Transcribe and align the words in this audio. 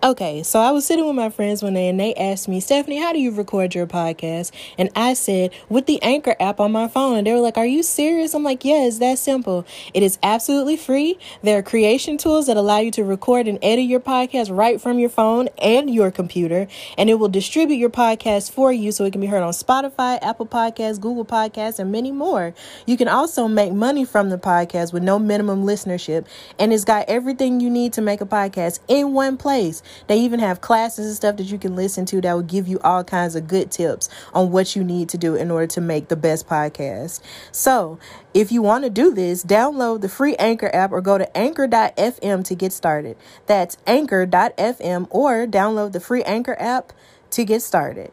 Okay, 0.00 0.44
so 0.44 0.60
I 0.60 0.70
was 0.70 0.86
sitting 0.86 1.04
with 1.04 1.16
my 1.16 1.28
friends 1.28 1.60
one 1.60 1.74
day 1.74 1.88
and 1.88 1.98
they 1.98 2.14
asked 2.14 2.46
me, 2.46 2.60
Stephanie, 2.60 3.00
how 3.00 3.12
do 3.12 3.18
you 3.18 3.32
record 3.32 3.74
your 3.74 3.88
podcast? 3.88 4.52
And 4.78 4.90
I 4.94 5.14
said, 5.14 5.50
with 5.68 5.86
the 5.86 6.00
Anchor 6.04 6.36
app 6.38 6.60
on 6.60 6.70
my 6.70 6.86
phone. 6.86 7.18
And 7.18 7.26
they 7.26 7.32
were 7.32 7.40
like, 7.40 7.58
Are 7.58 7.66
you 7.66 7.82
serious? 7.82 8.32
I'm 8.32 8.44
like, 8.44 8.64
Yeah, 8.64 8.84
it's 8.84 8.98
that 8.98 9.18
simple. 9.18 9.66
It 9.92 10.04
is 10.04 10.16
absolutely 10.22 10.76
free. 10.76 11.18
There 11.42 11.58
are 11.58 11.62
creation 11.62 12.16
tools 12.16 12.46
that 12.46 12.56
allow 12.56 12.78
you 12.78 12.92
to 12.92 13.02
record 13.02 13.48
and 13.48 13.58
edit 13.60 13.86
your 13.86 13.98
podcast 13.98 14.56
right 14.56 14.80
from 14.80 15.00
your 15.00 15.08
phone 15.08 15.48
and 15.60 15.92
your 15.92 16.12
computer. 16.12 16.68
And 16.96 17.10
it 17.10 17.14
will 17.14 17.28
distribute 17.28 17.78
your 17.78 17.90
podcast 17.90 18.52
for 18.52 18.72
you 18.72 18.92
so 18.92 19.04
it 19.04 19.10
can 19.10 19.20
be 19.20 19.26
heard 19.26 19.42
on 19.42 19.52
Spotify, 19.52 20.20
Apple 20.22 20.46
Podcasts, 20.46 21.00
Google 21.00 21.24
Podcasts, 21.24 21.80
and 21.80 21.90
many 21.90 22.12
more. 22.12 22.54
You 22.86 22.96
can 22.96 23.08
also 23.08 23.48
make 23.48 23.72
money 23.72 24.04
from 24.04 24.30
the 24.30 24.38
podcast 24.38 24.92
with 24.92 25.02
no 25.02 25.18
minimum 25.18 25.64
listenership. 25.64 26.24
And 26.56 26.72
it's 26.72 26.84
got 26.84 27.08
everything 27.08 27.58
you 27.58 27.68
need 27.68 27.94
to 27.94 28.00
make 28.00 28.20
a 28.20 28.26
podcast 28.26 28.78
in 28.86 29.12
one 29.12 29.36
place. 29.36 29.82
They 30.06 30.18
even 30.20 30.40
have 30.40 30.60
classes 30.60 31.06
and 31.06 31.16
stuff 31.16 31.36
that 31.36 31.44
you 31.44 31.58
can 31.58 31.76
listen 31.76 32.04
to 32.06 32.20
that 32.20 32.32
will 32.32 32.42
give 32.42 32.68
you 32.68 32.78
all 32.80 33.04
kinds 33.04 33.34
of 33.34 33.46
good 33.48 33.70
tips 33.70 34.08
on 34.34 34.50
what 34.50 34.76
you 34.76 34.84
need 34.84 35.08
to 35.10 35.18
do 35.18 35.34
in 35.34 35.50
order 35.50 35.66
to 35.68 35.80
make 35.80 36.08
the 36.08 36.16
best 36.16 36.48
podcast. 36.48 37.20
So, 37.52 37.98
if 38.34 38.52
you 38.52 38.62
want 38.62 38.84
to 38.84 38.90
do 38.90 39.12
this, 39.12 39.44
download 39.44 40.00
the 40.00 40.08
free 40.08 40.36
Anchor 40.36 40.70
app 40.74 40.92
or 40.92 41.00
go 41.00 41.18
to 41.18 41.36
anchor.fm 41.36 42.44
to 42.44 42.54
get 42.54 42.72
started. 42.72 43.16
That's 43.46 43.76
anchor.fm 43.86 45.08
or 45.10 45.46
download 45.46 45.92
the 45.92 46.00
free 46.00 46.22
Anchor 46.22 46.56
app 46.58 46.92
to 47.30 47.44
get 47.44 47.62
started. 47.62 48.12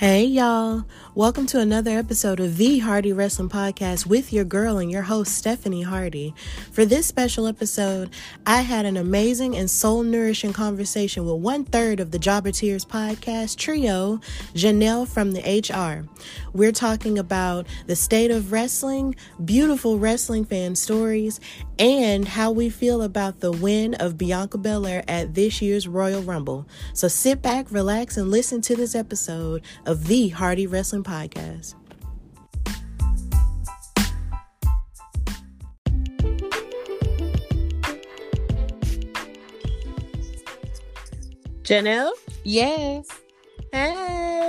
Hey, 0.00 0.24
y'all. 0.24 0.84
Welcome 1.16 1.46
to 1.46 1.58
another 1.58 1.98
episode 1.98 2.38
of 2.38 2.56
the 2.56 2.78
Hardy 2.78 3.12
Wrestling 3.12 3.48
Podcast 3.48 4.06
with 4.06 4.32
your 4.32 4.44
girl 4.44 4.78
and 4.78 4.92
your 4.92 5.02
host, 5.02 5.36
Stephanie 5.36 5.82
Hardy. 5.82 6.36
For 6.70 6.84
this 6.84 7.04
special 7.04 7.48
episode, 7.48 8.10
I 8.46 8.60
had 8.60 8.86
an 8.86 8.96
amazing 8.96 9.56
and 9.56 9.68
soul 9.68 10.04
nourishing 10.04 10.52
conversation 10.52 11.26
with 11.26 11.42
one 11.42 11.64
third 11.64 11.98
of 11.98 12.12
the 12.12 12.20
Jobber 12.20 12.52
Tears 12.52 12.84
podcast 12.84 13.56
trio, 13.56 14.20
Janelle 14.54 15.08
from 15.08 15.32
the 15.32 15.40
HR. 15.40 16.08
We're 16.52 16.70
talking 16.70 17.18
about 17.18 17.66
the 17.88 17.96
state 17.96 18.30
of 18.30 18.52
wrestling, 18.52 19.16
beautiful 19.44 19.98
wrestling 19.98 20.44
fan 20.44 20.76
stories, 20.76 21.40
and 21.80 22.28
how 22.28 22.52
we 22.52 22.70
feel 22.70 23.02
about 23.02 23.40
the 23.40 23.50
win 23.50 23.94
of 23.94 24.16
Bianca 24.16 24.58
Belair 24.58 25.02
at 25.08 25.34
this 25.34 25.60
year's 25.60 25.88
Royal 25.88 26.22
Rumble. 26.22 26.68
So 26.92 27.08
sit 27.08 27.42
back, 27.42 27.72
relax, 27.72 28.16
and 28.16 28.30
listen 28.30 28.60
to 28.60 28.76
this 28.76 28.94
episode 28.94 29.62
of 29.86 30.06
the 30.06 30.28
Hardy 30.28 30.68
Wrestling 30.68 30.99
Podcast. 31.02 31.74
Janelle? 41.62 42.12
Yes. 42.44 43.06
Hey. 43.72 43.94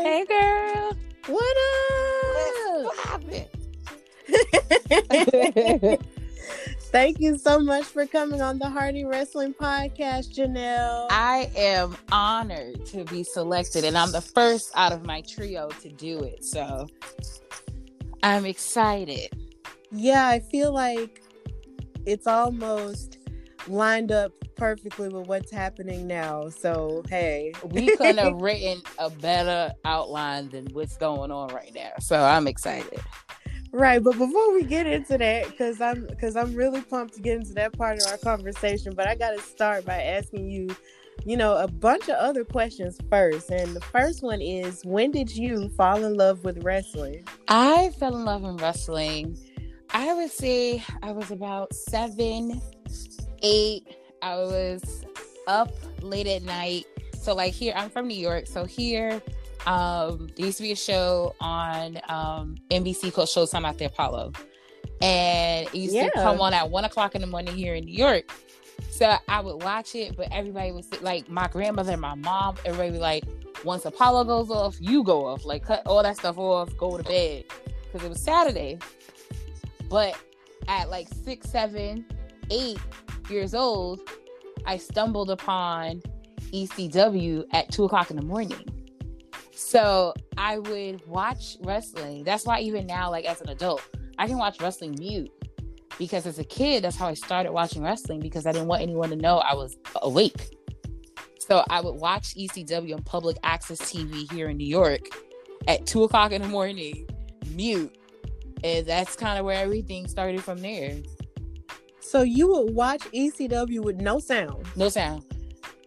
Hey, 0.04 0.26
girl. 0.28 0.98
What 1.28 1.58
up? 1.58 2.96
happened? 5.78 5.98
Thank 6.92 7.22
you 7.22 7.38
so 7.38 7.58
much 7.58 7.86
for 7.86 8.06
coming 8.06 8.42
on 8.42 8.60
the 8.60 8.68
Hardy 8.70 9.06
Wrestling 9.06 9.54
Podcast, 9.54 10.36
Janelle. 10.36 11.08
I 11.10 11.50
am 11.56 11.96
honored 12.12 12.86
to 12.88 13.06
be 13.06 13.24
selected, 13.24 13.86
and 13.86 13.98
I'm 13.98 14.12
the 14.12 14.20
first 14.20 14.72
out 14.76 14.92
of 14.92 15.06
my 15.06 15.22
trio 15.22 15.70
to 15.70 15.90
do 15.90 16.20
it. 16.20 16.44
So 16.44 16.88
I'm 18.24 18.46
excited. 18.46 19.30
yeah, 19.92 20.28
I 20.28 20.40
feel 20.40 20.74
like 20.74 21.24
it's 22.06 22.28
almost 22.28 23.20
lined 23.68 24.12
up 24.12 24.34
perfectly 24.58 25.08
with 25.08 25.28
what's 25.28 25.52
happening 25.52 26.08
now. 26.08 26.50
So, 26.50 27.04
hey. 27.08 27.54
We 27.64 27.96
couldn't 27.96 28.18
have 28.24 28.42
written 28.42 28.82
a 29.00 29.10
better 29.10 29.72
outline 29.86 30.50
than 30.50 30.68
what's 30.74 30.98
going 30.98 31.32
on 31.32 31.54
right 31.54 31.72
now. 31.74 31.92
So 32.00 32.22
I'm 32.22 32.48
excited. 32.48 33.00
Right, 33.74 34.04
but 34.04 34.18
before 34.18 34.54
we 34.54 34.64
get 34.64 34.86
into 34.86 35.18
that, 35.18 35.50
because 35.50 35.80
I'm 35.80 36.06
because 36.06 36.36
I'm 36.36 36.54
really 36.54 36.82
pumped 36.82 37.14
to 37.16 37.22
get 37.22 37.38
into 37.38 37.54
that 37.54 37.72
part 37.72 38.02
of 38.02 38.12
our 38.12 38.18
conversation, 38.18 38.94
but 38.94 39.08
I 39.08 39.16
got 39.16 39.32
to 39.32 39.42
start 39.42 39.86
by 39.86 40.02
asking 40.02 40.50
you, 40.50 40.76
you 41.24 41.38
know, 41.38 41.56
a 41.56 41.68
bunch 41.68 42.10
of 42.10 42.16
other 42.16 42.44
questions 42.44 42.98
first. 43.10 43.50
And 43.50 43.74
the 43.74 43.80
first 43.80 44.24
one 44.24 44.42
is, 44.42 44.84
when 44.84 45.12
did 45.12 45.34
you 45.34 45.70
fall 45.70 46.04
in 46.04 46.16
love 46.16 46.44
with 46.44 46.64
wrestling? 46.64 47.24
I 47.48 47.92
fell 47.98 48.16
in 48.16 48.26
love 48.26 48.44
in 48.44 48.58
wrestling. 48.58 49.38
I 49.94 50.14
would 50.14 50.32
say 50.32 50.84
I 51.02 51.12
was 51.12 51.32
about 51.32 51.74
seven, 51.74 52.62
eight. 53.42 53.88
I 54.22 54.36
was 54.36 55.06
up 55.48 55.72
late 56.02 56.28
at 56.28 56.44
night. 56.44 56.88
So 57.22 57.34
like 57.34 57.54
here, 57.54 57.74
I'm 57.78 57.90
from 57.90 58.10
New 58.10 58.18
York. 58.18 58.48
So 58.48 58.66
here, 58.66 59.22
um, 59.66 60.28
there 60.36 60.46
used 60.48 60.58
to 60.58 60.64
be 60.64 60.72
a 60.72 60.76
show 60.76 61.36
on 61.40 62.00
um, 62.10 62.56
NBC 62.70 63.14
called 63.14 63.28
Showtime 63.30 63.64
at 63.68 63.78
the 63.78 63.86
Apollo, 63.86 64.34
and 65.02 65.68
it 65.68 65.76
used 65.76 65.94
Yeah. 65.96 66.06
to 66.06 66.12
come 66.12 66.42
on 66.42 66.54
at 66.54 66.70
one 66.70 66.86
o'clock 66.86 67.16
in 67.16 67.22
the 67.22 67.28
morning 67.28 67.56
here 67.56 67.76
in 67.76 67.86
New 67.86 67.94
York. 67.96 68.32
So 68.90 69.16
I 69.28 69.40
would 69.40 69.64
watch 69.64 69.96
it, 69.96 70.16
but 70.18 70.28
everybody 70.32 70.72
was 70.72 70.88
like, 71.02 71.30
my 71.30 71.48
grandmother 71.48 71.92
and 71.94 72.02
my 72.02 72.16
mom, 72.16 72.56
everybody 72.66 72.90
would 72.92 72.98
be 72.98 73.02
like, 73.02 73.24
once 73.64 73.86
Apollo 73.86 74.24
goes 74.26 74.50
off, 74.50 74.76
you 74.80 75.04
go 75.04 75.26
off, 75.28 75.46
like 75.46 75.64
cut 75.64 75.86
all 75.86 76.02
that 76.02 76.18
stuff 76.18 76.38
off, 76.38 76.76
go 76.78 76.98
to 76.98 77.04
bed, 77.04 77.46
because 77.92 78.04
it 78.06 78.10
was 78.10 78.22
Saturday. 78.24 78.80
But 79.90 80.16
at 80.68 80.90
like 80.90 81.08
six, 81.24 81.50
seven, 81.50 82.06
eight 82.50 82.80
years 83.30 83.54
old, 83.54 84.02
I 84.66 84.78
stumbled 84.78 85.30
upon 85.30 86.02
ECW 86.52 87.46
at 87.54 87.72
two 87.72 87.84
o'clock 87.86 88.10
in 88.10 88.18
the 88.18 88.24
morning. 88.24 88.66
So 89.64 90.14
I 90.38 90.58
would 90.58 91.06
watch 91.08 91.56
wrestling. 91.62 92.24
That's 92.24 92.46
why 92.46 92.60
even 92.62 92.88
now, 92.88 93.12
like 93.12 93.26
as 93.26 93.42
an 93.42 93.50
adult, 93.50 93.82
I 94.18 94.28
can 94.28 94.38
watch 94.38 94.60
wrestling 94.60 94.96
mute. 95.00 95.32
Because 96.00 96.26
as 96.26 96.40
a 96.40 96.44
kid, 96.44 96.84
that's 96.84 96.96
how 96.98 97.08
I 97.08 97.14
started 97.14 97.52
watching 97.52 97.84
wrestling 97.84 98.22
because 98.22 98.48
I 98.48 98.52
didn't 98.54 98.68
want 98.68 98.82
anyone 98.82 99.10
to 99.12 99.16
know 99.16 99.38
I 99.38 99.54
was 99.54 99.78
awake. 100.02 100.58
So 101.40 101.64
I 101.70 101.80
would 101.80 101.96
watch 102.02 102.34
ECW 102.36 102.96
on 102.96 103.04
public 103.04 103.38
access 103.44 103.80
TV 103.80 104.30
here 104.32 104.50
in 104.50 104.58
New 104.58 104.68
York 104.68 105.02
at 105.68 105.86
two 105.86 106.04
o'clock 106.04 106.32
in 106.32 106.42
the 106.42 106.48
morning, 106.48 107.08
mute. 107.52 107.96
And 108.64 108.86
that's 108.86 109.16
kind 109.16 109.38
of 109.38 109.46
where 109.46 109.62
everything 109.62 110.08
started 110.08 110.44
from 110.44 110.58
there. 110.60 110.98
So 112.00 112.24
you 112.24 112.48
would 112.48 112.74
watch 112.74 113.02
ECW 113.14 113.84
with 113.84 113.98
no 114.02 114.20
sound. 114.20 114.66
No 114.76 114.90
sound. 114.90 115.24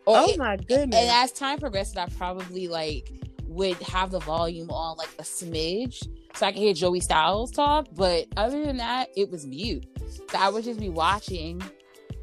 Or 0.07 0.19
Oh 0.19 0.31
it- 0.31 0.39
my 0.39 0.57
goodness. 0.57 1.01
and 1.01 1.11
as 1.11 1.33
time 1.33 1.59
progressed, 1.59 1.99
I 1.99 2.07
probably 2.17 2.69
like 2.69 3.11
would 3.55 3.77
have 3.83 4.11
the 4.11 4.21
volume 4.21 4.71
on 4.71 4.97
like 4.97 5.11
a 5.19 5.23
smidge 5.23 6.07
so 6.35 6.47
I 6.47 6.53
could 6.53 6.61
hear 6.61 6.75
Joey 6.75 7.01
Styles 7.01 7.51
talk. 7.51 7.87
But 7.95 8.27
other 8.37 8.65
than 8.65 8.77
that, 8.79 9.09
it 9.17 9.31
was 9.31 9.47
mute. 9.47 9.87
So 10.31 10.39
I 10.39 10.49
would 10.49 10.65
just 10.65 10.81
be 10.81 10.89
watching, 10.89 11.63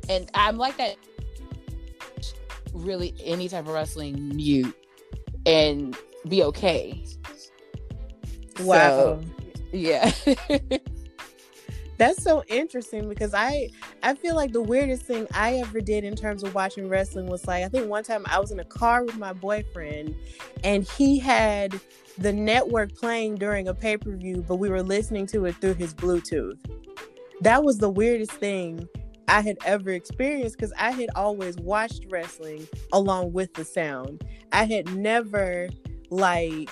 and 0.09 0.29
I'm 0.33 0.57
like 0.57 0.77
that. 0.77 0.95
Really, 2.73 3.13
any 3.23 3.49
type 3.49 3.67
of 3.67 3.73
wrestling 3.73 4.35
mute 4.35 4.73
and 5.45 5.97
be 6.27 6.43
okay. 6.43 7.03
wow. 8.61 9.19
So, 9.19 9.21
yeah. 9.71 10.11
That's 12.01 12.23
so 12.23 12.43
interesting 12.47 13.07
because 13.07 13.35
I 13.35 13.69
I 14.01 14.15
feel 14.15 14.35
like 14.35 14.53
the 14.53 14.61
weirdest 14.63 15.03
thing 15.03 15.27
I 15.35 15.57
ever 15.57 15.81
did 15.81 16.03
in 16.03 16.15
terms 16.15 16.41
of 16.41 16.55
watching 16.55 16.89
wrestling 16.89 17.27
was 17.27 17.45
like 17.45 17.63
I 17.63 17.67
think 17.67 17.87
one 17.87 18.03
time 18.03 18.23
I 18.25 18.39
was 18.39 18.49
in 18.49 18.59
a 18.59 18.65
car 18.65 19.03
with 19.03 19.19
my 19.19 19.33
boyfriend 19.33 20.15
and 20.63 20.83
he 20.83 21.19
had 21.19 21.79
the 22.17 22.33
network 22.33 22.95
playing 22.95 23.35
during 23.35 23.67
a 23.67 23.75
pay-per-view 23.75 24.45
but 24.47 24.55
we 24.55 24.67
were 24.67 24.81
listening 24.81 25.27
to 25.27 25.45
it 25.45 25.57
through 25.61 25.75
his 25.75 25.93
bluetooth. 25.93 26.57
That 27.41 27.63
was 27.63 27.77
the 27.77 27.91
weirdest 27.91 28.31
thing 28.31 28.89
I 29.27 29.41
had 29.41 29.59
ever 29.63 29.91
experienced 29.91 30.57
because 30.57 30.73
I 30.79 30.89
had 30.89 31.11
always 31.15 31.55
watched 31.57 32.07
wrestling 32.09 32.67
along 32.93 33.33
with 33.33 33.53
the 33.53 33.63
sound. 33.63 34.23
I 34.51 34.63
had 34.63 34.91
never 34.95 35.69
like 36.09 36.71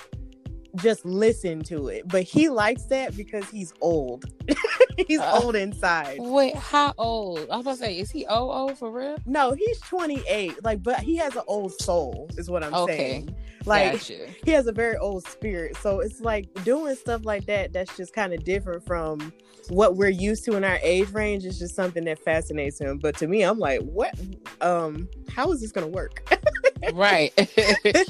just 0.76 1.04
listen 1.04 1.62
to 1.64 1.88
it, 1.88 2.06
but 2.08 2.22
he 2.22 2.48
likes 2.48 2.84
that 2.86 3.16
because 3.16 3.48
he's 3.50 3.72
old. 3.80 4.24
he's 5.06 5.20
Uh. 5.20 5.40
old 5.42 5.56
inside. 5.56 6.18
Wait, 6.20 6.54
how 6.54 6.94
old? 6.98 7.48
I 7.50 7.56
was 7.56 7.64
gonna 7.64 7.76
say, 7.76 7.98
is 7.98 8.10
he 8.10 8.24
OO 8.30 8.74
for 8.76 8.90
real? 8.90 9.16
No, 9.26 9.52
he's 9.52 9.80
28. 9.80 10.62
Like, 10.64 10.82
but 10.82 11.00
he 11.00 11.16
has 11.16 11.34
an 11.36 11.42
old 11.46 11.72
soul, 11.80 12.28
is 12.36 12.50
what 12.50 12.62
I'm 12.62 12.74
Okay. 12.74 12.96
saying. 12.96 13.36
Like 13.66 13.92
Gotcha. 13.92 14.28
he 14.44 14.52
has 14.52 14.66
a 14.66 14.72
very 14.72 14.96
old 14.96 15.26
spirit. 15.26 15.76
So 15.76 16.00
it's 16.00 16.20
like 16.20 16.48
doing 16.64 16.94
stuff 16.96 17.24
like 17.24 17.44
that 17.46 17.72
that's 17.72 17.94
just 17.96 18.14
kind 18.14 18.32
of 18.32 18.44
different 18.44 18.84
from 18.86 19.32
what 19.68 19.96
we're 19.96 20.08
used 20.08 20.44
to 20.46 20.56
in 20.56 20.64
our 20.64 20.78
age 20.82 21.10
range 21.12 21.44
is 21.44 21.58
just 21.58 21.76
something 21.76 22.04
that 22.04 22.18
fascinates 22.24 22.80
him. 22.80 22.98
But 22.98 23.16
to 23.18 23.26
me, 23.26 23.42
I'm 23.42 23.58
like, 23.58 23.80
what 23.82 24.18
um 24.62 25.08
how 25.28 25.52
is 25.52 25.60
this 25.60 25.72
gonna 25.72 25.88
work? 25.88 26.26
right. 26.94 27.32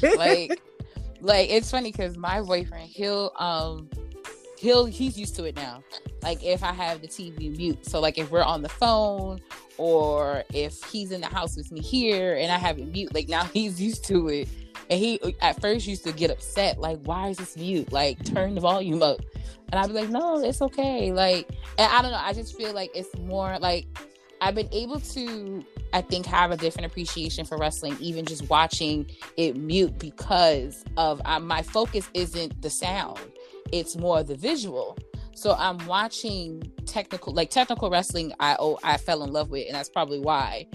like 0.17 0.61
like 1.21 1.51
it's 1.51 1.71
funny 1.71 1.93
because 1.93 2.17
my 2.17 2.41
boyfriend, 2.41 2.89
he'll 2.89 3.33
um 3.39 3.89
he'll 4.59 4.85
he's 4.85 5.19
used 5.19 5.35
to 5.37 5.45
it 5.45 5.57
now. 5.57 5.83
Like 6.23 6.45
if 6.45 6.63
I 6.63 6.73
have 6.73 7.01
the 7.01 7.09
TV 7.09 7.57
mute. 7.57 7.87
So 7.87 8.01
like 8.01 8.19
if 8.19 8.31
we're 8.31 8.43
on 8.43 8.63
the 8.63 8.69
phone 8.69 9.41
or 9.79 10.45
if 10.53 10.83
he's 10.85 11.13
in 11.13 11.21
the 11.21 11.27
house 11.27 11.57
with 11.57 11.73
me 11.73 11.81
here 11.81 12.37
and 12.37 12.53
I 12.53 12.59
have 12.59 12.79
it 12.79 12.93
mute, 12.93 13.15
like 13.15 13.29
now 13.29 13.45
he's 13.53 13.81
used 13.81 14.05
to 14.07 14.29
it. 14.29 14.49
And 14.89 14.99
he 14.99 15.21
at 15.41 15.61
first 15.61 15.87
used 15.87 16.05
to 16.05 16.13
get 16.13 16.33
upset, 16.33 16.81
like, 16.81 16.99
why 17.05 17.29
is 17.29 17.37
this 17.37 17.57
mute? 17.57 17.93
Like, 17.93 18.25
turn 18.25 18.57
the 18.57 18.61
volume 18.61 19.05
up. 19.05 19.21
And 19.71 19.81
I'd 19.81 19.87
be 19.87 19.93
like, 19.93 20.11
no, 20.11 20.43
it's 20.43 20.61
okay. 20.61 21.13
Like, 21.13 21.49
and 21.79 21.93
I 21.93 22.03
don't 22.03 22.11
know. 22.11 22.21
I 22.21 22.33
just 22.33 22.57
feel 22.57 22.73
like 22.73 22.91
it's 22.93 23.17
more 23.19 23.57
like 23.61 23.87
I've 24.41 24.55
been 24.55 24.69
able 24.73 25.01
to, 25.01 25.65
I 25.93 26.01
think, 26.01 26.27
have 26.27 26.51
a 26.51 26.57
different 26.57 26.87
appreciation 26.87 27.45
for 27.45 27.59
wrestling, 27.59 27.97
even 28.01 28.25
just 28.25 28.49
watching 28.49 29.11
it 29.37 29.57
mute 29.57 29.99
because 29.99 30.85
of 30.97 31.21
uh, 31.25 31.41
my 31.41 31.63
focus 31.63 32.09
isn't 32.15 32.63
the 32.63 32.71
sound, 32.71 33.21
it's 33.73 33.97
more 33.97 34.23
the 34.23 34.37
visual. 34.37 34.97
So 35.35 35.55
I'm 35.59 35.79
watching 35.87 36.63
technical, 36.87 37.33
like 37.33 37.51
technical 37.51 37.91
wrestling. 37.91 38.33
I 38.41 38.57
oh, 38.59 38.79
I 38.83 38.97
fell 38.97 39.23
in 39.23 39.33
love 39.33 39.51
with, 39.51 39.67
and 39.67 39.75
that's 39.75 39.89
probably 39.89 40.21
why. 40.21 40.67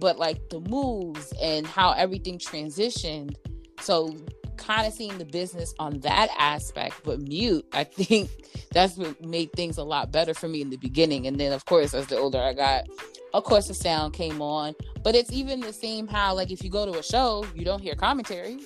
But 0.00 0.18
like 0.18 0.48
the 0.50 0.60
moves 0.60 1.32
and 1.40 1.66
how 1.66 1.92
everything 1.92 2.38
transitioned, 2.38 3.34
so 3.80 4.16
kind 4.58 4.86
of 4.86 4.92
seeing 4.92 5.16
the 5.18 5.24
business 5.24 5.74
on 5.78 6.00
that 6.00 6.28
aspect, 6.38 7.00
but 7.04 7.20
mute, 7.20 7.64
I 7.72 7.84
think 7.84 8.30
that's 8.72 8.96
what 8.96 9.24
made 9.24 9.52
things 9.52 9.78
a 9.78 9.84
lot 9.84 10.12
better 10.12 10.34
for 10.34 10.48
me 10.48 10.60
in 10.60 10.70
the 10.70 10.76
beginning. 10.76 11.26
And 11.26 11.38
then, 11.38 11.52
of 11.52 11.64
course, 11.64 11.94
as 11.94 12.06
the 12.08 12.18
older 12.18 12.40
I 12.40 12.52
got, 12.52 12.88
of 13.32 13.44
course, 13.44 13.68
the 13.68 13.74
sound 13.74 14.14
came 14.14 14.42
on. 14.42 14.74
But 15.02 15.14
it's 15.14 15.32
even 15.32 15.60
the 15.60 15.72
same 15.72 16.06
how, 16.06 16.34
like, 16.34 16.50
if 16.50 16.62
you 16.62 16.70
go 16.70 16.84
to 16.84 16.98
a 16.98 17.02
show, 17.02 17.46
you 17.54 17.64
don't 17.64 17.80
hear 17.80 17.94
commentary. 17.94 18.58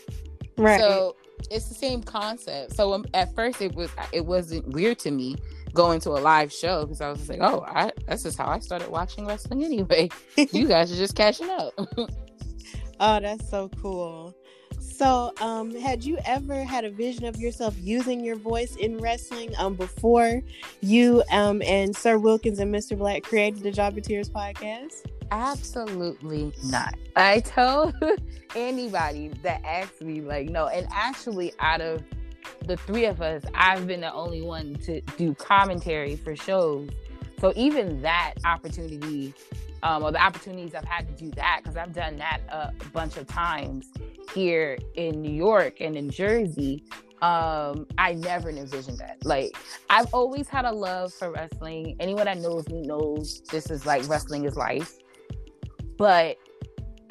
Right. 0.56 0.80
So 0.80 1.16
it's 1.50 1.68
the 1.68 1.74
same 1.74 2.02
concept. 2.02 2.74
So 2.74 2.92
um, 2.92 3.04
at 3.14 3.34
first, 3.34 3.60
it 3.60 3.74
was 3.74 3.90
it 4.12 4.24
wasn't 4.24 4.68
weird 4.68 4.98
to 5.00 5.10
me 5.10 5.36
going 5.72 6.00
to 6.00 6.10
a 6.10 6.20
live 6.20 6.52
show 6.52 6.84
because 6.84 7.00
I 7.00 7.08
was 7.08 7.18
just 7.18 7.30
like, 7.30 7.40
oh, 7.40 7.64
I, 7.66 7.92
that's 8.06 8.22
just 8.22 8.38
how 8.38 8.46
I 8.46 8.58
started 8.58 8.88
watching 8.88 9.26
wrestling 9.26 9.64
anyway. 9.64 10.10
you 10.36 10.68
guys 10.68 10.92
are 10.92 10.96
just 10.96 11.14
catching 11.14 11.48
up. 11.50 11.72
oh, 13.00 13.20
that's 13.20 13.48
so 13.48 13.68
cool. 13.80 14.34
So, 14.92 15.32
um, 15.40 15.74
had 15.74 16.04
you 16.04 16.18
ever 16.26 16.62
had 16.64 16.84
a 16.84 16.90
vision 16.90 17.24
of 17.24 17.36
yourself 17.36 17.74
using 17.80 18.22
your 18.22 18.36
voice 18.36 18.76
in 18.76 18.98
wrestling 18.98 19.54
um, 19.56 19.74
before 19.74 20.42
you 20.82 21.22
um, 21.30 21.62
and 21.62 21.96
Sir 21.96 22.18
Wilkins 22.18 22.58
and 22.58 22.72
Mr. 22.72 22.96
Black 22.96 23.22
created 23.22 23.62
the 23.62 23.70
Jobber 23.70 24.02
Tears 24.02 24.28
podcast? 24.28 25.06
Absolutely 25.30 26.52
not. 26.64 26.94
I 27.16 27.40
told 27.40 27.94
anybody 28.54 29.28
that 29.42 29.62
asked 29.64 30.02
me, 30.02 30.20
like, 30.20 30.50
no. 30.50 30.68
And 30.68 30.86
actually, 30.92 31.54
out 31.58 31.80
of 31.80 32.02
the 32.66 32.76
three 32.76 33.06
of 33.06 33.22
us, 33.22 33.42
I've 33.54 33.86
been 33.86 34.02
the 34.02 34.12
only 34.12 34.42
one 34.42 34.74
to 34.84 35.00
do 35.16 35.34
commentary 35.34 36.16
for 36.16 36.36
shows. 36.36 36.90
So 37.42 37.52
even 37.56 38.00
that 38.02 38.34
opportunity, 38.44 39.34
um, 39.82 40.04
or 40.04 40.12
the 40.12 40.22
opportunities 40.22 40.76
I've 40.76 40.84
had 40.84 41.08
to 41.08 41.24
do 41.24 41.28
that, 41.32 41.58
because 41.60 41.76
I've 41.76 41.92
done 41.92 42.16
that 42.18 42.40
a 42.48 42.72
bunch 42.92 43.16
of 43.16 43.26
times 43.26 43.88
here 44.32 44.78
in 44.94 45.20
New 45.20 45.32
York 45.32 45.80
and 45.80 45.96
in 45.96 46.08
Jersey. 46.08 46.84
Um, 47.20 47.88
I 47.98 48.14
never 48.14 48.48
envisioned 48.48 48.98
that. 48.98 49.16
Like, 49.24 49.56
I've 49.90 50.06
always 50.14 50.48
had 50.48 50.66
a 50.66 50.70
love 50.70 51.12
for 51.12 51.32
wrestling. 51.32 51.96
Anyone 51.98 52.26
that 52.26 52.38
knows 52.38 52.68
me 52.68 52.82
knows 52.82 53.40
this 53.50 53.72
is 53.72 53.86
like 53.86 54.08
wrestling 54.08 54.44
is 54.44 54.54
life. 54.54 54.98
But 55.98 56.36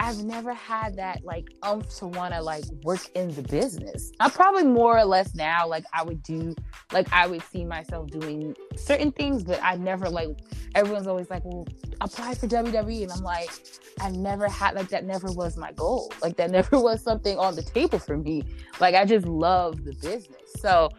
I've 0.02 0.24
never 0.24 0.52
had 0.56 0.96
that 0.96 1.24
like 1.24 1.54
umph 1.62 1.88
to 1.98 2.08
want 2.08 2.34
to 2.34 2.42
like 2.42 2.64
work 2.84 3.08
in 3.14 3.30
the 3.36 3.44
business. 3.44 4.12
I'm 4.20 4.32
probably 4.32 4.64
more 4.64 4.98
or 4.98 5.06
less 5.06 5.36
now 5.36 5.68
like 5.68 5.86
I 5.94 6.02
would 6.02 6.24
do 6.24 6.56
like 6.92 7.08
I 7.14 7.28
would 7.28 7.44
see 7.44 7.64
myself 7.64 8.10
doing 8.10 8.56
certain 8.76 9.12
things, 9.12 9.44
but 9.44 9.60
I 9.62 9.76
never 9.76 10.10
like 10.10 10.30
everyone's 10.74 11.06
always 11.06 11.30
like, 11.30 11.46
well, 11.46 11.68
apply 12.02 12.34
for 12.34 12.48
WWE, 12.48 13.04
and 13.04 13.12
I'm 13.12 13.22
like, 13.22 13.52
I 14.00 14.10
never 14.10 14.48
had 14.48 14.74
like 14.74 14.90
that. 14.90 15.06
Never 15.06 15.32
was 15.34 15.56
my 15.56 15.72
goal. 15.74 16.12
Like 16.20 16.36
that 16.38 16.50
never 16.58 16.80
was 16.80 17.04
something 17.04 17.38
on 17.38 17.56
the 17.56 17.62
table 17.62 18.00
for 18.00 18.18
me. 18.18 18.44
Like 18.80 18.96
I 18.96 19.06
just 19.06 19.28
love 19.28 19.84
the 19.84 19.94
business. 19.94 20.52
So 20.58 20.90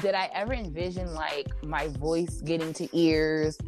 did 0.00 0.14
I 0.14 0.30
ever 0.34 0.52
envision 0.52 1.14
like 1.14 1.48
my 1.62 1.88
voice 1.88 2.40
getting 2.42 2.72
to 2.74 2.88
ears? 2.96 3.58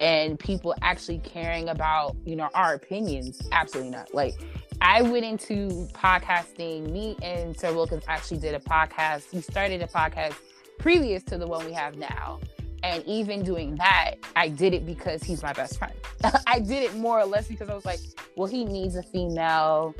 and 0.00 0.38
people 0.38 0.74
actually 0.82 1.18
caring 1.18 1.68
about 1.68 2.16
you 2.24 2.36
know 2.36 2.48
our 2.54 2.74
opinions? 2.74 3.40
Absolutely 3.52 3.90
not. 3.90 4.12
Like 4.14 4.34
i 4.80 5.02
went 5.02 5.24
into 5.24 5.88
podcasting 5.92 6.92
me 6.92 7.16
and 7.20 7.58
sir 7.58 7.72
wilkins 7.72 8.04
actually 8.08 8.38
did 8.38 8.54
a 8.54 8.60
podcast. 8.60 9.32
We 9.32 9.40
started 9.40 9.82
a 9.82 9.86
podcast 9.86 10.34
previous 10.78 11.22
to 11.24 11.38
the 11.38 11.46
one 11.46 11.64
we 11.64 11.72
have 11.72 11.96
now. 11.96 12.40
And 12.84 13.04
even 13.06 13.42
doing 13.42 13.74
that 13.76 14.14
i 14.36 14.48
did 14.48 14.72
it 14.72 14.86
because 14.86 15.22
he's 15.22 15.42
my 15.42 15.52
best 15.52 15.78
friend. 15.78 15.94
I 16.46 16.60
did 16.60 16.84
it 16.84 16.94
more 16.94 17.18
or 17.18 17.26
less 17.26 17.48
because 17.48 17.68
i 17.68 17.74
was 17.74 17.84
like 17.84 18.00
well 18.36 18.48
he 18.48 18.64
needs 18.64 18.96
a 18.96 19.02
female. 19.02 19.94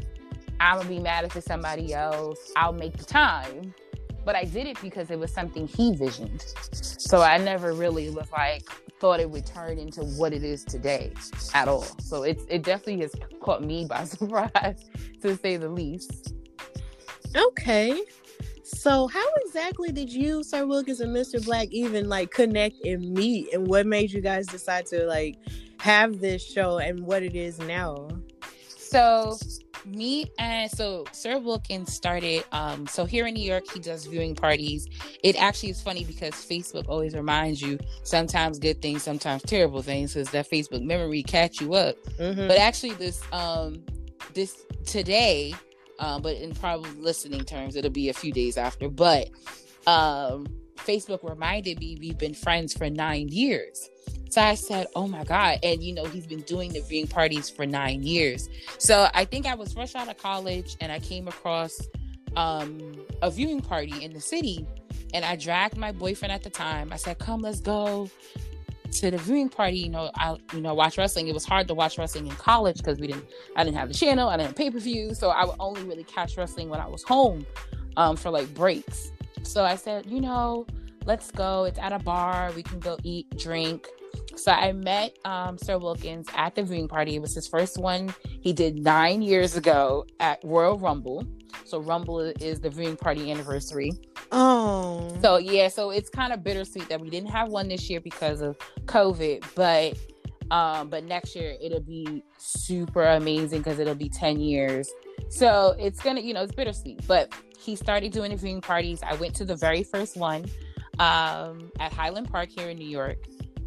I'm 0.60 0.78
gonna 0.78 0.88
be 0.88 0.98
mad 0.98 1.24
if 1.24 1.36
it's 1.36 1.46
somebody 1.46 1.94
else. 1.94 2.52
I'll 2.56 2.72
make 2.72 2.96
the 2.96 3.04
time 3.04 3.74
but 4.24 4.36
I 4.36 4.44
did 4.44 4.66
it 4.66 4.80
because 4.80 5.10
it 5.10 5.18
was 5.18 5.32
something 5.32 5.66
he 5.66 5.94
visioned. 5.94 6.44
So 6.72 7.22
I 7.22 7.38
never 7.38 7.72
really 7.72 8.10
was 8.10 8.30
like 8.30 8.62
thought 9.00 9.20
it 9.20 9.30
would 9.30 9.46
turn 9.46 9.78
into 9.78 10.02
what 10.02 10.32
it 10.32 10.42
is 10.42 10.64
today 10.64 11.12
at 11.54 11.68
all. 11.68 11.86
So 12.00 12.22
it's 12.22 12.44
it 12.48 12.62
definitely 12.62 13.00
has 13.02 13.14
caught 13.40 13.62
me 13.62 13.86
by 13.86 14.04
surprise 14.04 14.84
to 15.22 15.36
say 15.36 15.56
the 15.56 15.68
least. 15.68 16.34
Okay. 17.36 18.02
So 18.64 19.08
how 19.08 19.26
exactly 19.46 19.92
did 19.92 20.12
you, 20.12 20.42
Sir 20.44 20.66
Wilkins 20.66 21.00
and 21.00 21.14
Mr. 21.14 21.42
Black 21.44 21.68
even 21.70 22.08
like 22.08 22.30
connect 22.30 22.84
and 22.84 23.12
meet 23.12 23.52
and 23.54 23.66
what 23.66 23.86
made 23.86 24.12
you 24.12 24.20
guys 24.20 24.46
decide 24.46 24.86
to 24.86 25.06
like 25.06 25.38
have 25.80 26.20
this 26.20 26.44
show 26.44 26.78
and 26.78 27.00
what 27.00 27.22
it 27.22 27.34
is 27.34 27.58
now? 27.60 28.08
So 28.66 29.38
me 29.88 30.30
and 30.38 30.70
so 30.70 31.04
Sir 31.12 31.38
Wilkins 31.38 31.92
started. 31.92 32.44
Um, 32.52 32.86
so 32.86 33.04
here 33.04 33.26
in 33.26 33.34
New 33.34 33.42
York, 33.42 33.64
he 33.72 33.80
does 33.80 34.06
viewing 34.06 34.34
parties. 34.34 34.88
It 35.22 35.40
actually 35.40 35.70
is 35.70 35.80
funny 35.80 36.04
because 36.04 36.34
Facebook 36.34 36.88
always 36.88 37.14
reminds 37.14 37.62
you 37.62 37.78
sometimes 38.02 38.58
good 38.58 38.80
things, 38.82 39.02
sometimes 39.02 39.42
terrible 39.42 39.82
things, 39.82 40.14
because 40.14 40.30
that 40.30 40.50
Facebook 40.50 40.82
memory 40.82 41.22
catch 41.22 41.60
you 41.60 41.74
up. 41.74 41.96
Mm-hmm. 42.18 42.48
But 42.48 42.58
actually, 42.58 42.92
this 42.94 43.22
um, 43.32 43.82
this 44.34 44.64
today, 44.84 45.54
um, 45.98 46.22
but 46.22 46.36
in 46.36 46.54
probably 46.54 46.90
listening 46.92 47.44
terms, 47.44 47.76
it'll 47.76 47.90
be 47.90 48.08
a 48.08 48.14
few 48.14 48.32
days 48.32 48.56
after. 48.56 48.88
But 48.88 49.30
um, 49.86 50.46
Facebook 50.76 51.28
reminded 51.28 51.78
me 51.80 51.96
we've 52.00 52.18
been 52.18 52.34
friends 52.34 52.72
for 52.72 52.88
nine 52.88 53.28
years. 53.28 53.90
So 54.30 54.42
I 54.42 54.54
said, 54.54 54.86
Oh 54.94 55.08
my 55.08 55.24
God. 55.24 55.58
And 55.62 55.82
you 55.82 55.94
know, 55.94 56.04
he's 56.04 56.26
been 56.26 56.42
doing 56.42 56.72
the 56.72 56.80
viewing 56.80 57.08
parties 57.08 57.48
for 57.48 57.66
nine 57.66 58.02
years. 58.02 58.48
So 58.78 59.08
I 59.14 59.24
think 59.24 59.46
I 59.46 59.54
was 59.54 59.72
fresh 59.72 59.94
out 59.94 60.08
of 60.08 60.18
college 60.18 60.76
and 60.80 60.92
I 60.92 61.00
came 61.00 61.28
across 61.28 61.80
um, 62.36 62.94
a 63.22 63.30
viewing 63.30 63.60
party 63.60 64.04
in 64.04 64.12
the 64.12 64.20
city. 64.20 64.66
And 65.14 65.24
I 65.24 65.36
dragged 65.36 65.76
my 65.76 65.92
boyfriend 65.92 66.32
at 66.32 66.42
the 66.42 66.50
time. 66.50 66.92
I 66.92 66.96
said, 66.96 67.18
Come, 67.18 67.40
let's 67.40 67.60
go 67.60 68.10
to 68.92 69.10
the 69.10 69.18
viewing 69.18 69.48
party. 69.48 69.78
You 69.78 69.90
know, 69.90 70.10
I 70.14 70.36
you 70.52 70.60
know, 70.60 70.74
watch 70.74 70.98
wrestling. 70.98 71.28
It 71.28 71.34
was 71.34 71.44
hard 71.44 71.68
to 71.68 71.74
watch 71.74 71.98
wrestling 71.98 72.26
in 72.26 72.34
college 72.34 72.78
because 72.78 72.98
we 72.98 73.08
didn't 73.08 73.24
I 73.56 73.64
didn't 73.64 73.76
have 73.76 73.88
the 73.88 73.94
channel, 73.94 74.28
I 74.28 74.36
didn't 74.36 74.48
have 74.48 74.56
pay-per-view. 74.56 75.14
So 75.14 75.30
I 75.30 75.44
would 75.44 75.56
only 75.60 75.82
really 75.84 76.04
catch 76.04 76.36
wrestling 76.36 76.68
when 76.68 76.80
I 76.80 76.86
was 76.86 77.02
home 77.02 77.46
um, 77.96 78.16
for 78.16 78.30
like 78.30 78.52
breaks. 78.54 79.12
So 79.42 79.64
I 79.64 79.76
said, 79.76 80.06
you 80.06 80.20
know, 80.20 80.66
let's 81.04 81.30
go. 81.30 81.64
It's 81.64 81.78
at 81.78 81.92
a 81.92 81.98
bar. 81.98 82.52
We 82.54 82.62
can 82.62 82.80
go 82.80 82.98
eat, 83.02 83.26
drink. 83.38 83.88
So 84.36 84.52
I 84.52 84.72
met 84.72 85.18
um, 85.24 85.58
Sir 85.58 85.78
Wilkins 85.78 86.26
at 86.34 86.54
the 86.54 86.62
viewing 86.62 86.88
party. 86.88 87.16
It 87.16 87.22
was 87.22 87.34
his 87.34 87.48
first 87.48 87.78
one 87.78 88.14
he 88.40 88.52
did 88.52 88.78
nine 88.78 89.22
years 89.22 89.56
ago 89.56 90.06
at 90.20 90.40
Royal 90.44 90.78
Rumble. 90.78 91.26
So 91.64 91.80
Rumble 91.80 92.20
is 92.20 92.60
the 92.60 92.70
viewing 92.70 92.96
party 92.96 93.30
anniversary. 93.30 93.92
Oh. 94.32 95.08
So 95.20 95.38
yeah, 95.38 95.68
so 95.68 95.90
it's 95.90 96.08
kind 96.08 96.32
of 96.32 96.42
bittersweet 96.42 96.88
that 96.88 97.00
we 97.00 97.10
didn't 97.10 97.30
have 97.30 97.48
one 97.48 97.68
this 97.68 97.88
year 97.90 98.00
because 98.00 98.40
of 98.40 98.56
COVID, 98.86 99.44
but 99.54 99.98
um, 100.50 100.88
but 100.88 101.04
next 101.04 101.36
year 101.36 101.56
it'll 101.60 101.80
be 101.80 102.22
super 102.38 103.04
amazing 103.04 103.58
because 103.60 103.78
it'll 103.78 103.94
be 103.94 104.08
10 104.08 104.40
years. 104.40 104.90
So 105.28 105.74
it's 105.78 106.00
gonna, 106.00 106.20
you 106.20 106.32
know, 106.32 106.42
it's 106.42 106.54
bittersweet. 106.54 107.06
But 107.06 107.34
he 107.58 107.76
started 107.76 108.12
doing 108.12 108.30
the 108.30 108.36
viewing 108.36 108.60
parties. 108.60 109.00
I 109.02 109.14
went 109.14 109.34
to 109.36 109.44
the 109.44 109.56
very 109.56 109.82
first 109.82 110.16
one 110.16 110.46
um, 110.98 111.70
at 111.80 111.92
Highland 111.92 112.30
Park 112.30 112.48
here 112.48 112.70
in 112.70 112.78
New 112.78 112.88
York 112.88 113.18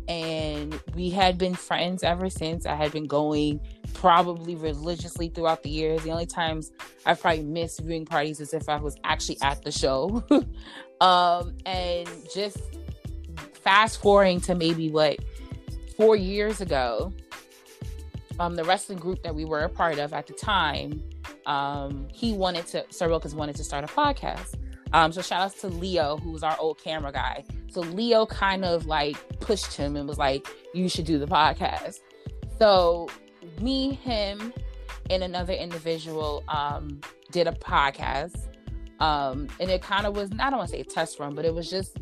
and 0.08 0.80
we 0.96 1.10
had 1.10 1.38
been 1.38 1.54
friends 1.54 2.04
ever 2.04 2.30
since. 2.30 2.66
I 2.66 2.76
had 2.76 2.92
been 2.92 3.08
going 3.08 3.60
probably 3.94 4.56
religiously 4.56 5.30
throughout 5.30 5.64
the 5.64 5.70
years. 5.70 6.04
The 6.04 6.12
only 6.12 6.26
times 6.26 6.72
I've 7.06 7.20
probably 7.20 7.44
missed 7.44 7.82
viewing 7.82 8.06
parties 8.06 8.40
is 8.40 8.54
if 8.54 8.70
I 8.70 8.78
was 8.78 8.96
actually 9.04 9.38
at 9.42 9.64
the 9.64 9.72
show. 9.72 10.24
um, 11.02 11.56
and 11.66 12.10
just 12.34 12.58
fast 13.64 14.02
forwarding 14.02 14.42
to 14.42 14.56
maybe 14.56 14.90
what 14.90 15.20
four 15.96 16.16
years 16.16 16.62
ago, 16.62 17.14
um, 18.40 18.56
the 18.56 18.64
wrestling 18.64 18.98
group 18.98 19.22
that 19.24 19.36
we 19.36 19.46
were 19.46 19.62
a 19.62 19.70
part 19.70 20.00
of 20.00 20.14
at 20.14 20.28
the 20.28 20.34
time, 20.34 21.02
um, 21.46 22.08
he 22.12 22.34
wanted 22.34 22.66
to, 22.68 22.86
Sir 22.90 23.08
Wilkins 23.08 23.36
wanted 23.36 23.56
to 23.58 23.64
start 23.64 23.84
a 23.84 23.88
podcast. 23.88 24.56
Um, 24.94 25.12
so 25.12 25.22
shout 25.22 25.42
outs 25.42 25.62
to 25.62 25.68
Leo, 25.68 26.18
who 26.18 26.32
was 26.32 26.44
our 26.44 26.58
old 26.60 26.78
camera 26.84 27.12
guy. 27.12 27.46
So 27.70 27.82
Leo 27.82 28.26
kind 28.26 28.66
of 28.66 28.86
like 28.86 29.18
pushed 29.40 29.74
him 29.74 29.96
and 29.96 30.08
was 30.08 30.18
like, 30.18 30.48
you 30.74 30.90
should 30.90 31.06
do 31.06 31.18
the 31.18 31.28
podcast. 31.28 32.00
So 32.60 33.08
me, 33.62 33.94
him, 33.94 34.54
and 35.10 35.24
another 35.24 35.54
individual 35.54 36.44
um, 36.48 37.00
did 37.32 37.48
a 37.48 37.54
podcast. 37.54 38.48
Um, 39.00 39.48
and 39.60 39.72
it 39.72 39.82
kind 39.82 40.06
of 40.06 40.16
was, 40.16 40.30
I 40.40 40.50
don't 40.50 40.58
want 40.58 40.70
to 40.70 40.76
say 40.76 40.82
a 40.82 40.84
test 40.84 41.20
run, 41.20 41.34
but 41.34 41.44
it 41.44 41.54
was 41.54 41.70
just 41.70 41.98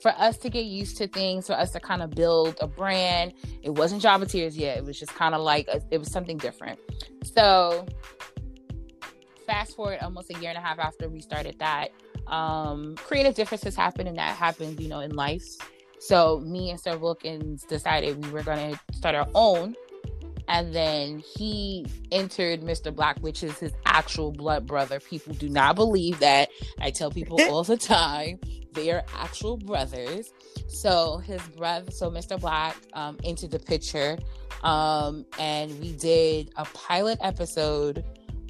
for 0.00 0.12
us 0.12 0.38
to 0.38 0.50
get 0.50 0.66
used 0.66 0.96
to 0.98 1.08
things, 1.08 1.46
for 1.46 1.54
us 1.54 1.72
to 1.72 1.80
kind 1.80 2.02
of 2.02 2.10
build 2.10 2.56
a 2.60 2.66
brand. 2.68 3.32
It 3.62 3.70
wasn't 3.70 4.02
Jobber 4.02 4.26
Tears 4.26 4.56
yet. 4.56 4.78
It 4.78 4.84
was 4.84 4.98
just 4.98 5.14
kind 5.14 5.34
of 5.34 5.40
like, 5.40 5.66
a, 5.68 5.80
it 5.90 5.98
was 5.98 6.12
something 6.12 6.36
different. 6.36 6.78
So 7.24 7.86
fast 9.46 9.74
forward 9.74 9.98
almost 10.00 10.30
a 10.30 10.38
year 10.38 10.50
and 10.50 10.58
a 10.58 10.60
half 10.60 10.78
after 10.78 11.08
we 11.08 11.20
started 11.20 11.58
that, 11.58 11.88
um, 12.26 12.96
creative 12.96 13.34
differences 13.34 13.76
happen 13.76 14.06
and 14.06 14.18
that 14.18 14.36
happens, 14.36 14.80
you 14.80 14.88
know, 14.88 15.00
in 15.00 15.14
life. 15.14 15.44
So 15.98 16.40
me 16.40 16.70
and 16.70 16.78
Sir 16.78 16.96
Wilkins 16.98 17.64
decided 17.64 18.24
we 18.24 18.30
were 18.30 18.42
going 18.42 18.74
to 18.74 18.94
start 18.94 19.14
our 19.14 19.28
own. 19.34 19.74
And 20.46 20.74
then 20.74 21.20
he 21.20 21.86
entered 22.12 22.60
Mr. 22.60 22.94
Black, 22.94 23.18
which 23.20 23.42
is 23.42 23.58
his 23.58 23.72
actual 23.86 24.30
blood 24.30 24.66
brother. 24.66 25.00
People 25.00 25.32
do 25.32 25.48
not 25.48 25.74
believe 25.74 26.18
that. 26.18 26.50
I 26.78 26.90
tell 26.90 27.10
people 27.10 27.40
all 27.48 27.64
the 27.64 27.78
time 27.78 28.38
they 28.74 28.90
are 28.90 29.04
actual 29.16 29.56
brothers. 29.56 30.32
So 30.68 31.18
his 31.18 31.40
brother, 31.56 31.90
so 31.90 32.10
Mr. 32.10 32.38
Black, 32.38 32.76
um, 32.92 33.18
entered 33.24 33.52
the 33.52 33.58
picture, 33.58 34.18
um, 34.62 35.24
and 35.38 35.78
we 35.80 35.92
did 35.92 36.50
a 36.56 36.64
pilot 36.66 37.18
episode 37.22 38.04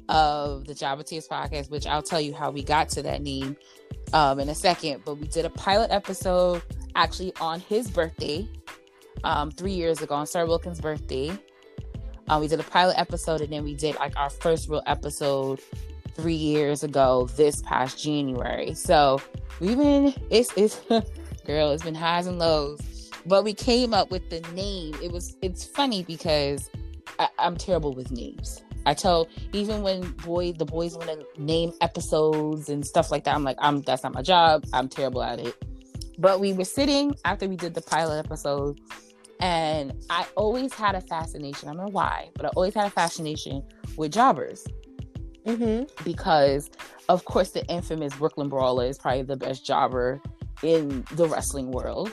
of 0.09 0.65
the 0.65 0.73
Jobber 0.73 1.03
Tears 1.03 1.27
podcast, 1.27 1.69
which 1.69 1.87
I'll 1.87 2.01
tell 2.01 2.21
you 2.21 2.33
how 2.33 2.51
we 2.51 2.63
got 2.63 2.89
to 2.89 3.01
that 3.03 3.21
name 3.21 3.55
um, 4.13 4.39
in 4.39 4.49
a 4.49 4.55
second. 4.55 5.01
But 5.05 5.15
we 5.15 5.27
did 5.27 5.45
a 5.45 5.49
pilot 5.49 5.91
episode 5.91 6.61
actually 6.95 7.33
on 7.39 7.59
his 7.59 7.89
birthday 7.89 8.47
um, 9.23 9.51
three 9.51 9.73
years 9.73 10.01
ago, 10.01 10.15
on 10.15 10.27
Sir 10.27 10.45
Wilkins' 10.45 10.79
birthday. 10.81 11.37
Uh, 12.27 12.39
we 12.41 12.47
did 12.47 12.59
a 12.59 12.63
pilot 12.63 12.97
episode, 12.97 13.41
and 13.41 13.51
then 13.51 13.63
we 13.63 13.75
did 13.75 13.95
like 13.95 14.17
our 14.17 14.29
first 14.29 14.67
real 14.67 14.81
episode 14.87 15.59
three 16.15 16.33
years 16.33 16.83
ago 16.83 17.29
this 17.35 17.61
past 17.61 18.01
January. 18.01 18.73
So 18.73 19.21
we've 19.59 19.77
been 19.77 20.13
it's 20.29 20.51
it's 20.57 20.79
girl, 21.45 21.71
it's 21.71 21.83
been 21.83 21.95
highs 21.95 22.27
and 22.27 22.39
lows. 22.39 22.81
But 23.27 23.43
we 23.43 23.53
came 23.53 23.93
up 23.93 24.11
with 24.11 24.29
the 24.29 24.41
name. 24.53 24.95
It 25.01 25.11
was 25.11 25.35
it's 25.41 25.63
funny 25.63 26.03
because 26.03 26.69
I, 27.19 27.27
I'm 27.37 27.57
terrible 27.57 27.93
with 27.93 28.11
names. 28.11 28.63
I 28.85 28.93
tell 28.93 29.27
even 29.53 29.81
when 29.81 30.11
boy 30.11 30.53
the 30.53 30.65
boys 30.65 30.95
want 30.95 31.09
to 31.09 31.41
name 31.41 31.73
episodes 31.81 32.69
and 32.69 32.85
stuff 32.85 33.11
like 33.11 33.23
that, 33.25 33.35
I'm 33.35 33.43
like, 33.43 33.57
I'm 33.59 33.81
that's 33.81 34.03
not 34.03 34.13
my 34.13 34.21
job. 34.21 34.65
I'm 34.73 34.87
terrible 34.87 35.23
at 35.23 35.39
it. 35.39 35.55
But 36.17 36.39
we 36.39 36.53
were 36.53 36.65
sitting 36.65 37.15
after 37.25 37.47
we 37.47 37.55
did 37.55 37.73
the 37.73 37.81
pilot 37.81 38.19
episode, 38.25 38.79
and 39.39 39.93
I 40.09 40.25
always 40.35 40.73
had 40.73 40.95
a 40.95 41.01
fascination. 41.01 41.69
I 41.69 41.73
don't 41.73 41.85
know 41.85 41.91
why, 41.91 42.29
but 42.35 42.45
I 42.45 42.49
always 42.49 42.73
had 42.73 42.87
a 42.87 42.91
fascination 42.91 43.63
with 43.97 44.13
jobbers. 44.13 44.65
Mm-hmm. 45.45 46.03
Because, 46.03 46.71
of 47.09 47.25
course, 47.25 47.51
the 47.51 47.65
infamous 47.67 48.15
Brooklyn 48.15 48.49
Brawler 48.49 48.85
is 48.85 48.97
probably 48.97 49.23
the 49.23 49.35
best 49.35 49.65
jobber 49.65 50.21
in 50.63 51.05
the 51.11 51.27
wrestling 51.27 51.71
world. 51.71 52.11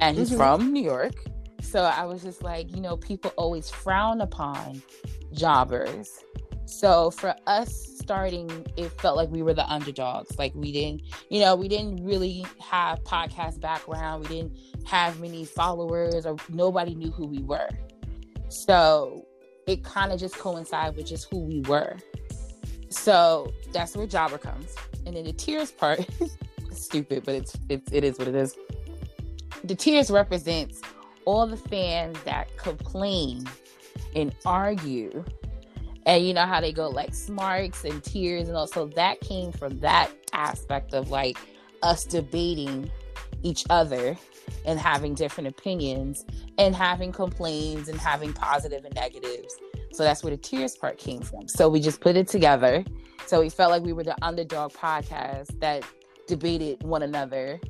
And 0.00 0.16
he's 0.16 0.28
mm-hmm. 0.28 0.36
from 0.36 0.72
New 0.72 0.82
York. 0.82 1.14
So 1.60 1.82
I 1.82 2.04
was 2.04 2.22
just 2.22 2.42
like, 2.42 2.74
you 2.74 2.80
know, 2.80 2.96
people 2.96 3.32
always 3.36 3.70
frown 3.70 4.20
upon 4.20 4.82
jobbers. 5.32 6.24
So 6.66 7.10
for 7.10 7.34
us 7.46 7.98
starting, 7.98 8.66
it 8.76 8.88
felt 9.00 9.16
like 9.16 9.30
we 9.30 9.42
were 9.42 9.54
the 9.54 9.66
underdogs. 9.70 10.38
Like 10.38 10.54
we 10.54 10.70
didn't, 10.70 11.02
you 11.30 11.40
know, 11.40 11.54
we 11.54 11.66
didn't 11.66 12.04
really 12.04 12.44
have 12.60 13.02
podcast 13.04 13.60
background. 13.60 14.28
We 14.28 14.36
didn't 14.36 14.58
have 14.86 15.18
many 15.20 15.44
followers 15.44 16.26
or 16.26 16.36
nobody 16.48 16.94
knew 16.94 17.10
who 17.10 17.26
we 17.26 17.42
were. 17.42 17.68
So 18.48 19.26
it 19.66 19.82
kind 19.84 20.12
of 20.12 20.20
just 20.20 20.36
coincided 20.36 20.96
with 20.96 21.06
just 21.06 21.28
who 21.30 21.38
we 21.38 21.60
were. 21.62 21.96
So 22.90 23.52
that's 23.72 23.96
where 23.96 24.06
jobber 24.06 24.38
comes. 24.38 24.74
And 25.06 25.16
then 25.16 25.24
the 25.24 25.32
tears 25.32 25.70
part, 25.70 26.06
stupid, 26.72 27.24
but 27.24 27.34
it's, 27.34 27.56
it's 27.68 27.92
it 27.92 28.04
is 28.04 28.18
what 28.18 28.28
it 28.28 28.34
is. 28.34 28.56
The 29.64 29.74
tears 29.74 30.10
represents 30.10 30.80
all 31.24 31.46
the 31.46 31.56
fans 31.56 32.16
that 32.24 32.56
complain 32.56 33.46
and 34.14 34.34
argue. 34.44 35.24
And 36.06 36.26
you 36.26 36.32
know 36.32 36.46
how 36.46 36.60
they 36.60 36.72
go 36.72 36.88
like 36.88 37.14
smarks 37.14 37.84
and 37.84 38.02
tears 38.02 38.48
and 38.48 38.56
all. 38.56 38.66
So 38.66 38.86
that 38.96 39.20
came 39.20 39.52
from 39.52 39.78
that 39.80 40.10
aspect 40.32 40.94
of 40.94 41.10
like 41.10 41.36
us 41.82 42.04
debating 42.04 42.90
each 43.42 43.64
other 43.70 44.16
and 44.64 44.78
having 44.78 45.14
different 45.14 45.48
opinions 45.48 46.24
and 46.56 46.74
having 46.74 47.12
complaints 47.12 47.88
and 47.88 48.00
having 48.00 48.32
positive 48.32 48.84
and 48.84 48.94
negatives. 48.94 49.56
So 49.92 50.02
that's 50.02 50.22
where 50.22 50.30
the 50.30 50.36
tears 50.36 50.76
part 50.76 50.98
came 50.98 51.20
from. 51.20 51.48
So 51.48 51.68
we 51.68 51.80
just 51.80 52.00
put 52.00 52.16
it 52.16 52.28
together. 52.28 52.84
So 53.26 53.40
we 53.40 53.50
felt 53.50 53.70
like 53.70 53.82
we 53.82 53.92
were 53.92 54.04
the 54.04 54.16
underdog 54.22 54.72
podcast 54.72 55.58
that 55.60 55.84
debated 56.26 56.82
one 56.82 57.02
another 57.02 57.60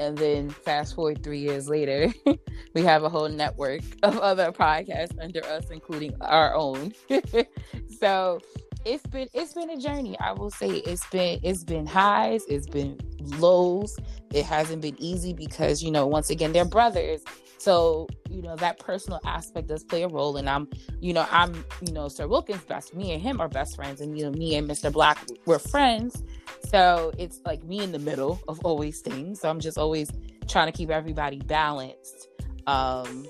and 0.00 0.16
then 0.16 0.48
fast 0.48 0.94
forward 0.94 1.22
three 1.22 1.40
years 1.40 1.68
later, 1.68 2.12
we 2.74 2.82
have 2.82 3.04
a 3.04 3.08
whole 3.10 3.28
network 3.28 3.82
of 4.02 4.18
other 4.18 4.50
podcasts 4.50 5.14
under 5.20 5.44
us, 5.44 5.70
including 5.70 6.14
our 6.22 6.54
own. 6.54 6.94
so 8.00 8.40
it's 8.86 9.06
been 9.08 9.28
it's 9.34 9.52
been 9.52 9.68
a 9.68 9.76
journey. 9.76 10.18
I 10.18 10.32
will 10.32 10.50
say 10.50 10.68
it's 10.68 11.06
been 11.08 11.38
it's 11.42 11.64
been 11.64 11.86
highs, 11.86 12.44
it's 12.48 12.66
been 12.66 12.98
lows. 13.38 13.98
It 14.32 14.46
hasn't 14.46 14.80
been 14.80 14.96
easy 14.98 15.34
because 15.34 15.82
you 15.82 15.90
know 15.90 16.06
once 16.06 16.30
again 16.30 16.52
they're 16.52 16.64
brothers. 16.64 17.22
So 17.60 18.08
you 18.30 18.40
know 18.40 18.56
that 18.56 18.78
personal 18.78 19.20
aspect 19.26 19.68
does 19.68 19.84
play 19.84 20.02
a 20.02 20.08
role, 20.08 20.38
and 20.38 20.48
I'm 20.48 20.66
you 21.00 21.12
know 21.12 21.26
I'm 21.30 21.62
you 21.82 21.92
know 21.92 22.08
Sir 22.08 22.26
Wilkins' 22.26 22.64
best. 22.64 22.94
Me 22.94 23.12
and 23.12 23.20
him 23.20 23.38
are 23.38 23.48
best 23.48 23.76
friends, 23.76 24.00
and 24.00 24.18
you 24.18 24.24
know 24.24 24.30
me 24.30 24.56
and 24.56 24.68
Mr. 24.68 24.90
Black 24.90 25.18
we're 25.44 25.58
friends. 25.58 26.24
So 26.70 27.12
it's 27.18 27.40
like 27.44 27.62
me 27.64 27.80
in 27.80 27.92
the 27.92 27.98
middle 27.98 28.40
of 28.48 28.60
always 28.64 29.00
things. 29.00 29.40
So 29.40 29.50
I'm 29.50 29.60
just 29.60 29.76
always 29.76 30.10
trying 30.48 30.66
to 30.66 30.72
keep 30.72 30.88
everybody 30.88 31.38
balanced. 31.40 32.28
Um, 32.66 33.26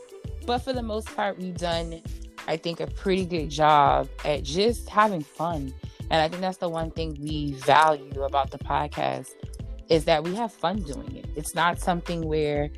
but 0.47 0.59
for 0.59 0.73
the 0.73 0.83
most 0.83 1.09
part, 1.17 1.37
we've 1.37 1.57
done, 1.57 2.01
I 2.47 2.57
think, 2.57 2.79
a 2.79 2.87
pretty 2.87 3.27
good 3.27 3.51
job 3.51 4.09
at 4.25 4.45
just 4.45 4.89
having 4.89 5.23
fun. 5.23 5.75
And 6.11 6.23
I 6.23 6.29
think 6.29 6.41
that's 6.41 6.59
the 6.59 6.69
one 6.69 6.93
thing 6.93 7.19
we 7.21 7.55
value 7.55 8.23
about 8.23 8.53
the 8.53 8.59
podcast 8.59 9.31
is 9.89 10.05
that 10.05 10.23
we 10.23 10.37
have 10.37 10.53
fun 10.53 10.83
doing 10.83 11.17
it. 11.17 11.27
It's 11.35 11.55
not 11.55 11.81
something 11.81 12.29
where 12.29 12.71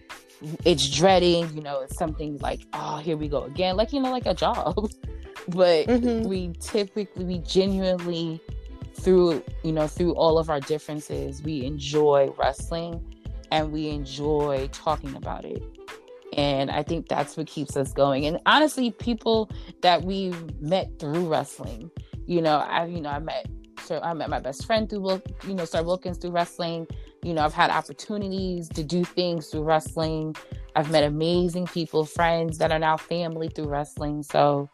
it's 0.65 0.89
dreading, 0.89 1.55
you 1.55 1.63
know, 1.63 1.81
it's 1.81 1.97
something 1.97 2.39
like, 2.39 2.67
oh, 2.73 2.99
here 2.99 3.17
we 3.17 3.29
go 3.29 3.45
again, 3.45 3.77
like, 3.77 3.93
you 3.93 4.01
know, 4.01 4.11
like 4.11 4.27
a 4.27 4.35
job. 4.35 4.75
but 5.49 5.87
mm-hmm. 5.87 6.29
we 6.29 6.53
typically, 6.61 7.25
we 7.25 7.39
genuinely 7.39 8.41
through 8.95 9.43
you 9.63 9.73
know 9.73 9.87
through 9.87 10.15
all 10.15 10.39
of 10.39 10.51
our 10.51 10.61
differences 10.61 11.43
we 11.43 11.65
enjoy 11.65 12.33
wrestling 12.39 13.03
and 13.51 13.73
we 13.73 13.89
enjoy 13.89 14.69
talking 14.73 15.15
about 15.17 15.45
it 15.45 15.63
and 16.35 16.71
i 16.71 16.83
think 16.83 17.09
that's 17.09 17.37
what 17.37 17.47
keeps 17.47 17.77
us 17.77 17.93
going 17.93 18.27
and 18.27 18.39
honestly 18.47 18.91
people 18.91 19.51
that 19.81 20.03
we've 20.03 20.61
met 20.61 20.91
through 20.99 21.27
wrestling 21.27 21.91
you 22.27 22.41
know 22.41 22.59
i 22.59 22.85
you 22.85 23.01
know 23.01 23.11
i 23.11 23.19
met 23.19 23.47
so 23.83 23.99
i 24.03 24.13
met 24.13 24.31
my 24.31 24.39
best 24.39 24.67
friend 24.67 24.89
through 24.89 25.21
you 25.47 25.55
know 25.55 25.65
sir 25.65 25.83
wilkins 25.83 26.19
through 26.19 26.31
wrestling 26.31 26.87
you 27.23 27.33
know 27.35 27.43
i've 27.43 27.55
had 27.55 27.71
opportunities 27.71 28.69
to 28.69 28.83
do 28.83 29.05
things 29.05 29.49
through 29.49 29.63
wrestling 29.63 30.35
i've 30.77 30.91
met 30.91 31.05
amazing 31.05 31.67
people 31.67 32.05
friends 32.05 32.59
that 32.59 32.73
are 32.73 32.79
now 32.79 32.97
family 32.97 33.49
through 33.49 33.69
wrestling 33.69 34.23
so 34.23 34.69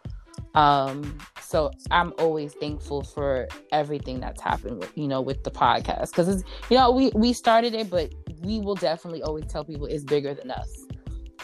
um, 0.54 1.18
so 1.40 1.70
I'm 1.90 2.12
always 2.18 2.54
thankful 2.54 3.02
for 3.02 3.48
everything 3.72 4.20
that's 4.20 4.40
happened 4.40 4.78
with, 4.78 4.96
you 4.96 5.06
know, 5.06 5.20
with 5.20 5.44
the 5.44 5.50
podcast. 5.50 6.12
Cause 6.12 6.28
it's, 6.28 6.42
you 6.68 6.76
know, 6.76 6.90
we, 6.90 7.10
we 7.14 7.32
started 7.32 7.74
it, 7.74 7.90
but 7.90 8.12
we 8.42 8.60
will 8.60 8.74
definitely 8.74 9.22
always 9.22 9.46
tell 9.46 9.64
people 9.64 9.86
it's 9.86 10.04
bigger 10.04 10.34
than 10.34 10.50
us 10.50 10.86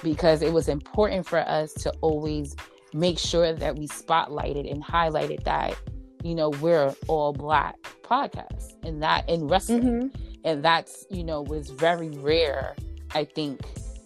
because 0.02 0.42
it 0.42 0.52
was 0.52 0.68
important 0.68 1.26
for 1.26 1.40
us 1.40 1.72
to 1.74 1.90
always 2.00 2.56
make 2.92 3.18
sure 3.18 3.52
that 3.52 3.76
we 3.76 3.88
spotlighted 3.88 4.70
and 4.70 4.82
highlighted 4.84 5.42
that, 5.44 5.76
you 6.22 6.34
know, 6.34 6.50
we're 6.50 6.94
all 7.08 7.32
black 7.32 7.76
podcast 8.02 8.74
and 8.82 9.02
that 9.02 9.28
in 9.28 9.46
wrestling. 9.46 9.82
Mm-hmm. 9.82 10.33
And 10.44 10.62
that's, 10.62 11.06
you 11.10 11.24
know, 11.24 11.42
was 11.42 11.70
very 11.70 12.10
rare, 12.10 12.76
I 13.14 13.24
think, 13.24 13.60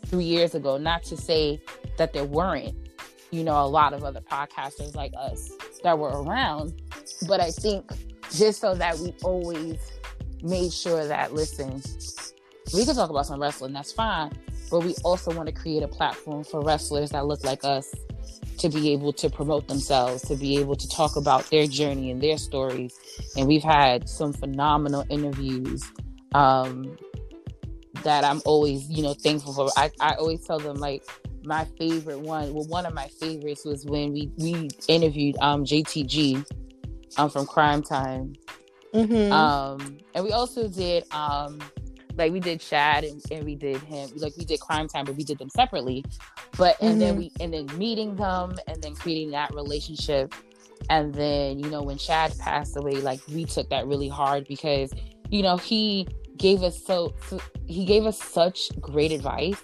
three 0.06 0.24
years 0.24 0.54
ago. 0.54 0.78
Not 0.78 1.02
to 1.04 1.16
say 1.16 1.60
that 1.96 2.12
there 2.12 2.24
weren't, 2.24 2.76
you 3.30 3.44
know, 3.44 3.62
a 3.62 3.66
lot 3.66 3.92
of 3.92 4.04
other 4.04 4.20
podcasters 4.20 4.94
like 4.94 5.12
us 5.18 5.50
that 5.82 5.98
were 5.98 6.22
around, 6.22 6.80
but 7.26 7.40
I 7.40 7.50
think 7.50 7.90
just 8.32 8.60
so 8.60 8.74
that 8.74 8.98
we 8.98 9.14
always 9.22 9.78
made 10.42 10.72
sure 10.72 11.06
that 11.06 11.34
listen, 11.34 11.82
we 12.74 12.84
can 12.84 12.94
talk 12.94 13.10
about 13.10 13.26
some 13.26 13.40
wrestling, 13.40 13.72
that's 13.72 13.92
fine, 13.92 14.32
but 14.70 14.84
we 14.84 14.94
also 15.04 15.34
want 15.34 15.46
to 15.46 15.52
create 15.52 15.82
a 15.82 15.88
platform 15.88 16.44
for 16.44 16.62
wrestlers 16.62 17.10
that 17.10 17.26
look 17.26 17.44
like 17.44 17.64
us 17.64 17.94
to 18.58 18.68
be 18.68 18.92
able 18.92 19.12
to 19.12 19.30
promote 19.30 19.68
themselves, 19.68 20.22
to 20.22 20.34
be 20.34 20.58
able 20.58 20.74
to 20.76 20.88
talk 20.88 21.16
about 21.16 21.48
their 21.50 21.66
journey 21.66 22.10
and 22.10 22.20
their 22.20 22.36
stories. 22.36 22.98
And 23.36 23.46
we've 23.46 23.62
had 23.62 24.08
some 24.08 24.32
phenomenal 24.32 25.04
interviews 25.08 25.84
um, 26.34 26.96
that 28.02 28.24
I'm 28.24 28.40
always, 28.44 28.88
you 28.90 29.02
know, 29.02 29.14
thankful 29.14 29.52
for. 29.52 29.70
I, 29.76 29.90
I 30.00 30.14
always 30.14 30.44
tell 30.44 30.58
them 30.58 30.76
like 30.76 31.02
my 31.44 31.64
favorite 31.78 32.20
one. 32.20 32.52
Well, 32.52 32.66
one 32.66 32.86
of 32.86 32.94
my 32.94 33.08
favorites 33.08 33.64
was 33.64 33.84
when 33.84 34.12
we 34.12 34.30
we 34.36 34.68
interviewed 34.88 35.36
um, 35.40 35.64
JTG 35.64 36.44
um, 37.16 37.30
from 37.30 37.46
Crime 37.46 37.82
Time. 37.82 38.34
Mm-hmm. 38.94 39.32
Um, 39.32 39.98
and 40.14 40.24
we 40.24 40.32
also 40.32 40.68
did 40.68 41.04
um, 41.12 41.60
like 42.16 42.32
we 42.32 42.40
did 42.40 42.60
Shad 42.60 43.04
and, 43.04 43.22
and 43.30 43.44
we 43.44 43.54
did 43.54 43.78
him 43.82 44.10
like 44.16 44.36
we 44.36 44.44
did 44.44 44.60
Crime 44.60 44.88
Time, 44.88 45.04
but 45.04 45.16
we 45.16 45.24
did 45.24 45.38
them 45.38 45.50
separately. 45.50 46.04
But 46.56 46.76
and 46.80 46.92
mm-hmm. 46.92 47.00
then 47.00 47.16
we 47.16 47.32
and 47.40 47.52
then 47.52 47.78
meeting 47.78 48.16
them 48.16 48.56
and 48.66 48.82
then 48.82 48.94
creating 48.94 49.30
that 49.32 49.54
relationship. 49.54 50.34
And 50.90 51.12
then, 51.12 51.58
you 51.58 51.68
know, 51.70 51.82
when 51.82 51.98
Shad 51.98 52.38
passed 52.38 52.76
away, 52.76 52.92
like 52.92 53.20
we 53.28 53.44
took 53.44 53.68
that 53.70 53.86
really 53.86 54.08
hard 54.08 54.46
because, 54.46 54.92
you 55.30 55.42
know, 55.42 55.56
he 55.56 56.08
gave 56.36 56.62
us 56.62 56.82
so, 56.82 57.14
so 57.28 57.40
he 57.66 57.84
gave 57.84 58.06
us 58.06 58.22
such 58.22 58.70
great 58.80 59.12
advice 59.12 59.62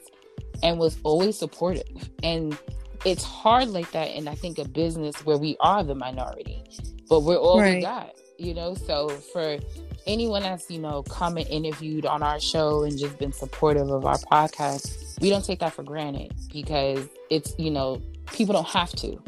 and 0.63 0.79
was 0.79 0.99
always 1.03 1.39
supportive. 1.39 2.11
And 2.23 2.57
it's 3.05 3.23
hard 3.23 3.69
like 3.69 3.91
that 3.93 4.09
and 4.11 4.29
I 4.29 4.35
think 4.35 4.59
a 4.59 4.67
business 4.67 5.25
where 5.25 5.39
we 5.39 5.57
are 5.61 5.83
the 5.83 5.95
minority, 5.95 6.63
but 7.09 7.21
we're 7.21 7.37
all 7.37 7.61
right. 7.61 7.77
we 7.77 7.81
got, 7.83 8.15
you 8.39 8.55
know. 8.55 8.75
So 8.75 9.09
for 9.09 9.59
anyone 10.07 10.43
that's 10.43 10.71
you 10.71 10.79
know 10.79 11.03
come 11.05 11.37
and 11.37 11.47
interviewed 11.49 12.07
on 12.07 12.23
our 12.23 12.39
show 12.39 12.85
and 12.85 12.99
just 12.99 13.19
been 13.19 13.33
supportive 13.33 13.91
of 13.91 14.05
our 14.05 14.19
podcast 14.19 15.19
we 15.21 15.31
don't 15.31 15.45
take 15.45 15.61
that 15.61 15.73
for 15.73 15.83
granted 15.83 16.33
because 16.53 17.09
it's 17.31 17.55
you 17.59 17.71
know 17.71 18.01
people 18.33 18.53
don't 18.53 18.67
have 18.67 18.91
to 18.91 19.19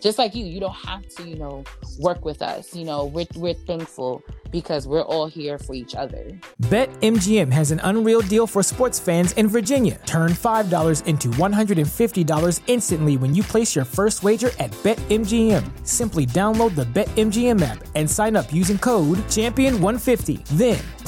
just 0.00 0.18
like 0.18 0.34
you 0.34 0.44
you 0.44 0.60
don't 0.60 0.74
have 0.74 1.06
to 1.08 1.24
you 1.24 1.36
know 1.36 1.64
work 1.98 2.24
with 2.24 2.42
us 2.42 2.74
you 2.74 2.84
know 2.84 3.06
we're, 3.06 3.26
we're 3.34 3.54
thankful 3.54 4.22
because 4.50 4.86
we're 4.86 5.00
all 5.02 5.26
here 5.26 5.58
for 5.58 5.74
each 5.74 5.94
other. 5.94 6.30
BetMGM 6.64 7.50
has 7.52 7.70
an 7.70 7.80
unreal 7.82 8.20
deal 8.20 8.46
for 8.46 8.62
sports 8.62 9.00
fans 9.00 9.32
in 9.32 9.48
Virginia. 9.48 9.98
Turn 10.04 10.32
$5 10.32 11.06
into 11.06 11.28
$150 11.28 12.60
instantly 12.66 13.16
when 13.16 13.34
you 13.34 13.42
place 13.42 13.74
your 13.74 13.86
first 13.86 14.22
wager 14.22 14.50
at 14.58 14.70
BetMGM. 14.82 15.86
Simply 15.86 16.26
download 16.26 16.74
the 16.74 16.84
BetMGM 16.84 17.62
app 17.62 17.82
and 17.94 18.10
sign 18.10 18.36
up 18.36 18.52
using 18.52 18.76
code 18.76 19.16
Champion150. 19.28 20.44
Then 20.58 20.78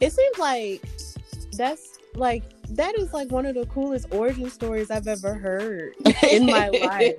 it 0.00 0.12
seems 0.12 0.38
like 0.38 0.82
that's 1.56 1.98
like 2.14 2.44
that 2.70 2.98
is 2.98 3.12
like 3.12 3.30
one 3.30 3.46
of 3.46 3.54
the 3.54 3.66
coolest 3.66 4.06
origin 4.12 4.50
stories 4.50 4.90
I've 4.90 5.08
ever 5.08 5.34
heard 5.34 5.94
in 6.30 6.46
my 6.46 6.68
life. 6.68 7.16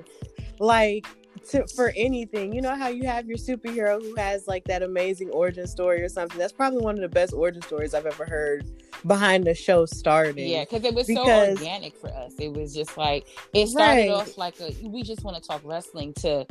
Like 0.60 1.06
to, 1.50 1.66
for 1.76 1.94
anything, 1.96 2.54
you 2.54 2.62
know 2.62 2.76
how 2.76 2.90
you 2.90 3.06
have 3.06 3.26
your 3.26 3.38
superhero 3.38 4.02
who 4.02 4.16
has 4.16 4.48
like 4.48 4.66
that 4.66 4.84
amazing 4.84 5.30
origin 5.30 5.68
story 5.68 6.02
or 6.02 6.10
something. 6.10 6.38
That's 6.38 6.54
probably 6.54 6.82
one 6.82 6.96
of 6.96 7.02
the 7.02 7.10
best 7.10 7.34
origin 7.34 7.62
stories 7.62 7.94
I've 7.94 8.06
ever 8.06 8.26
heard 8.26 8.70
behind 9.08 9.46
the 9.46 9.54
show 9.54 9.86
starting. 9.86 10.50
Yeah, 10.50 10.66
because 10.66 10.84
it 10.84 10.94
was 10.94 11.08
because, 11.08 11.26
so 11.26 11.64
organic 11.64 11.96
for 11.96 12.10
us. 12.10 12.34
It 12.40 12.54
was 12.54 12.74
just 12.74 12.98
like 12.98 13.28
it 13.54 13.68
started 13.68 14.02
right. 14.02 14.10
off 14.10 14.38
like 14.38 14.60
a 14.60 14.76
we 14.88 15.04
just 15.04 15.24
want 15.24 15.42
to 15.42 15.48
talk 15.48 15.62
wrestling 15.64 16.14
to 16.16 16.46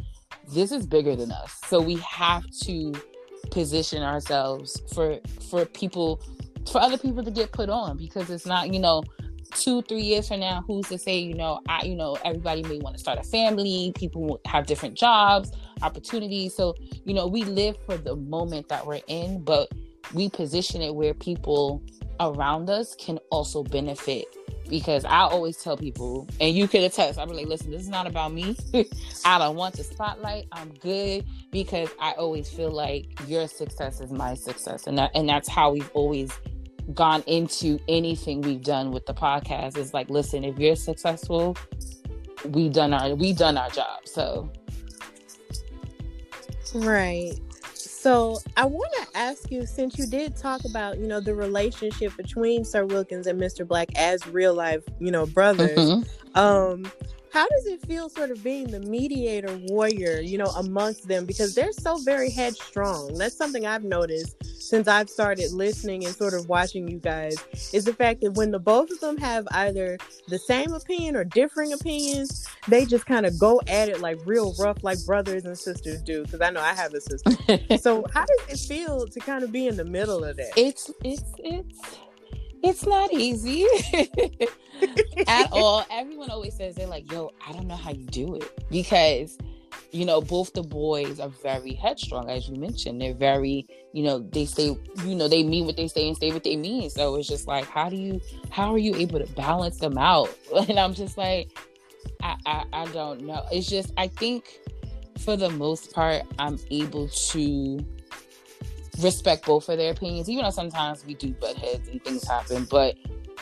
this 0.52 0.72
is 0.72 0.86
bigger 0.86 1.14
than 1.14 1.30
us. 1.32 1.60
So 1.66 1.80
we 1.80 1.96
have 1.96 2.44
to 2.62 2.94
position 3.50 4.02
ourselves 4.02 4.80
for 4.94 5.18
for 5.50 5.64
people 5.64 6.20
for 6.70 6.80
other 6.80 6.98
people 6.98 7.24
to 7.24 7.30
get 7.30 7.50
put 7.52 7.70
on 7.70 7.96
because 7.96 8.28
it's 8.30 8.46
not 8.46 8.72
you 8.72 8.80
know 8.80 9.02
two 9.54 9.80
three 9.82 10.02
years 10.02 10.28
from 10.28 10.40
now 10.40 10.62
who's 10.66 10.86
to 10.88 10.98
say 10.98 11.18
you 11.18 11.34
know 11.34 11.58
i 11.68 11.82
you 11.82 11.94
know 11.94 12.18
everybody 12.24 12.62
may 12.64 12.78
want 12.78 12.94
to 12.94 13.00
start 13.00 13.18
a 13.18 13.22
family 13.22 13.92
people 13.96 14.38
have 14.44 14.66
different 14.66 14.94
jobs 14.94 15.52
opportunities. 15.82 16.54
So 16.54 16.74
you 17.04 17.14
know 17.14 17.26
we 17.26 17.44
live 17.44 17.76
for 17.86 17.96
the 17.96 18.16
moment 18.16 18.68
that 18.68 18.86
we're 18.86 19.00
in 19.06 19.42
but 19.42 19.70
we 20.14 20.28
position 20.28 20.82
it 20.82 20.94
where 20.94 21.14
people 21.14 21.82
around 22.20 22.70
us 22.70 22.94
can 22.94 23.18
also 23.30 23.62
benefit 23.62 24.26
because 24.68 25.04
I 25.04 25.20
always 25.20 25.56
tell 25.56 25.76
people, 25.76 26.28
and 26.40 26.54
you 26.54 26.68
could 26.68 26.82
attest, 26.82 27.18
I'm 27.18 27.28
like, 27.28 27.46
listen, 27.46 27.70
this 27.70 27.82
is 27.82 27.88
not 27.88 28.06
about 28.06 28.32
me. 28.32 28.56
I 29.24 29.38
don't 29.38 29.56
want 29.56 29.76
the 29.76 29.84
spotlight. 29.84 30.46
I'm 30.52 30.70
good 30.74 31.24
because 31.50 31.88
I 32.00 32.12
always 32.12 32.50
feel 32.50 32.70
like 32.70 33.06
your 33.26 33.48
success 33.48 34.00
is 34.00 34.10
my 34.10 34.34
success, 34.34 34.86
and 34.86 34.98
that 34.98 35.10
and 35.14 35.28
that's 35.28 35.48
how 35.48 35.72
we've 35.72 35.90
always 35.94 36.32
gone 36.94 37.22
into 37.26 37.78
anything 37.88 38.40
we've 38.40 38.62
done 38.62 38.92
with 38.92 39.06
the 39.06 39.14
podcast. 39.14 39.76
Is 39.76 39.94
like, 39.94 40.10
listen, 40.10 40.44
if 40.44 40.58
you're 40.58 40.76
successful, 40.76 41.56
we've 42.46 42.72
done 42.72 42.92
our 42.92 43.14
we've 43.14 43.36
done 43.36 43.56
our 43.56 43.70
job. 43.70 44.00
So, 44.06 44.50
right. 46.74 47.38
So 47.98 48.38
I 48.56 48.64
want 48.64 48.92
to 48.92 49.18
ask 49.18 49.50
you, 49.50 49.66
since 49.66 49.98
you 49.98 50.06
did 50.06 50.36
talk 50.36 50.64
about, 50.64 50.98
you 50.98 51.08
know, 51.08 51.18
the 51.18 51.34
relationship 51.34 52.16
between 52.16 52.64
Sir 52.64 52.86
Wilkins 52.86 53.26
and 53.26 53.40
Mr. 53.40 53.66
Black 53.66 53.88
as 53.96 54.24
real 54.28 54.54
life, 54.54 54.84
you 55.00 55.10
know, 55.10 55.26
brothers. 55.26 55.76
Mm-hmm. 55.76 56.38
Um, 56.38 56.92
how 57.38 57.46
does 57.46 57.66
it 57.66 57.80
feel 57.86 58.08
sort 58.08 58.32
of 58.32 58.42
being 58.42 58.66
the 58.66 58.80
mediator 58.80 59.56
warrior 59.68 60.20
you 60.20 60.36
know 60.36 60.50
amongst 60.56 61.06
them? 61.06 61.24
Because 61.24 61.54
they're 61.54 61.72
so 61.72 61.98
very 61.98 62.30
headstrong. 62.30 63.14
That's 63.14 63.36
something 63.36 63.64
i've 63.64 63.84
noticed 63.84 64.44
since 64.60 64.88
i've 64.88 65.08
started 65.08 65.52
listening 65.52 66.04
and 66.04 66.14
sort 66.14 66.34
of 66.34 66.48
watching 66.48 66.88
you 66.88 66.98
guys 66.98 67.36
is 67.72 67.84
the 67.84 67.94
fact 67.94 68.20
that 68.20 68.32
when 68.32 68.50
the 68.50 68.58
both 68.58 68.90
of 68.90 68.98
them 69.00 69.16
have 69.16 69.46
either 69.52 69.96
the 70.26 70.38
same 70.38 70.72
opinion 70.72 71.14
or 71.16 71.24
differing 71.24 71.72
opinions 71.72 72.46
they 72.66 72.84
just 72.84 73.06
kind 73.06 73.24
of 73.24 73.38
go 73.38 73.60
at 73.68 73.88
it 73.88 74.00
like 74.00 74.18
real 74.26 74.54
rough 74.58 74.82
like 74.82 74.98
brothers 75.06 75.44
and 75.44 75.56
sisters 75.56 76.02
do 76.02 76.24
because 76.24 76.40
i 76.40 76.50
know 76.50 76.60
i 76.60 76.74
have 76.74 76.92
a 76.92 77.00
sister. 77.00 77.30
So 77.78 78.04
how 78.12 78.24
does 78.24 78.48
it 78.48 78.68
feel 78.68 79.06
to 79.06 79.20
kind 79.20 79.44
of 79.44 79.52
be 79.52 79.68
in 79.68 79.76
the 79.76 79.84
middle 79.84 80.24
of 80.24 80.36
that? 80.36 80.52
It's 80.56 80.90
it's 81.04 81.22
it's 81.38 81.98
it's 82.62 82.86
not 82.86 83.12
easy 83.12 83.66
at 85.26 85.48
all. 85.52 85.84
Everyone 85.90 86.30
always 86.30 86.54
says 86.54 86.74
they're 86.74 86.86
like, 86.86 87.10
yo, 87.10 87.32
I 87.46 87.52
don't 87.52 87.66
know 87.66 87.76
how 87.76 87.90
you 87.90 88.06
do 88.06 88.36
it 88.36 88.68
because 88.70 89.38
you 89.90 90.04
know, 90.04 90.20
both 90.20 90.52
the 90.52 90.62
boys 90.62 91.18
are 91.18 91.28
very 91.28 91.72
headstrong, 91.72 92.28
as 92.28 92.48
you 92.48 92.56
mentioned. 92.56 93.00
They're 93.00 93.14
very, 93.14 93.66
you 93.92 94.02
know, 94.02 94.18
they 94.18 94.44
say, 94.44 94.76
you 95.04 95.14
know, 95.14 95.28
they 95.28 95.42
mean 95.42 95.64
what 95.64 95.76
they 95.76 95.88
say 95.88 96.08
and 96.08 96.16
say 96.16 96.30
what 96.30 96.44
they 96.44 96.56
mean. 96.56 96.90
So 96.90 97.16
it's 97.16 97.28
just 97.28 97.46
like, 97.46 97.64
how 97.64 97.88
do 97.88 97.96
you, 97.96 98.20
how 98.50 98.72
are 98.72 98.78
you 98.78 98.94
able 98.96 99.18
to 99.18 99.32
balance 99.32 99.78
them 99.78 99.96
out? 99.98 100.28
And 100.68 100.78
I'm 100.78 100.92
just 100.92 101.16
like, 101.16 101.50
I, 102.22 102.36
I, 102.44 102.64
I 102.72 102.84
don't 102.86 103.22
know. 103.22 103.44
It's 103.50 103.68
just, 103.68 103.92
I 103.96 104.08
think 104.08 104.58
for 105.18 105.36
the 105.36 105.50
most 105.50 105.92
part, 105.92 106.22
I'm 106.38 106.58
able 106.70 107.08
to 107.08 107.86
respect 108.98 109.44
for 109.44 109.60
their 109.76 109.92
opinions, 109.92 110.28
even 110.28 110.44
though 110.44 110.50
sometimes 110.50 111.04
we 111.04 111.14
do 111.14 111.32
butt 111.34 111.56
heads 111.56 111.88
and 111.88 112.02
things 112.04 112.26
happen. 112.26 112.66
But 112.70 112.96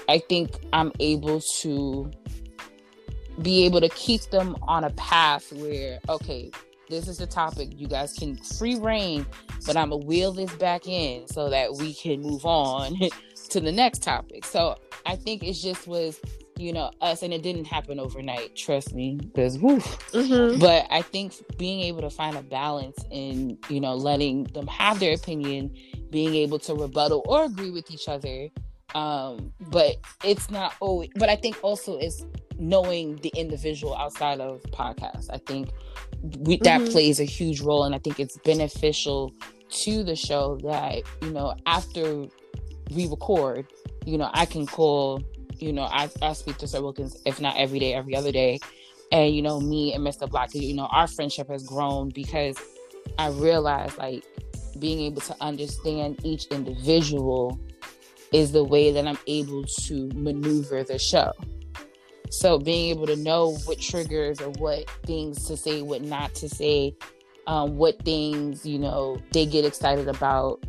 I 0.08 0.18
think 0.18 0.58
I'm 0.72 0.92
able 1.00 1.40
to 1.60 2.10
be 3.42 3.64
able 3.64 3.80
to 3.80 3.88
keep 3.90 4.22
them 4.30 4.56
on 4.62 4.84
a 4.84 4.90
path 4.90 5.52
where, 5.52 5.98
okay, 6.08 6.50
this 6.88 7.08
is 7.08 7.18
the 7.18 7.26
topic. 7.26 7.70
You 7.72 7.88
guys 7.88 8.14
can 8.14 8.36
free 8.36 8.76
reign, 8.76 9.26
but 9.66 9.76
I'm 9.76 9.90
gonna 9.90 10.04
wheel 10.04 10.32
this 10.32 10.52
back 10.54 10.86
in 10.86 11.26
so 11.26 11.50
that 11.50 11.74
we 11.74 11.94
can 11.94 12.20
move 12.20 12.46
on 12.46 12.96
to 13.50 13.60
the 13.60 13.72
next 13.72 14.02
topic. 14.02 14.44
So 14.44 14.76
I 15.04 15.16
think 15.16 15.42
it 15.42 15.54
just 15.54 15.86
was, 15.86 16.20
you 16.58 16.72
know, 16.72 16.90
us, 17.00 17.22
and 17.22 17.32
it 17.32 17.42
didn't 17.42 17.66
happen 17.66 17.98
overnight. 17.98 18.56
Trust 18.56 18.94
me, 18.94 19.16
because 19.16 19.58
mm-hmm. 19.58 20.58
But 20.58 20.86
I 20.90 21.02
think 21.02 21.34
being 21.58 21.80
able 21.82 22.00
to 22.02 22.10
find 22.10 22.36
a 22.36 22.42
balance 22.42 22.98
in, 23.10 23.58
you 23.68 23.80
know, 23.80 23.94
letting 23.94 24.44
them 24.44 24.66
have 24.66 25.00
their 25.00 25.14
opinion, 25.14 25.74
being 26.10 26.34
able 26.34 26.58
to 26.60 26.74
rebuttal 26.74 27.22
or 27.26 27.44
agree 27.44 27.70
with 27.70 27.90
each 27.90 28.08
other. 28.08 28.48
Um, 28.94 29.52
but 29.60 29.96
it's 30.24 30.50
not 30.50 30.74
always. 30.80 31.10
But 31.16 31.28
I 31.28 31.36
think 31.36 31.58
also 31.62 31.98
it's 31.98 32.24
knowing 32.58 33.16
the 33.16 33.32
individual 33.36 33.94
outside 33.96 34.40
of 34.40 34.62
podcasts. 34.72 35.28
I 35.30 35.38
think 35.38 35.70
we, 36.22 36.56
that 36.58 36.80
mm-hmm. 36.80 36.90
plays 36.90 37.20
a 37.20 37.24
huge 37.24 37.60
role, 37.60 37.84
and 37.84 37.94
I 37.94 37.98
think 37.98 38.18
it's 38.18 38.38
beneficial 38.38 39.34
to 39.68 40.04
the 40.04 40.14
show 40.14 40.56
that 40.62 41.02
you 41.20 41.30
know 41.32 41.54
after 41.66 42.26
we 42.90 43.08
record, 43.08 43.66
you 44.04 44.18
know, 44.18 44.30
I 44.32 44.46
can 44.46 44.66
call, 44.66 45.22
you 45.62 45.72
know, 45.72 45.84
I, 45.84 46.10
I 46.22 46.32
speak 46.32 46.58
to 46.58 46.68
Sir 46.68 46.82
Wilkins 46.82 47.16
if 47.24 47.40
not 47.40 47.56
every 47.56 47.78
day, 47.78 47.94
every 47.94 48.14
other 48.14 48.32
day, 48.32 48.58
and 49.12 49.34
you 49.34 49.42
know, 49.42 49.60
me 49.60 49.94
and 49.94 50.06
Mr. 50.06 50.28
Black, 50.28 50.54
you 50.54 50.74
know, 50.74 50.86
our 50.86 51.06
friendship 51.06 51.48
has 51.48 51.62
grown 51.64 52.10
because 52.10 52.56
I 53.18 53.28
realized 53.28 53.98
like 53.98 54.24
being 54.78 55.00
able 55.00 55.22
to 55.22 55.36
understand 55.40 56.20
each 56.24 56.46
individual 56.46 57.58
is 58.32 58.52
the 58.52 58.64
way 58.64 58.90
that 58.92 59.06
I'm 59.06 59.18
able 59.26 59.64
to 59.64 60.10
maneuver 60.14 60.82
the 60.82 60.98
show. 60.98 61.32
So 62.30 62.58
being 62.58 62.90
able 62.90 63.06
to 63.06 63.16
know 63.16 63.54
what 63.64 63.80
triggers 63.80 64.40
or 64.40 64.50
what 64.58 64.90
things 65.06 65.46
to 65.46 65.56
say, 65.56 65.82
what 65.82 66.02
not 66.02 66.34
to 66.36 66.48
say, 66.48 66.94
um, 67.46 67.76
what 67.76 68.04
things 68.04 68.66
you 68.66 68.78
know 68.78 69.18
they 69.32 69.46
get 69.46 69.64
excited 69.64 70.08
about. 70.08 70.62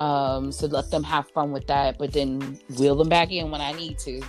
Um, 0.00 0.52
so 0.52 0.66
let 0.66 0.90
them 0.90 1.02
have 1.02 1.28
fun 1.30 1.52
with 1.52 1.66
that, 1.66 1.98
but 1.98 2.12
then 2.12 2.58
wheel 2.78 2.94
them 2.94 3.08
back 3.08 3.30
in 3.30 3.50
when 3.50 3.60
I 3.60 3.72
need 3.72 3.98
to. 4.00 4.22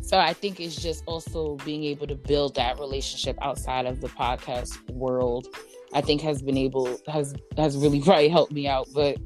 So 0.00 0.18
I 0.18 0.32
think 0.32 0.60
it's 0.60 0.76
just 0.76 1.04
also 1.06 1.56
being 1.64 1.84
able 1.84 2.06
to 2.08 2.16
build 2.16 2.56
that 2.56 2.78
relationship 2.78 3.38
outside 3.40 3.86
of 3.86 4.00
the 4.00 4.08
podcast 4.08 4.90
world 4.90 5.46
I 5.94 6.00
think 6.00 6.20
has 6.22 6.42
been 6.42 6.56
able 6.56 6.98
has 7.08 7.34
has 7.56 7.76
really 7.76 8.00
probably 8.04 8.28
helped 8.28 8.52
me 8.52 8.66
out. 8.66 8.88
But 8.94 9.18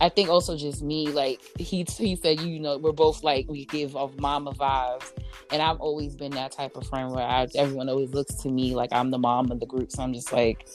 I 0.00 0.08
think 0.08 0.28
also 0.28 0.56
just 0.56 0.82
me, 0.82 1.08
like 1.08 1.40
he 1.58 1.86
he 1.96 2.16
said, 2.16 2.40
you 2.40 2.58
know, 2.58 2.78
we're 2.78 2.92
both 2.92 3.22
like 3.22 3.46
we 3.48 3.64
give 3.66 3.96
off 3.96 4.12
mama 4.18 4.52
vibes, 4.52 5.12
and 5.50 5.62
I've 5.62 5.80
always 5.80 6.16
been 6.16 6.32
that 6.32 6.52
type 6.52 6.76
of 6.76 6.86
friend 6.86 7.12
where 7.12 7.24
I, 7.24 7.46
everyone 7.54 7.88
always 7.88 8.12
looks 8.12 8.34
to 8.36 8.50
me 8.50 8.74
like 8.74 8.90
I'm 8.92 9.10
the 9.10 9.18
mom 9.18 9.50
of 9.50 9.60
the 9.60 9.66
group. 9.66 9.92
So 9.92 10.02
I'm 10.02 10.12
just 10.12 10.32
like, 10.32 10.68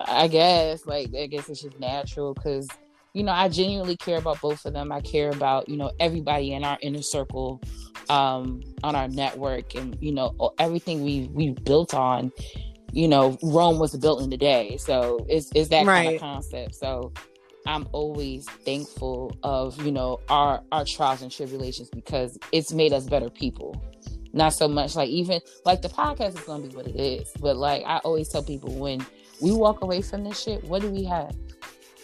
I 0.00 0.28
guess 0.28 0.86
like 0.86 1.14
I 1.14 1.26
guess 1.26 1.48
it's 1.48 1.62
just 1.62 1.78
natural 1.78 2.34
because 2.34 2.68
you 3.16 3.24
know 3.24 3.32
I 3.32 3.48
genuinely 3.48 3.96
care 3.96 4.18
about 4.18 4.40
both 4.40 4.64
of 4.64 4.72
them. 4.72 4.92
I 4.92 5.00
care 5.00 5.30
about 5.30 5.68
you 5.68 5.76
know 5.76 5.90
everybody 5.98 6.52
in 6.52 6.64
our 6.64 6.78
inner 6.82 7.02
circle 7.02 7.60
um 8.08 8.62
on 8.84 8.94
our 8.94 9.08
network 9.08 9.74
and 9.74 9.96
you 10.00 10.12
know 10.12 10.52
everything 10.58 11.02
we 11.02 11.28
we 11.32 11.50
built 11.64 11.94
on 11.94 12.30
you 12.96 13.06
know, 13.06 13.36
Rome 13.42 13.78
was 13.78 13.94
built 13.96 14.22
in 14.22 14.32
a 14.32 14.38
day. 14.38 14.78
So 14.78 15.26
it's, 15.28 15.50
it's 15.54 15.68
that 15.68 15.84
right. 15.84 16.04
kind 16.04 16.14
of 16.14 16.20
concept. 16.22 16.74
So 16.76 17.12
I'm 17.66 17.86
always 17.92 18.48
thankful 18.64 19.36
of, 19.42 19.78
you 19.84 19.92
know, 19.92 20.18
our, 20.30 20.62
our 20.72 20.86
trials 20.86 21.20
and 21.20 21.30
tribulations 21.30 21.90
because 21.90 22.38
it's 22.52 22.72
made 22.72 22.94
us 22.94 23.04
better 23.04 23.28
people. 23.28 23.84
Not 24.32 24.54
so 24.54 24.66
much 24.66 24.96
like 24.96 25.10
even 25.10 25.40
like 25.66 25.82
the 25.82 25.90
podcast 25.90 26.38
is 26.38 26.44
going 26.46 26.62
to 26.62 26.68
be 26.68 26.76
what 26.76 26.86
it 26.86 26.96
is. 26.96 27.30
But 27.38 27.58
like 27.58 27.82
I 27.84 27.98
always 27.98 28.30
tell 28.30 28.42
people 28.42 28.74
when 28.74 29.04
we 29.42 29.52
walk 29.52 29.82
away 29.82 30.00
from 30.00 30.24
this 30.24 30.42
shit, 30.42 30.64
what 30.64 30.80
do 30.80 30.90
we 30.90 31.04
have? 31.04 31.36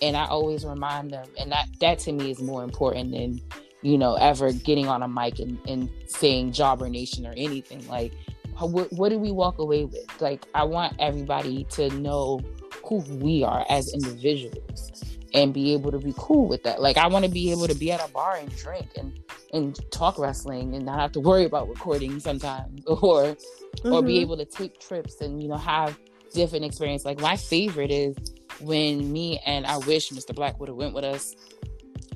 And 0.03 0.17
I 0.17 0.27
always 0.27 0.65
remind 0.65 1.12
them. 1.12 1.27
And 1.38 1.51
that, 1.53 1.69
that 1.81 1.99
to 2.01 2.12
me 2.12 2.31
is 2.31 2.43
more 2.43 2.65
important 2.65 3.12
than, 3.12 3.41
you 3.81 3.97
know, 3.97 4.15
ever 4.17 4.53
getting 4.53 4.88
on 4.88 5.03
a 5.03 5.09
mic 5.09 5.38
and, 5.38 5.59
and 5.67 5.88
saying 6.07 6.53
Jobber 6.53 6.88
Nation 6.88 7.27
or 7.27 7.33
anything. 7.37 7.87
Like 7.88 8.12
what, 8.61 8.93
what 8.93 9.09
do 9.09 9.19
we 9.19 9.31
walk 9.31 9.59
away 9.59 9.85
with? 9.85 10.21
Like, 10.21 10.47
I 10.55 10.65
want 10.65 10.95
everybody 10.99 11.65
to 11.71 11.88
know 11.91 12.41
who 12.85 12.97
we 13.17 13.43
are 13.45 13.65
as 13.69 13.93
individuals 13.93 15.03
and 15.35 15.55
be 15.55 15.73
able 15.73 15.91
to 15.91 15.99
be 15.99 16.15
cool 16.17 16.47
with 16.47 16.62
that. 16.65 16.81
Like, 16.81 16.97
I 16.97 17.07
want 17.07 17.25
to 17.25 17.31
be 17.31 17.51
able 17.51 17.67
to 17.67 17.75
be 17.75 17.91
at 17.91 18.07
a 18.07 18.11
bar 18.12 18.37
and 18.37 18.55
drink 18.57 18.88
and 18.97 19.19
and 19.53 19.79
talk 19.91 20.19
wrestling 20.19 20.75
and 20.75 20.87
not 20.87 20.99
have 20.99 21.12
to 21.12 21.21
worry 21.21 21.45
about 21.45 21.69
recording 21.69 22.19
sometimes, 22.19 22.83
or 22.87 23.25
mm-hmm. 23.25 23.93
or 23.93 24.03
be 24.03 24.15
mm-hmm. 24.15 24.23
able 24.23 24.37
to 24.37 24.45
take 24.45 24.81
trips 24.81 25.21
and 25.21 25.43
you 25.43 25.49
know 25.49 25.57
have 25.57 25.99
different 26.33 26.65
experience. 26.65 27.05
Like 27.05 27.21
my 27.21 27.37
favorite 27.37 27.91
is 27.91 28.17
when 28.62 29.12
me 29.12 29.40
and 29.44 29.66
I 29.66 29.79
wish 29.79 30.11
Mr. 30.11 30.35
Black 30.35 30.59
would 30.61 30.68
have 30.68 30.77
went 30.77 30.94
with 30.94 31.05
us. 31.05 31.35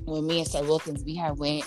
When 0.05 0.25
me 0.25 0.39
and 0.39 0.47
Sir 0.47 0.63
Wilkins 0.63 1.03
we 1.03 1.15
had 1.15 1.37
went. 1.37 1.65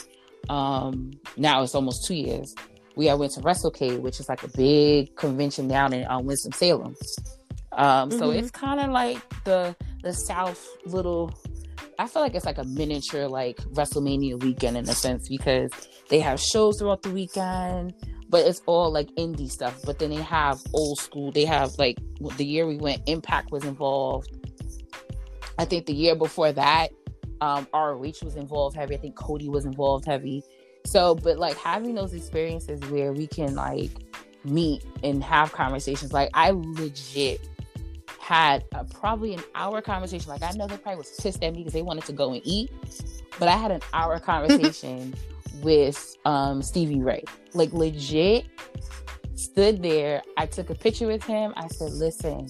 Um, 0.49 1.12
now 1.37 1.62
it's 1.62 1.75
almost 1.75 2.07
two 2.07 2.14
years 2.14 2.55
we 2.97 3.09
I 3.09 3.14
went 3.14 3.33
to 3.33 3.40
WrestleCade, 3.40 4.01
which 4.01 4.21
is 4.21 4.29
like 4.29 4.43
a 4.43 4.49
big 4.49 5.16
convention 5.16 5.69
down 5.69 5.93
in 5.93 6.07
uh, 6.07 6.21
Winston 6.21 6.53
Salem. 6.53 6.95
Um, 7.73 8.11
mm-hmm. 8.11 8.19
So 8.19 8.31
it's 8.31 8.51
kind 8.51 8.81
of 8.81 8.90
like 8.90 9.19
the 9.45 9.75
the 10.03 10.12
South 10.12 10.66
little. 10.85 11.33
I 11.99 12.07
feel 12.07 12.23
like 12.23 12.35
it's 12.35 12.47
like 12.47 12.59
a 12.59 12.64
miniature 12.64 13.27
like 13.27 13.59
WrestleMania 13.73 14.43
weekend 14.43 14.77
in 14.77 14.88
a 14.88 14.93
sense 14.93 15.29
because 15.29 15.71
they 16.09 16.21
have 16.21 16.40
shows 16.40 16.79
throughout 16.79 17.03
the 17.03 17.11
weekend, 17.11 17.95
but 18.29 18.47
it's 18.47 18.62
all 18.66 18.90
like 18.90 19.09
indie 19.16 19.51
stuff. 19.51 19.79
But 19.85 19.99
then 19.99 20.11
they 20.11 20.16
have 20.23 20.61
old 20.73 20.99
school. 20.99 21.31
They 21.31 21.45
have 21.45 21.79
like 21.79 21.99
the 22.37 22.45
year 22.45 22.66
we 22.66 22.77
went, 22.77 23.03
Impact 23.07 23.51
was 23.51 23.64
involved. 23.64 24.29
I 25.61 25.66
think 25.66 25.85
the 25.85 25.92
year 25.92 26.14
before 26.14 26.53
that, 26.53 26.88
um, 27.42 27.68
ROH 27.75 28.23
was 28.23 28.35
involved 28.35 28.75
heavy. 28.77 28.94
I 28.94 28.99
think 28.99 29.14
Cody 29.14 29.51
was 29.51 29.66
involved 29.66 30.07
heavy. 30.07 30.42
So, 30.87 31.14
but 31.14 31.38
like 31.38 31.55
having 31.59 31.94
those 31.94 32.14
experiences 32.14 32.81
where 32.90 33.12
we 33.12 33.27
can 33.27 33.55
like 33.55 33.90
meet 34.42 34.83
and 35.03 35.23
have 35.23 35.53
conversations, 35.53 36.14
like 36.14 36.31
I 36.33 36.53
legit 36.53 37.46
had 38.18 38.64
a, 38.73 38.85
probably 38.85 39.35
an 39.35 39.42
hour 39.55 39.83
conversation. 39.83 40.31
Like 40.31 40.42
I 40.42 40.53
know 40.53 40.66
they 40.66 40.79
probably 40.79 40.96
was 40.96 41.11
pissed 41.20 41.44
at 41.44 41.53
me 41.53 41.59
because 41.59 41.75
they 41.75 41.83
wanted 41.83 42.05
to 42.05 42.14
go 42.14 42.33
and 42.33 42.40
eat, 42.42 42.70
but 43.38 43.49
I 43.49 43.57
had 43.59 43.70
an 43.70 43.83
hour 43.92 44.18
conversation 44.18 45.12
with 45.61 46.16
um, 46.25 46.62
Stevie 46.62 47.03
Ray. 47.03 47.23
Like 47.53 47.75
legit, 47.75 48.46
stood 49.35 49.83
there. 49.83 50.23
I 50.38 50.46
took 50.46 50.70
a 50.70 50.75
picture 50.75 51.07
with 51.07 51.23
him. 51.23 51.53
I 51.55 51.68
said, 51.68 51.92
"Listen, 51.92 52.49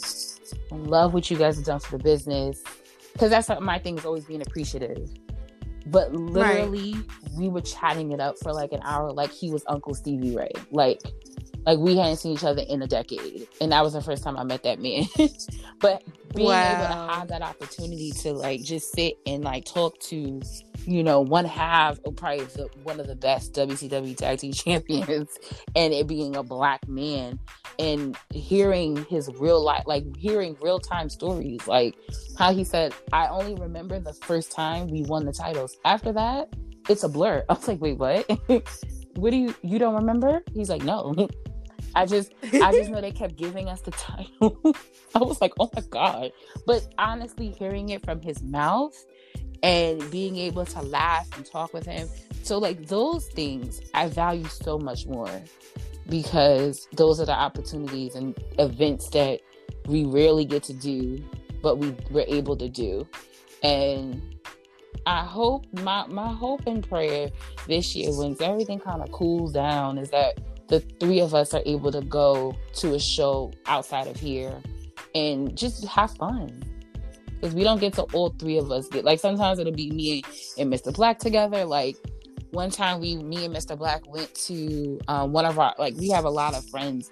I 0.71 0.77
love 0.77 1.13
what 1.13 1.29
you 1.29 1.37
guys 1.37 1.57
have 1.57 1.65
done 1.65 1.81
for 1.81 1.99
the 1.99 2.05
business." 2.05 2.63
Because 3.13 3.31
that's 3.31 3.49
my 3.61 3.79
thing 3.79 3.99
is 3.99 4.05
always 4.05 4.25
being 4.25 4.43
appreciative. 4.43 5.11
But 5.87 6.15
literally, 6.15 6.95
right. 6.95 7.05
we 7.37 7.49
were 7.49 7.63
chatting 7.63 8.13
it 8.13 8.21
up 8.21 8.37
for 8.43 8.53
like 8.53 8.73
an 8.73 8.81
hour, 8.85 9.13
like 9.13 9.31
he 9.31 9.51
was 9.51 9.65
Uncle 9.67 9.95
Stevie 9.95 10.37
Ray. 10.37 10.53
Like, 10.71 11.01
like 11.67 11.79
we 11.79 11.97
hadn't 11.97 12.17
seen 12.17 12.33
each 12.33 12.45
other 12.45 12.63
in 12.69 12.83
a 12.83 12.87
decade, 12.87 13.49
and 13.61 13.73
that 13.73 13.83
was 13.83 13.93
the 13.93 14.03
first 14.03 14.23
time 14.23 14.37
I 14.37 14.45
met 14.45 14.63
that 14.63 14.81
man. 14.81 15.05
but 15.81 16.03
being 16.35 16.49
wow. 16.49 16.75
able 16.75 16.87
to 16.87 17.15
have 17.15 17.29
that 17.29 17.43
opportunity 17.43 18.13
to 18.13 18.33
like 18.33 18.63
just 18.63 18.93
sit 18.93 19.15
and 19.27 19.45
like 19.45 19.65
talk 19.65 19.99
to 20.01 20.41
you 20.87 21.03
know, 21.03 21.21
one 21.21 21.45
half 21.45 21.99
of 22.05 22.17
probably 22.17 22.45
the, 22.45 22.69
one 22.83 23.01
of 23.01 23.07
the 23.07 23.15
best 23.15 23.55
WCW 23.55 24.17
tag 24.17 24.39
team 24.39 24.53
champions, 24.55 25.39
and 25.77 25.93
it 25.93 26.07
being 26.07 26.37
a 26.37 26.43
black 26.43 26.87
man, 26.89 27.39
and 27.79 28.17
hearing 28.33 29.05
his 29.05 29.31
real 29.39 29.63
life, 29.63 29.85
like 29.87 30.05
hearing 30.17 30.57
real 30.61 30.79
time 30.79 31.09
stories, 31.09 31.67
like 31.67 31.95
how 32.39 32.53
he 32.53 32.65
said, 32.65 32.95
"I 33.13 33.29
only 33.29 33.55
remember 33.55 34.01
the 34.01 34.15
first 34.15 34.53
time 34.53 34.89
we 34.89 35.03
won 35.03 35.25
the 35.25 35.33
titles. 35.33 35.77
After 35.85 36.13
that, 36.13 36.55
it's 36.89 37.05
a 37.05 37.09
blur." 37.09 37.45
I 37.49 37.55
was 37.55 37.69
like, 37.69 37.81
"Wait, 37.81 37.99
what? 37.99 38.29
what 39.17 39.31
do 39.31 39.37
you 39.37 39.55
you 39.63 39.79
don't 39.79 39.95
remember?" 39.95 40.43
He's 40.55 40.71
like, 40.71 40.83
"No." 40.83 41.29
I 41.95 42.07
just 42.07 42.33
I 42.53 42.73
just 42.73 42.91
know 42.91 43.01
they 43.01 43.11
kept 43.13 43.37
giving 43.37 43.69
us 43.69 43.81
the 43.81 43.91
title. 43.93 44.59
I 45.15 45.19
was 45.19 45.41
like, 45.41 45.53
oh 45.59 45.71
my 45.75 45.83
God. 45.91 46.33
But 46.67 46.87
honestly, 46.99 47.51
hearing 47.51 47.91
it 47.91 48.05
from 48.05 48.21
his 48.21 48.43
mouth 48.43 48.97
and 49.63 50.11
being 50.11 50.37
able 50.37 50.65
to 50.65 50.83
laugh 50.83 51.29
and 51.37 51.45
talk 51.45 51.73
with 51.73 51.87
him. 51.87 52.09
So, 52.43 52.59
like, 52.59 52.87
those 52.87 53.27
things 53.27 53.81
I 53.95 54.09
value 54.09 54.47
so 54.47 54.79
much 54.79 55.07
more 55.07 55.31
because 56.09 56.89
those 56.93 57.21
are 57.21 57.27
the 57.27 57.35
opportunities 57.35 58.15
and 58.15 58.37
events 58.59 59.09
that 59.11 59.41
we 59.87 60.05
rarely 60.05 60.45
get 60.45 60.63
to 60.65 60.73
do, 60.73 61.23
but 61.63 61.79
we 61.79 61.95
were 62.11 62.25
able 62.27 62.57
to 62.57 62.69
do. 62.69 63.07
And 63.63 64.23
I 65.07 65.25
hope 65.25 65.67
my 65.73 66.07
my 66.07 66.33
hope 66.33 66.67
and 66.67 66.87
prayer 66.87 67.31
this 67.67 67.95
year, 67.95 68.13
when 68.13 68.37
everything 68.41 68.81
kind 68.81 69.03
of 69.03 69.13
cools 69.13 69.53
down, 69.53 69.99
is 69.99 70.11
that 70.11 70.39
the 70.71 70.79
three 71.01 71.21
of 71.21 71.35
us 71.35 71.53
are 71.53 71.63
able 71.67 71.91
to 71.91 72.01
go 72.01 72.57
to 72.75 72.95
a 72.95 72.99
show 72.99 73.53
outside 73.67 74.07
of 74.07 74.17
here 74.17 74.57
and 75.17 75.59
just 75.59 75.85
have 75.85 76.17
fun. 76.17 76.63
Because 77.27 77.55
we 77.55 77.65
don't 77.65 77.81
get 77.81 77.95
to 77.95 78.03
all 78.13 78.31
three 78.39 78.57
of 78.57 78.71
us 78.71 78.87
get 78.89 79.05
like 79.05 79.19
sometimes 79.19 79.59
it'll 79.59 79.73
be 79.73 79.91
me 79.91 80.23
and 80.59 80.73
Mr. 80.73 80.95
Black 80.95 81.19
together. 81.19 81.65
Like 81.65 81.97
one 82.53 82.71
time 82.71 83.01
we 83.01 83.17
me 83.17 83.45
and 83.45 83.55
Mr. 83.55 83.77
Black 83.77 84.09
went 84.09 84.33
to 84.47 85.01
um, 85.09 85.33
one 85.33 85.45
of 85.45 85.59
our 85.59 85.75
like 85.79 85.95
we 85.97 86.09
have 86.11 86.25
a 86.25 86.31
lot 86.31 86.55
of 86.55 86.65
friends 86.71 87.11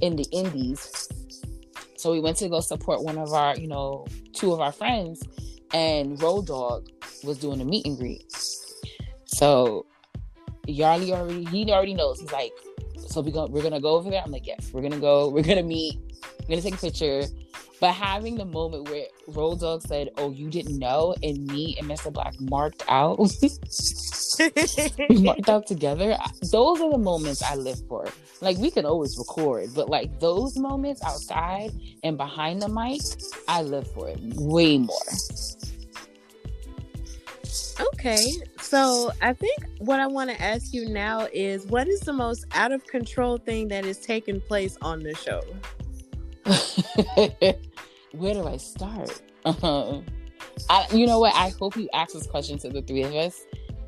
in 0.00 0.14
the 0.14 0.26
indies. 0.30 1.08
So 1.96 2.12
we 2.12 2.20
went 2.20 2.36
to 2.38 2.48
go 2.48 2.60
support 2.60 3.02
one 3.02 3.18
of 3.18 3.32
our, 3.32 3.56
you 3.56 3.66
know, 3.66 4.06
two 4.32 4.52
of 4.52 4.60
our 4.60 4.72
friends 4.72 5.22
and 5.72 6.20
Road 6.22 6.46
Dog 6.46 6.88
was 7.24 7.38
doing 7.38 7.60
a 7.60 7.64
meet 7.64 7.86
and 7.86 7.96
greet. 7.98 8.32
So 9.24 9.86
Yarly 10.68 11.10
already 11.10 11.44
he 11.46 11.72
already 11.72 11.94
knows. 11.94 12.20
He's 12.20 12.32
like, 12.32 12.52
so 13.12 13.20
we 13.20 13.30
go 13.30 13.46
we're 13.46 13.62
gonna 13.62 13.80
go 13.80 13.90
over 13.90 14.10
there. 14.10 14.22
I'm 14.24 14.32
like, 14.32 14.46
yes, 14.46 14.70
we're 14.72 14.82
gonna 14.82 14.98
go, 14.98 15.28
we're 15.28 15.42
gonna 15.42 15.62
meet, 15.62 15.98
we're 16.40 16.56
gonna 16.56 16.62
take 16.62 16.74
a 16.74 16.78
picture. 16.78 17.22
But 17.80 17.94
having 17.94 18.36
the 18.36 18.44
moment 18.44 18.88
where 18.88 19.06
Road 19.26 19.58
Dog 19.58 19.82
said, 19.82 20.10
Oh, 20.16 20.30
you 20.30 20.48
didn't 20.50 20.78
know, 20.78 21.16
and 21.20 21.44
me 21.48 21.76
and 21.80 21.90
Mr. 21.90 22.12
Black 22.12 22.40
marked 22.40 22.84
out 22.88 23.18
we 25.08 25.18
marked 25.20 25.48
out 25.48 25.66
together. 25.66 26.16
Those 26.50 26.80
are 26.80 26.92
the 26.92 26.98
moments 26.98 27.42
I 27.42 27.56
live 27.56 27.80
for. 27.88 28.06
Like 28.40 28.56
we 28.58 28.70
can 28.70 28.86
always 28.86 29.18
record, 29.18 29.70
but 29.74 29.88
like 29.88 30.20
those 30.20 30.56
moments 30.56 31.02
outside 31.02 31.72
and 32.04 32.16
behind 32.16 32.62
the 32.62 32.68
mic, 32.68 33.00
I 33.48 33.62
live 33.62 33.90
for 33.92 34.08
it 34.08 34.18
way 34.20 34.78
more. 34.78 34.96
Okay, 37.94 38.32
so 38.60 39.12
I 39.20 39.32
think 39.32 39.58
what 39.78 40.00
I 40.00 40.06
want 40.06 40.30
to 40.30 40.40
ask 40.40 40.72
you 40.72 40.88
now 40.88 41.28
is 41.32 41.66
what 41.66 41.86
is 41.88 42.00
the 42.00 42.12
most 42.12 42.46
out 42.52 42.72
of 42.72 42.84
control 42.86 43.36
thing 43.36 43.68
that 43.68 43.84
is 43.84 43.98
taking 43.98 44.40
place 44.40 44.76
on 44.80 45.02
the 45.02 45.14
show? 45.14 45.42
Where 48.12 48.34
do 48.34 48.46
I 48.46 48.56
start? 48.56 49.22
I, 49.44 50.86
you 50.92 51.06
know 51.06 51.18
what? 51.18 51.34
I 51.34 51.50
hope 51.58 51.76
you 51.76 51.88
ask 51.92 52.14
this 52.14 52.26
question 52.26 52.58
to 52.58 52.68
the 52.68 52.82
three 52.82 53.02
of 53.02 53.14
us, 53.14 53.40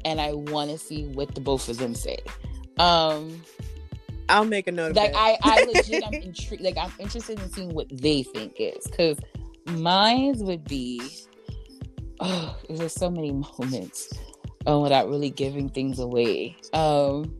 and 0.04 0.20
I 0.20 0.32
want 0.32 0.70
to 0.70 0.78
see 0.78 1.06
what 1.06 1.34
the 1.34 1.40
both 1.40 1.68
of 1.68 1.78
them 1.78 1.94
say. 1.94 2.18
Um, 2.78 3.42
I'll 4.28 4.44
make 4.44 4.66
a 4.66 4.72
note. 4.72 4.96
Like 4.96 5.12
I, 5.14 5.36
I 5.42 5.64
legit, 5.64 6.04
I'm 6.06 6.14
intrigued. 6.14 6.62
Like 6.62 6.76
I'm 6.78 6.92
interested 6.98 7.38
in 7.40 7.50
seeing 7.52 7.74
what 7.74 7.86
they 7.90 8.22
think 8.22 8.54
is 8.58 8.86
because 8.86 9.18
mine 9.66 10.34
would 10.38 10.64
be. 10.64 11.00
Oh, 12.20 12.56
there's 12.68 12.92
so 12.92 13.10
many 13.10 13.32
moments 13.32 14.12
um, 14.66 14.82
without 14.82 15.08
really 15.08 15.30
giving 15.30 15.68
things 15.68 15.98
away. 15.98 16.56
Um, 16.72 17.34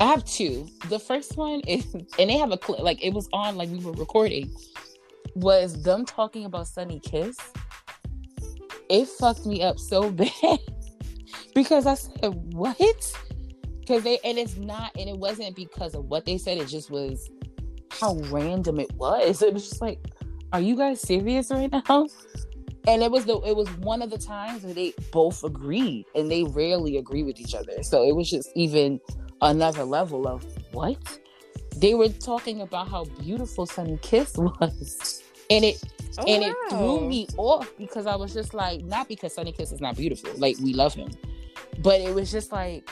I 0.00 0.06
have 0.06 0.24
two. 0.24 0.66
The 0.88 0.98
first 0.98 1.36
one 1.36 1.60
is, 1.60 1.94
and 2.18 2.30
they 2.30 2.36
have 2.36 2.50
a 2.50 2.58
clip, 2.58 2.80
like 2.80 3.04
it 3.04 3.12
was 3.12 3.28
on, 3.32 3.56
like 3.56 3.68
we 3.68 3.78
were 3.78 3.92
recording, 3.92 4.54
was 5.34 5.82
them 5.82 6.04
talking 6.04 6.44
about 6.44 6.66
Sunny 6.68 7.00
Kiss. 7.00 7.36
It 8.88 9.08
fucked 9.08 9.46
me 9.46 9.62
up 9.62 9.78
so 9.78 10.10
bad 10.12 10.58
because 11.54 11.86
I 11.86 11.94
said, 11.94 12.34
what? 12.52 12.78
Because 13.80 14.02
they, 14.02 14.18
and 14.24 14.38
it's 14.38 14.56
not, 14.56 14.92
and 14.98 15.08
it 15.08 15.16
wasn't 15.16 15.54
because 15.54 15.94
of 15.94 16.06
what 16.06 16.24
they 16.24 16.38
said, 16.38 16.58
it 16.58 16.68
just 16.68 16.90
was 16.90 17.30
how 17.90 18.16
random 18.30 18.80
it 18.80 18.92
was. 18.94 19.42
It 19.42 19.52
was 19.52 19.68
just 19.68 19.80
like, 19.80 19.98
are 20.54 20.60
you 20.60 20.76
guys 20.76 21.00
serious 21.00 21.50
right 21.50 21.70
now? 21.72 22.06
And 22.86 23.02
it 23.02 23.10
was 23.10 23.24
the 23.24 23.40
it 23.40 23.56
was 23.56 23.68
one 23.78 24.02
of 24.02 24.10
the 24.10 24.18
times 24.18 24.62
where 24.62 24.72
they 24.72 24.94
both 25.10 25.42
agreed 25.42 26.06
and 26.14 26.30
they 26.30 26.44
rarely 26.44 26.96
agree 26.96 27.24
with 27.24 27.40
each 27.40 27.56
other. 27.56 27.82
So 27.82 28.04
it 28.04 28.14
was 28.14 28.30
just 28.30 28.50
even 28.54 29.00
another 29.42 29.82
level 29.82 30.28
of 30.28 30.46
what? 30.72 31.18
They 31.76 31.94
were 31.94 32.08
talking 32.08 32.60
about 32.60 32.88
how 32.88 33.04
beautiful 33.18 33.66
Sunny 33.66 33.98
Kiss 34.00 34.34
was. 34.38 35.24
And 35.50 35.64
it 35.64 35.82
oh, 36.18 36.24
and 36.24 36.42
wow. 36.42 36.48
it 36.50 36.70
threw 36.70 37.00
me 37.08 37.26
off 37.36 37.72
because 37.76 38.06
I 38.06 38.14
was 38.14 38.32
just 38.32 38.54
like, 38.54 38.84
not 38.84 39.08
because 39.08 39.34
Sunny 39.34 39.50
Kiss 39.50 39.72
is 39.72 39.80
not 39.80 39.96
beautiful, 39.96 40.30
like 40.36 40.56
we 40.62 40.72
love 40.72 40.94
him, 40.94 41.10
but 41.80 42.00
it 42.00 42.14
was 42.14 42.30
just 42.30 42.52
like 42.52 42.88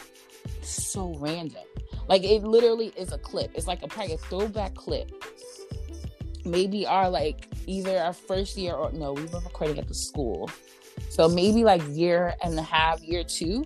so 0.62 1.14
random. 1.18 1.62
Like 2.08 2.24
it 2.24 2.42
literally 2.42 2.92
is 2.96 3.12
a 3.12 3.18
clip. 3.18 3.52
It's 3.54 3.68
like 3.68 3.84
a 3.84 3.86
probably 3.86 4.14
a 4.14 4.18
throwback 4.18 4.74
clip. 4.74 5.12
Maybe 6.44 6.84
our 6.84 7.08
like 7.08 7.51
either 7.66 7.98
our 7.98 8.12
first 8.12 8.56
year 8.56 8.74
or 8.74 8.92
no, 8.92 9.12
we 9.12 9.24
were 9.26 9.40
recording 9.40 9.78
at 9.78 9.88
the 9.88 9.94
school. 9.94 10.50
So 11.08 11.28
maybe 11.28 11.64
like 11.64 11.82
year 11.88 12.34
and 12.42 12.58
a 12.58 12.62
half, 12.62 13.02
year 13.02 13.24
two, 13.24 13.64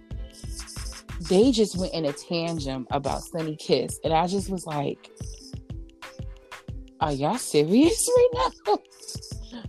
they 1.28 1.50
just 1.50 1.76
went 1.76 1.92
in 1.94 2.04
a 2.04 2.12
tangent 2.12 2.87
about 2.90 3.22
Sunny 3.22 3.56
Kiss. 3.56 3.98
And 4.04 4.12
I 4.12 4.26
just 4.26 4.50
was 4.50 4.66
like, 4.66 5.11
are 7.00 7.12
y'all 7.12 7.38
serious 7.38 8.09
right 8.16 8.50
now? 8.66 8.78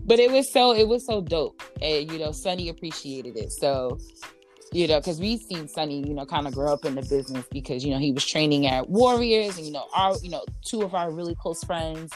but 0.06 0.20
it 0.20 0.32
was 0.32 0.52
so 0.52 0.74
it 0.74 0.88
was 0.88 1.06
so 1.06 1.22
dope. 1.22 1.62
And 1.82 2.12
you 2.12 2.20
know, 2.20 2.32
Sunny 2.32 2.70
appreciated 2.70 3.38
it. 3.38 3.52
So, 3.52 4.00
you 4.72 4.88
know, 4.88 5.00
because 5.00 5.20
we've 5.20 5.42
seen 5.42 5.68
Sunny, 5.68 6.08
you 6.08 6.14
know, 6.14 6.26
kind 6.26 6.48
of 6.48 6.54
grow 6.54 6.74
up 6.74 6.86
in 6.86 6.96
the 6.96 7.02
business 7.04 7.46
because, 7.52 7.86
you 7.86 7.92
know, 7.92 8.00
he 8.00 8.12
was 8.12 8.26
training 8.26 8.68
at 8.68 8.90
Warriors 8.90 9.58
and, 9.58 9.66
you 9.66 9.72
know, 9.72 9.86
our, 9.94 10.16
you 10.22 10.30
know, 10.30 10.44
two 10.66 10.82
of 10.82 10.94
our 10.94 11.12
really 11.12 11.36
close 11.36 11.64
friends 11.64 12.12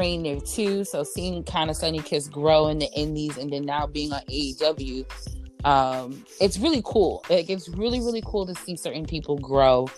trained 0.00 0.24
there 0.24 0.40
too. 0.40 0.84
So 0.84 1.04
seeing 1.04 1.44
kind 1.44 1.68
of 1.68 1.76
Sunny 1.76 2.00
Kiss 2.00 2.28
grow 2.28 2.68
in 2.68 2.78
the 2.78 2.90
indies 2.96 3.36
and 3.36 3.52
then 3.52 3.66
now 3.66 3.86
being 3.86 4.12
on 4.12 4.22
AEW 4.22 5.04
um, 5.64 6.24
it's 6.40 6.58
really 6.58 6.82
cool. 6.84 7.24
Like 7.28 7.50
it's 7.50 7.68
really 7.68 8.00
really 8.00 8.22
cool 8.24 8.46
to 8.46 8.54
see 8.54 8.76
certain 8.76 9.06
people 9.06 9.36
grow 9.38 9.88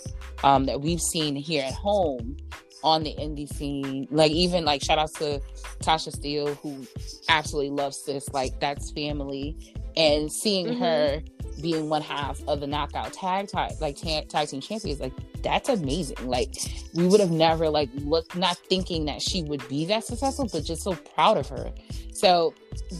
um, 0.42 0.66
that 0.66 0.80
we've 0.80 1.00
seen 1.00 1.36
here 1.36 1.64
at 1.64 1.74
home 1.74 2.36
on 2.82 3.04
the 3.04 3.14
indie 3.14 3.48
scene. 3.48 4.08
Like 4.10 4.32
even 4.32 4.64
like 4.64 4.82
shout 4.82 4.98
out 4.98 5.12
to 5.18 5.40
Tasha 5.80 6.14
Steelz 6.16 6.56
who 6.58 6.86
absolutely 7.28 7.70
loves 7.70 8.04
this. 8.06 8.28
Like 8.32 8.58
that's 8.60 8.92
family, 8.92 9.56
and 9.96 10.30
seeing 10.32 10.66
mm-hmm. 10.66 10.82
her 10.82 11.22
being 11.62 11.88
one 11.88 12.02
half 12.02 12.40
of 12.48 12.60
the 12.60 12.66
knockout 12.66 13.12
tag 13.12 13.48
tag 13.48 13.72
like 13.80 13.96
tag, 13.96 14.28
tag 14.28 14.48
team 14.48 14.60
champions 14.60 15.00
like 15.00 15.12
that's 15.42 15.68
amazing. 15.68 16.16
Like 16.24 16.54
we 16.94 17.06
would 17.06 17.20
have 17.20 17.30
never 17.30 17.68
like 17.68 17.88
looked 17.94 18.36
not 18.36 18.56
thinking 18.58 19.04
that 19.06 19.22
she 19.22 19.42
would 19.42 19.66
be 19.68 19.84
that 19.86 20.04
successful 20.04 20.48
but 20.52 20.64
just 20.64 20.82
so 20.82 20.94
proud 20.94 21.36
of 21.36 21.48
her. 21.48 21.72
So 22.12 22.54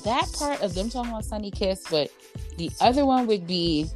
that 0.05 0.27
part 0.33 0.62
of 0.62 0.75
them 0.75 0.88
talking 0.88 1.11
about 1.11 1.25
sunny 1.25 1.51
kiss 1.51 1.85
but 1.90 2.11
the 2.57 2.70
other 2.81 3.05
one 3.05 3.27
would 3.27 3.46
be 3.46 3.87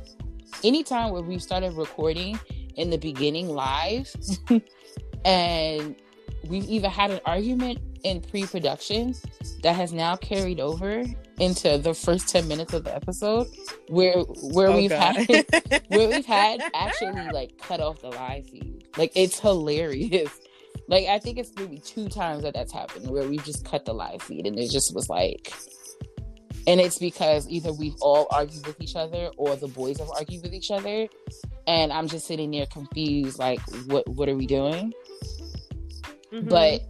anytime 0.65 1.13
where 1.13 1.23
we 1.23 1.39
started 1.39 1.73
recording 1.75 2.39
in 2.77 2.91
the 2.91 2.99
beginning 2.99 3.49
live 3.49 4.11
and 5.25 5.97
we've 6.49 6.69
either 6.69 6.89
had 6.89 7.11
an 7.11 7.21
argument 7.25 7.79
in 8.07 8.21
pre-production 8.21 9.17
that 9.65 9.75
has 9.75 9.93
now 9.93 10.15
carried 10.15 10.61
over 10.61 11.05
into 11.41 11.77
the 11.77 11.93
first 11.93 12.29
10 12.29 12.47
minutes 12.47 12.73
of 12.73 12.85
the 12.85 12.95
episode 12.95 13.49
where 13.89 14.21
where 14.53 14.69
oh, 14.69 14.77
we've 14.77 14.91
God. 14.91 15.17
had 15.17 15.83
where 15.89 16.09
we've 16.09 16.25
had 16.25 16.63
actually 16.75 17.29
like 17.33 17.59
cut 17.59 17.81
off 17.81 18.01
the 18.01 18.09
live 18.09 18.49
feed 18.49 18.87
like 18.97 19.11
it's 19.17 19.41
hilarious 19.41 20.39
like 20.87 21.07
i 21.09 21.19
think 21.19 21.37
it's 21.37 21.51
maybe 21.57 21.79
two 21.79 22.09
times 22.09 22.45
that 22.45 22.55
that's 22.55 22.73
happened 22.73 23.11
where 23.11 23.29
we 23.29 23.39
just 23.39 23.65
cut 23.65 23.85
the 23.85 23.93
live 23.93 24.23
feed 24.23 24.47
and 24.47 24.57
it 24.57 24.71
just 24.71 24.95
was 24.95 25.09
like 25.09 25.53
and 26.69 26.81
it's 26.81 26.99
because 26.99 27.49
either 27.49 27.73
we've 27.73 27.97
all 28.01 28.29
argued 28.31 28.65
with 28.69 28.81
each 28.81 28.95
other 28.95 29.31
or 29.37 29.57
the 29.57 29.69
boys 29.69 29.99
have 29.99 30.11
argued 30.11 30.45
with 30.45 30.55
each 30.55 30.71
other 30.71 31.09
and 31.67 31.93
i'm 31.93 32.07
just 32.07 32.25
sitting 32.29 32.53
there 32.53 32.67
confused 32.67 33.41
like 33.41 33.59
what 33.87 34.09
what 34.11 34.29
are 34.29 34.37
we 34.37 34.47
doing 34.47 34.93
mm-hmm. 36.33 36.49
but 36.49 36.81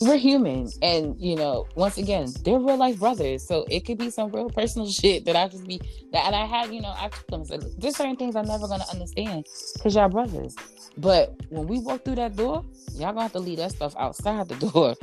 we're 0.00 0.16
human 0.16 0.68
and 0.82 1.18
you 1.18 1.34
know 1.34 1.66
once 1.74 1.96
again 1.96 2.28
they're 2.44 2.58
real 2.58 2.76
life 2.76 2.98
brothers 2.98 3.46
so 3.46 3.64
it 3.70 3.84
could 3.84 3.98
be 3.98 4.10
some 4.10 4.30
real 4.30 4.50
personal 4.50 4.88
shit 4.90 5.24
that 5.24 5.36
i 5.36 5.48
just 5.48 5.66
be 5.66 5.80
that 6.12 6.34
i 6.34 6.44
had 6.44 6.72
you 6.72 6.80
know 6.80 6.94
i 6.96 7.08
told 7.28 7.48
them 7.48 7.60
there's 7.78 7.96
certain 7.96 8.16
things 8.16 8.36
i'm 8.36 8.46
never 8.46 8.68
gonna 8.68 8.84
understand 8.92 9.46
because 9.74 9.94
y'all 9.94 10.08
brothers 10.08 10.54
but 10.98 11.34
when 11.50 11.66
we 11.66 11.80
walk 11.80 12.04
through 12.04 12.14
that 12.14 12.36
door 12.36 12.64
y'all 12.92 13.12
gonna 13.12 13.22
have 13.22 13.32
to 13.32 13.38
leave 13.38 13.58
that 13.58 13.70
stuff 13.70 13.94
outside 13.98 14.48
the 14.48 14.54
door 14.72 14.94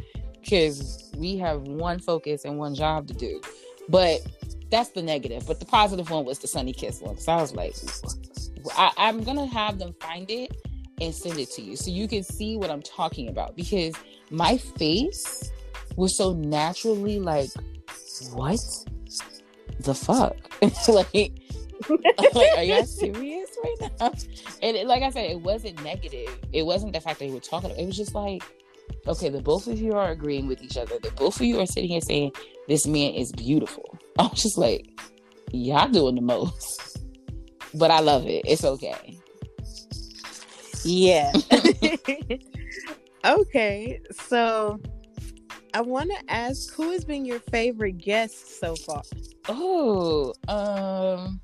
because 0.42 1.12
we 1.18 1.38
have 1.38 1.62
one 1.62 2.00
focus 2.00 2.46
and 2.46 2.58
one 2.58 2.76
job 2.76 3.08
to 3.08 3.14
do 3.14 3.42
but 3.90 4.22
that's 4.74 4.90
the 4.90 5.04
negative. 5.04 5.46
But 5.46 5.60
the 5.60 5.68
positive 5.68 6.10
one 6.10 6.26
was 6.26 6.40
the 6.40 6.48
sunny 6.48 6.74
Kiss 6.74 7.00
one. 7.00 7.18
So 7.20 7.32
I 7.32 7.40
was 7.40 7.54
like, 7.54 7.76
I, 8.76 8.92
I'm 8.98 9.24
gonna 9.24 9.46
have 9.46 9.78
them 9.78 9.94
find 10.00 10.30
it 10.32 10.52
and 11.00 11.14
send 11.14 11.38
it 11.38 11.52
to 11.52 11.62
you 11.62 11.76
so 11.76 11.92
you 11.92 12.08
can 12.08 12.24
see 12.24 12.58
what 12.58 12.72
I'm 12.72 12.82
talking 12.82 13.28
about 13.28 13.56
because 13.56 13.94
my 14.34 14.58
face 14.58 15.52
was 15.96 16.18
so 16.18 16.34
naturally 16.34 17.20
like, 17.20 17.52
what 18.32 18.60
the 19.80 19.94
fuck? 19.94 20.36
like, 20.88 21.32
like, 22.34 22.58
are 22.58 22.64
you 22.64 22.84
serious 22.84 23.50
right 23.64 23.92
now? 24.00 24.12
And 24.64 24.76
it, 24.76 24.88
like 24.88 25.04
I 25.04 25.12
said, 25.12 25.30
it 25.30 25.40
wasn't 25.40 25.84
negative. 25.84 26.36
It 26.52 26.66
wasn't 26.66 26.94
the 26.94 27.00
fact 27.00 27.20
that 27.20 27.26
they 27.26 27.32
were 27.32 27.40
talking. 27.40 27.70
It 27.72 27.86
was 27.86 27.96
just 27.96 28.16
like, 28.16 28.42
okay, 29.06 29.30
the 29.30 29.40
both 29.40 29.68
of 29.68 29.80
you 29.80 29.94
are 29.94 30.10
agreeing 30.10 30.48
with 30.48 30.64
each 30.64 30.78
other. 30.78 30.98
The 30.98 31.12
both 31.12 31.36
of 31.36 31.46
you 31.46 31.60
are 31.60 31.68
sitting 31.68 31.90
here 31.90 32.02
saying 32.02 32.32
this 32.68 32.88
man 32.88 33.14
is 33.14 33.32
beautiful. 33.32 34.00
I'm 34.18 34.34
just 34.34 34.58
like, 34.58 35.00
y'all 35.52 35.90
doing 35.90 36.16
the 36.16 36.22
most. 36.22 36.98
But 37.76 37.92
I 37.92 38.00
love 38.00 38.26
it. 38.26 38.46
It's 38.46 38.66
okay. 38.66 39.20
Yeah. 40.84 41.32
okay. 43.26 44.02
So 44.12 44.80
I 45.74 45.82
want 45.82 46.12
to 46.12 46.32
ask 46.32 46.74
who 46.74 46.92
has 46.92 47.04
been 47.04 47.26
your 47.26 47.40
favorite 47.40 47.98
guest 47.98 48.60
so 48.60 48.76
far? 48.76 49.02
Oh, 49.48 50.34
um 50.48 51.42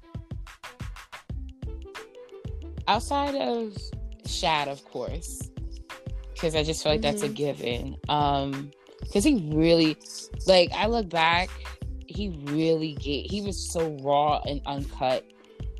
outside 2.87 3.35
of 3.35 3.77
Shad, 4.25 4.67
of 4.67 4.83
course, 4.85 5.49
because 6.33 6.55
I 6.55 6.63
just 6.63 6.83
feel 6.83 6.91
like 6.91 7.01
mm-hmm. 7.01 7.11
that's 7.11 7.23
a 7.23 7.25
mm-hmm. 7.25 7.33
given. 7.35 7.97
Um, 8.09 8.71
because 9.01 9.23
he 9.23 9.49
really, 9.53 9.97
like, 10.45 10.71
I 10.73 10.87
look 10.87 11.09
back, 11.09 11.49
he 12.05 12.29
really 12.43 12.93
get, 12.93 13.31
he 13.31 13.41
was 13.41 13.71
so 13.71 13.97
raw 14.01 14.41
and 14.45 14.61
uncut, 14.65 15.25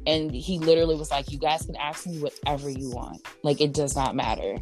and 0.07 0.33
he 0.33 0.57
literally 0.57 0.95
was 0.95 1.11
like, 1.11 1.31
"You 1.31 1.37
guys 1.37 1.65
can 1.65 1.75
ask 1.75 2.07
me 2.07 2.19
whatever 2.19 2.69
you 2.69 2.89
want, 2.89 3.25
like, 3.43 3.61
it 3.61 3.73
does 3.73 3.95
not 3.95 4.15
matter." 4.15 4.57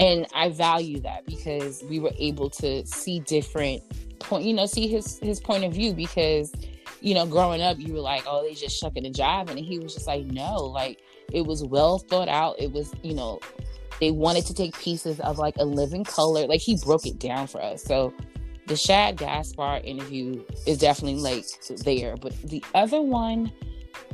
And 0.00 0.26
I 0.34 0.48
value 0.48 0.98
that 1.00 1.26
because 1.26 1.84
we 1.88 2.00
were 2.00 2.12
able 2.18 2.50
to 2.50 2.84
see 2.86 3.20
different 3.20 3.82
point, 4.18 4.44
you 4.44 4.54
know, 4.54 4.66
see 4.66 4.88
his 4.88 5.18
his 5.18 5.38
point 5.38 5.62
of 5.64 5.72
view 5.72 5.92
because 5.92 6.52
you 7.00 7.14
know, 7.14 7.26
growing 7.26 7.62
up, 7.62 7.78
you 7.78 7.94
were 7.94 8.00
like, 8.00 8.24
oh, 8.26 8.42
they 8.42 8.54
just 8.54 8.78
shucking 8.78 9.06
and 9.06 9.14
jiving. 9.14 9.50
And 9.50 9.58
he 9.60 9.78
was 9.78 9.94
just 9.94 10.06
like, 10.06 10.24
no, 10.26 10.56
like 10.56 11.00
it 11.32 11.46
was 11.46 11.64
well 11.64 11.98
thought 11.98 12.28
out. 12.28 12.56
It 12.58 12.72
was, 12.72 12.92
you 13.02 13.14
know, 13.14 13.40
they 14.00 14.10
wanted 14.10 14.46
to 14.46 14.54
take 14.54 14.78
pieces 14.78 15.20
of 15.20 15.38
like 15.38 15.56
a 15.58 15.64
living 15.64 16.04
color. 16.04 16.46
Like 16.46 16.60
he 16.60 16.76
broke 16.76 17.06
it 17.06 17.18
down 17.18 17.46
for 17.46 17.62
us. 17.62 17.82
So 17.82 18.12
the 18.66 18.76
Shad 18.76 19.16
Gaspard 19.16 19.84
interview 19.84 20.44
is 20.66 20.78
definitely 20.78 21.20
like 21.20 21.46
there. 21.84 22.16
But 22.16 22.40
the 22.42 22.62
other 22.74 23.00
one, 23.00 23.52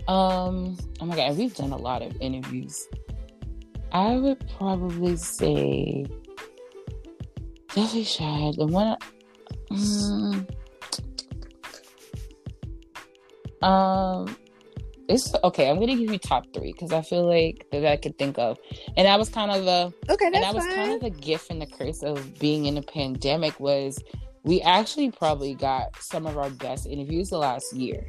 um, 0.08 0.76
oh 1.00 1.06
my 1.06 1.16
god, 1.16 1.36
we've 1.36 1.54
done 1.54 1.72
a 1.72 1.76
lot 1.76 2.02
of 2.02 2.20
interviews. 2.20 2.86
I 3.92 4.16
would 4.16 4.44
probably 4.56 5.16
say 5.16 6.06
definitely 7.68 8.04
Shad. 8.04 8.56
The 8.56 8.66
one, 8.66 8.96
um, 9.70 10.46
um 13.62 14.36
it's 15.08 15.32
okay. 15.44 15.70
I'm 15.70 15.78
gonna 15.78 15.96
give 15.96 16.10
you 16.10 16.18
top 16.18 16.46
three 16.52 16.72
because 16.72 16.92
I 16.92 17.02
feel 17.02 17.28
like 17.28 17.66
that 17.70 17.86
I 17.86 17.96
could 17.96 18.18
think 18.18 18.38
of, 18.38 18.58
and 18.96 19.06
that 19.06 19.18
was 19.18 19.28
kind 19.28 19.50
of 19.50 19.64
the 19.64 20.12
okay. 20.12 20.26
and 20.26 20.34
that 20.34 20.54
was 20.54 20.64
fine. 20.64 20.74
kind 20.74 20.92
of 20.92 21.00
the 21.00 21.10
gift 21.10 21.50
and 21.50 21.62
the 21.62 21.66
curse 21.66 22.02
of 22.02 22.38
being 22.38 22.66
in 22.66 22.76
a 22.76 22.82
pandemic 22.82 23.58
was 23.60 24.02
we 24.42 24.60
actually 24.62 25.10
probably 25.10 25.54
got 25.54 26.00
some 26.00 26.26
of 26.26 26.38
our 26.38 26.50
best 26.50 26.86
interviews 26.86 27.30
the 27.30 27.38
last 27.38 27.72
year. 27.72 28.06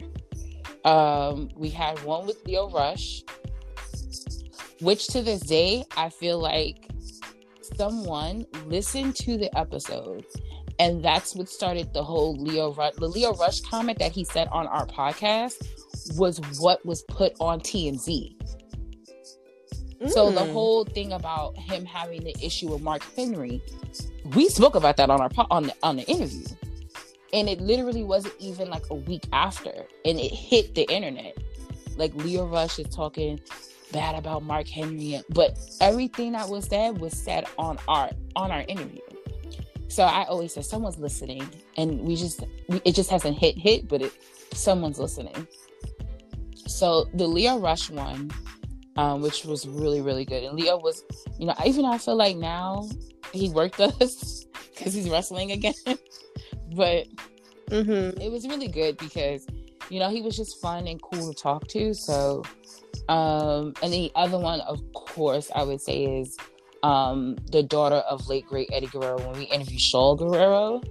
Um, 0.85 1.49
we 1.55 1.69
had 1.69 2.01
one 2.03 2.25
with 2.25 2.45
Lio 2.45 2.69
Rush, 2.69 3.23
which 4.81 5.07
to 5.07 5.21
this 5.21 5.41
day 5.41 5.83
I 5.95 6.09
feel 6.09 6.39
like 6.39 6.89
someone 7.75 8.45
listened 8.65 9.15
to 9.17 9.37
the 9.37 9.55
episodes. 9.57 10.35
and 10.79 11.03
that's 11.03 11.35
what 11.35 11.49
started 11.49 11.91
the 11.93 12.03
whole 12.03 12.35
Lio 12.35 12.71
Rush, 12.73 12.93
the 12.95 13.07
Lio 13.07 13.33
Rush 13.33 13.61
comment 13.61 13.97
that 13.97 14.11
he 14.11 14.23
said 14.23 14.47
on 14.51 14.67
our 14.67 14.85
podcast 14.85 15.55
was 16.17 16.39
what 16.59 16.85
was 16.85 17.01
put 17.03 17.33
on 17.39 17.59
TMZ. 17.59 18.35
Mm. 19.99 20.09
So 20.11 20.31
the 20.31 20.41
mm. 20.41 20.53
whole 20.53 20.85
thing 20.85 21.13
about 21.13 21.57
him 21.57 21.85
having 21.85 22.23
the 22.23 22.35
issue 22.41 22.71
with 22.71 22.81
Mark 22.81 23.01
Henry, 23.15 23.61
we 24.35 24.49
spoke 24.49 24.75
about 24.75 24.97
that 24.97 25.09
on 25.09 25.21
our 25.21 25.31
on 25.49 25.63
the 25.63 25.73
on 25.81 25.97
the 25.97 26.03
interview, 26.03 26.45
and 27.33 27.49
it 27.49 27.59
literally 27.59 28.03
wasn't 28.03 28.35
even 28.39 28.69
like 28.69 28.83
a 28.91 28.95
week 28.95 29.23
after, 29.33 29.85
and 30.05 30.19
it 30.19 30.31
hit 30.31 30.75
the 30.75 30.83
internet. 30.93 31.35
Like 31.95 32.13
Lio 32.13 32.45
Rush 32.45 32.77
is 32.77 32.93
talking 32.93 33.39
bad 33.91 34.15
about 34.15 34.43
Mark 34.43 34.67
Henry, 34.67 35.21
but 35.29 35.57
everything 35.81 36.33
that 36.33 36.49
was 36.49 36.65
said 36.65 36.99
was 36.99 37.13
said 37.13 37.45
on 37.57 37.77
our 37.87 38.09
on 38.35 38.51
our 38.51 38.61
interview. 38.61 39.01
So 39.87 40.03
I 40.03 40.25
always 40.25 40.53
say 40.53 40.61
someone's 40.61 40.97
listening, 40.97 41.47
and 41.77 42.01
we 42.01 42.15
just 42.15 42.43
we, 42.67 42.81
it 42.83 42.95
just 42.95 43.09
hasn't 43.09 43.37
hit 43.37 43.57
hit, 43.57 43.87
but 43.87 44.01
it 44.01 44.13
someone's 44.53 44.99
listening. 44.99 45.47
So 46.67 47.05
the 47.13 47.27
Lio 47.27 47.59
Rush 47.59 47.89
one, 47.89 48.31
um, 48.97 49.21
which 49.21 49.45
was 49.45 49.67
really 49.67 50.01
really 50.01 50.25
good, 50.25 50.43
and 50.43 50.59
Lio 50.59 50.77
was, 50.77 51.03
you 51.39 51.45
know, 51.45 51.55
even 51.65 51.85
I 51.85 51.97
feel 51.97 52.15
like 52.15 52.37
now 52.37 52.87
he 53.31 53.49
worked 53.49 53.79
us 53.79 54.45
because 54.75 54.93
he's 54.93 55.09
wrestling 55.09 55.51
again, 55.51 55.73
but 56.75 57.07
mm-hmm. 57.69 58.19
it 58.21 58.31
was 58.31 58.47
really 58.47 58.67
good 58.67 58.97
because 58.97 59.47
you 59.89 59.99
know 59.99 60.09
he 60.09 60.21
was 60.21 60.35
just 60.35 60.61
fun 60.61 60.87
and 60.87 61.01
cool 61.01 61.33
to 61.33 61.39
talk 61.39 61.67
to. 61.69 61.93
So, 61.93 62.43
um, 63.09 63.73
and 63.81 63.91
the 63.91 64.11
other 64.15 64.37
one, 64.37 64.61
of 64.61 64.81
course, 64.93 65.49
I 65.55 65.63
would 65.63 65.81
say 65.81 66.19
is 66.19 66.37
um, 66.83 67.37
the 67.51 67.63
daughter 67.63 67.97
of 68.09 68.27
late 68.27 68.45
great 68.47 68.69
Eddie 68.71 68.87
Guerrero 68.87 69.17
when 69.17 69.39
we 69.39 69.45
interviewed 69.45 69.81
Shaul 69.81 70.17
Guerrero. 70.17 70.81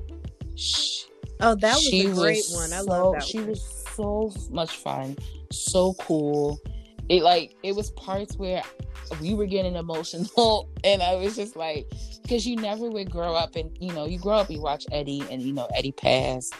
She, 0.55 1.07
oh, 1.40 1.55
that 1.57 1.75
was 1.75 1.92
a 1.92 2.05
great 2.14 2.44
was 2.49 2.55
one. 2.55 2.72
I 2.72 2.83
so, 2.83 2.85
love 2.85 3.14
that. 3.14 3.25
She 3.25 3.38
one. 3.38 3.49
was 3.49 3.85
so 3.94 4.33
much 4.51 4.77
fun 4.77 5.16
so 5.51 5.94
cool. 5.94 6.61
It 7.09 7.22
like 7.22 7.55
it 7.62 7.75
was 7.75 7.90
parts 7.92 8.37
where 8.37 8.62
we 9.20 9.35
were 9.35 9.46
getting 9.46 9.77
emotional 9.77 10.68
and 10.85 11.03
I 11.03 11.14
was 11.14 11.37
just 11.37 11.55
like 11.55 11.87
because 12.22 12.44
you 12.44 12.57
never 12.57 12.90
would 12.90 13.11
grow 13.11 13.35
up 13.35 13.55
and 13.55 13.70
you 13.81 13.92
know 13.92 14.05
you 14.05 14.18
grow 14.18 14.35
up 14.35 14.51
you 14.51 14.61
watch 14.61 14.85
Eddie 14.90 15.22
and 15.31 15.40
you 15.42 15.53
know 15.53 15.68
Eddie 15.75 15.92
passed 15.92 16.55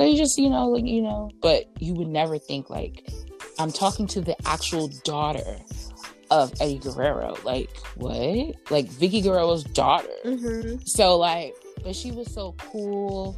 so 0.00 0.06
you 0.06 0.16
just 0.16 0.38
you 0.38 0.50
know 0.50 0.68
like 0.68 0.84
you 0.84 1.02
know 1.02 1.30
but 1.40 1.68
you 1.80 1.94
would 1.94 2.08
never 2.08 2.38
think 2.38 2.70
like 2.70 3.08
I'm 3.58 3.72
talking 3.72 4.06
to 4.08 4.20
the 4.20 4.36
actual 4.48 4.88
daughter 5.04 5.56
of 6.30 6.52
Eddie 6.60 6.78
Guerrero 6.78 7.36
like 7.44 7.76
what 7.96 8.54
like 8.70 8.86
Vickie 8.86 9.22
Guerrero's 9.22 9.64
daughter 9.64 10.08
mm-hmm. 10.24 10.78
so 10.84 11.16
like 11.16 11.54
but 11.82 11.94
she 11.96 12.12
was 12.12 12.32
so 12.32 12.54
cool 12.58 13.36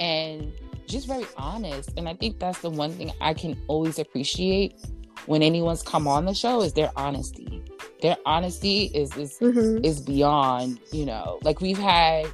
and 0.00 0.52
just 0.90 1.06
very 1.06 1.26
honest. 1.36 1.90
And 1.96 2.08
I 2.08 2.14
think 2.14 2.38
that's 2.38 2.60
the 2.60 2.70
one 2.70 2.90
thing 2.92 3.12
I 3.20 3.32
can 3.32 3.56
always 3.68 3.98
appreciate 3.98 4.74
when 5.26 5.42
anyone's 5.42 5.82
come 5.82 6.08
on 6.08 6.24
the 6.24 6.34
show 6.34 6.62
is 6.62 6.72
their 6.72 6.90
honesty. 6.96 7.62
Their 8.02 8.16
honesty 8.26 8.90
is 8.94 9.16
is 9.16 9.38
mm-hmm. 9.38 9.84
is 9.84 10.00
beyond, 10.00 10.80
you 10.92 11.06
know, 11.06 11.38
like 11.42 11.60
we've 11.60 11.78
had 11.78 12.26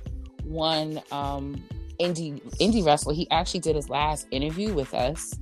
one 0.44 1.02
um 1.10 1.62
indie 1.98 2.40
indie 2.58 2.84
wrestler, 2.84 3.14
he 3.14 3.28
actually 3.30 3.60
did 3.60 3.76
his 3.76 3.88
last 3.88 4.26
interview 4.30 4.74
with 4.74 4.94
us. 4.94 5.34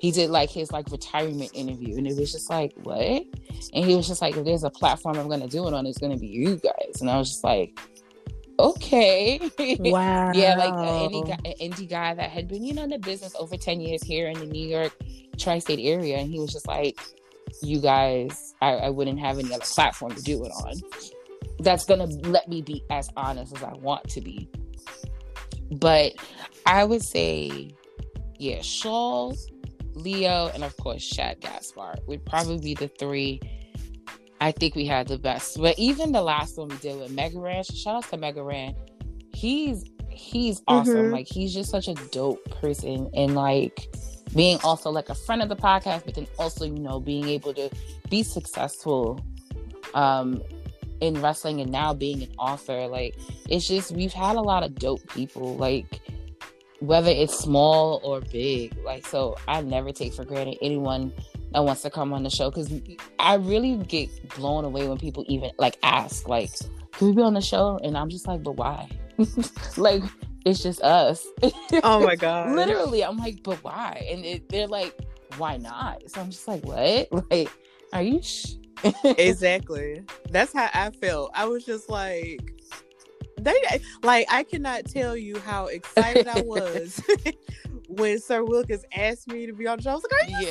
He 0.00 0.10
did 0.10 0.30
like 0.30 0.50
his 0.50 0.72
like 0.72 0.90
retirement 0.90 1.50
interview 1.54 1.96
and 1.96 2.06
it 2.06 2.16
was 2.16 2.32
just 2.32 2.50
like, 2.50 2.72
what? 2.82 3.24
And 3.72 3.84
he 3.84 3.96
was 3.96 4.06
just 4.06 4.20
like, 4.20 4.36
if 4.36 4.44
there's 4.44 4.64
a 4.64 4.70
platform 4.70 5.18
I'm 5.18 5.28
gonna 5.28 5.48
do 5.48 5.66
it 5.66 5.74
on, 5.74 5.86
it's 5.86 5.98
gonna 5.98 6.18
be 6.18 6.26
you 6.26 6.56
guys. 6.56 7.00
And 7.00 7.10
I 7.10 7.18
was 7.18 7.30
just 7.30 7.44
like, 7.44 7.78
okay. 8.58 9.38
Wow. 9.78 10.32
yeah, 10.34 10.56
like 10.56 10.72
an 10.72 11.10
indie, 11.10 11.26
guy, 11.26 11.38
an 11.44 11.54
indie 11.60 11.88
guy 11.88 12.14
that 12.14 12.30
had 12.30 12.48
been, 12.48 12.64
you 12.64 12.74
know, 12.74 12.84
in 12.84 12.90
the 12.90 12.98
business 12.98 13.34
over 13.38 13.56
10 13.56 13.80
years 13.80 14.02
here 14.02 14.28
in 14.28 14.38
the 14.38 14.46
New 14.46 14.66
York 14.66 14.92
tri 15.38 15.58
state 15.58 15.80
area. 15.80 16.18
And 16.18 16.30
he 16.30 16.38
was 16.38 16.52
just 16.52 16.66
like, 16.66 16.98
you 17.62 17.80
guys, 17.80 18.54
I, 18.60 18.72
I 18.72 18.90
wouldn't 18.90 19.18
have 19.20 19.38
any 19.38 19.52
other 19.52 19.64
platform 19.64 20.14
to 20.14 20.22
do 20.22 20.44
it 20.44 20.52
on. 20.64 20.74
That's 21.60 21.84
going 21.84 22.00
to 22.00 22.28
let 22.28 22.48
me 22.48 22.62
be 22.62 22.82
as 22.90 23.08
honest 23.16 23.56
as 23.56 23.62
I 23.62 23.72
want 23.74 24.08
to 24.10 24.20
be. 24.20 24.48
But 25.70 26.14
I 26.64 26.84
would 26.84 27.02
say, 27.02 27.74
yeah, 28.38 28.58
Shaul, 28.58 29.36
Lio, 29.94 30.50
and 30.54 30.64
of 30.64 30.76
course, 30.76 31.02
Shad 31.02 31.40
Gaspard 31.40 32.00
would 32.06 32.24
probably 32.24 32.58
be 32.58 32.74
the 32.74 32.88
three 32.88 33.40
I 34.40 34.52
think 34.52 34.74
we 34.74 34.86
had 34.86 35.08
the 35.08 35.18
best. 35.18 35.58
But 35.60 35.78
even 35.78 36.12
the 36.12 36.22
last 36.22 36.58
one 36.58 36.68
we 36.68 36.76
did 36.76 36.98
with 36.98 37.10
Mega 37.10 37.38
Ran, 37.38 37.64
shout 37.64 37.96
out 37.96 38.10
to 38.10 38.16
Mega 38.16 38.42
Ran. 38.42 38.74
He's 39.34 39.84
he's 40.10 40.62
awesome. 40.66 40.94
Mm-hmm. 40.94 41.12
Like 41.12 41.26
he's 41.26 41.54
just 41.54 41.70
such 41.70 41.88
a 41.88 41.94
dope 42.10 42.44
person 42.60 43.10
and 43.14 43.34
like 43.34 43.88
being 44.34 44.58
also 44.64 44.90
like 44.90 45.08
a 45.08 45.14
friend 45.14 45.42
of 45.42 45.48
the 45.48 45.56
podcast, 45.56 46.04
but 46.04 46.14
then 46.14 46.26
also, 46.38 46.64
you 46.64 46.78
know, 46.78 47.00
being 47.00 47.28
able 47.28 47.54
to 47.54 47.70
be 48.10 48.22
successful 48.22 49.20
um 49.94 50.42
in 51.00 51.20
wrestling 51.20 51.60
and 51.60 51.70
now 51.70 51.92
being 51.92 52.22
an 52.22 52.32
author. 52.38 52.86
Like 52.86 53.16
it's 53.48 53.66
just 53.66 53.92
we've 53.92 54.12
had 54.12 54.36
a 54.36 54.40
lot 54.40 54.62
of 54.62 54.74
dope 54.74 55.06
people, 55.10 55.56
like 55.56 56.00
whether 56.80 57.10
it's 57.10 57.36
small 57.38 58.00
or 58.02 58.20
big. 58.20 58.76
Like 58.84 59.06
so 59.06 59.36
I 59.48 59.60
never 59.62 59.92
take 59.92 60.14
for 60.14 60.24
granted 60.24 60.58
anyone 60.62 61.12
that 61.52 61.64
wants 61.64 61.82
to 61.82 61.90
come 61.90 62.12
on 62.12 62.22
the 62.22 62.30
show 62.30 62.50
because 62.50 62.72
I 63.18 63.34
really 63.34 63.76
get 63.84 64.28
blown 64.34 64.64
away 64.64 64.86
when 64.88 64.98
people 64.98 65.24
even 65.28 65.50
like 65.58 65.78
ask, 65.82 66.28
like, 66.28 66.50
"Can 66.92 67.08
we 67.08 67.14
be 67.14 67.22
on 67.22 67.34
the 67.34 67.40
show?" 67.40 67.78
And 67.82 67.96
I'm 67.96 68.10
just 68.10 68.26
like, 68.26 68.42
"But 68.42 68.52
why?" 68.52 68.88
like, 69.76 70.02
it's 70.44 70.62
just 70.62 70.82
us. 70.82 71.26
oh 71.82 72.00
my 72.04 72.16
god! 72.16 72.54
Literally, 72.54 73.04
I'm 73.04 73.16
like, 73.16 73.42
"But 73.42 73.62
why?" 73.62 74.06
And 74.10 74.24
it, 74.24 74.48
they're 74.48 74.66
like, 74.66 74.98
"Why 75.38 75.56
not?" 75.56 76.10
So 76.10 76.20
I'm 76.20 76.30
just 76.30 76.46
like, 76.46 76.64
"What? 76.64 77.08
Like, 77.30 77.50
are 77.92 78.02
you?" 78.02 78.20
Sh-? 78.22 78.54
Exactly. 79.04 80.02
That's 80.30 80.52
how 80.52 80.68
I 80.72 80.90
felt. 80.90 81.30
I 81.34 81.46
was 81.46 81.64
just 81.64 81.88
like, 81.88 82.52
they 83.38 83.54
like 84.02 84.26
I 84.30 84.42
cannot 84.42 84.86
tell 84.86 85.16
you 85.16 85.38
how 85.40 85.66
excited 85.66 86.26
I 86.26 86.40
was 86.42 87.00
when 87.88 88.18
Sir 88.18 88.44
Wilkins 88.44 88.84
asked 88.94 89.28
me 89.28 89.46
to 89.46 89.52
be 89.52 89.66
on 89.66 89.78
the 89.78 89.82
show. 89.82 89.90
I 89.90 89.94
was 89.94 90.06
like, 90.10 90.34
Are 90.34 90.40
you 90.40 90.48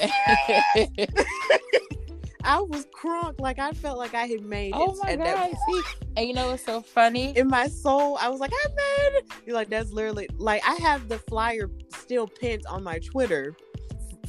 yeah. 0.97 1.05
I 2.47 2.61
was 2.61 2.85
crunk. 2.87 3.39
Like 3.39 3.57
I 3.57 3.71
felt 3.71 3.97
like 3.97 4.13
I 4.13 4.27
had 4.27 4.41
made 4.41 4.73
oh 4.75 4.91
it. 4.91 4.99
my 5.03 5.09
at 5.11 5.17
god! 5.17 5.25
that 5.25 5.51
See, 5.67 5.81
and 6.15 6.27
you 6.27 6.33
know 6.33 6.51
what's 6.51 6.63
so 6.63 6.79
funny? 6.79 7.35
in 7.35 7.47
my 7.47 7.67
soul, 7.67 8.17
I 8.21 8.29
was 8.29 8.39
like, 8.39 8.51
I 8.53 8.67
made 8.69 9.17
it. 9.17 9.25
You're 9.45 9.55
like, 9.55 9.69
that's 9.69 9.91
literally 9.91 10.29
like 10.37 10.61
I 10.67 10.75
have 10.75 11.09
the 11.09 11.17
flyer 11.17 11.71
still 11.89 12.27
pinned 12.27 12.65
on 12.67 12.83
my 12.83 12.99
Twitter 12.99 13.55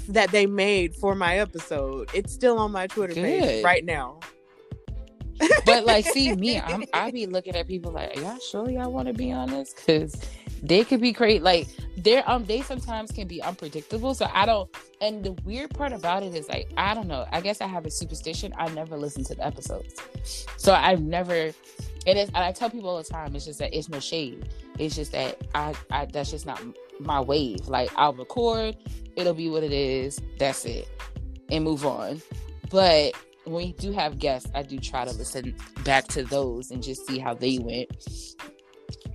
that 0.09 0.31
they 0.31 0.47
made 0.47 0.95
for 0.95 1.15
my 1.15 1.39
episode. 1.39 2.11
It's 2.15 2.33
still 2.33 2.59
on 2.59 2.73
my 2.73 2.87
Twitter 2.87 3.15
page 3.15 3.65
right 3.65 3.85
now. 3.85 4.21
but 5.67 5.85
like, 5.85 6.07
see 6.07 6.33
me, 6.37 6.61
I'm 6.61 6.85
I 6.93 7.11
be 7.11 7.27
looking 7.27 7.57
at 7.57 7.67
people 7.67 7.93
like, 7.93 8.17
y'all 8.17 8.39
sure 8.39 8.71
y'all 8.71 8.93
want 8.93 9.09
to 9.09 9.15
be 9.15 9.33
on 9.33 9.51
this? 9.51 9.75
Because 9.75 10.15
they 10.63 10.85
could 10.85 11.01
be 11.01 11.13
great. 11.13 11.43
Like 11.43 11.69
they're 11.97 12.29
um 12.29 12.45
they 12.45 12.63
sometimes 12.63 13.11
can 13.13 13.29
be 13.29 13.43
unpredictable. 13.43 14.15
So 14.15 14.29
I 14.33 14.47
don't. 14.47 14.71
And 15.01 15.23
the 15.25 15.33
weird 15.45 15.71
part 15.71 15.93
about 15.93 16.23
it 16.23 16.35
is 16.35 16.49
like 16.49 16.71
I 16.77 16.95
don't 16.95 17.09
know. 17.09 17.27
I 17.31 17.41
guess 17.41 17.61
I 17.61 17.67
have 17.67 17.87
a 17.87 17.91
superstition. 17.91 18.55
I 18.57 18.69
never 18.71 18.97
listen 18.97 19.25
to 19.25 19.35
the 19.35 19.47
episodes, 19.47 20.01
so 20.57 20.73
I've 20.73 21.03
never. 21.03 21.53
It 22.07 22.17
is, 22.17 22.29
and 22.29 22.39
I 22.39 22.53
tell 22.53 22.71
people 22.71 22.89
all 22.91 22.99
the 22.99 23.05
time. 23.05 23.35
It's 23.35 23.45
just 23.45 23.59
that 23.59 23.77
it's 23.77 23.89
no 23.89 23.99
shade. 23.99 24.49
It's 24.79 24.95
just 24.95 25.11
that 25.13 25.41
I, 25.55 25.75
I 25.91 26.07
that's 26.07 26.31
just 26.31 26.47
not 26.47 26.61
my 27.01 27.21
wave. 27.21 27.67
Like 27.69 27.91
I'll 27.97 28.13
record, 28.15 28.77
it'll 29.17 29.35
be 29.35 29.49
what 29.51 29.63
it 29.63 29.73
is. 29.73 30.21
That's 30.39 30.65
it, 30.65 30.89
and 31.51 31.65
move 31.65 31.85
on. 31.87 32.21
But 32.71 33.15
when 33.45 33.55
we 33.55 33.73
do 33.73 33.93
have 33.93 34.19
guests, 34.19 34.51
I 34.55 34.63
do 34.63 34.79
try 34.79 35.05
to 35.05 35.13
listen 35.13 35.55
back 35.85 36.09
to 36.09 36.25
those 36.25 36.71
and 36.71 36.83
just 36.83 37.07
see 37.07 37.19
how 37.19 37.35
they 37.35 37.59
went. 37.59 37.91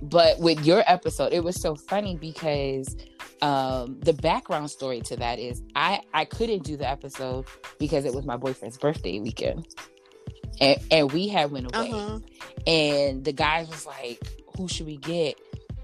But 0.02 0.38
with 0.40 0.64
your 0.64 0.82
episode, 0.86 1.32
it 1.32 1.44
was 1.44 1.60
so 1.60 1.74
funny 1.76 2.16
because 2.16 2.96
um, 3.40 3.98
the 4.00 4.12
background 4.12 4.70
story 4.70 5.00
to 5.02 5.16
that 5.16 5.38
is 5.38 5.62
I 5.76 6.00
I 6.14 6.24
couldn't 6.24 6.64
do 6.64 6.76
the 6.76 6.88
episode 6.88 7.46
because 7.78 8.04
it 8.04 8.14
was 8.14 8.24
my 8.24 8.36
boyfriend's 8.36 8.78
birthday 8.78 9.20
weekend, 9.20 9.66
and 10.60 10.78
and 10.90 11.12
we 11.12 11.28
had 11.28 11.50
went 11.50 11.74
away, 11.74 11.90
Uh-huh. 11.90 12.18
and 12.66 13.24
the 13.24 13.32
guys 13.32 13.68
was 13.68 13.86
like, 13.86 14.20
"Who 14.56 14.66
should 14.68 14.86
we 14.86 14.96
get?" 14.96 15.36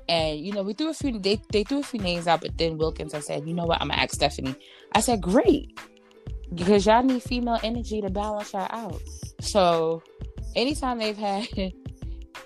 And 0.09 0.40
you 0.40 0.52
know, 0.52 0.62
we 0.62 0.72
threw 0.72 0.90
a 0.90 0.94
few 0.94 1.18
they 1.18 1.40
they 1.52 1.64
threw 1.64 1.80
a 1.80 1.82
few 1.82 2.00
names 2.00 2.26
out, 2.26 2.40
but 2.40 2.56
then 2.56 2.78
Wilkins, 2.78 3.14
I 3.14 3.20
said, 3.20 3.46
"You 3.46 3.54
know 3.54 3.64
what? 3.64 3.80
I'm 3.80 3.88
gonna 3.88 4.00
ask 4.00 4.14
Stephanie." 4.14 4.54
I 4.92 5.00
said, 5.00 5.20
"Great." 5.20 5.78
because 6.54 6.86
y'all 6.86 7.02
need 7.02 7.22
female 7.22 7.59
energy 7.62 8.00
to 8.00 8.11
balance 8.11 8.52
y'all 8.52 8.66
out. 8.70 9.02
So 9.40 10.02
anytime 10.56 10.98
they've 10.98 11.16
had 11.16 11.48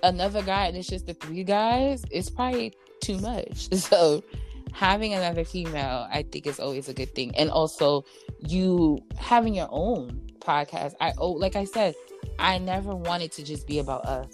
another 0.03 0.41
guy 0.41 0.67
and 0.67 0.77
it's 0.77 0.87
just 0.87 1.07
the 1.07 1.13
three 1.13 1.43
guys, 1.43 2.03
it's 2.11 2.29
probably 2.29 2.73
too 3.01 3.17
much. 3.19 3.69
So 3.77 4.23
having 4.71 5.13
another 5.13 5.43
female, 5.43 6.07
I 6.11 6.23
think 6.23 6.47
is 6.47 6.59
always 6.59 6.89
a 6.89 6.93
good 6.93 7.13
thing. 7.13 7.35
And 7.37 7.49
also 7.49 8.05
you 8.39 8.99
having 9.17 9.53
your 9.53 9.69
own 9.69 10.21
podcast. 10.39 10.93
I 10.99 11.13
oh 11.17 11.31
like 11.31 11.55
I 11.55 11.63
said, 11.63 11.95
I 12.39 12.57
never 12.57 12.95
wanted 12.95 13.31
to 13.33 13.43
just 13.43 13.67
be 13.67 13.79
about 13.79 14.05
us. 14.05 14.33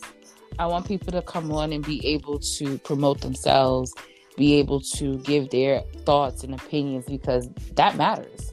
I 0.60 0.68
want 0.68 0.88
people 0.88 1.12
to 1.14 1.22
come 1.22 1.52
on 1.52 1.74
and 1.74 1.84
be 1.84 2.06
able 2.06 2.38
to 2.40 2.78
promote 2.80 3.22
themselves, 3.22 3.94
be 4.38 4.56
able 4.56 4.82
to 4.82 5.18
give 5.20 5.50
their 5.50 5.82
thoughts 6.06 6.44
and 6.44 6.54
opinions 6.54 7.06
because 7.06 7.50
that 7.76 7.96
matters 7.96 8.52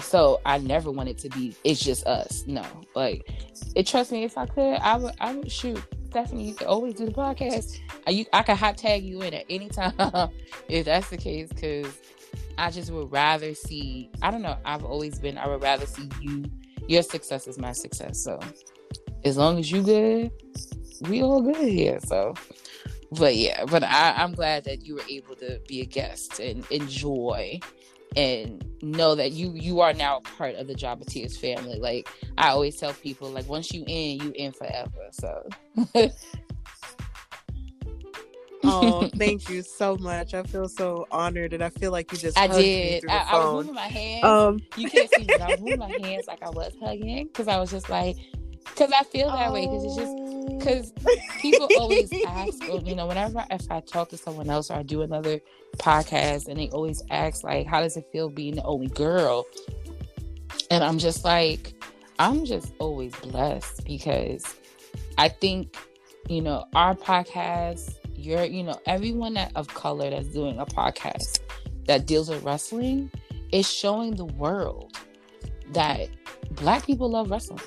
so 0.00 0.40
I 0.44 0.58
never 0.58 0.90
wanted 0.90 1.18
to 1.18 1.28
be. 1.30 1.56
It's 1.64 1.80
just 1.80 2.06
us. 2.06 2.44
No, 2.46 2.64
like 2.94 3.30
it. 3.74 3.86
Trust 3.86 4.12
me, 4.12 4.24
if 4.24 4.36
I 4.36 4.46
could, 4.46 4.74
I 4.74 4.96
would. 4.96 5.14
I 5.20 5.34
would 5.34 5.50
shoot. 5.50 5.82
Stephanie, 6.10 6.48
you 6.48 6.54
can 6.54 6.66
always 6.66 6.94
do 6.94 7.04
the 7.04 7.12
podcast. 7.12 7.80
I, 8.06 8.10
you, 8.10 8.24
I 8.32 8.42
could 8.42 8.56
hot 8.56 8.78
tag 8.78 9.02
you 9.02 9.20
in 9.22 9.34
at 9.34 9.44
any 9.50 9.68
time 9.68 9.92
if 10.68 10.86
that's 10.86 11.10
the 11.10 11.16
case. 11.16 11.48
Because 11.48 11.98
I 12.56 12.70
just 12.70 12.90
would 12.90 13.10
rather 13.10 13.54
see. 13.54 14.10
I 14.22 14.30
don't 14.30 14.42
know. 14.42 14.58
I've 14.64 14.84
always 14.84 15.18
been. 15.18 15.38
I 15.38 15.48
would 15.48 15.62
rather 15.62 15.86
see 15.86 16.08
you. 16.20 16.44
Your 16.86 17.02
success 17.02 17.46
is 17.46 17.58
my 17.58 17.72
success. 17.72 18.22
So 18.22 18.40
as 19.24 19.36
long 19.36 19.58
as 19.58 19.70
you 19.70 19.82
good, 19.82 20.30
we 21.02 21.22
all 21.22 21.40
good 21.40 21.68
here. 21.68 22.00
So. 22.00 22.34
But 23.10 23.36
yeah, 23.36 23.64
but 23.64 23.82
I, 23.82 24.12
I'm 24.18 24.34
glad 24.34 24.64
that 24.64 24.84
you 24.84 24.96
were 24.96 25.04
able 25.08 25.34
to 25.36 25.60
be 25.66 25.80
a 25.80 25.86
guest 25.86 26.40
and 26.40 26.66
enjoy 26.70 27.58
and 28.16 28.64
know 28.82 29.14
that 29.14 29.32
you 29.32 29.52
you 29.54 29.80
are 29.80 29.94
now 29.94 30.20
part 30.36 30.56
of 30.56 30.66
the 30.66 30.74
Jobber 30.74 31.04
Tears 31.04 31.36
family. 31.36 31.78
Like 31.78 32.08
I 32.36 32.48
always 32.50 32.76
tell 32.76 32.92
people, 32.92 33.30
like 33.30 33.48
once 33.48 33.72
you 33.72 33.82
in, 33.86 34.20
you 34.20 34.32
in 34.34 34.52
forever. 34.52 35.08
So 35.12 35.48
Oh, 38.64 39.08
thank 39.16 39.48
you 39.48 39.62
so 39.62 39.96
much. 39.96 40.34
I 40.34 40.42
feel 40.42 40.68
so 40.68 41.06
honored, 41.10 41.52
and 41.52 41.62
I 41.62 41.70
feel 41.70 41.92
like 41.92 42.10
you 42.12 42.18
just 42.18 42.36
I 42.36 42.48
hugged 42.48 42.58
me 42.58 43.00
did. 43.00 43.08
I, 43.08 43.18
I 43.18 43.38
was 43.38 43.54
moving 43.54 43.74
my 43.74 43.88
hands. 43.88 44.24
Um, 44.24 44.60
you 44.76 44.90
can't 44.90 45.10
see, 45.14 45.24
but 45.24 45.40
I 45.40 45.50
was 45.50 45.60
moving 45.60 45.78
my 45.78 45.98
hands 46.02 46.26
like 46.26 46.42
I 46.42 46.50
was 46.50 46.72
hugging 46.80 47.26
because 47.26 47.48
I 47.48 47.58
was 47.58 47.70
just 47.70 47.88
like, 47.88 48.16
because 48.70 48.92
I 48.92 49.02
feel 49.04 49.30
that 49.30 49.52
way 49.52 49.66
because 49.66 49.84
it's 49.84 49.96
just 49.96 50.14
oh. 50.16 50.58
because 50.58 50.92
people 51.40 51.68
always 51.78 52.10
ask, 52.26 52.62
you 52.84 52.94
know, 52.94 53.06
whenever 53.06 53.44
if 53.50 53.70
I 53.70 53.80
talk 53.80 54.10
to 54.10 54.16
someone 54.16 54.50
else 54.50 54.70
or 54.70 54.74
I 54.74 54.82
do 54.82 55.02
another 55.02 55.40
podcast, 55.78 56.48
and 56.48 56.58
they 56.58 56.68
always 56.70 57.02
ask 57.10 57.44
like, 57.44 57.66
how 57.66 57.80
does 57.80 57.96
it 57.96 58.06
feel 58.12 58.28
being 58.28 58.56
the 58.56 58.62
only 58.64 58.88
girl? 58.88 59.46
And 60.70 60.84
I'm 60.84 60.98
just 60.98 61.24
like, 61.24 61.74
I'm 62.18 62.44
just 62.44 62.72
always 62.78 63.14
blessed 63.16 63.84
because 63.84 64.44
I 65.16 65.28
think, 65.28 65.76
you 66.28 66.42
know, 66.42 66.64
our 66.74 66.94
podcast, 66.94 67.94
you're, 68.14 68.44
you 68.44 68.64
know, 68.64 68.78
everyone 68.86 69.34
that 69.34 69.52
of 69.54 69.68
color 69.68 70.10
that's 70.10 70.28
doing 70.28 70.58
a 70.58 70.66
podcast 70.66 71.40
that 71.86 72.06
deals 72.06 72.28
with 72.28 72.42
wrestling 72.42 73.10
is 73.52 73.70
showing 73.70 74.16
the 74.16 74.24
world 74.24 74.96
that 75.72 76.08
black 76.52 76.84
people 76.86 77.10
love 77.10 77.30
wrestling. 77.30 77.60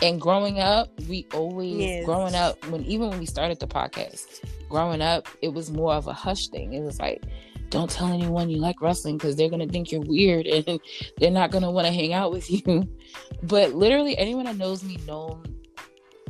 And 0.00 0.20
growing 0.20 0.60
up, 0.60 0.88
we 1.08 1.26
always 1.34 1.80
Yes. 1.80 2.04
growing 2.04 2.34
up 2.34 2.64
when 2.68 2.84
even 2.84 3.10
when 3.10 3.18
we 3.18 3.26
started 3.26 3.58
the 3.58 3.66
podcast, 3.66 4.44
growing 4.68 5.00
up, 5.02 5.26
it 5.42 5.52
was 5.52 5.70
more 5.70 5.92
of 5.94 6.06
a 6.06 6.12
hush 6.12 6.48
thing. 6.48 6.72
It 6.72 6.82
was 6.82 7.00
like, 7.00 7.22
don't 7.70 7.90
tell 7.90 8.08
anyone 8.08 8.48
you 8.48 8.58
like 8.58 8.80
wrestling 8.80 9.18
because 9.18 9.36
they're 9.36 9.50
gonna 9.50 9.66
think 9.66 9.90
you're 9.90 10.00
weird 10.00 10.46
and 10.68 10.80
they're 11.18 11.30
not 11.30 11.50
gonna 11.50 11.70
want 11.70 11.86
to 11.86 11.92
hang 11.92 12.12
out 12.12 12.32
with 12.32 12.50
you. 12.50 12.88
But 13.42 13.74
literally, 13.74 14.16
anyone 14.18 14.44
that 14.46 14.56
knows 14.56 14.82
me 14.82 14.98
know 15.06 15.42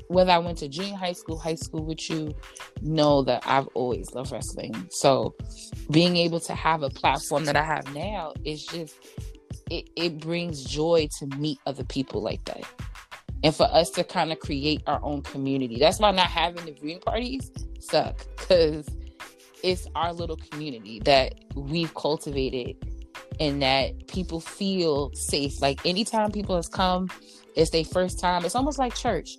whether 0.08 0.30
I 0.30 0.38
went 0.38 0.58
to 0.58 0.68
junior 0.68 0.96
high 0.96 1.12
school, 1.12 1.38
high 1.38 1.54
school 1.54 1.84
with 1.84 2.08
you, 2.10 2.34
know 2.82 3.22
that 3.22 3.42
I've 3.46 3.66
always 3.74 4.12
loved 4.14 4.32
wrestling. 4.32 4.74
So 4.90 5.34
being 5.90 6.16
able 6.16 6.40
to 6.40 6.54
have 6.54 6.82
a 6.82 6.90
platform 6.90 7.44
that 7.46 7.56
I 7.56 7.62
have 7.64 7.92
now 7.94 8.32
is 8.44 8.64
just 8.64 8.96
it, 9.70 9.90
it 9.96 10.18
brings 10.20 10.64
joy 10.64 11.08
to 11.18 11.26
meet 11.36 11.58
other 11.66 11.84
people 11.84 12.22
like 12.22 12.44
that. 12.46 12.64
And 13.42 13.54
for 13.54 13.68
us 13.72 13.90
to 13.90 14.04
kind 14.04 14.32
of 14.32 14.40
create 14.40 14.82
our 14.86 15.00
own 15.02 15.22
community. 15.22 15.78
That's 15.78 16.00
why 16.00 16.10
not 16.10 16.26
having 16.26 16.64
the 16.66 16.72
viewing 16.72 17.00
parties 17.00 17.50
suck. 17.78 18.26
Cause 18.36 18.88
it's 19.62 19.86
our 19.94 20.12
little 20.12 20.36
community 20.36 21.00
that 21.00 21.34
we've 21.54 21.94
cultivated 21.94 22.76
and 23.40 23.62
that 23.62 24.08
people 24.08 24.40
feel 24.40 25.12
safe. 25.14 25.60
Like 25.60 25.84
anytime 25.84 26.32
people 26.32 26.56
has 26.56 26.68
come, 26.68 27.08
it's 27.54 27.70
their 27.70 27.84
first 27.84 28.18
time. 28.18 28.44
It's 28.44 28.54
almost 28.54 28.78
like 28.78 28.94
church. 28.94 29.36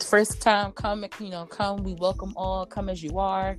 First 0.00 0.40
time 0.40 0.72
come, 0.72 1.04
you 1.20 1.30
know, 1.30 1.46
come, 1.46 1.82
we 1.82 1.94
welcome 1.94 2.32
all, 2.36 2.66
come 2.66 2.88
as 2.88 3.02
you 3.02 3.18
are. 3.18 3.56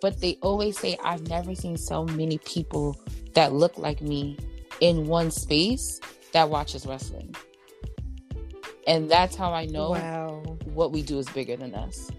But 0.00 0.20
they 0.20 0.38
always 0.42 0.78
say, 0.78 0.96
I've 1.04 1.26
never 1.28 1.54
seen 1.54 1.76
so 1.76 2.04
many 2.04 2.38
people 2.38 3.00
that 3.34 3.52
look 3.52 3.78
like 3.78 4.00
me 4.02 4.38
in 4.80 5.06
one 5.06 5.30
space 5.30 6.00
that 6.32 6.50
watches 6.50 6.86
wrestling. 6.86 7.34
And 8.86 9.10
that's 9.10 9.34
how 9.34 9.52
I 9.52 9.66
know 9.66 9.90
wow. 9.90 10.42
what 10.64 10.92
we 10.92 11.02
do 11.02 11.18
is 11.18 11.28
bigger 11.30 11.56
than 11.56 11.74
us. 11.74 12.10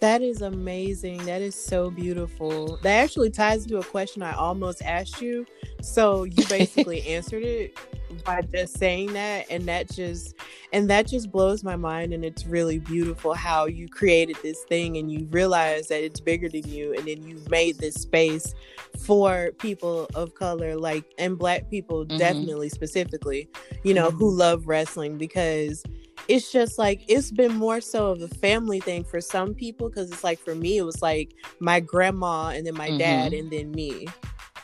That 0.00 0.20
is 0.20 0.42
amazing. 0.42 1.24
That 1.26 1.42
is 1.42 1.54
so 1.54 1.90
beautiful. 1.90 2.78
That 2.82 3.04
actually 3.04 3.30
ties 3.30 3.64
into 3.64 3.78
a 3.78 3.84
question 3.84 4.22
I 4.22 4.32
almost 4.32 4.82
asked 4.82 5.20
you. 5.20 5.46
So 5.80 6.24
you 6.24 6.44
basically 6.48 7.06
answered 7.06 7.44
it 7.44 7.78
by 8.24 8.42
just 8.42 8.78
saying 8.78 9.12
that 9.14 9.46
and 9.50 9.64
that 9.66 9.90
just 9.90 10.34
and 10.72 10.88
that 10.90 11.06
just 11.06 11.30
blows 11.30 11.62
my 11.64 11.76
mind 11.76 12.12
and 12.12 12.24
it's 12.24 12.46
really 12.46 12.78
beautiful 12.78 13.34
how 13.34 13.66
you 13.66 13.88
created 13.88 14.36
this 14.42 14.62
thing 14.64 14.96
and 14.96 15.10
you 15.12 15.26
realize 15.30 15.88
that 15.88 16.02
it's 16.04 16.20
bigger 16.20 16.48
than 16.48 16.66
you 16.68 16.94
and 16.94 17.06
then 17.06 17.22
you've 17.26 17.48
made 17.50 17.78
this 17.78 17.94
space 17.94 18.54
for 18.98 19.52
people 19.58 20.08
of 20.14 20.34
color 20.34 20.76
like 20.76 21.04
and 21.18 21.38
black 21.38 21.68
people 21.70 22.04
Mhm. 22.06 22.18
definitely 22.18 22.68
specifically 22.68 23.48
you 23.84 23.94
know 23.94 24.10
who 24.10 24.30
love 24.30 24.66
wrestling 24.66 25.16
because 25.18 25.82
it's 26.28 26.52
just 26.52 26.78
like 26.78 27.00
it's 27.08 27.32
been 27.32 27.52
more 27.52 27.80
so 27.80 28.08
of 28.12 28.22
a 28.22 28.28
family 28.28 28.78
thing 28.78 29.02
for 29.02 29.20
some 29.20 29.54
people 29.54 29.88
because 29.88 30.10
it's 30.12 30.22
like 30.22 30.38
for 30.38 30.54
me 30.54 30.76
it 30.78 30.82
was 30.82 31.02
like 31.02 31.34
my 31.58 31.80
grandma 31.80 32.48
and 32.48 32.64
then 32.66 32.74
my 32.74 32.90
dad 32.96 33.32
Mhm. 33.32 33.40
and 33.40 33.50
then 33.50 33.70
me 33.72 34.06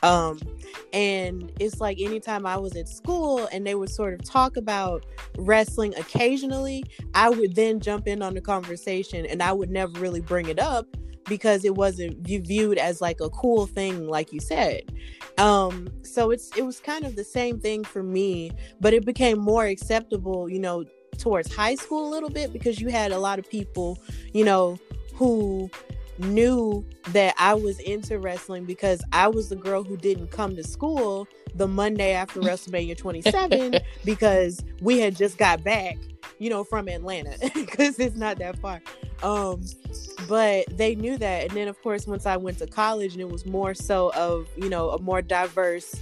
um 0.02 0.38
And 0.92 1.52
it's 1.60 1.80
like 1.80 2.00
anytime 2.00 2.46
I 2.46 2.56
was 2.56 2.76
at 2.76 2.88
school 2.88 3.48
and 3.52 3.66
they 3.66 3.74
would 3.74 3.90
sort 3.90 4.14
of 4.14 4.24
talk 4.24 4.56
about 4.56 5.04
wrestling 5.36 5.94
occasionally, 5.96 6.84
I 7.14 7.28
would 7.30 7.54
then 7.54 7.80
jump 7.80 8.08
in 8.08 8.22
on 8.22 8.34
the 8.34 8.40
conversation 8.40 9.26
and 9.26 9.42
I 9.42 9.52
would 9.52 9.70
never 9.70 9.98
really 10.00 10.20
bring 10.20 10.48
it 10.48 10.58
up 10.58 10.86
because 11.28 11.64
it 11.64 11.74
wasn't 11.74 12.16
viewed 12.26 12.78
as 12.78 13.02
like 13.02 13.20
a 13.20 13.28
cool 13.30 13.66
thing 13.66 14.08
like 14.08 14.32
you 14.32 14.40
said. 14.40 14.82
Um 15.36 15.88
so 16.02 16.30
it's 16.30 16.50
it 16.56 16.64
was 16.64 16.80
kind 16.80 17.04
of 17.04 17.16
the 17.16 17.24
same 17.24 17.60
thing 17.60 17.84
for 17.84 18.02
me 18.02 18.50
but 18.80 18.94
it 18.94 19.04
became 19.04 19.38
more 19.38 19.66
acceptable 19.66 20.48
you 20.48 20.58
know 20.58 20.84
towards 21.18 21.52
high 21.54 21.74
school 21.74 22.08
a 22.08 22.10
little 22.10 22.30
bit 22.30 22.52
because 22.52 22.80
you 22.80 22.88
had 22.88 23.12
a 23.12 23.18
lot 23.18 23.38
of 23.38 23.48
people 23.48 23.98
you 24.32 24.44
know 24.44 24.78
who 25.14 25.70
knew 26.18 26.84
that 27.08 27.34
I 27.38 27.54
was 27.54 27.78
into 27.80 28.18
wrestling 28.18 28.64
because 28.64 29.02
I 29.12 29.28
was 29.28 29.48
the 29.48 29.56
girl 29.56 29.82
who 29.82 29.96
didn't 29.96 30.30
come 30.30 30.56
to 30.56 30.64
school 30.64 31.28
the 31.54 31.66
Monday 31.68 32.12
after 32.12 32.40
WrestleMania 32.40 32.96
27 32.96 33.78
because 34.04 34.62
we 34.80 34.98
had 34.98 35.16
just 35.16 35.38
got 35.38 35.62
back, 35.64 35.96
you 36.38 36.50
know, 36.50 36.64
from 36.64 36.88
Atlanta 36.88 37.36
because 37.54 37.98
it's 37.98 38.16
not 38.16 38.38
that 38.38 38.58
far. 38.58 38.80
Um, 39.22 39.64
but 40.28 40.66
they 40.76 40.94
knew 40.94 41.18
that. 41.18 41.44
And 41.44 41.50
then, 41.52 41.68
of 41.68 41.80
course, 41.82 42.06
once 42.06 42.26
I 42.26 42.36
went 42.36 42.58
to 42.58 42.66
college 42.66 43.12
and 43.12 43.20
it 43.20 43.30
was 43.30 43.46
more 43.46 43.74
so 43.74 44.12
of, 44.14 44.48
you 44.56 44.68
know, 44.68 44.90
a 44.90 45.00
more 45.00 45.22
diverse 45.22 45.94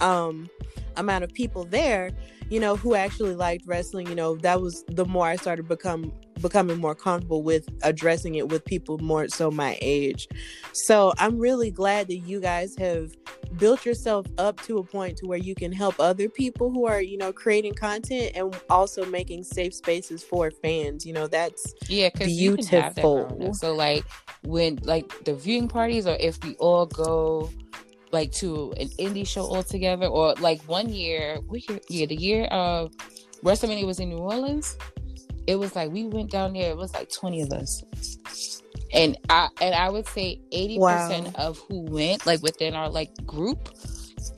um, 0.00 0.48
amount 0.96 1.24
of 1.24 1.32
people 1.32 1.64
there, 1.64 2.10
you 2.50 2.60
know, 2.60 2.76
who 2.76 2.94
actually 2.94 3.34
liked 3.34 3.66
wrestling, 3.66 4.06
you 4.06 4.14
know, 4.14 4.36
that 4.36 4.60
was 4.60 4.84
the 4.88 5.04
more 5.04 5.26
I 5.26 5.36
started 5.36 5.66
become 5.66 6.12
becoming 6.40 6.78
more 6.78 6.94
comfortable 6.94 7.42
with 7.42 7.68
addressing 7.82 8.34
it 8.36 8.48
with 8.48 8.64
people 8.64 8.98
more 8.98 9.28
so 9.28 9.50
my 9.50 9.78
age. 9.80 10.28
So 10.72 11.12
I'm 11.18 11.38
really 11.38 11.70
glad 11.70 12.08
that 12.08 12.18
you 12.18 12.40
guys 12.40 12.76
have 12.76 13.14
built 13.56 13.86
yourself 13.86 14.26
up 14.38 14.60
to 14.62 14.78
a 14.78 14.84
point 14.84 15.16
to 15.18 15.26
where 15.26 15.38
you 15.38 15.54
can 15.54 15.72
help 15.72 15.94
other 15.98 16.28
people 16.28 16.70
who 16.70 16.86
are, 16.86 17.00
you 17.00 17.16
know, 17.16 17.32
creating 17.32 17.74
content 17.74 18.32
and 18.34 18.56
also 18.68 19.04
making 19.06 19.44
safe 19.44 19.74
spaces 19.74 20.22
for 20.22 20.50
fans. 20.50 21.06
You 21.06 21.12
know, 21.12 21.26
that's 21.26 21.74
yeah, 21.88 22.10
beautiful. 22.10 23.54
so 23.54 23.74
like 23.74 24.04
when 24.42 24.78
like 24.82 25.24
the 25.24 25.34
viewing 25.34 25.68
parties 25.68 26.06
or 26.06 26.16
if 26.20 26.42
we 26.44 26.54
all 26.56 26.86
go 26.86 27.50
like 28.12 28.30
to 28.30 28.72
an 28.78 28.88
indie 28.98 29.26
show 29.26 29.42
all 29.42 29.62
together 29.62 30.06
or 30.06 30.34
like 30.34 30.62
one 30.62 30.88
year 30.88 31.38
we 31.48 31.66
yeah 31.88 32.06
the 32.06 32.14
year 32.14 32.44
of 32.46 32.92
WrestleMania 33.42 33.84
was 33.84 34.00
in 34.00 34.08
New 34.08 34.18
Orleans 34.18 34.76
it 35.46 35.56
was 35.56 35.74
like 35.74 35.90
we 35.90 36.04
went 36.04 36.30
down 36.30 36.52
there 36.52 36.70
it 36.70 36.76
was 36.76 36.92
like 36.94 37.10
20 37.10 37.42
of 37.42 37.52
us 37.52 37.82
and 38.92 39.18
I 39.28 39.48
and 39.60 39.74
I 39.74 39.90
would 39.90 40.06
say 40.06 40.40
80% 40.52 40.78
wow. 40.78 41.30
of 41.36 41.58
who 41.58 41.80
went 41.80 42.26
like 42.26 42.42
within 42.42 42.74
our 42.74 42.88
like 42.88 43.10
group 43.26 43.70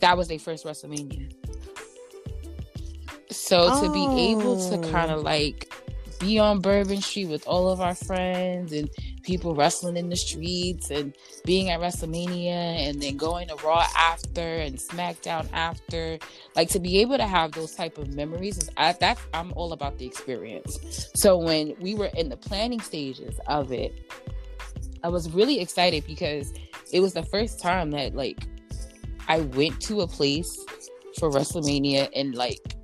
that 0.00 0.16
was 0.16 0.28
their 0.28 0.38
first 0.38 0.64
WrestleMania 0.64 1.32
so 3.30 3.68
oh. 3.70 3.82
to 3.84 3.92
be 3.92 4.32
able 4.32 4.56
to 4.70 4.76
oh. 4.76 4.90
kind 4.90 5.10
of 5.10 5.22
like 5.22 5.72
be 6.18 6.38
on 6.38 6.60
Bourbon 6.60 7.00
Street 7.00 7.26
with 7.26 7.46
all 7.46 7.68
of 7.68 7.80
our 7.80 7.94
friends 7.94 8.72
and 8.72 8.88
people 9.26 9.56
wrestling 9.56 9.96
in 9.96 10.08
the 10.08 10.16
streets 10.16 10.90
and 10.90 11.12
being 11.44 11.68
at 11.70 11.80
WrestleMania 11.80 12.88
and 12.88 13.02
then 13.02 13.16
going 13.16 13.48
to 13.48 13.56
Raw 13.56 13.84
after 13.96 14.40
and 14.40 14.76
SmackDown 14.76 15.48
after. 15.52 16.18
Like 16.54 16.70
to 16.70 16.78
be 16.78 17.00
able 17.00 17.18
to 17.18 17.26
have 17.26 17.52
those 17.52 17.74
type 17.74 17.98
of 17.98 18.14
memories 18.14 18.56
is 18.56 18.70
I 18.76 18.92
that 18.92 19.18
I'm 19.34 19.52
all 19.54 19.72
about 19.72 19.98
the 19.98 20.06
experience. 20.06 21.10
So 21.14 21.36
when 21.36 21.74
we 21.80 21.94
were 21.94 22.10
in 22.16 22.28
the 22.28 22.36
planning 22.36 22.80
stages 22.80 23.38
of 23.48 23.72
it, 23.72 23.92
I 25.02 25.08
was 25.08 25.28
really 25.30 25.60
excited 25.60 26.06
because 26.06 26.54
it 26.92 27.00
was 27.00 27.12
the 27.12 27.24
first 27.24 27.60
time 27.60 27.90
that 27.90 28.14
like 28.14 28.46
I 29.28 29.40
went 29.40 29.80
to 29.82 30.02
a 30.02 30.06
place 30.06 30.64
for 31.18 31.30
WrestleMania 31.30 32.10
and 32.14 32.34
like 32.34 32.76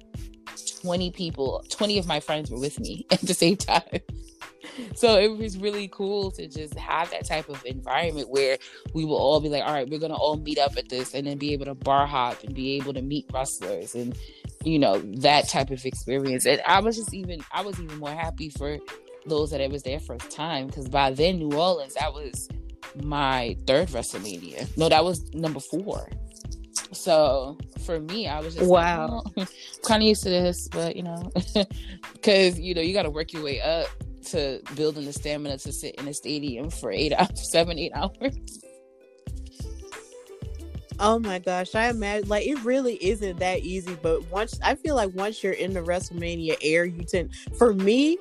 20 0.83 1.13
people, 1.13 1.65
20 1.69 1.99
of 1.99 2.07
my 2.07 2.19
friends 2.19 2.51
were 2.51 2.59
with 2.59 2.81
me 2.81 3.07
at 3.13 3.21
the 3.21 3.35
same 3.35 3.57
time. 3.57 4.01
so 4.95 5.19
it 5.19 5.37
was 5.37 5.59
really 5.59 5.89
cool 5.89 6.31
to 6.33 6.47
just 6.47 6.75
have 6.75 7.11
that 7.11 7.27
type 7.27 7.49
of 7.49 7.65
environment 7.65 8.29
where 8.29 8.59
we 8.95 9.05
will 9.05 9.17
all 9.17 9.41
be 9.41 9.49
like, 9.49 9.63
all 9.63 9.73
right, 9.73 9.89
we're 9.89 9.99
gonna 9.99 10.15
all 10.15 10.37
meet 10.37 10.59
up 10.59 10.77
at 10.77 10.89
this 10.89 11.15
and 11.15 11.27
then 11.27 11.39
be 11.39 11.53
able 11.53 11.67
to 11.67 11.75
bar 11.75 12.07
hop 12.07 12.43
and 12.45 12.55
be 12.55 12.77
able 12.77 12.93
to 12.95 13.03
meet 13.03 13.27
wrestlers 13.33 13.95
and 13.95 14.17
you 14.65 14.79
know, 14.79 15.01
that 15.17 15.49
type 15.49 15.71
of 15.71 15.85
experience. 15.85 16.47
And 16.47 16.61
I 16.67 16.81
was 16.81 16.97
just 16.97 17.13
even 17.15 17.43
I 17.53 17.63
was 17.63 17.81
even 17.81 17.99
more 17.99 18.11
happy 18.11 18.51
for 18.51 18.79
those 19.27 19.51
that 19.51 19.61
it 19.61 19.71
was 19.71 19.83
their 19.83 20.01
first 20.01 20.31
time 20.31 20.67
because 20.67 20.89
by 20.89 21.11
then 21.11 21.39
New 21.39 21.53
Orleans 21.57 21.95
that 21.95 22.13
was 22.13 22.49
my 23.03 23.57
third 23.67 23.89
WrestleMania. 23.89 24.77
No, 24.77 24.89
that 24.89 25.05
was 25.05 25.33
number 25.35 25.61
four. 25.61 26.09
So 26.93 27.59
for 27.85 28.01
me, 28.01 28.29
I 28.29 28.41
was 28.41 28.55
just 28.55 28.69
wow, 28.69 29.23
like, 29.37 29.49
oh, 29.49 29.53
kind 29.85 30.03
of 30.03 30.09
used 30.09 30.23
to 30.25 30.31
this, 30.31 30.69
but 30.69 30.95
you 30.95 31.03
know, 31.03 31.33
because 32.13 32.59
you 32.61 32.75
know 32.75 32.83
you 32.83 32.93
got 32.93 33.03
to 33.03 33.11
work 33.11 33.33
your 33.33 33.43
way 33.43 33.61
up 33.61 33.89
to 34.33 34.61
building 34.75 35.05
the 35.05 35.13
stamina 35.13 35.59
to 35.59 35.73
sit 35.73 35.95
in 35.97 36.09
a 36.09 36.15
stadium 36.15 36.71
for 36.71 36.91
eight 36.91 37.13
hours, 37.19 37.51
seven, 37.51 37.79
eight 37.79 37.93
hours. 37.95 38.37
Oh 40.99 41.19
my 41.19 41.39
gosh, 41.39 41.75
I 41.75 41.89
imagine 41.89 42.29
like 42.29 42.47
it 42.47 42.63
really 42.65 42.95
isn't 43.05 43.39
that 43.41 43.61
easy. 43.61 43.97
But 44.01 44.31
once 44.31 44.59
I 44.63 44.75
feel 44.75 44.95
like 44.95 45.13
once 45.15 45.43
you're 45.43 45.53
in 45.53 45.73
the 45.73 45.81
WrestleMania 45.81 46.57
air, 46.63 46.85
you 46.85 47.03
tend 47.03 47.35
for 47.59 47.75
me, 47.75 48.19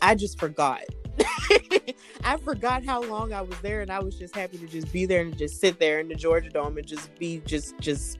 I 0.00 0.14
just 0.14 0.38
forgot. 0.38 0.82
I 2.24 2.36
forgot 2.44 2.84
how 2.84 3.02
long 3.02 3.32
I 3.32 3.40
was 3.40 3.58
there, 3.60 3.80
and 3.80 3.90
I 3.90 3.98
was 3.98 4.16
just 4.16 4.34
happy 4.34 4.58
to 4.58 4.66
just 4.66 4.92
be 4.92 5.06
there 5.06 5.22
and 5.22 5.36
just 5.36 5.60
sit 5.60 5.80
there 5.80 5.98
in 5.98 6.08
the 6.08 6.14
Georgia 6.14 6.50
Dome 6.50 6.78
and 6.78 6.86
just 6.86 7.14
be 7.18 7.42
just 7.46 7.78
just 7.80 8.18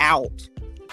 out. 0.00 0.48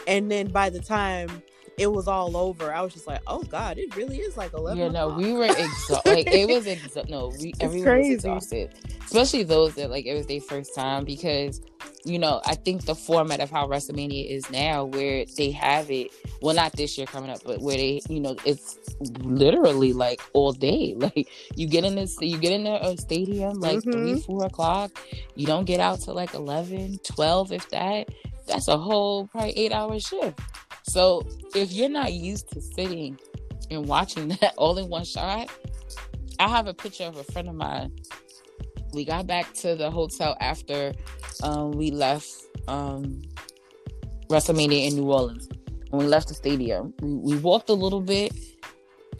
And 0.08 0.30
then 0.32 0.48
by 0.48 0.70
the 0.70 0.80
time 0.80 1.42
it 1.78 1.92
was 1.92 2.08
all 2.08 2.36
over, 2.36 2.74
I 2.74 2.82
was 2.82 2.92
just 2.92 3.06
like, 3.06 3.22
"Oh 3.28 3.44
God, 3.44 3.78
it 3.78 3.96
really 3.96 4.18
is 4.18 4.36
like 4.36 4.52
eleven. 4.54 4.80
Yeah, 4.80 4.90
no, 4.90 5.10
we 5.10 5.32
were 5.34 5.46
exhausted. 5.46 6.06
like 6.06 6.28
it 6.28 6.50
was 6.50 6.66
exhausted. 6.66 7.10
No, 7.10 7.32
we 7.40 7.54
everyone 7.60 8.00
was 8.00 8.10
exhausted, 8.10 8.74
especially 9.06 9.44
those 9.44 9.76
that 9.76 9.92
like 9.92 10.08
it 10.08 10.16
was 10.16 10.26
their 10.26 10.42
first 10.42 10.74
time 10.74 11.06
because 11.06 11.62
you 12.04 12.18
know 12.18 12.42
I 12.46 12.56
think 12.56 12.86
the 12.86 12.96
format 12.96 13.42
of 13.42 13.52
how 13.52 13.68
WrestleMania 13.68 14.28
is 14.28 14.50
now, 14.50 14.86
where 14.86 15.26
they 15.38 15.52
have 15.52 15.92
it. 15.92 16.12
Well, 16.42 16.56
not 16.56 16.74
this 16.74 16.98
year 16.98 17.06
coming 17.06 17.30
up, 17.30 17.42
but 17.46 17.62
where 17.62 17.78
they, 17.78 18.02
you 18.10 18.20
know, 18.20 18.36
it's 18.44 18.80
literally 19.20 19.94
like 19.94 20.22
all 20.34 20.54
day. 20.54 20.96
Like 21.08 21.30
you 21.56 21.68
get 21.68 21.86
in 21.86 21.96
this, 21.96 22.18
you 22.20 22.38
get 22.38 22.52
in 22.52 22.66
a 22.68 22.98
stadium 22.98 23.60
like 23.60 23.78
mm-hmm. 23.78 23.92
three, 23.92 24.20
four 24.20 24.46
o'clock. 24.46 24.92
You 25.36 25.46
don't 25.46 25.66
get 25.66 25.80
out 25.80 26.02
till 26.02 26.16
like 26.16 26.34
11, 26.34 27.00
12, 27.04 27.52
if 27.52 27.70
that. 27.70 28.10
That's 28.48 28.68
a 28.68 28.78
whole 28.78 29.28
probably 29.28 29.52
eight 29.58 29.72
hour 29.72 30.00
shift. 30.00 30.40
So 30.88 31.28
if 31.54 31.72
you're 31.72 31.90
not 31.90 32.14
used 32.14 32.50
to 32.54 32.62
sitting 32.62 33.20
and 33.70 33.86
watching 33.86 34.28
that 34.42 34.54
all 34.58 34.78
in 34.78 34.90
one 34.90 35.06
shot, 35.06 35.50
I 36.40 36.48
have 36.48 36.68
a 36.68 36.74
picture 36.74 37.04
of 37.04 37.18
a 37.18 37.24
friend 37.26 37.50
of 37.50 37.56
mine. 37.56 37.92
We 38.94 39.04
got 39.04 39.28
back 39.28 39.54
to 39.56 39.76
the 39.76 39.92
hotel 39.92 40.38
after 40.40 40.94
um, 41.44 41.72
we 41.72 41.92
left 41.92 42.30
um, 42.68 43.22
WrestleMania 44.30 44.88
in 44.88 44.96
New 44.96 45.12
Orleans. 45.12 45.50
When 45.90 46.06
we 46.06 46.08
left 46.08 46.30
the 46.30 46.34
stadium, 46.34 46.94
we, 47.02 47.34
we 47.34 47.38
walked 47.38 47.70
a 47.70 47.74
little 47.74 48.02
bit, 48.02 48.34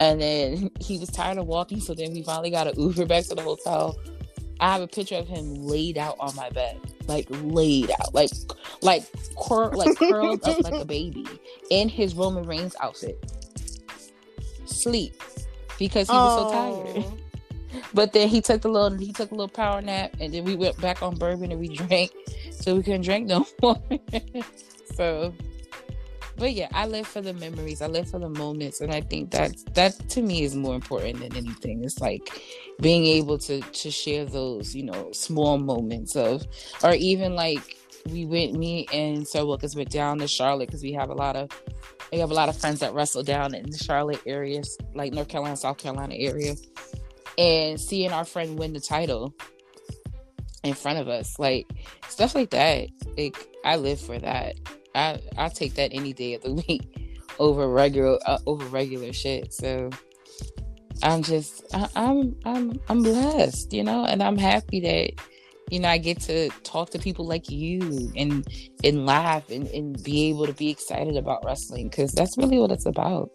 and 0.00 0.20
then 0.20 0.70
he 0.80 0.98
was 0.98 1.10
tired 1.10 1.38
of 1.38 1.46
walking. 1.46 1.80
So 1.80 1.94
then 1.94 2.12
we 2.12 2.22
finally 2.22 2.50
got 2.50 2.66
an 2.66 2.80
Uber 2.80 3.06
back 3.06 3.24
to 3.24 3.34
the 3.34 3.42
hotel. 3.42 3.98
I 4.60 4.72
have 4.72 4.82
a 4.82 4.88
picture 4.88 5.16
of 5.16 5.28
him 5.28 5.54
laid 5.54 5.98
out 5.98 6.16
on 6.18 6.34
my 6.34 6.50
bed 6.50 6.80
like 7.08 7.26
laid 7.30 7.90
out, 7.90 8.14
like 8.14 8.30
like 8.82 9.04
cur- 9.48 9.74
like 9.74 9.96
curled 9.96 10.46
up 10.46 10.62
like 10.62 10.74
a 10.74 10.84
baby 10.98 11.26
in 11.70 11.88
his 11.88 12.14
Roman 12.14 12.44
Reigns 12.44 12.76
outfit, 12.80 13.32
sleep 14.66 15.20
because 15.78 16.08
he 16.08 16.14
was 16.14 16.40
oh. 16.40 16.48
so 16.48 16.52
tired. 16.52 17.04
Oh. 17.06 17.18
But 17.92 18.14
then 18.14 18.28
he 18.28 18.40
took 18.40 18.64
a 18.64 18.68
little 18.68 18.96
he 18.96 19.12
took 19.12 19.30
a 19.30 19.34
little 19.34 19.46
power 19.48 19.82
nap, 19.82 20.16
and 20.20 20.32
then 20.32 20.44
we 20.44 20.56
went 20.56 20.80
back 20.80 21.02
on 21.02 21.16
bourbon 21.16 21.52
and 21.52 21.60
we 21.60 21.68
drank, 21.68 22.10
so 22.50 22.74
we 22.74 22.82
couldn't 22.82 23.02
drink 23.02 23.26
no 23.26 23.46
more. 23.62 23.76
so 24.94 25.34
but 26.38 26.52
yeah, 26.52 26.68
I 26.72 26.86
live 26.86 27.06
for 27.06 27.20
the 27.20 27.34
memories. 27.34 27.82
I 27.82 27.86
live 27.86 28.08
for 28.08 28.18
the 28.18 28.28
moments, 28.28 28.80
and 28.80 28.92
I 28.92 29.00
think 29.00 29.30
that 29.32 29.52
that 29.74 30.08
to 30.10 30.22
me 30.22 30.42
is 30.42 30.54
more 30.54 30.74
important 30.74 31.20
than 31.20 31.36
anything. 31.36 31.84
It's 31.84 32.00
like 32.00 32.28
being 32.80 33.06
able 33.06 33.38
to 33.38 33.60
to 33.60 33.90
share 33.90 34.24
those, 34.24 34.74
you 34.74 34.84
know, 34.84 35.10
small 35.12 35.58
moments 35.58 36.16
of, 36.16 36.46
or 36.82 36.94
even 36.94 37.34
like 37.34 37.76
we 38.10 38.24
went, 38.24 38.54
me 38.54 38.86
and 38.92 39.26
Sir 39.26 39.42
Lucas 39.42 39.74
went 39.74 39.90
down 39.90 40.18
to 40.18 40.28
Charlotte 40.28 40.68
because 40.68 40.82
we 40.82 40.92
have 40.92 41.10
a 41.10 41.14
lot 41.14 41.36
of 41.36 41.50
we 42.12 42.18
have 42.18 42.30
a 42.30 42.34
lot 42.34 42.48
of 42.48 42.56
friends 42.56 42.80
that 42.80 42.94
wrestle 42.94 43.22
down 43.22 43.54
in 43.54 43.68
the 43.70 43.78
Charlotte 43.78 44.22
areas, 44.26 44.78
like 44.94 45.12
North 45.12 45.28
Carolina, 45.28 45.56
South 45.56 45.78
Carolina 45.78 46.14
area, 46.14 46.54
and 47.36 47.80
seeing 47.80 48.12
our 48.12 48.24
friend 48.24 48.58
win 48.58 48.72
the 48.72 48.80
title 48.80 49.34
in 50.64 50.74
front 50.74 50.98
of 50.98 51.08
us, 51.08 51.38
like 51.38 51.66
stuff 52.08 52.34
like 52.34 52.50
that. 52.50 52.88
Like 53.16 53.36
I 53.64 53.76
live 53.76 54.00
for 54.00 54.18
that. 54.18 54.54
I 54.94 55.20
I 55.36 55.48
take 55.48 55.74
that 55.74 55.90
any 55.92 56.12
day 56.12 56.34
of 56.34 56.42
the 56.42 56.52
week 56.68 56.82
over 57.38 57.68
regular 57.68 58.18
uh, 58.26 58.38
over 58.46 58.64
regular 58.66 59.12
shit. 59.12 59.52
So 59.52 59.90
I'm 61.02 61.22
just 61.22 61.62
I, 61.74 61.88
I'm 61.96 62.36
I'm 62.44 62.80
I'm 62.88 63.02
blessed, 63.02 63.72
you 63.72 63.84
know, 63.84 64.04
and 64.04 64.22
I'm 64.22 64.38
happy 64.38 64.80
that 64.80 65.24
you 65.70 65.80
know, 65.80 65.88
I 65.88 65.98
get 65.98 66.20
to 66.22 66.48
talk 66.62 66.90
to 66.90 66.98
people 66.98 67.26
like 67.26 67.50
you 67.50 68.10
and 68.16 68.46
and 68.82 69.06
laugh 69.06 69.50
and, 69.50 69.66
and 69.68 70.02
be 70.02 70.28
able 70.30 70.46
to 70.46 70.52
be 70.52 70.70
excited 70.70 71.16
about 71.16 71.44
wrestling 71.44 71.88
because 71.88 72.12
that's 72.12 72.36
really 72.38 72.58
what 72.58 72.70
it's 72.70 72.86
about. 72.86 73.30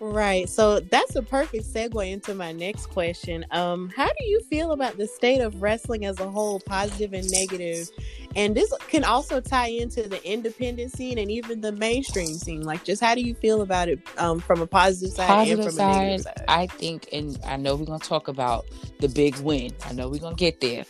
Right. 0.00 0.48
So 0.48 0.80
that's 0.80 1.16
a 1.16 1.22
perfect 1.22 1.64
segue 1.64 2.10
into 2.10 2.34
my 2.34 2.52
next 2.52 2.86
question. 2.86 3.44
Um, 3.50 3.92
how 3.94 4.06
do 4.06 4.24
you 4.24 4.40
feel 4.48 4.72
about 4.72 4.96
the 4.96 5.06
state 5.06 5.40
of 5.40 5.60
wrestling 5.60 6.04
as 6.04 6.20
a 6.20 6.28
whole, 6.28 6.60
positive 6.60 7.12
and 7.12 7.28
negative? 7.30 7.88
And 8.36 8.54
this 8.54 8.72
can 8.88 9.04
also 9.04 9.40
tie 9.40 9.68
into 9.68 10.08
the 10.08 10.24
independent 10.24 10.92
scene 10.92 11.18
and 11.18 11.30
even 11.30 11.60
the 11.60 11.72
mainstream 11.72 12.34
scene. 12.34 12.62
Like, 12.62 12.84
just 12.84 13.02
how 13.02 13.14
do 13.14 13.22
you 13.22 13.34
feel 13.34 13.62
about 13.62 13.88
it 13.88 13.98
um, 14.18 14.38
from 14.38 14.60
a 14.60 14.66
positive 14.66 15.14
side 15.14 15.26
positive 15.26 15.58
and 15.58 15.68
from 15.68 15.76
side, 15.76 15.90
a 15.90 15.98
negative 15.98 16.22
side? 16.22 16.44
I 16.46 16.66
think, 16.66 17.08
and 17.12 17.38
I 17.44 17.56
know 17.56 17.74
we're 17.74 17.86
gonna 17.86 17.98
talk 17.98 18.28
about 18.28 18.66
the 19.00 19.08
big 19.08 19.36
win. 19.38 19.72
I 19.84 19.92
know 19.92 20.08
we're 20.08 20.20
gonna 20.20 20.36
get 20.36 20.60
there, 20.60 20.84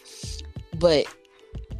but 0.78 1.06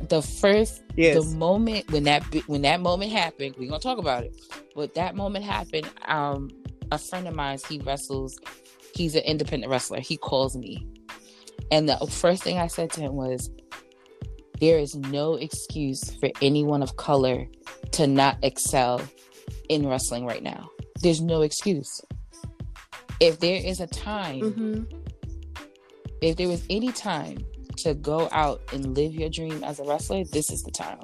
the 0.09 0.23
first 0.23 0.83
yes. 0.97 1.17
the 1.17 1.37
moment 1.37 1.91
when 1.91 2.05
that 2.05 2.23
when 2.47 2.63
that 2.63 2.81
moment 2.81 3.11
happened 3.11 3.53
we're 3.59 3.69
gonna 3.69 3.81
talk 3.81 3.99
about 3.99 4.23
it 4.23 4.41
but 4.77 4.95
that 4.95 5.17
moment 5.17 5.45
happened 5.45 5.89
um 6.07 6.51
a 6.91 6.99
friend 6.99 7.29
of 7.29 7.35
mine, 7.35 7.59
he 7.69 7.79
wrestles, 7.81 8.39
he's 8.95 9.15
an 9.15 9.23
independent 9.23 9.71
wrestler. 9.71 10.01
He 10.01 10.17
calls 10.17 10.57
me. 10.57 10.87
And 11.71 11.89
the 11.89 11.97
first 12.11 12.43
thing 12.43 12.59
I 12.59 12.67
said 12.67 12.91
to 12.93 13.01
him 13.01 13.15
was, 13.15 13.51
there 14.61 14.79
is 14.79 14.95
no 14.97 15.35
excuse 15.35 16.11
for 16.19 16.31
anyone 16.43 16.83
of 16.83 16.97
color 16.97 17.47
to 17.93 18.07
not 18.07 18.39
excel 18.43 19.01
in 19.69 19.87
wrestling 19.87 20.27
right 20.27 20.43
now. 20.43 20.69
There's 21.01 21.21
no 21.21 21.43
excuse. 21.43 22.01
If 23.21 23.41
there 23.41 23.61
is 23.65 23.81
a 23.81 23.87
time, 23.87 24.41
mm-hmm. 24.41 24.83
if 26.21 26.37
there 26.37 26.49
was 26.49 26.65
any 26.71 26.91
time 26.93 27.39
to 27.79 27.95
go 27.95 28.29
out 28.33 28.61
and 28.73 28.97
live 28.97 29.15
your 29.15 29.29
dream 29.29 29.63
as 29.63 29.79
a 29.79 29.85
wrestler, 29.85 30.25
this 30.25 30.51
is 30.51 30.63
the 30.63 30.73
time. 30.73 30.99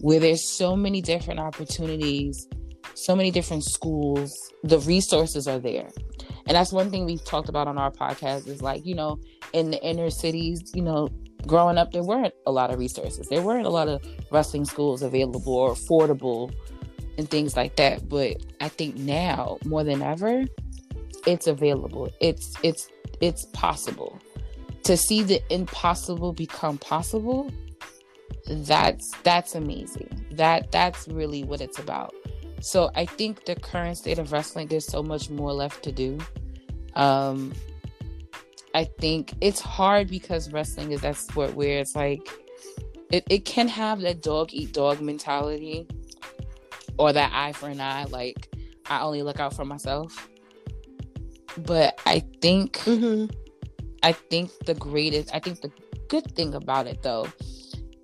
Where 0.00 0.20
there's 0.20 0.48
so 0.48 0.74
many 0.76 1.00
different 1.00 1.40
opportunities 1.40 2.48
so 2.96 3.14
many 3.14 3.30
different 3.30 3.64
schools. 3.64 4.34
The 4.64 4.78
resources 4.80 5.46
are 5.46 5.58
there. 5.58 5.88
And 6.46 6.56
that's 6.56 6.72
one 6.72 6.90
thing 6.90 7.04
we've 7.04 7.24
talked 7.24 7.48
about 7.48 7.68
on 7.68 7.78
our 7.78 7.90
podcast 7.90 8.48
is 8.48 8.62
like, 8.62 8.86
you 8.86 8.94
know, 8.94 9.18
in 9.52 9.70
the 9.70 9.82
inner 9.84 10.10
cities, 10.10 10.72
you 10.74 10.82
know, 10.82 11.08
growing 11.46 11.78
up, 11.78 11.92
there 11.92 12.02
weren't 12.02 12.34
a 12.46 12.52
lot 12.52 12.72
of 12.72 12.78
resources. 12.78 13.28
There 13.28 13.42
weren't 13.42 13.66
a 13.66 13.70
lot 13.70 13.88
of 13.88 14.02
wrestling 14.30 14.64
schools 14.64 15.02
available 15.02 15.54
or 15.54 15.74
affordable 15.74 16.52
and 17.18 17.28
things 17.28 17.56
like 17.56 17.76
that. 17.76 18.08
But 18.08 18.36
I 18.60 18.68
think 18.68 18.96
now 18.96 19.58
more 19.64 19.84
than 19.84 20.02
ever, 20.02 20.44
it's 21.26 21.46
available. 21.46 22.10
It's 22.20 22.54
it's 22.62 22.88
it's 23.20 23.44
possible. 23.52 24.18
To 24.84 24.96
see 24.96 25.22
the 25.22 25.42
impossible 25.52 26.32
become 26.32 26.78
possible, 26.78 27.50
that's 28.46 29.10
that's 29.22 29.54
amazing. 29.54 30.26
That 30.32 30.70
that's 30.70 31.08
really 31.08 31.42
what 31.44 31.60
it's 31.60 31.78
about. 31.78 32.14
So 32.60 32.90
I 32.94 33.06
think 33.06 33.44
the 33.44 33.54
current 33.54 33.98
state 33.98 34.18
of 34.18 34.32
wrestling, 34.32 34.68
there's 34.68 34.86
so 34.86 35.02
much 35.02 35.30
more 35.30 35.52
left 35.52 35.82
to 35.84 35.92
do. 35.92 36.18
Um, 36.94 37.52
I 38.74 38.84
think 38.84 39.34
it's 39.40 39.60
hard 39.60 40.08
because 40.08 40.52
wrestling 40.52 40.92
is 40.92 41.00
that 41.02 41.16
sport 41.16 41.54
where 41.54 41.78
it's 41.78 41.96
like 41.96 42.28
it, 43.10 43.24
it 43.30 43.44
can 43.44 43.68
have 43.68 44.00
that 44.00 44.22
dog 44.22 44.50
eat 44.52 44.72
dog 44.72 45.00
mentality 45.00 45.86
or 46.98 47.12
that 47.12 47.32
eye 47.32 47.52
for 47.52 47.68
an 47.68 47.80
eye, 47.80 48.04
like 48.04 48.48
I 48.88 49.00
only 49.00 49.22
look 49.22 49.40
out 49.40 49.54
for 49.54 49.64
myself. 49.64 50.28
But 51.58 52.00
I 52.04 52.20
think 52.42 52.78
mm-hmm. 52.80 53.32
I 54.02 54.12
think 54.12 54.50
the 54.66 54.74
greatest 54.74 55.34
I 55.34 55.40
think 55.40 55.60
the 55.62 55.70
good 56.08 56.34
thing 56.36 56.54
about 56.54 56.86
it 56.86 57.02
though 57.02 57.28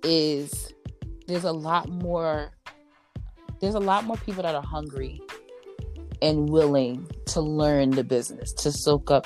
is 0.03 0.73
there's 1.27 1.43
a 1.43 1.51
lot 1.51 1.89
more 1.89 2.51
there's 3.63 3.75
a 3.75 3.79
lot 3.79 4.03
more 4.03 4.17
people 4.17 4.43
that 4.43 4.53
are 4.53 4.61
hungry 4.61 5.21
and 6.21 6.49
willing 6.49 7.07
to 7.27 7.39
learn 7.39 7.91
the 7.91 8.03
business, 8.03 8.51
to 8.51 8.73
soak 8.73 9.09
up 9.09 9.25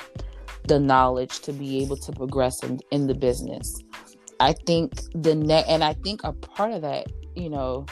the 0.68 0.78
knowledge, 0.78 1.40
to 1.40 1.52
be 1.52 1.82
able 1.82 1.96
to 1.96 2.12
progress 2.12 2.62
in, 2.62 2.78
in 2.92 3.08
the 3.08 3.14
business. 3.14 3.82
I 4.38 4.52
think 4.52 5.00
the 5.12 5.34
net, 5.34 5.64
and 5.66 5.82
I 5.82 5.94
think 5.94 6.20
a 6.22 6.32
part 6.32 6.70
of 6.70 6.82
that, 6.82 7.06
you 7.34 7.50
know, 7.50 7.86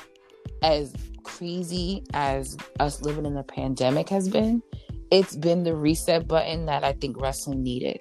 as 0.63 0.95
crazy 1.25 2.05
as 2.15 2.57
us 2.79 3.03
living 3.03 3.27
in 3.27 3.37
a 3.37 3.43
pandemic 3.43 4.09
has 4.11 4.29
been, 4.29 4.63
it's 5.11 5.35
been 5.35 5.65
the 5.65 5.75
reset 5.75 6.29
button 6.29 6.67
that 6.67 6.85
I 6.85 6.93
think 6.93 7.21
wrestling 7.21 7.65
needed. 7.65 7.99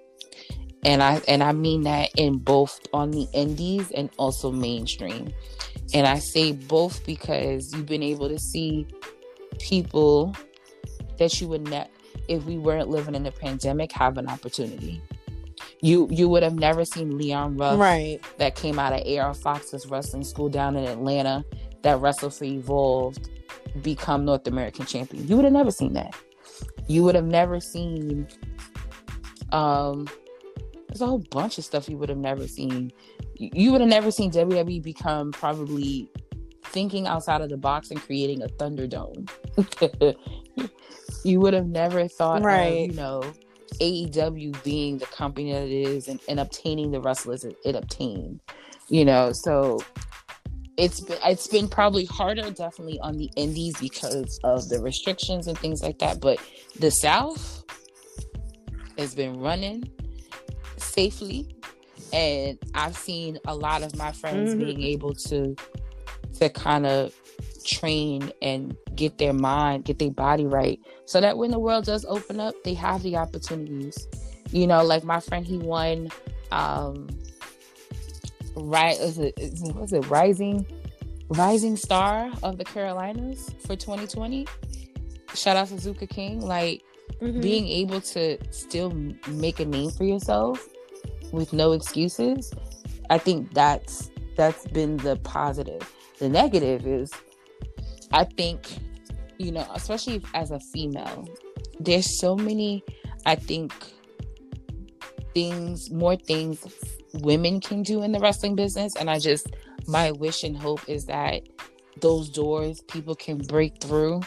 And 0.85 1.01
I 1.01 1.19
and 1.27 1.41
I 1.41 1.51
mean 1.51 1.81
that 1.83 2.11
in 2.15 2.37
both 2.37 2.79
on 2.93 3.09
the 3.09 3.27
indies 3.33 3.91
and 3.91 4.09
also 4.17 4.51
mainstream. 4.51 5.33
And 5.95 6.05
I 6.05 6.19
say 6.19 6.51
both 6.51 7.03
because 7.05 7.73
you've 7.73 7.87
been 7.87 8.03
able 8.03 8.29
to 8.29 8.37
see 8.37 8.87
people 9.59 10.35
that 11.17 11.41
you 11.41 11.47
would 11.47 11.67
not 11.67 11.89
if 12.27 12.45
we 12.45 12.57
weren't 12.57 12.89
living 12.89 13.15
in 13.15 13.23
the 13.23 13.31
pandemic 13.31 13.91
have 13.93 14.19
an 14.19 14.29
opportunity. 14.29 15.01
You 15.81 16.07
you 16.11 16.29
would 16.29 16.43
have 16.43 16.53
never 16.53 16.85
seen 16.85 17.17
Leon 17.17 17.57
Ruff 17.57 17.79
right. 17.79 18.19
that 18.37 18.55
came 18.55 18.77
out 18.77 18.93
of 18.93 19.07
AR 19.07 19.33
Fox's 19.33 19.87
wrestling 19.87 20.23
school 20.23 20.49
down 20.49 20.75
in 20.75 20.85
Atlanta 20.85 21.43
that 21.81 21.99
wrestled 21.99 22.35
for 22.35 22.45
EVOLVE 22.45 23.17
become 23.81 24.23
North 24.23 24.47
American 24.47 24.85
champion. 24.85 25.27
You 25.27 25.35
would 25.35 25.45
have 25.45 25.53
never 25.53 25.71
seen 25.71 25.93
that. 25.93 26.15
You 26.87 27.03
would 27.03 27.15
have 27.15 27.25
never 27.25 27.59
seen 27.59 28.27
um 29.51 30.07
there's 30.95 31.01
a 31.01 31.07
whole 31.07 31.19
bunch 31.29 31.57
of 31.57 31.65
stuff 31.65 31.89
you 31.89 31.97
would 31.97 32.07
have 32.07 32.17
never 32.17 32.47
seen 32.47 32.89
you 33.35 33.73
would 33.73 33.81
have 33.81 33.89
never 33.89 34.11
seen 34.11 34.31
WWE 34.31 34.81
become 34.81 35.33
probably 35.33 36.09
thinking 36.63 37.05
outside 37.05 37.41
of 37.41 37.49
the 37.49 37.57
box 37.57 37.91
and 37.91 38.01
creating 38.01 38.41
a 38.41 38.47
Thunderdome. 38.47 39.29
you 41.25 41.41
would 41.41 41.53
have 41.53 41.67
never 41.67 42.07
thought 42.07 42.43
right. 42.43 42.89
of, 42.89 42.91
you 42.91 42.93
know, 42.93 43.33
AEW 43.81 44.63
being 44.63 44.97
the 44.97 45.05
company 45.07 45.51
that 45.51 45.63
it 45.63 45.69
is 45.69 46.07
and, 46.07 46.21
and 46.29 46.39
obtaining 46.39 46.91
the 46.91 47.01
wrestlers 47.01 47.43
it, 47.43 47.57
it 47.65 47.75
obtained. 47.75 48.39
You 48.87 49.03
know, 49.03 49.33
so 49.33 49.79
it's 50.77 51.01
been 51.01 51.17
it's 51.25 51.47
been 51.47 51.67
probably 51.67 52.05
harder 52.05 52.49
definitely 52.51 53.01
on 53.01 53.17
the 53.17 53.29
indies 53.35 53.75
because 53.81 54.39
of 54.45 54.69
the 54.69 54.79
restrictions 54.79 55.47
and 55.47 55.57
things 55.57 55.83
like 55.83 55.99
that. 55.99 56.21
But 56.21 56.39
the 56.79 56.89
South 56.89 57.65
has 58.97 59.13
been 59.13 59.41
running 59.41 59.83
safely 60.95 61.45
and 62.13 62.57
I've 62.73 62.95
seen 62.95 63.39
a 63.45 63.55
lot 63.55 63.83
of 63.83 63.95
my 63.97 64.11
friends 64.11 64.51
mm-hmm. 64.51 64.63
being 64.63 64.81
able 64.81 65.13
to 65.13 65.55
to 66.39 66.49
kind 66.49 66.85
of 66.85 67.13
train 67.65 68.31
and 68.41 68.75
get 68.95 69.17
their 69.17 69.33
mind, 69.33 69.85
get 69.85 69.99
their 69.99 70.11
body 70.11 70.45
right, 70.45 70.79
so 71.05 71.19
that 71.21 71.37
when 71.37 71.51
the 71.51 71.59
world 71.59 71.85
does 71.85 72.05
open 72.05 72.39
up, 72.39 72.55
they 72.63 72.73
have 72.73 73.03
the 73.03 73.17
opportunities. 73.17 74.07
You 74.51 74.67
know, 74.67 74.83
like 74.83 75.03
my 75.03 75.19
friend, 75.19 75.45
he 75.45 75.57
won. 75.57 76.09
um 76.51 77.07
Right, 78.57 78.97
is 78.97 79.19
it 79.19 79.33
was 79.75 79.91
it 79.91 80.09
rising, 80.09 80.65
rising 81.27 81.75
star 81.75 82.31
of 82.41 82.57
the 82.57 82.63
Carolinas 82.63 83.53
for 83.59 83.75
2020? 83.75 84.47
Shout 85.33 85.57
out 85.57 85.67
to 85.67 85.73
Zuka 85.73 86.07
King, 86.07 86.39
like 86.39 86.81
mm-hmm. 87.21 87.41
being 87.41 87.67
able 87.67 87.99
to 87.99 88.37
still 88.51 88.91
make 89.27 89.59
a 89.59 89.65
name 89.65 89.91
for 89.91 90.05
yourself 90.05 90.65
with 91.35 91.53
no 91.53 91.73
excuses, 91.73 92.51
I 93.09 93.17
think 93.17 93.53
that's 93.53 94.11
that's 94.35 94.65
been 94.67 94.97
the 94.97 95.17
positive. 95.17 95.91
The 96.19 96.29
negative 96.29 96.87
is 96.87 97.11
I 98.11 98.23
think, 98.23 98.67
you 99.37 99.51
know, 99.51 99.67
especially 99.73 100.23
as 100.33 100.51
a 100.51 100.59
female, 100.59 101.27
there's 101.79 102.19
so 102.19 102.35
many 102.35 102.83
I 103.25 103.35
think 103.35 103.73
things 105.33 105.91
more 105.91 106.15
things 106.15 106.65
women 107.15 107.59
can 107.59 107.83
do 107.83 108.03
in 108.03 108.11
the 108.11 108.19
wrestling 108.19 108.55
business 108.55 108.95
and 108.95 109.09
I 109.09 109.19
just 109.19 109.47
my 109.87 110.11
wish 110.11 110.43
and 110.43 110.55
hope 110.55 110.87
is 110.87 111.05
that 111.05 111.41
those 112.01 112.29
doors 112.29 112.81
people 112.81 113.15
can 113.15 113.37
break 113.37 113.81
through 113.81 114.21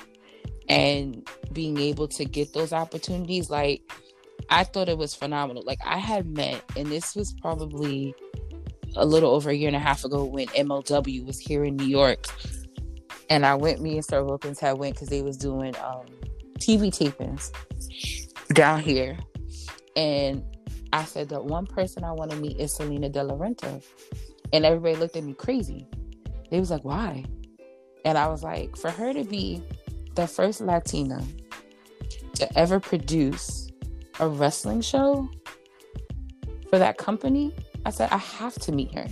and 0.68 1.26
being 1.52 1.78
able 1.78 2.08
to 2.08 2.24
get 2.24 2.52
those 2.52 2.72
opportunities 2.72 3.50
like 3.50 3.82
I 4.50 4.64
thought 4.64 4.88
it 4.88 4.98
was 4.98 5.14
phenomenal. 5.14 5.62
Like 5.66 5.80
I 5.84 5.98
had 5.98 6.26
met, 6.26 6.62
and 6.76 6.86
this 6.86 7.14
was 7.14 7.34
probably 7.40 8.14
a 8.96 9.04
little 9.04 9.30
over 9.30 9.50
a 9.50 9.54
year 9.54 9.68
and 9.68 9.76
a 9.76 9.80
half 9.80 10.04
ago 10.04 10.24
when 10.24 10.46
MLW 10.48 11.26
was 11.26 11.38
here 11.38 11.64
in 11.64 11.76
New 11.76 11.86
York, 11.86 12.26
and 13.28 13.44
I 13.44 13.54
went. 13.54 13.80
Me 13.80 13.94
and 13.94 14.04
Sir 14.04 14.24
Wilkins 14.24 14.58
had 14.58 14.78
went 14.78 14.94
because 14.94 15.08
they 15.08 15.22
was 15.22 15.36
doing 15.36 15.74
um, 15.76 16.06
TV 16.58 16.90
tapings 16.90 17.50
down 18.54 18.80
here, 18.80 19.18
and 19.96 20.42
I 20.92 21.04
said 21.04 21.28
the 21.28 21.42
one 21.42 21.66
person 21.66 22.02
I 22.02 22.12
want 22.12 22.30
to 22.30 22.36
meet 22.38 22.58
is 22.58 22.74
Salina 22.74 23.10
de 23.10 23.22
la 23.22 23.34
Renta, 23.34 23.82
and 24.52 24.64
everybody 24.64 24.96
looked 24.96 25.16
at 25.16 25.24
me 25.24 25.34
crazy. 25.34 25.86
They 26.50 26.58
was 26.58 26.70
like, 26.70 26.84
"Why?" 26.84 27.24
And 28.06 28.16
I 28.16 28.28
was 28.28 28.42
like, 28.42 28.76
"For 28.76 28.90
her 28.90 29.12
to 29.12 29.24
be 29.24 29.62
the 30.14 30.26
first 30.26 30.62
Latina 30.62 31.22
to 32.36 32.58
ever 32.58 32.80
produce." 32.80 33.67
A 34.18 34.28
wrestling 34.28 34.80
show 34.80 35.28
for 36.70 36.78
that 36.78 36.98
company, 36.98 37.54
I 37.84 37.90
said, 37.90 38.10
I 38.10 38.18
have 38.18 38.54
to 38.54 38.72
meet 38.72 38.94
her. 38.94 39.06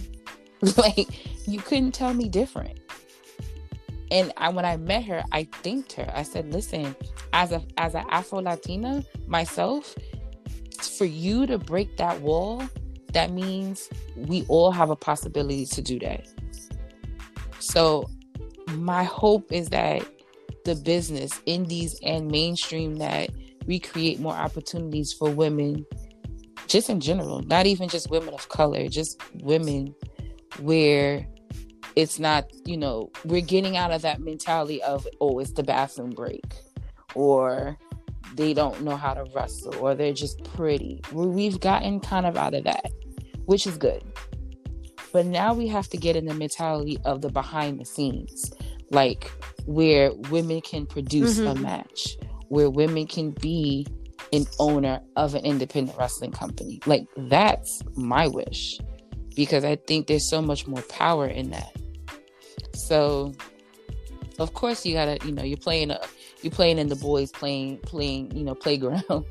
like, 0.76 1.08
you 1.46 1.60
couldn't 1.60 1.92
tell 1.92 2.12
me 2.14 2.28
different. 2.28 2.80
And 4.10 4.32
I, 4.36 4.50
when 4.50 4.64
I 4.64 4.76
met 4.76 5.04
her, 5.04 5.24
I 5.32 5.44
thanked 5.62 5.92
her. 5.94 6.10
I 6.14 6.22
said, 6.22 6.52
listen, 6.52 6.94
as 7.32 7.52
a 7.52 7.62
as 7.76 7.94
an 7.94 8.04
Afro 8.08 8.40
Latina 8.40 9.04
myself, 9.26 9.94
for 10.96 11.04
you 11.04 11.46
to 11.46 11.58
break 11.58 11.96
that 11.96 12.20
wall, 12.20 12.62
that 13.12 13.30
means 13.30 13.88
we 14.16 14.44
all 14.48 14.70
have 14.70 14.90
a 14.90 14.96
possibility 14.96 15.66
to 15.66 15.82
do 15.82 15.98
that. 16.00 16.26
So 17.58 18.08
my 18.72 19.04
hope 19.04 19.52
is 19.52 19.68
that 19.70 20.06
the 20.64 20.74
business, 20.74 21.40
indies 21.46 21.98
and 22.02 22.30
mainstream 22.30 22.96
that 22.96 23.30
we 23.66 23.78
create 23.78 24.20
more 24.20 24.34
opportunities 24.34 25.12
for 25.12 25.30
women 25.30 25.84
just 26.66 26.90
in 26.90 27.00
general, 27.00 27.40
not 27.42 27.66
even 27.66 27.88
just 27.88 28.10
women 28.10 28.34
of 28.34 28.48
color, 28.48 28.88
just 28.88 29.20
women 29.42 29.94
where 30.60 31.26
it's 31.94 32.18
not, 32.18 32.50
you 32.64 32.76
know, 32.76 33.10
we're 33.24 33.40
getting 33.40 33.76
out 33.76 33.90
of 33.90 34.02
that 34.02 34.20
mentality 34.20 34.82
of, 34.82 35.06
oh, 35.20 35.38
it's 35.38 35.52
the 35.52 35.62
bathroom 35.62 36.10
break 36.10 36.44
or 37.14 37.78
they 38.34 38.52
don't 38.52 38.82
know 38.82 38.96
how 38.96 39.14
to 39.14 39.24
wrestle 39.34 39.74
or 39.76 39.94
they're 39.94 40.12
just 40.12 40.42
pretty. 40.44 41.00
We've 41.12 41.58
gotten 41.60 42.00
kind 42.00 42.26
of 42.26 42.36
out 42.36 42.54
of 42.54 42.64
that, 42.64 42.90
which 43.46 43.66
is 43.66 43.76
good. 43.76 44.02
But 45.12 45.26
now 45.26 45.54
we 45.54 45.66
have 45.68 45.88
to 45.90 45.96
get 45.96 46.16
in 46.16 46.26
the 46.26 46.34
mentality 46.34 46.98
of 47.04 47.22
the 47.22 47.30
behind 47.30 47.80
the 47.80 47.86
scenes, 47.86 48.52
like 48.90 49.30
where 49.64 50.12
women 50.30 50.60
can 50.60 50.84
produce 50.84 51.38
mm-hmm. 51.38 51.46
a 51.46 51.54
match, 51.54 52.18
where 52.48 52.70
women 52.70 53.06
can 53.06 53.30
be 53.32 53.86
an 54.32 54.46
owner 54.58 55.00
of 55.16 55.34
an 55.34 55.44
independent 55.44 55.96
wrestling 55.98 56.32
company. 56.32 56.80
Like 56.86 57.06
that's 57.16 57.82
my 57.94 58.28
wish 58.28 58.78
because 59.34 59.64
I 59.64 59.76
think 59.76 60.06
there's 60.06 60.28
so 60.28 60.42
much 60.42 60.66
more 60.66 60.82
power 60.82 61.26
in 61.26 61.50
that. 61.50 61.76
So, 62.74 63.34
of 64.38 64.54
course, 64.54 64.84
you 64.84 64.94
gotta, 64.94 65.18
you 65.24 65.32
know, 65.32 65.42
you're 65.42 65.56
playing 65.58 65.90
a, 65.90 66.00
you're 66.42 66.50
playing 66.50 66.78
in 66.78 66.88
the 66.88 66.96
boys 66.96 67.30
playing, 67.30 67.78
playing, 67.78 68.34
you 68.36 68.44
know, 68.44 68.54
playground. 68.54 69.04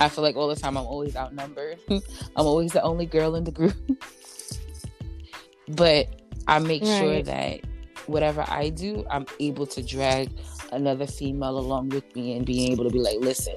I 0.00 0.08
feel 0.08 0.22
like 0.22 0.36
all 0.36 0.48
the 0.48 0.56
time 0.56 0.76
I'm 0.76 0.86
always 0.86 1.16
outnumbered. 1.16 1.78
I'm 1.88 2.00
always 2.36 2.72
the 2.72 2.82
only 2.82 3.06
girl 3.06 3.34
in 3.34 3.44
the 3.44 3.50
group. 3.50 3.76
but 5.68 6.08
I 6.46 6.58
make 6.60 6.82
right. 6.82 6.98
sure 6.98 7.22
that 7.22 7.60
whatever 8.06 8.44
I 8.48 8.70
do, 8.70 9.04
I'm 9.10 9.26
able 9.40 9.66
to 9.66 9.82
drag 9.82 10.30
another 10.72 11.06
female 11.06 11.58
along 11.58 11.90
with 11.90 12.14
me 12.14 12.36
and 12.36 12.44
being 12.44 12.72
able 12.72 12.84
to 12.84 12.90
be 12.90 12.98
like, 12.98 13.18
listen, 13.20 13.56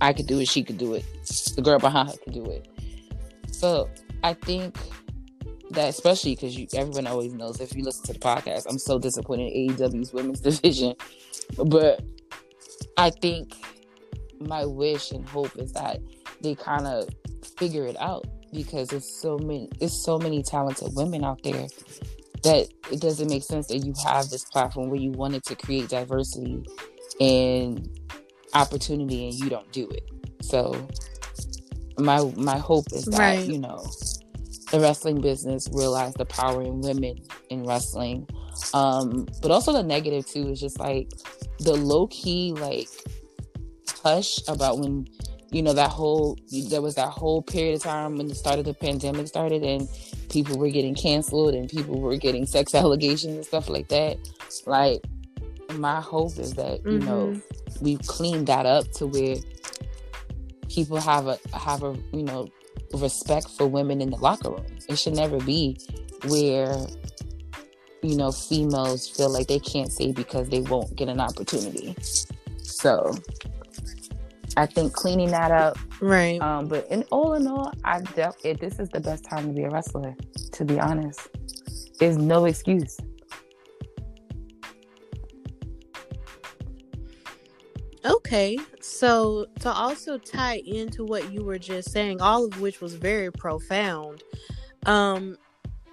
I 0.00 0.12
could 0.12 0.26
do 0.26 0.40
it, 0.40 0.48
she 0.48 0.62
could 0.62 0.78
do 0.78 0.94
it, 0.94 1.04
the 1.56 1.62
girl 1.62 1.78
behind 1.78 2.10
her 2.10 2.16
could 2.24 2.34
do 2.34 2.44
it. 2.46 2.68
So 3.50 3.88
I 4.22 4.34
think 4.34 4.76
that 5.70 5.88
especially 5.88 6.34
because 6.34 6.56
everyone 6.74 7.06
always 7.06 7.32
knows 7.32 7.60
if 7.60 7.74
you 7.74 7.82
listen 7.82 8.04
to 8.06 8.12
the 8.12 8.18
podcast, 8.18 8.66
I'm 8.68 8.78
so 8.78 8.98
disappointed 8.98 9.52
in 9.52 9.70
AEW's 9.70 10.12
women's 10.12 10.40
division. 10.48 10.94
But 11.56 12.02
I 12.96 13.10
think 13.10 13.54
my 14.40 14.64
wish 14.64 15.12
and 15.12 15.26
hope 15.28 15.56
is 15.56 15.72
that 15.72 16.00
they 16.40 16.54
kind 16.54 16.86
of 16.86 17.08
figure 17.56 17.86
it 17.86 17.96
out 18.00 18.26
because 18.52 18.88
there's 18.88 19.08
so 19.20 19.38
many 19.38 19.68
it's 19.80 20.04
so 20.04 20.18
many 20.18 20.42
talented 20.42 20.94
women 20.94 21.24
out 21.24 21.42
there 21.42 21.66
that 22.42 22.68
it 22.90 23.00
doesn't 23.00 23.28
make 23.28 23.42
sense 23.42 23.68
that 23.68 23.78
you 23.78 23.94
have 24.04 24.28
this 24.30 24.44
platform 24.44 24.90
where 24.90 25.00
you 25.00 25.12
wanted 25.12 25.42
to 25.44 25.54
create 25.54 25.88
diversity 25.88 26.62
and 27.20 27.88
opportunity 28.54 29.28
and 29.28 29.34
you 29.34 29.48
don't 29.48 29.70
do 29.72 29.88
it. 29.90 30.10
So 30.40 30.88
my 31.98 32.22
my 32.36 32.58
hope 32.58 32.86
is 32.92 33.04
that 33.06 33.18
right. 33.18 33.46
you 33.46 33.58
know 33.58 33.84
the 34.70 34.80
wrestling 34.80 35.20
business 35.20 35.68
realize 35.72 36.14
the 36.14 36.24
power 36.24 36.62
in 36.62 36.80
women 36.80 37.16
in 37.50 37.64
wrestling. 37.64 38.26
Um, 38.74 39.26
but 39.40 39.50
also 39.50 39.72
the 39.72 39.82
negative 39.82 40.26
too 40.26 40.48
is 40.48 40.60
just 40.60 40.78
like 40.78 41.10
the 41.60 41.74
low 41.74 42.06
key 42.08 42.52
like 42.52 42.88
hush 44.02 44.38
about 44.48 44.78
when 44.78 45.06
you 45.52 45.62
know 45.62 45.74
that 45.74 45.90
whole 45.90 46.38
there 46.70 46.80
was 46.80 46.94
that 46.94 47.10
whole 47.10 47.42
period 47.42 47.76
of 47.76 47.82
time 47.82 48.16
when 48.16 48.26
the 48.26 48.34
start 48.34 48.58
of 48.58 48.64
the 48.64 48.72
pandemic 48.72 49.28
started 49.28 49.62
and 49.62 49.86
people 50.30 50.58
were 50.58 50.70
getting 50.70 50.94
canceled 50.94 51.54
and 51.54 51.68
people 51.68 52.00
were 52.00 52.16
getting 52.16 52.46
sex 52.46 52.74
allegations 52.82 53.34
and 53.34 53.44
stuff 53.44 53.68
like 53.68 53.88
that. 53.88 54.16
Like 54.66 55.02
my 55.74 56.00
hope 56.00 56.38
is 56.38 56.54
that 56.54 56.82
mm-hmm. 56.82 56.90
you 56.90 56.98
know 57.00 57.26
mm-hmm. 57.26 57.84
we've 57.84 58.02
cleaned 58.06 58.46
that 58.46 58.64
up 58.64 58.90
to 58.92 59.06
where 59.06 59.36
people 60.70 60.98
have 60.98 61.26
a 61.26 61.38
have 61.54 61.82
a 61.82 61.96
you 62.12 62.22
know 62.22 62.48
respect 62.94 63.48
for 63.50 63.66
women 63.66 64.00
in 64.00 64.10
the 64.10 64.16
locker 64.16 64.50
room. 64.50 64.64
It 64.88 64.96
should 64.98 65.14
never 65.14 65.38
be 65.38 65.78
where 66.28 66.78
you 68.02 68.16
know 68.16 68.32
females 68.32 69.06
feel 69.06 69.28
like 69.28 69.48
they 69.48 69.58
can't 69.58 69.92
say 69.92 70.12
because 70.12 70.48
they 70.48 70.60
won't 70.62 70.96
get 70.96 71.10
an 71.10 71.20
opportunity. 71.20 71.94
So 72.62 73.14
I 74.56 74.66
think 74.66 74.92
cleaning 74.92 75.30
that 75.30 75.50
up, 75.50 75.78
right? 76.00 76.40
Um, 76.40 76.68
but 76.68 76.86
in 76.90 77.04
all 77.10 77.34
in 77.34 77.46
all, 77.46 77.72
I 77.84 78.00
doubt 78.00 78.36
it. 78.44 78.60
This 78.60 78.78
is 78.78 78.88
the 78.90 79.00
best 79.00 79.24
time 79.24 79.46
to 79.48 79.52
be 79.52 79.62
a 79.62 79.70
wrestler. 79.70 80.14
To 80.52 80.64
be 80.64 80.78
honest, 80.78 81.28
there's 81.98 82.16
no 82.16 82.44
excuse. 82.44 82.98
Okay, 88.04 88.58
so 88.80 89.46
to 89.60 89.70
also 89.70 90.18
tie 90.18 90.60
into 90.66 91.04
what 91.04 91.32
you 91.32 91.44
were 91.44 91.58
just 91.58 91.92
saying, 91.92 92.20
all 92.20 92.44
of 92.44 92.60
which 92.60 92.80
was 92.80 92.94
very 92.94 93.30
profound. 93.30 94.22
Um, 94.86 95.36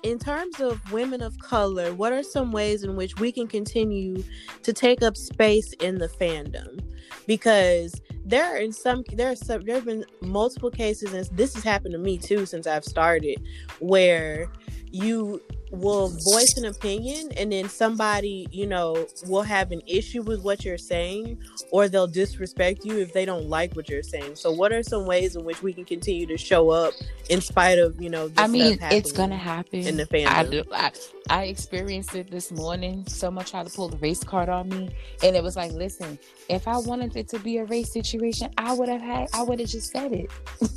in 0.01 0.18
terms 0.18 0.60
of 0.60 0.91
women 0.91 1.22
of 1.22 1.38
color, 1.38 1.93
what 1.93 2.12
are 2.14 2.24
some 2.24 2.51
ways 2.51 2.84
in 2.84 2.95
which 2.95 3.20
we 3.20 3.32
can 3.32 3.47
continue 3.47 4.24
to 4.64 4.74
take 4.74 5.03
up 5.03 5.16
space 5.16 5.74
in 5.74 5.97
the 5.97 6.07
fandom? 6.07 6.80
Because 7.28 7.93
there 8.30 8.53
are 8.53 8.57
in 8.57 8.71
some 8.71 9.03
there 9.13 9.32
are 9.32 9.36
some 9.36 9.65
there 9.65 9.75
have 9.75 9.86
been 9.86 10.05
multiple 10.21 10.69
cases, 10.69 11.13
and 11.13 11.38
this 11.38 11.53
has 11.55 11.63
happened 11.63 11.93
to 11.93 11.97
me 11.97 12.17
too 12.17 12.45
since 12.45 12.67
I've 12.67 12.86
started, 12.86 13.41
where 13.80 14.51
you 14.91 15.41
will 15.72 16.09
voice 16.09 16.55
an 16.57 16.65
opinion 16.65 17.32
and 17.38 17.51
then 17.51 17.70
somebody 17.70 18.47
you 18.51 18.65
know 18.65 19.07
will 19.28 19.43
have 19.43 19.72
an 19.72 19.82
issue 19.86 20.22
with 20.22 20.41
what 20.41 20.65
you're 20.65 20.78
saying 20.78 21.38
or 21.72 21.88
they'll 21.88 22.07
disrespect 22.07 22.84
you 22.84 22.97
if 22.97 23.13
they 23.13 23.26
don't 23.26 23.47
like 23.47 23.76
what 23.76 23.89
you're 23.89 24.03
saying. 24.03 24.36
So 24.36 24.51
what 24.51 24.72
are 24.72 24.84
some 24.84 25.05
ways 25.05 25.36
in 25.36 25.43
which 25.43 25.61
we 25.61 25.74
can 25.74 25.86
continue 25.86 26.26
to 26.28 26.38
show 26.38 26.70
up 26.70 26.93
in 27.30 27.41
spite 27.41 27.78
of 27.78 28.01
you 28.01 28.09
know 28.09 28.30
i 28.38 28.47
mean 28.47 28.78
it's 28.91 29.11
gonna 29.11 29.38
happen. 29.38 29.80
in 29.86 29.97
the 29.97 30.05
family 30.05 30.63
I, 30.72 30.91
I, 31.30 31.41
I 31.41 31.43
experienced 31.43 32.15
it 32.15 32.30
this 32.32 32.51
morning. 32.51 33.05
Someone 33.07 33.45
tried 33.45 33.67
to 33.67 33.74
pull 33.74 33.88
the 33.88 33.97
race 33.97 34.24
card 34.24 34.49
on 34.49 34.70
me 34.70 34.89
and 35.24 35.36
it 35.36 35.43
was 35.43 35.55
like 35.55 35.72
listen 35.74 36.17
if 36.49 36.67
i 36.67 36.78
wanted 36.78 37.15
it 37.15 37.30
to 37.30 37.39
be 37.39 37.57
a 37.57 37.65
race 37.65 37.93
situation 37.93 38.51
i 38.57 38.74
would 38.74 38.89
have 38.89 39.01
had 39.01 39.28
i 39.34 39.43
would 39.43 39.59
have 39.59 39.70
just 39.70 39.91
said 39.91 40.11
it. 40.11 40.32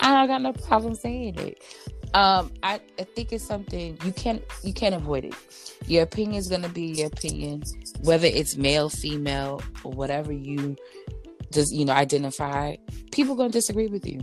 I 0.00 0.14
don't 0.14 0.28
got 0.28 0.42
no 0.42 0.52
problem 0.52 0.94
saying 0.94 1.36
it 1.38 1.60
um, 2.14 2.52
I, 2.62 2.80
I 2.98 3.04
think 3.04 3.32
it's 3.32 3.44
something 3.44 3.98
you 4.04 4.12
can't 4.12 4.42
you 4.62 4.72
can't 4.72 4.94
avoid 4.94 5.24
it. 5.24 5.34
Your 5.86 6.02
opinion 6.02 6.36
is 6.36 6.48
gonna 6.48 6.68
be 6.68 6.86
your 6.86 7.08
opinion, 7.08 7.62
whether 8.02 8.26
it's 8.26 8.56
male, 8.56 8.88
female, 8.88 9.62
or 9.84 9.92
whatever 9.92 10.32
you 10.32 10.76
just 11.52 11.74
you 11.74 11.84
know 11.84 11.92
identify. 11.92 12.76
People 13.12 13.34
gonna 13.34 13.50
disagree 13.50 13.88
with 13.88 14.06
you, 14.06 14.20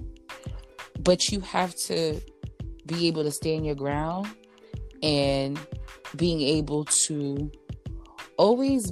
but 1.00 1.32
you 1.32 1.40
have 1.42 1.76
to 1.76 2.20
be 2.86 3.08
able 3.08 3.24
to 3.24 3.32
stand 3.32 3.66
your 3.66 3.76
ground 3.76 4.28
and 5.02 5.60
being 6.16 6.42
able 6.42 6.86
to 6.86 7.52
always 8.38 8.92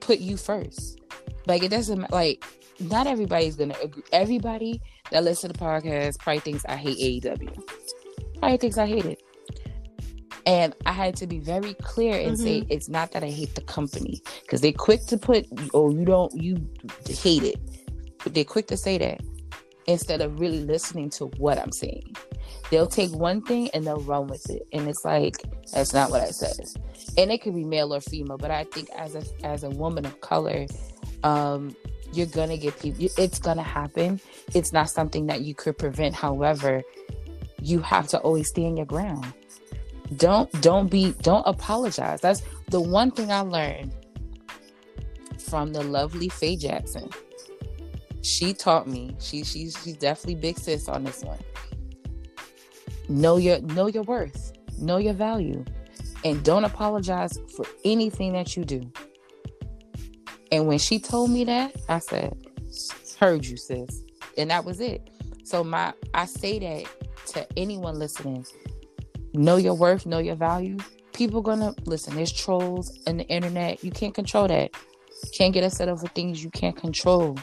put 0.00 0.18
you 0.18 0.36
first. 0.36 1.00
Like 1.46 1.62
it 1.62 1.70
doesn't 1.70 2.10
like 2.12 2.44
not 2.78 3.06
everybody's 3.06 3.56
gonna 3.56 3.76
agree. 3.82 4.02
Everybody 4.12 4.80
that 5.10 5.24
listens 5.24 5.52
to 5.52 5.58
the 5.58 5.64
podcast 5.64 6.18
probably 6.18 6.40
thinks 6.40 6.64
I 6.66 6.76
hate 6.76 7.22
AEW 7.22 7.62
probably 8.42 8.58
thinks 8.58 8.78
I 8.78 8.86
hate 8.86 9.04
it. 9.04 9.22
And 10.44 10.74
I 10.86 10.92
had 10.92 11.14
to 11.16 11.28
be 11.28 11.38
very 11.38 11.74
clear 11.74 12.18
and 12.18 12.32
mm-hmm. 12.32 12.42
say 12.42 12.66
it's 12.68 12.88
not 12.88 13.12
that 13.12 13.22
I 13.22 13.30
hate 13.30 13.54
the 13.54 13.62
company 13.62 14.20
because 14.42 14.60
they're 14.60 14.72
quick 14.72 15.06
to 15.06 15.16
put, 15.16 15.46
oh, 15.72 15.92
you 15.92 16.04
don't, 16.04 16.34
you 16.34 16.68
hate 17.06 17.44
it. 17.44 17.60
But 18.24 18.34
they're 18.34 18.44
quick 18.44 18.66
to 18.68 18.76
say 18.76 18.98
that 18.98 19.20
instead 19.86 20.20
of 20.20 20.40
really 20.40 20.60
listening 20.60 21.10
to 21.10 21.26
what 21.38 21.58
I'm 21.58 21.70
saying. 21.70 22.16
They'll 22.70 22.86
take 22.86 23.12
one 23.12 23.42
thing 23.42 23.70
and 23.74 23.86
they'll 23.86 24.00
run 24.00 24.26
with 24.26 24.48
it. 24.50 24.66
And 24.72 24.88
it's 24.88 25.04
like, 25.04 25.36
that's 25.72 25.92
not 25.92 26.10
what 26.10 26.22
I 26.22 26.30
said. 26.30 26.66
And 27.16 27.30
it 27.30 27.42
could 27.42 27.54
be 27.54 27.64
male 27.64 27.94
or 27.94 28.00
female, 28.00 28.38
but 28.38 28.50
I 28.50 28.64
think 28.64 28.88
as 28.96 29.14
a 29.14 29.22
as 29.44 29.62
a 29.62 29.70
woman 29.70 30.06
of 30.06 30.20
color, 30.20 30.66
um, 31.22 31.76
you're 32.12 32.26
gonna 32.26 32.56
get 32.56 32.78
people 32.80 33.06
it's 33.18 33.38
gonna 33.38 33.62
happen. 33.62 34.20
It's 34.54 34.72
not 34.72 34.90
something 34.90 35.26
that 35.26 35.42
you 35.42 35.54
could 35.54 35.78
prevent. 35.78 36.14
However, 36.14 36.82
you 37.62 37.80
have 37.80 38.08
to 38.08 38.18
always 38.18 38.48
stand 38.48 38.76
your 38.78 38.86
ground. 38.86 39.32
Don't 40.16 40.50
don't 40.62 40.88
be 40.90 41.12
don't 41.22 41.46
apologize. 41.46 42.20
That's 42.20 42.42
the 42.70 42.80
one 42.80 43.10
thing 43.10 43.32
I 43.32 43.40
learned 43.40 43.94
from 45.38 45.72
the 45.72 45.82
lovely 45.82 46.28
Faye 46.28 46.56
Jackson. 46.56 47.08
She 48.22 48.54
taught 48.54 48.88
me. 48.88 49.16
She 49.20 49.44
she's 49.44 49.76
she's 49.82 49.96
definitely 49.96 50.36
big 50.36 50.58
sis 50.58 50.88
on 50.88 51.04
this 51.04 51.22
one. 51.24 51.38
know 53.08 53.36
your 53.38 53.60
know 53.62 53.86
your 53.86 54.04
worth, 54.04 54.52
know 54.78 54.98
your 54.98 55.14
value, 55.14 55.64
and 56.24 56.42
don't 56.44 56.64
apologize 56.64 57.38
for 57.56 57.64
anything 57.84 58.32
that 58.34 58.56
you 58.56 58.64
do. 58.64 58.90
And 60.52 60.66
when 60.66 60.78
she 60.78 60.98
told 60.98 61.30
me 61.30 61.44
that, 61.44 61.76
I 61.88 62.00
said, 62.00 62.36
"Heard 63.20 63.46
you, 63.46 63.56
sis," 63.56 64.02
and 64.38 64.50
that 64.50 64.64
was 64.64 64.80
it. 64.80 65.08
So 65.44 65.64
my 65.64 65.92
I 66.14 66.26
say 66.26 66.58
that 66.58 66.86
to 67.32 67.46
anyone 67.56 67.98
listening: 67.98 68.46
know 69.34 69.56
your 69.56 69.74
worth, 69.74 70.06
know 70.06 70.18
your 70.18 70.36
value. 70.36 70.78
People 71.12 71.42
gonna 71.42 71.74
listen. 71.84 72.14
There's 72.14 72.32
trolls 72.32 72.98
in 73.06 73.18
the 73.18 73.24
internet. 73.24 73.84
You 73.84 73.90
can't 73.90 74.14
control 74.14 74.48
that. 74.48 74.70
Can't 75.34 75.52
get 75.52 75.64
upset 75.64 75.88
over 75.88 76.06
things 76.08 76.42
you 76.42 76.50
can't 76.50 76.76
control. 76.76 77.38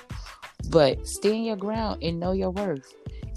But 0.69 1.07
stand 1.07 1.45
your 1.45 1.55
ground 1.55 2.03
and 2.03 2.19
know 2.19 2.31
your 2.31 2.49
worth, 2.49 2.93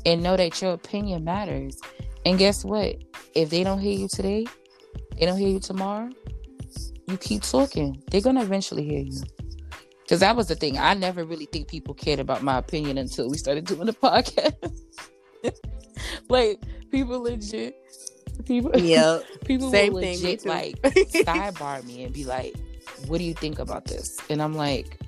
and 0.06 0.22
know 0.22 0.36
that 0.36 0.60
your 0.60 0.72
opinion 0.72 1.24
matters. 1.24 1.78
And 2.24 2.38
guess 2.38 2.64
what? 2.64 2.96
If 3.34 3.50
they 3.50 3.64
don't 3.64 3.78
hear 3.78 3.98
you 3.98 4.08
today, 4.08 4.46
they 5.18 5.26
don't 5.26 5.38
hear 5.38 5.48
you 5.48 5.60
tomorrow. 5.60 6.10
You 7.08 7.16
keep 7.16 7.42
talking. 7.42 8.02
They're 8.10 8.20
gonna 8.20 8.42
eventually 8.42 8.84
hear 8.84 9.00
you. 9.00 9.22
Because 10.02 10.20
that 10.20 10.36
was 10.36 10.48
the 10.48 10.56
thing. 10.56 10.78
I 10.78 10.94
never 10.94 11.24
really 11.24 11.46
think 11.46 11.68
people 11.68 11.94
cared 11.94 12.18
about 12.18 12.42
my 12.42 12.58
opinion 12.58 12.98
until 12.98 13.30
we 13.30 13.38
started 13.38 13.64
doing 13.64 13.86
the 13.86 13.92
podcast. 13.92 14.54
like 16.28 16.60
people 16.90 17.20
legit, 17.22 17.76
people, 18.44 18.76
yeah, 18.78 19.20
people 19.44 19.70
Same 19.70 19.92
will 19.92 20.00
legit 20.00 20.44
like 20.44 20.80
sidebar 20.82 21.84
me 21.84 22.04
and 22.04 22.12
be 22.12 22.24
like, 22.24 22.54
"What 23.06 23.18
do 23.18 23.24
you 23.24 23.34
think 23.34 23.58
about 23.58 23.86
this?" 23.86 24.18
And 24.28 24.42
I'm 24.42 24.54
like, 24.54 24.98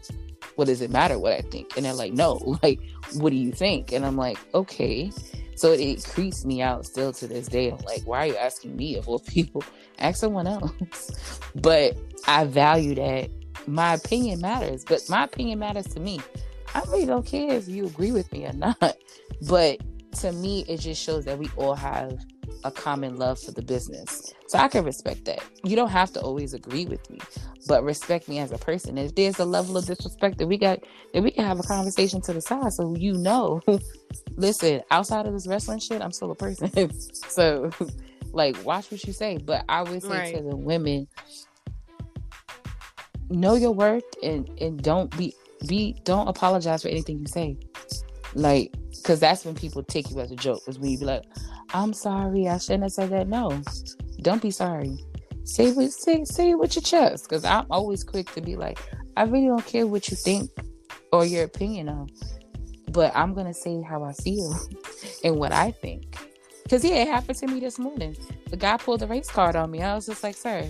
"What 0.57 0.67
does 0.67 0.81
it 0.81 0.91
matter 0.91 1.19
what 1.19 1.33
I 1.33 1.41
think?" 1.43 1.77
And 1.77 1.85
they're 1.85 1.95
like, 1.95 2.13
"No, 2.13 2.59
like, 2.63 2.81
what 3.15 3.31
do 3.31 3.37
you 3.37 3.53
think?" 3.53 3.93
And 3.93 4.05
I'm 4.07 4.17
like, 4.17 4.39
"Okay." 4.55 5.11
So 5.57 5.73
it, 5.73 5.81
it 5.81 6.05
creeps 6.05 6.45
me 6.45 6.63
out 6.63 6.85
still 6.85 7.13
to 7.13 7.27
this 7.27 7.47
day. 7.47 7.71
I'm 7.71 7.79
like, 7.85 8.03
why 8.05 8.25
are 8.25 8.27
you 8.27 8.37
asking 8.37 8.77
me 8.77 8.97
of 8.97 9.09
all 9.09 9.21
people? 9.21 9.63
Ask 9.99 10.19
someone 10.19 10.47
else. 10.49 11.41
But 11.55 11.97
I 12.27 12.45
value 12.45 12.97
that 12.97 13.31
my 13.67 13.95
opinion 13.95 14.41
matters, 14.41 14.85
but 14.85 15.03
my 15.09 15.25
opinion 15.25 15.59
matters 15.59 15.87
to 15.89 16.01
me. 16.01 16.21
I 16.75 16.81
really 16.89 17.07
don't 17.07 17.27
care 17.27 17.53
if 17.57 17.69
you 17.69 17.87
agree 17.87 18.12
with 18.12 18.31
me 18.33 18.47
or 18.47 18.53
not. 18.53 18.97
But 19.49 19.81
to 20.21 20.33
me, 20.33 20.65
it 20.69 20.79
just 20.81 21.03
shows 21.03 21.25
that 21.27 21.39
we 21.39 21.51
all 21.57 21.75
have 21.75 22.19
a 22.62 22.71
common 22.71 23.17
love 23.17 23.39
for 23.39 23.51
the 23.53 23.61
business. 23.62 24.33
So 24.49 24.59
I 24.59 24.69
can 24.69 24.85
respect 24.85 25.25
that. 25.27 25.43
You 25.65 25.77
don't 25.77 25.91
have 25.91 26.12
to 26.12 26.21
always 26.21 26.55
agree 26.55 26.87
with 26.87 27.11
me, 27.11 27.19
but 27.69 27.85
respect 27.85 28.29
me 28.29 28.39
as 28.39 28.53
a 28.53 28.59
person. 28.59 28.97
If 28.97 29.15
there's 29.17 29.39
a 29.39 29.45
level 29.45 29.77
of 29.77 29.85
disrespect 29.87 30.39
that 30.39 30.47
we 30.47 30.57
got, 30.57 30.81
that 31.12 31.23
we 31.23 31.31
can 31.31 31.45
have 31.45 31.59
a 31.59 31.62
conversation 31.62 32.23
to 32.23 32.33
the 32.33 32.41
side 32.41 32.73
so 32.73 32.95
you 32.97 33.15
know, 33.15 33.61
listen, 34.37 34.83
outside 34.91 35.27
of 35.27 35.33
this 35.35 35.47
wrestling 35.47 35.81
shit, 35.81 36.01
I'm 36.01 36.12
still 36.12 36.31
a 36.31 36.37
person. 36.37 36.71
so 37.12 37.71
like 38.33 38.57
watch 38.65 38.91
what 38.91 39.05
you 39.07 39.12
say. 39.12 39.39
But 39.39 39.65
I 39.69 39.83
would 39.83 40.03
say 40.03 40.09
Right. 40.09 40.35
to 40.37 40.43
the 40.43 40.57
women, 40.57 41.09
know 43.37 43.55
your 43.55 43.72
worth 43.72 44.05
and 44.22 44.49
and 44.61 44.82
don't 44.82 45.16
be 45.16 45.35
be 45.66 45.97
don't 46.05 46.28
apologize 46.28 46.82
for 46.82 46.89
anything 46.89 47.18
you 47.18 47.26
say. 47.26 47.57
Like 48.35 48.72
because 48.91 49.20
that's 49.20 49.45
when 49.45 49.55
people 49.55 49.82
take 49.82 50.11
you 50.11 50.20
as 50.20 50.30
a 50.30 50.37
joke 50.37 50.62
is 50.66 50.78
when 50.78 50.91
you 50.91 50.99
be 50.99 51.05
like 51.05 51.24
i'm 51.74 51.93
sorry 51.93 52.49
i 52.49 52.59
shouldn't 52.59 52.85
have 52.85 52.93
said 52.93 53.11
that. 53.11 53.28
No 53.28 53.61
don't 54.22 54.43
be 54.43 54.51
sorry. 54.51 54.97
Say 55.45 55.72
what 55.72 55.93
say 55.93 56.24
say 56.24 56.51
it 56.51 56.59
with 56.59 56.74
your 56.74 56.82
chest 56.82 57.28
because 57.28 57.45
i'm 57.45 57.66
always 57.70 58.03
quick 58.03 58.30
to 58.32 58.41
be 58.41 58.57
like 58.57 58.78
i 59.16 59.24
really 59.24 59.47
don't 59.47 59.66
care 59.66 59.87
what 59.87 60.09
you 60.09 60.16
think 60.16 60.51
or 61.12 61.24
your 61.24 61.45
opinion 61.45 61.89
of 61.89 62.09
but 62.91 63.14
i'm 63.14 63.35
gonna 63.35 63.53
say 63.53 63.82
how 63.82 64.03
i 64.03 64.12
feel 64.12 64.59
and 65.24 65.37
what 65.37 65.53
i 65.53 65.70
think. 65.70 66.16
Because 66.62 66.82
yeah 66.82 66.97
it 66.97 67.09
happened 67.09 67.39
to 67.39 67.47
me 67.47 67.61
this 67.61 67.78
morning. 67.78 68.16
The 68.49 68.57
guy 68.57 68.78
pulled 68.78 69.01
the 69.01 69.07
race 69.07 69.30
card 69.30 69.55
on 69.55 69.70
me. 69.70 69.82
I 69.82 69.95
was 69.95 70.07
just 70.07 70.22
like 70.22 70.37
sir 70.37 70.66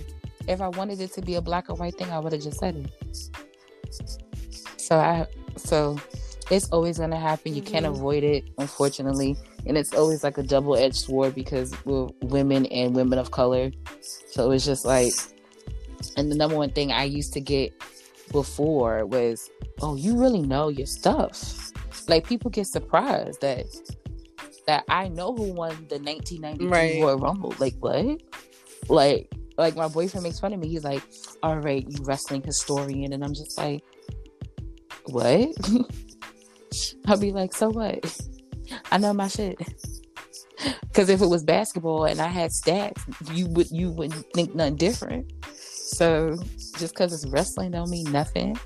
if 0.47 0.61
I 0.61 0.67
wanted 0.69 1.01
it 1.01 1.11
to 1.13 1.21
be 1.21 1.35
a 1.35 1.41
black 1.41 1.69
or 1.69 1.75
white 1.75 1.97
thing, 1.97 2.09
I 2.11 2.19
would 2.19 2.33
have 2.33 2.41
just 2.41 2.59
said 2.59 2.75
it. 2.75 2.91
So 4.77 4.97
I 4.97 5.25
so 5.57 5.97
it's 6.51 6.69
always 6.71 6.99
gonna 6.99 7.19
happen. 7.19 7.55
You 7.55 7.61
can't 7.61 7.85
Mhm. 7.85 7.89
avoid 7.95 8.23
it, 8.23 8.43
unfortunately. 8.57 9.35
And 9.65 9.77
it's 9.77 9.93
always 9.95 10.23
like 10.23 10.37
a 10.37 10.43
double 10.43 10.75
edged 10.75 10.97
sword 10.97 11.33
because 11.33 11.73
we're 11.85 12.07
women 12.21 12.67
and 12.67 12.95
women 12.95 13.17
of 13.17 13.31
color. 13.31 13.71
So 14.29 14.51
it's 14.51 14.65
just 14.65 14.85
like 14.85 15.13
and 16.17 16.31
the 16.31 16.35
number 16.35 16.55
one 16.55 16.69
thing 16.71 16.91
I 16.91 17.05
used 17.05 17.33
to 17.33 17.41
get 17.41 17.73
before 18.31 19.05
was, 19.05 19.49
Oh, 19.81 19.95
you 19.95 20.17
really 20.17 20.41
know 20.41 20.69
your 20.69 20.85
stuff. 20.87 21.71
Like 22.07 22.27
people 22.27 22.51
get 22.51 22.67
surprised 22.67 23.41
that 23.41 23.65
that 24.67 24.83
I 24.89 25.07
know 25.09 25.33
who 25.35 25.51
won 25.53 25.71
the 25.89 25.99
1992 25.99 26.69
Right. 26.69 27.01
Royal 27.01 27.17
Rumble. 27.17 27.53
Like 27.59 27.75
what? 27.79 28.21
Like 28.89 29.31
like 29.57 29.75
my 29.75 29.87
boyfriend 29.87 30.23
makes 30.23 30.39
fun 30.39 30.53
of 30.53 30.59
me. 30.59 30.67
He's 30.67 30.83
like, 30.83 31.03
"All 31.43 31.57
right, 31.59 31.85
you 31.87 32.03
wrestling 32.03 32.43
historian," 32.43 33.13
and 33.13 33.23
I'm 33.23 33.33
just 33.33 33.57
like, 33.57 33.83
"What?" 35.05 35.49
I'll 37.07 37.17
be 37.17 37.31
like, 37.31 37.53
"So 37.53 37.69
what?" 37.69 38.17
I 38.91 38.97
know 38.97 39.13
my 39.13 39.27
shit. 39.27 39.57
Because 40.81 41.09
if 41.09 41.21
it 41.21 41.27
was 41.27 41.43
basketball 41.43 42.05
and 42.05 42.19
I 42.21 42.27
had 42.27 42.51
stats, 42.51 43.01
you 43.35 43.47
would 43.47 43.69
you 43.71 43.91
wouldn't 43.91 44.25
think 44.33 44.55
nothing 44.55 44.77
different. 44.77 45.31
So 45.53 46.37
just 46.77 46.93
because 46.93 47.13
it's 47.13 47.25
wrestling 47.27 47.71
don't 47.71 47.89
mean 47.89 48.11
nothing. 48.11 48.57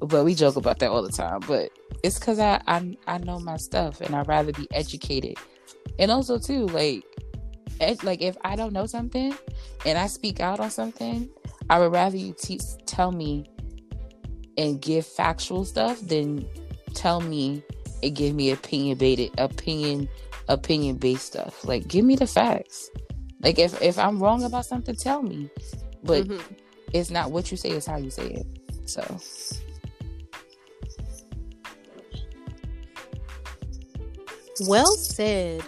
But 0.00 0.24
we 0.24 0.34
joke 0.34 0.56
about 0.56 0.78
that 0.78 0.90
all 0.90 1.02
the 1.02 1.12
time. 1.12 1.40
But 1.46 1.70
it's 2.02 2.18
because 2.18 2.38
I, 2.38 2.60
I 2.66 2.96
I 3.06 3.18
know 3.18 3.38
my 3.38 3.56
stuff 3.56 4.00
and 4.00 4.14
I'd 4.14 4.28
rather 4.28 4.52
be 4.52 4.66
educated. 4.72 5.36
And 5.98 6.10
also 6.10 6.38
too, 6.38 6.66
like 6.66 7.04
like 8.02 8.20
if 8.22 8.36
I 8.44 8.56
don't 8.56 8.72
know 8.72 8.86
something 8.86 9.34
and 9.86 9.98
I 9.98 10.06
speak 10.06 10.40
out 10.40 10.60
on 10.60 10.70
something, 10.70 11.28
I 11.70 11.78
would 11.78 11.92
rather 11.92 12.16
you 12.16 12.34
te- 12.38 12.60
tell 12.86 13.12
me 13.12 13.44
and 14.56 14.80
give 14.80 15.06
factual 15.06 15.64
stuff 15.64 16.00
than 16.00 16.46
tell 16.94 17.20
me 17.20 17.62
and 18.02 18.14
give 18.16 18.34
me 18.34 18.50
opinion 18.50 18.98
baited 18.98 19.30
opinion 19.38 20.08
opinion 20.48 20.96
based 20.96 21.26
stuff. 21.26 21.64
Like 21.64 21.86
give 21.88 22.04
me 22.04 22.16
the 22.16 22.26
facts. 22.26 22.90
Like 23.40 23.58
if 23.58 23.80
if 23.82 23.98
I'm 23.98 24.18
wrong 24.18 24.42
about 24.44 24.66
something, 24.66 24.96
tell 24.96 25.22
me. 25.22 25.50
But 26.02 26.26
Mhm. 26.26 26.42
it's 26.92 27.10
not 27.10 27.30
what 27.30 27.50
you 27.50 27.56
say, 27.56 27.70
it's 27.70 27.86
how 27.86 27.96
you 27.96 28.10
say 28.10 28.26
it. 28.28 28.46
So 28.86 29.02
Well 34.66 34.96
said. 34.96 35.62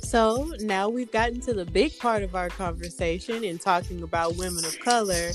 So 0.00 0.52
now 0.60 0.88
we've 0.88 1.10
gotten 1.10 1.40
to 1.42 1.54
the 1.54 1.64
big 1.64 1.98
part 1.98 2.22
of 2.22 2.34
our 2.34 2.48
conversation 2.48 3.42
in 3.44 3.58
talking 3.58 4.02
about 4.02 4.36
women 4.36 4.64
of 4.64 4.78
color. 4.80 5.32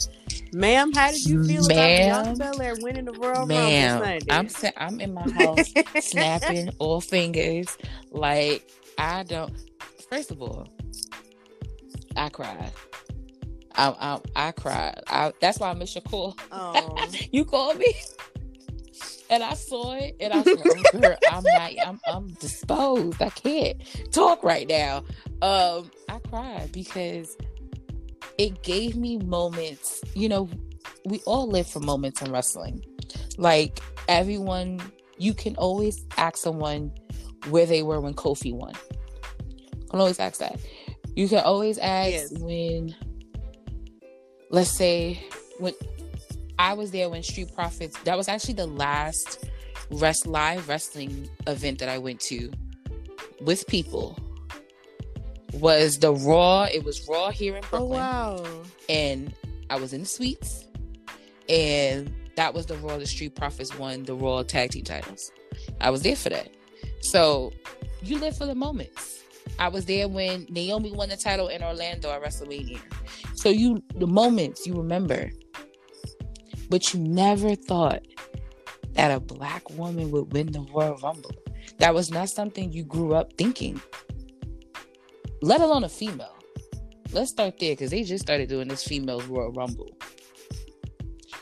Ma'am, 0.54 0.92
how 0.94 1.12
did 1.12 1.26
you 1.26 1.44
feel 1.46 1.68
Ma'am. 1.68 2.10
about 2.10 2.26
Bianca 2.26 2.52
Belair 2.58 2.76
winning 2.82 3.06
the 3.06 3.14
Royal 3.14 3.46
Ma'am, 3.46 4.00
Rumble 4.00 4.06
Sunday? 4.06 4.26
I'm 4.30 4.50
sa- 4.50 4.72
I'm 4.78 5.00
in 5.00 5.14
my 5.14 5.30
house 5.32 5.74
snapping 6.00 6.70
all 6.80 7.02
fingers. 7.02 7.78
Like 8.12 8.70
I 8.98 9.24
don't. 9.24 9.54
First 10.10 10.32
of 10.32 10.42
all, 10.42 10.68
I 12.16 12.30
cried. 12.30 12.72
I 13.76 13.90
I, 13.90 14.48
I 14.48 14.52
cried. 14.52 15.02
I, 15.08 15.32
that's 15.40 15.60
why 15.60 15.70
I 15.70 15.74
missed 15.74 15.96
your 15.96 16.02
call. 16.02 16.38
Oh, 16.52 17.08
you 17.32 17.46
called 17.46 17.78
me, 17.78 17.94
and 19.32 19.42
I 19.42 19.54
saw 19.56 19.94
it, 19.94 20.16
and 20.20 20.34
I 20.34 20.42
was 20.42 20.52
like, 20.54 20.66
oh, 20.70 20.84
girl, 20.84 21.18
I'm 21.28 21.50
not. 21.50 21.72
I'm 21.82 22.00
I'm 22.06 22.28
disposed. 22.34 23.22
I 23.22 23.30
can't 23.30 23.78
talk 24.12 24.44
right 24.44 24.68
now. 24.68 25.04
Um, 25.42 25.90
I 26.10 26.20
cried 26.30 26.72
because 26.72 27.36
it 28.38 28.62
gave 28.62 28.96
me 28.96 29.18
moments. 29.18 30.02
You 30.14 30.30
know, 30.30 30.50
we 31.06 31.20
all 31.26 31.48
live 31.48 31.68
for 31.68 31.80
moments 31.80 32.22
in 32.22 32.32
wrestling. 32.32 32.84
Like 33.38 33.80
everyone, 34.08 34.82
you 35.18 35.34
can 35.34 35.56
always 35.56 36.06
ask 36.18 36.38
someone 36.38 36.92
where 37.50 37.66
they 37.66 37.84
were 37.84 38.00
when 38.02 38.14
Kofi 38.14 38.54
won. 38.54 38.74
You 39.80 39.88
can 39.90 40.00
always 40.02 40.20
ask 40.20 40.40
that. 40.40 40.60
You 41.16 41.28
can 41.28 41.40
always 41.40 41.78
ask 41.78 42.12
Yes. 42.12 42.34
when, 42.40 42.96
let's 44.50 44.70
say, 44.72 45.24
when 45.58 45.74
I 46.60 46.74
was 46.74 46.92
there 46.92 47.10
when 47.10 47.24
Street 47.24 47.54
Profits. 47.54 47.98
That 48.04 48.18
was 48.18 48.28
actually 48.28 48.56
the 48.56 48.68
last 48.68 49.46
rest 49.92 50.26
live 50.26 50.68
wrestling 50.70 51.30
event 51.48 51.80
that 51.80 51.90
I 51.90 51.98
went 51.98 52.20
to 52.22 52.52
with 53.42 53.68
people. 53.68 54.18
Was 55.54 56.00
the 56.00 56.14
Raw? 56.14 56.64
It 56.64 56.84
was 56.84 57.08
Raw 57.08 57.30
here 57.30 57.58
in 57.58 57.64
oh 57.66 57.70
Brooklyn 57.70 58.00
wow. 58.00 58.64
and 58.88 59.34
I 59.70 59.76
was 59.76 59.94
in 59.94 60.02
the 60.02 60.08
suites, 60.08 60.66
and 61.50 62.14
that 62.36 62.54
was 62.54 62.66
the 62.66 62.76
Raw. 62.78 62.98
The 62.98 63.06
Street 63.06 63.36
Profits 63.36 63.78
won 63.78 64.04
the 64.04 64.16
Raw 64.16 64.44
Tag 64.44 64.72
Team 64.72 64.84
titles. 64.84 65.32
I 65.82 65.90
was 65.90 66.04
there 66.04 66.16
for 66.16 66.30
that. 66.30 66.50
So 67.02 67.52
you 68.02 68.18
live 68.20 68.38
for 68.38 68.46
the 68.46 68.56
moments. 68.56 69.24
I 69.60 69.68
was 69.68 69.86
there 69.86 70.08
when 70.08 70.48
Naomi 70.50 70.92
won 70.92 71.10
the 71.10 71.18
title 71.18 71.48
in 71.48 71.64
Orlando 71.64 72.12
at 72.12 72.24
WrestleMania. 72.24 72.80
So 73.36 73.50
you 73.50 73.84
the 73.96 74.08
moments 74.08 74.66
you 74.66 74.74
remember, 74.74 75.32
but 76.72 76.94
you 76.94 77.02
never 77.02 77.54
thought 77.54 78.02
that 78.94 79.12
a 79.12 79.20
black 79.20 79.70
woman 79.72 80.10
would 80.10 80.32
win 80.32 80.52
the 80.54 80.62
Royal 80.74 80.96
Rumble. 81.04 81.36
That 81.80 81.94
was 81.94 82.10
not 82.10 82.30
something 82.30 82.72
you 82.72 82.86
grew 82.86 83.14
up 83.14 83.34
thinking. 83.38 83.80
let 85.42 85.60
alone 85.60 85.84
a 85.84 85.90
female. 85.90 86.36
Let's 87.12 87.32
start 87.32 87.60
there 87.60 87.74
because 87.74 87.92
they 87.92 88.04
just 88.04 88.24
started 88.24 88.48
doing 88.48 88.70
this 88.70 88.86
females 88.86 89.26
Royal 89.26 89.52
Rumble. 89.52 89.90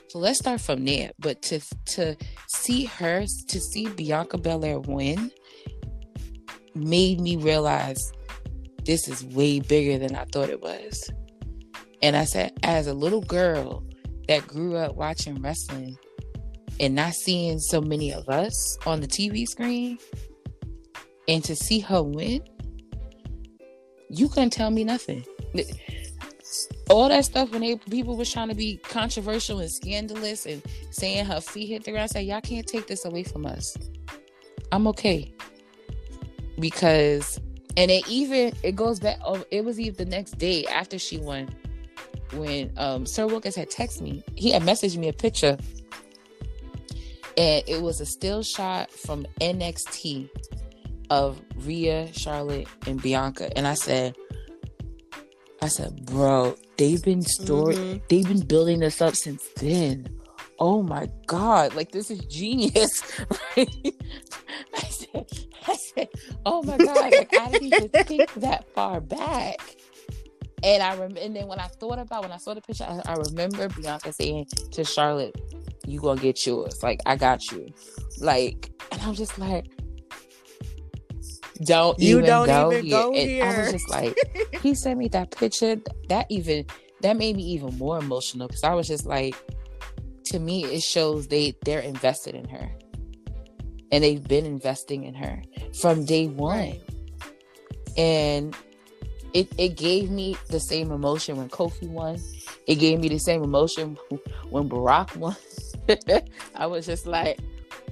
So 0.08 0.18
let's 0.18 0.40
start 0.40 0.62
from 0.62 0.84
there. 0.84 1.12
But 1.20 1.44
to 1.44 1.60
to 1.94 2.16
see 2.48 2.86
her, 2.86 3.26
to 3.50 3.60
see 3.60 3.88
Bianca 3.88 4.40
Belair 4.40 4.80
win, 4.80 5.32
made 6.74 7.22
me 7.22 7.36
realize 7.36 8.12
this 8.84 9.08
is 9.08 9.24
way 9.24 9.60
bigger 9.60 10.00
than 10.00 10.16
I 10.16 10.26
thought 10.26 10.50
it 10.50 10.62
was. 10.62 11.12
And 12.02 12.16
I 12.16 12.24
said, 12.24 12.58
as 12.64 12.88
a 12.88 12.94
little 12.94 13.22
girl 13.22 13.84
that 14.30 14.46
grew 14.46 14.76
up 14.76 14.96
watching 14.96 15.42
wrestling 15.42 15.98
and 16.80 16.94
not 16.94 17.16
seeing 17.16 17.58
so 17.58 17.82
many 17.82 18.14
of 18.14 18.30
us 18.30 18.78
on 18.86 19.02
the 19.02 19.08
TV 19.08 19.48
screen, 19.48 19.98
and 21.28 21.44
to 21.44 21.56
see 21.56 21.80
her 21.80 22.04
win, 22.04 22.40
you 24.10 24.30
couldn't 24.30 24.52
tell 24.52 24.70
me 24.70 24.84
nothing. 24.84 25.26
All 26.92 27.10
that 27.10 27.26
stuff 27.26 27.52
when 27.52 27.62
they 27.62 27.76
people 27.76 28.18
was 28.18 28.32
trying 28.32 28.50
to 28.50 28.56
be 28.56 28.78
controversial 28.78 29.60
and 29.60 29.72
scandalous 29.72 30.46
and 30.46 30.62
saying 30.92 31.26
her 31.26 31.42
feet 31.42 31.68
hit 31.68 31.84
the 31.84 31.92
ground, 31.92 32.04
I 32.04 32.08
said, 32.08 32.26
Y'all 32.26 32.42
can't 32.42 32.68
take 32.68 32.86
this 32.86 33.06
away 33.06 33.24
from 33.24 33.48
us. 33.48 33.76
I'm 34.72 34.88
okay. 34.88 35.34
Because 36.60 37.40
and 37.78 37.90
it 37.90 38.08
even 38.08 38.54
it 38.62 38.76
goes 38.76 39.00
back 39.00 39.18
oh, 39.26 39.44
it 39.50 39.66
was 39.66 39.80
even 39.80 39.96
the 39.96 40.06
next 40.06 40.38
day 40.38 40.66
after 40.66 41.00
she 41.00 41.18
won 41.18 41.50
when 42.34 42.72
um 42.78 43.06
Sir 43.06 43.28
Wilkins 43.28 43.56
had 43.56 43.70
texted 43.70 44.02
me. 44.02 44.24
He 44.36 44.52
had 44.52 44.64
messaged 44.64 44.98
me 44.98 45.08
a 45.08 45.14
picture 45.14 45.58
and 47.40 47.64
it 47.68 47.82
was 47.82 48.02
a 48.02 48.06
still 48.06 48.44
shot 48.44 48.92
from 48.92 49.26
NXT 49.40 50.30
of 51.10 51.42
Rhea, 51.56 52.10
Charlotte, 52.12 52.68
and 52.86 53.02
Bianca. 53.02 53.56
And 53.58 53.66
I 53.66 53.76
said, 53.76 54.16
I 55.62 55.68
said, 55.70 56.06
bro, 56.06 56.56
they've 56.78 57.02
been 57.02 57.22
story 57.22 57.76
mm-hmm. 57.76 57.98
they've 58.10 58.28
been 58.28 58.46
building 58.46 58.80
this 58.80 59.02
up 59.02 59.16
since 59.16 59.48
then. 59.58 60.08
Oh 60.60 60.84
my 60.84 61.08
god, 61.28 61.76
like 61.76 61.92
this 61.92 62.12
is 62.12 62.20
genius. 62.26 63.02
I, 63.58 63.66
said, 64.90 65.26
I 65.66 65.76
said, 65.76 66.10
oh 66.46 66.62
my 66.64 66.78
god, 66.78 66.98
like, 66.98 67.34
I 67.40 67.52
didn't 67.52 67.74
even 67.74 67.90
think 67.90 68.34
that 68.36 68.66
far 68.74 69.00
back. 69.00 69.60
And 70.64 70.84
I 70.84 70.94
remember, 70.94 71.20
and 71.22 71.36
then 71.36 71.48
when 71.48 71.60
I 71.60 71.68
thought 71.68 72.00
about 72.00 72.24
when 72.24 72.32
I 72.32 72.38
saw 72.38 72.54
the 72.54 72.62
picture, 72.62 72.84
I, 72.84 73.02
I 73.06 73.16
remember 73.16 73.70
Bianca 73.70 74.12
saying 74.12 74.48
to 74.72 74.84
Charlotte, 74.84 75.40
"You 75.86 76.00
gonna 76.00 76.20
get 76.20 76.46
yours? 76.46 76.84
Like 76.84 77.00
I 77.06 77.16
got 77.16 77.52
you." 77.52 77.72
Like, 78.20 78.72
and 78.92 79.02
I'm 79.02 79.14
just 79.14 79.40
like, 79.40 79.68
don't 81.64 82.00
you 82.00 82.18
even 82.18 82.30
don't 82.30 82.48
go 82.48 82.72
even 82.72 82.86
here. 82.86 82.92
go 82.92 83.08
and 83.10 83.30
here. 83.30 83.46
I 83.46 83.60
was 83.60 83.72
just 83.72 83.90
like, 83.90 84.18
he 84.62 84.74
sent 84.74 84.98
me 84.98 85.08
that 85.10 85.32
picture. 85.32 85.78
That 86.10 86.26
even 86.30 86.66
that 87.02 87.18
made 87.18 87.36
me 87.36 87.44
even 87.44 87.78
more 87.78 87.98
emotional 87.98 88.48
because 88.48 88.64
I 88.64 88.74
was 88.74 88.88
just 88.88 89.06
like, 89.06 89.36
to 90.26 90.40
me, 90.40 90.66
it 90.66 90.84
shows 90.84 91.28
they 91.28 91.56
they're 91.64 91.80
invested 91.80 92.36
in 92.36 92.48
her, 92.50 92.70
and 93.92 94.04
they've 94.04 94.26
been 94.26 94.46
investing 94.46 95.04
in 95.04 95.14
her 95.14 95.42
from 95.74 96.06
day 96.06 96.28
one, 96.28 96.58
right. 96.58 96.82
and 97.98 98.56
it 99.34 99.52
it 99.58 99.76
gave 99.76 100.10
me 100.10 100.36
the 100.50 100.60
same 100.60 100.92
emotion 100.92 101.38
when 101.38 101.50
Kofi 101.50 101.88
won. 101.88 102.18
It 102.68 102.76
gave 102.76 103.00
me 103.00 103.10
the 103.10 103.18
same 103.20 103.44
emotion 103.44 103.98
when 104.50 104.68
Brock 104.68 105.12
won. 105.16 105.36
I 106.56 106.66
was 106.68 106.86
just 106.86 107.08
like, 107.08 107.40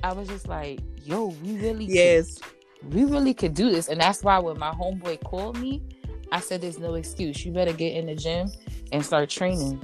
I 0.03 0.13
was 0.13 0.27
just 0.27 0.47
like, 0.47 0.79
yo, 1.03 1.27
we 1.43 1.57
really 1.57 1.85
yes. 1.85 2.39
We 2.91 3.05
really 3.05 3.33
could 3.33 3.55
do 3.55 3.71
this. 3.71 3.87
And 3.87 3.99
that's 3.99 4.23
why 4.23 4.37
when 4.37 4.59
my 4.59 4.69
homeboy 4.71 5.23
called 5.23 5.57
me, 5.59 5.81
I 6.31 6.39
said, 6.39 6.61
There's 6.61 6.79
no 6.79 6.95
excuse. 6.95 7.45
You 7.45 7.51
better 7.51 7.73
get 7.73 7.95
in 7.95 8.05
the 8.05 8.15
gym 8.15 8.51
and 8.91 9.03
start 9.05 9.29
training. 9.29 9.81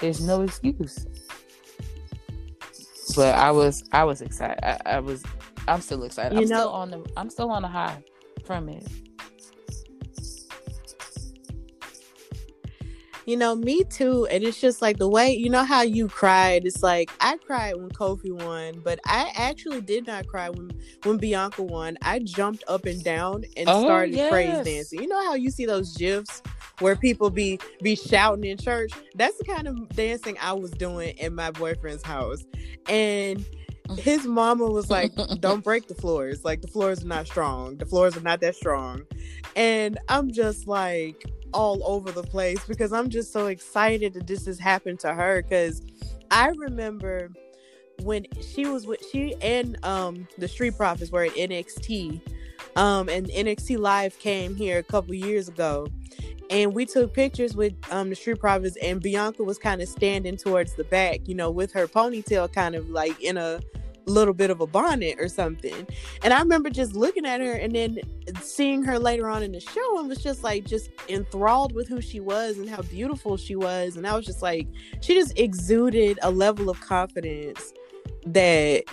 There's 0.00 0.20
no 0.20 0.42
excuse. 0.42 1.06
But 3.16 3.34
I 3.34 3.50
was 3.50 3.84
I 3.92 4.04
was 4.04 4.22
excited. 4.22 4.58
I, 4.62 4.96
I 4.96 5.00
was 5.00 5.22
I'm 5.68 5.80
still 5.80 6.02
excited. 6.04 6.34
You 6.34 6.42
I'm 6.42 6.48
know, 6.48 6.56
still 6.56 6.70
on 6.70 6.90
the 6.90 7.06
I'm 7.16 7.30
still 7.30 7.50
on 7.50 7.62
the 7.62 7.68
high 7.68 8.02
from 8.44 8.68
it. 8.68 8.86
You 13.26 13.36
know, 13.36 13.54
me 13.54 13.84
too. 13.84 14.26
And 14.26 14.44
it's 14.44 14.60
just 14.60 14.82
like 14.82 14.98
the 14.98 15.08
way, 15.08 15.34
you 15.34 15.48
know, 15.48 15.64
how 15.64 15.82
you 15.82 16.08
cried. 16.08 16.66
It's 16.66 16.82
like 16.82 17.10
I 17.20 17.36
cried 17.38 17.76
when 17.76 17.90
Kofi 17.90 18.32
won, 18.32 18.80
but 18.84 19.00
I 19.06 19.32
actually 19.36 19.80
did 19.80 20.06
not 20.06 20.26
cry 20.26 20.50
when 20.50 20.72
when 21.04 21.16
Bianca 21.16 21.62
won. 21.62 21.96
I 22.02 22.18
jumped 22.18 22.64
up 22.68 22.84
and 22.84 23.02
down 23.02 23.44
and 23.56 23.68
oh, 23.68 23.82
started 23.82 24.14
yes. 24.14 24.30
praise 24.30 24.64
dancing. 24.64 25.00
You 25.00 25.08
know 25.08 25.24
how 25.24 25.34
you 25.34 25.50
see 25.50 25.64
those 25.66 25.96
gifs 25.96 26.42
where 26.80 26.96
people 26.96 27.30
be 27.30 27.58
be 27.82 27.96
shouting 27.96 28.44
in 28.44 28.58
church? 28.58 28.92
That's 29.14 29.38
the 29.38 29.44
kind 29.44 29.68
of 29.68 29.88
dancing 29.90 30.36
I 30.40 30.52
was 30.52 30.70
doing 30.72 31.16
in 31.16 31.34
my 31.34 31.50
boyfriend's 31.50 32.02
house. 32.02 32.44
And 32.88 33.44
his 33.98 34.26
mama 34.26 34.66
was 34.66 34.90
like, 34.90 35.12
Don't 35.40 35.64
break 35.64 35.88
the 35.88 35.94
floors. 35.94 36.44
Like 36.44 36.62
the 36.62 36.68
floors 36.68 37.04
are 37.04 37.08
not 37.08 37.26
strong. 37.26 37.76
The 37.76 37.86
floors 37.86 38.16
are 38.16 38.22
not 38.22 38.40
that 38.40 38.56
strong. 38.56 39.02
And 39.56 39.98
I'm 40.08 40.32
just 40.32 40.66
like, 40.66 41.24
all 41.54 41.80
over 41.84 42.10
the 42.10 42.22
place 42.22 42.62
because 42.66 42.92
I'm 42.92 43.08
just 43.08 43.32
so 43.32 43.46
excited 43.46 44.12
that 44.14 44.26
this 44.26 44.44
has 44.46 44.58
happened 44.58 45.00
to 45.00 45.14
her. 45.14 45.42
Because 45.42 45.80
I 46.30 46.48
remember 46.48 47.30
when 48.02 48.26
she 48.42 48.66
was 48.66 48.86
with 48.86 49.00
she 49.10 49.36
and 49.40 49.82
um 49.84 50.26
the 50.36 50.48
Street 50.48 50.76
Profits 50.76 51.10
were 51.10 51.22
at 51.22 51.32
NXT, 51.32 52.20
um, 52.76 53.08
and 53.08 53.28
NXT 53.28 53.78
Live 53.78 54.18
came 54.18 54.54
here 54.56 54.78
a 54.78 54.82
couple 54.82 55.14
years 55.14 55.48
ago, 55.48 55.86
and 56.50 56.74
we 56.74 56.86
took 56.86 57.12
pictures 57.12 57.56
with 57.56 57.74
um 57.90 58.10
the 58.10 58.16
Street 58.16 58.40
Profits, 58.40 58.76
and 58.82 59.00
Bianca 59.00 59.42
was 59.42 59.58
kind 59.58 59.80
of 59.80 59.88
standing 59.88 60.36
towards 60.36 60.74
the 60.74 60.84
back, 60.84 61.20
you 61.26 61.34
know, 61.34 61.50
with 61.50 61.72
her 61.72 61.86
ponytail 61.86 62.52
kind 62.52 62.74
of 62.74 62.90
like 62.90 63.20
in 63.22 63.36
a 63.36 63.60
little 64.06 64.34
bit 64.34 64.50
of 64.50 64.60
a 64.60 64.66
bonnet 64.66 65.16
or 65.18 65.28
something. 65.28 65.86
And 66.22 66.32
I 66.32 66.38
remember 66.38 66.70
just 66.70 66.94
looking 66.94 67.26
at 67.26 67.40
her 67.40 67.52
and 67.52 67.74
then 67.74 68.00
seeing 68.40 68.82
her 68.82 68.98
later 68.98 69.28
on 69.28 69.42
in 69.42 69.52
the 69.52 69.60
show 69.60 69.98
and 69.98 70.08
was 70.08 70.22
just 70.22 70.42
like 70.42 70.64
just 70.64 70.90
enthralled 71.08 71.74
with 71.74 71.88
who 71.88 72.00
she 72.00 72.20
was 72.20 72.58
and 72.58 72.68
how 72.68 72.82
beautiful 72.82 73.36
she 73.36 73.56
was. 73.56 73.96
And 73.96 74.06
I 74.06 74.14
was 74.14 74.26
just 74.26 74.42
like, 74.42 74.66
she 75.00 75.14
just 75.14 75.38
exuded 75.38 76.18
a 76.22 76.30
level 76.30 76.68
of 76.68 76.80
confidence 76.80 77.72
that 78.26 78.84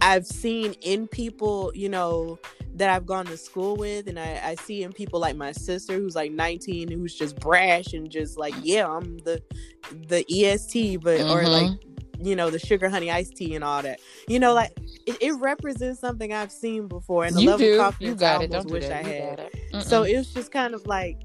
I've 0.00 0.26
seen 0.26 0.74
in 0.82 1.08
people, 1.08 1.72
you 1.74 1.88
know, 1.88 2.38
that 2.74 2.90
I've 2.90 3.06
gone 3.06 3.26
to 3.26 3.36
school 3.36 3.76
with, 3.76 4.08
and 4.08 4.18
I, 4.18 4.40
I, 4.44 4.54
see 4.54 4.82
in 4.82 4.92
people 4.92 5.18
like 5.18 5.36
my 5.36 5.52
sister 5.52 5.94
who's 5.94 6.14
like 6.14 6.30
19, 6.30 6.90
who's 6.90 7.14
just 7.14 7.38
brash 7.40 7.92
and 7.92 8.08
just 8.08 8.38
like, 8.38 8.54
yeah, 8.62 8.88
I'm 8.88 9.18
the 9.18 9.42
the 10.06 10.24
EST, 10.30 11.00
but 11.02 11.18
mm-hmm. 11.18 11.30
or 11.30 11.48
like 11.48 11.72
you 12.20 12.34
know 12.34 12.50
the 12.50 12.58
sugar 12.58 12.88
honey 12.88 13.10
iced 13.10 13.36
tea 13.36 13.54
and 13.54 13.62
all 13.62 13.82
that 13.82 14.00
you 14.26 14.38
know 14.40 14.52
like 14.52 14.72
it, 15.06 15.16
it 15.20 15.32
represents 15.34 16.00
something 16.00 16.32
i've 16.32 16.50
seen 16.50 16.88
before 16.88 17.24
and 17.24 17.36
the 17.36 17.42
you 17.42 17.50
level 17.50 17.66
do. 17.66 17.72
of 17.74 17.78
confidence 17.78 18.08
you 18.08 18.14
got 18.18 18.40
i 18.40 18.44
almost 18.46 18.70
wish 18.70 18.84
i 18.90 19.02
had 19.02 19.38
it. 19.38 19.82
so 19.82 20.02
it 20.02 20.16
was 20.16 20.32
just 20.34 20.50
kind 20.50 20.74
of 20.74 20.84
like 20.86 21.20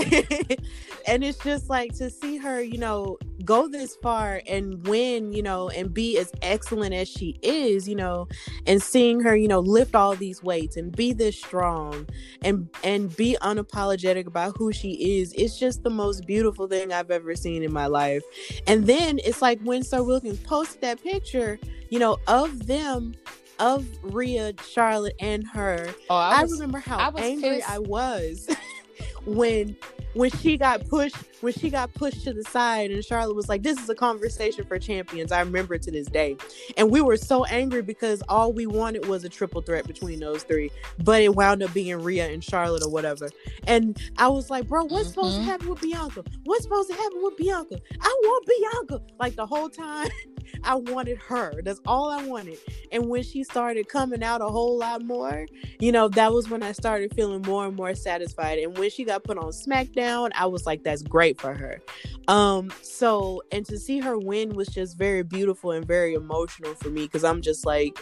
and 1.06 1.24
it's 1.24 1.38
just 1.38 1.68
like 1.68 1.94
to 1.94 2.10
see 2.10 2.36
her, 2.36 2.62
you 2.62 2.78
know, 2.78 3.18
go 3.44 3.68
this 3.68 3.96
far 3.96 4.42
and 4.46 4.86
win, 4.86 5.32
you 5.32 5.42
know, 5.42 5.68
and 5.70 5.92
be 5.92 6.18
as 6.18 6.32
excellent 6.42 6.94
as 6.94 7.08
she 7.08 7.38
is, 7.42 7.88
you 7.88 7.94
know, 7.94 8.28
and 8.66 8.82
seeing 8.82 9.20
her, 9.20 9.36
you 9.36 9.48
know, 9.48 9.60
lift 9.60 9.94
all 9.94 10.14
these 10.14 10.42
weights 10.42 10.76
and 10.76 10.94
be 10.94 11.12
this 11.12 11.36
strong 11.36 12.08
and 12.42 12.68
and 12.84 13.14
be 13.16 13.36
unapologetic 13.42 14.26
about 14.26 14.56
who 14.56 14.72
she 14.72 15.18
is. 15.18 15.32
It's 15.34 15.58
just 15.58 15.82
the 15.82 15.90
most 15.90 16.26
beautiful 16.26 16.66
thing 16.66 16.92
I've 16.92 17.10
ever 17.10 17.34
seen 17.34 17.62
in 17.62 17.72
my 17.72 17.86
life. 17.86 18.22
And 18.66 18.86
then 18.86 19.18
it's 19.24 19.42
like 19.42 19.60
when 19.62 19.82
Sir 19.82 20.02
Wilkins 20.02 20.40
posted 20.40 20.80
that 20.82 21.02
picture, 21.02 21.58
you 21.88 21.98
know, 21.98 22.18
of 22.26 22.66
them 22.66 23.14
of 23.58 23.86
Rhea, 24.02 24.54
Charlotte, 24.66 25.14
and 25.20 25.46
her. 25.48 25.88
Oh, 26.08 26.16
I, 26.16 26.42
was, 26.42 26.52
I 26.52 26.54
remember 26.54 26.78
how 26.78 26.98
I 26.98 27.20
angry 27.20 27.56
pissed. 27.56 27.70
I 27.70 27.78
was. 27.78 28.48
when 29.26 29.76
when 30.14 30.30
she 30.30 30.56
got 30.56 30.86
pushed 30.88 31.16
when 31.40 31.52
she 31.52 31.70
got 31.70 31.92
pushed 31.94 32.24
to 32.24 32.32
the 32.32 32.42
side 32.44 32.90
and 32.90 33.04
Charlotte 33.04 33.34
was 33.34 33.48
like, 33.48 33.62
This 33.62 33.78
is 33.78 33.88
a 33.88 33.94
conversation 33.94 34.64
for 34.64 34.78
champions. 34.78 35.32
I 35.32 35.40
remember 35.40 35.78
to 35.78 35.90
this 35.90 36.06
day. 36.06 36.36
And 36.76 36.90
we 36.90 37.00
were 37.00 37.16
so 37.16 37.44
angry 37.44 37.82
because 37.82 38.22
all 38.28 38.52
we 38.52 38.66
wanted 38.66 39.06
was 39.06 39.24
a 39.24 39.28
triple 39.28 39.62
threat 39.62 39.86
between 39.86 40.20
those 40.20 40.42
three. 40.42 40.70
But 41.02 41.22
it 41.22 41.34
wound 41.34 41.62
up 41.62 41.72
being 41.72 41.96
Rhea 42.02 42.28
and 42.28 42.42
Charlotte 42.42 42.82
or 42.82 42.90
whatever. 42.90 43.30
And 43.66 44.00
I 44.18 44.28
was 44.28 44.50
like, 44.50 44.68
Bro, 44.68 44.84
what's 44.84 44.92
mm-hmm. 44.92 45.08
supposed 45.08 45.34
to 45.36 45.40
mm-hmm. 45.40 45.50
happen 45.50 45.68
with 45.68 45.80
Bianca? 45.80 46.24
What's 46.44 46.64
supposed 46.64 46.90
to 46.90 46.96
happen 46.96 47.22
with 47.22 47.36
Bianca? 47.36 47.76
I 48.00 48.20
want 48.22 48.46
Bianca. 48.46 49.04
Like 49.18 49.36
the 49.36 49.46
whole 49.46 49.68
time 49.68 50.08
I 50.64 50.74
wanted 50.74 51.18
her. 51.18 51.60
That's 51.62 51.80
all 51.86 52.10
I 52.10 52.24
wanted. 52.24 52.58
And 52.92 53.08
when 53.08 53.22
she 53.22 53.44
started 53.44 53.88
coming 53.88 54.22
out 54.22 54.40
a 54.40 54.48
whole 54.48 54.78
lot 54.78 55.02
more, 55.02 55.46
you 55.78 55.92
know, 55.92 56.08
that 56.08 56.32
was 56.32 56.48
when 56.48 56.62
I 56.62 56.72
started 56.72 57.14
feeling 57.14 57.42
more 57.42 57.66
and 57.66 57.76
more 57.76 57.94
satisfied. 57.94 58.58
And 58.58 58.76
when 58.76 58.90
she 58.90 59.04
got 59.04 59.24
put 59.24 59.38
on 59.38 59.50
SmackDown, 59.50 60.30
I 60.34 60.46
was 60.46 60.66
like, 60.66 60.82
that's 60.82 61.02
great 61.02 61.40
for 61.40 61.54
her. 61.54 61.80
Um, 62.28 62.72
so 62.82 63.42
and 63.52 63.64
to 63.66 63.78
see 63.78 63.98
her 64.00 64.18
win 64.18 64.54
was 64.54 64.68
just 64.68 64.96
very 64.96 65.22
beautiful 65.22 65.72
and 65.72 65.86
very 65.86 66.14
emotional 66.14 66.74
for 66.74 66.88
me 66.90 67.02
because 67.02 67.24
I'm 67.24 67.42
just 67.42 67.66
like, 67.66 67.98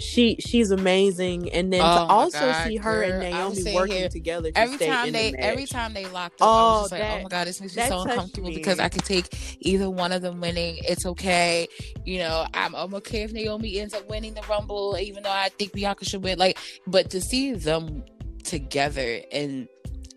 she 0.00 0.36
she's 0.40 0.70
amazing, 0.70 1.52
and 1.52 1.72
then 1.72 1.80
Oh 1.82 1.84
to 1.84 2.00
also 2.12 2.40
God, 2.40 2.66
see 2.66 2.76
her 2.76 3.02
and 3.02 3.12
girl, 3.22 3.34
I'm 3.34 3.54
Naomi 3.54 3.74
working 3.74 3.96
here- 3.96 4.08
together 4.08 4.50
to 4.50 4.58
every 4.58 4.78
time 4.78 5.12
they 5.12 5.30
the 5.32 5.40
every 5.40 5.66
time 5.66 5.92
they 5.94 6.06
locked 6.06 6.40
up, 6.40 6.48
I 6.48 6.50
was 6.50 6.78
Oh, 6.78 6.82
just 6.82 6.92
like, 6.92 7.02
oh 7.02 7.22
my 7.22 7.28
god, 7.28 7.46
this 7.46 7.60
makes 7.60 7.76
me 7.76 7.82
so 7.84 8.00
uncomfortable 8.02 8.48
me. 8.48 8.54
because 8.56 8.78
I 8.80 8.88
could 8.88 9.04
take 9.04 9.28
either 9.60 9.88
one 9.90 10.12
of 10.12 10.22
them 10.22 10.40
winning. 10.40 10.78
It's 10.88 11.04
okay, 11.06 11.68
you 12.04 12.18
know. 12.18 12.46
I'm, 12.54 12.74
I'm 12.74 12.94
okay 12.94 13.22
if 13.22 13.32
Naomi 13.32 13.78
ends 13.78 13.94
up 13.94 14.08
winning 14.08 14.34
the 14.34 14.42
Rumble, 14.48 14.96
even 15.00 15.22
though 15.22 15.30
I 15.30 15.50
think 15.50 15.72
Bianca 15.72 16.04
should 16.04 16.24
win. 16.24 16.38
Like, 16.38 16.58
but 16.86 17.10
to 17.10 17.20
see 17.20 17.52
them 17.52 18.02
together 18.42 19.20
and 19.32 19.68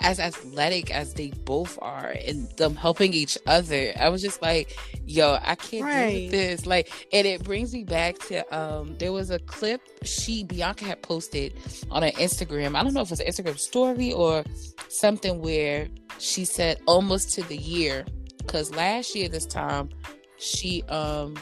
as 0.04 0.20
athletic 0.20 0.92
as 0.94 1.14
they 1.14 1.30
both 1.46 1.80
are 1.82 2.14
and 2.28 2.50
them 2.58 2.76
helping 2.76 3.14
each 3.14 3.38
other 3.48 3.94
i 4.00 4.10
was 4.10 4.22
just 4.22 4.42
like 4.42 4.78
yo 5.06 5.38
i 5.42 5.56
can't 5.56 5.72
deal 5.72 5.82
Right. 5.86 6.24
with 6.24 6.32
this. 6.32 6.66
Like 6.66 6.92
and 7.14 7.26
it 7.26 7.44
brings 7.44 7.74
me 7.74 7.84
back 7.86 8.20
to 8.28 8.56
um 8.56 8.96
there 9.00 9.12
was 9.14 9.30
a 9.32 9.40
clip 9.40 9.82
she 10.04 10.44
bianca 10.44 10.86
had 10.86 11.02
posted 11.02 11.54
on 11.90 12.04
her 12.04 12.12
instagram. 12.12 12.76
I 12.76 12.84
don't 12.84 12.94
know 12.94 13.02
if 13.02 13.08
it 13.08 13.12
was 13.12 13.20
an 13.22 13.28
instagram 13.28 13.58
story 13.58 14.12
or 14.14 14.44
something 14.90 15.42
where 15.42 15.88
she 16.20 16.46
said 16.46 16.80
almost 16.86 17.34
to 17.36 17.44
the 17.44 17.58
year 17.58 18.06
because 18.40 18.76
last 18.76 19.16
year 19.16 19.30
this 19.30 19.46
time 19.46 19.90
she 20.38 20.84
um 20.84 21.36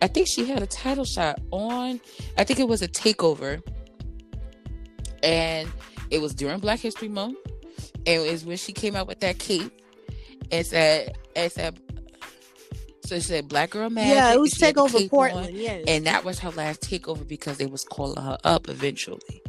i 0.00 0.06
think 0.06 0.28
she 0.28 0.44
had 0.46 0.62
a 0.62 0.66
title 0.66 1.04
shot 1.04 1.40
on 1.50 2.00
i 2.38 2.44
think 2.44 2.60
it 2.60 2.68
was 2.68 2.82
a 2.82 2.88
takeover. 2.88 3.60
And 5.22 5.70
it 6.10 6.20
was 6.20 6.34
during 6.34 6.58
black 6.60 6.80
history 6.80 7.08
month 7.08 7.36
and 8.06 8.22
it 8.26 8.30
was 8.32 8.44
when 8.44 8.56
she 8.56 8.72
came 8.72 8.94
out 8.96 9.06
with 9.06 9.20
that 9.20 9.38
cape 9.38 9.72
and 10.50 10.66
said 10.66 11.16
and 11.36 11.50
said 11.52 11.78
so 13.04 13.16
she 13.16 13.20
said 13.20 13.48
black 13.48 13.70
girl 13.70 13.90
magic 13.90 14.14
yeah, 14.14 14.32
it 14.32 14.40
was 14.40 14.52
she 14.52 14.64
had 14.64 14.74
the 14.74 14.80
takeover 14.82 14.92
cape 14.92 15.02
on, 15.04 15.08
Portland. 15.10 15.56
Yes, 15.56 15.84
and 15.86 16.06
that 16.06 16.24
was 16.24 16.38
her 16.38 16.50
last 16.50 16.80
takeover 16.82 17.26
because 17.26 17.58
they 17.58 17.66
was 17.66 17.84
calling 17.84 18.22
her 18.22 18.38
up 18.44 18.68
eventually. 18.68 19.42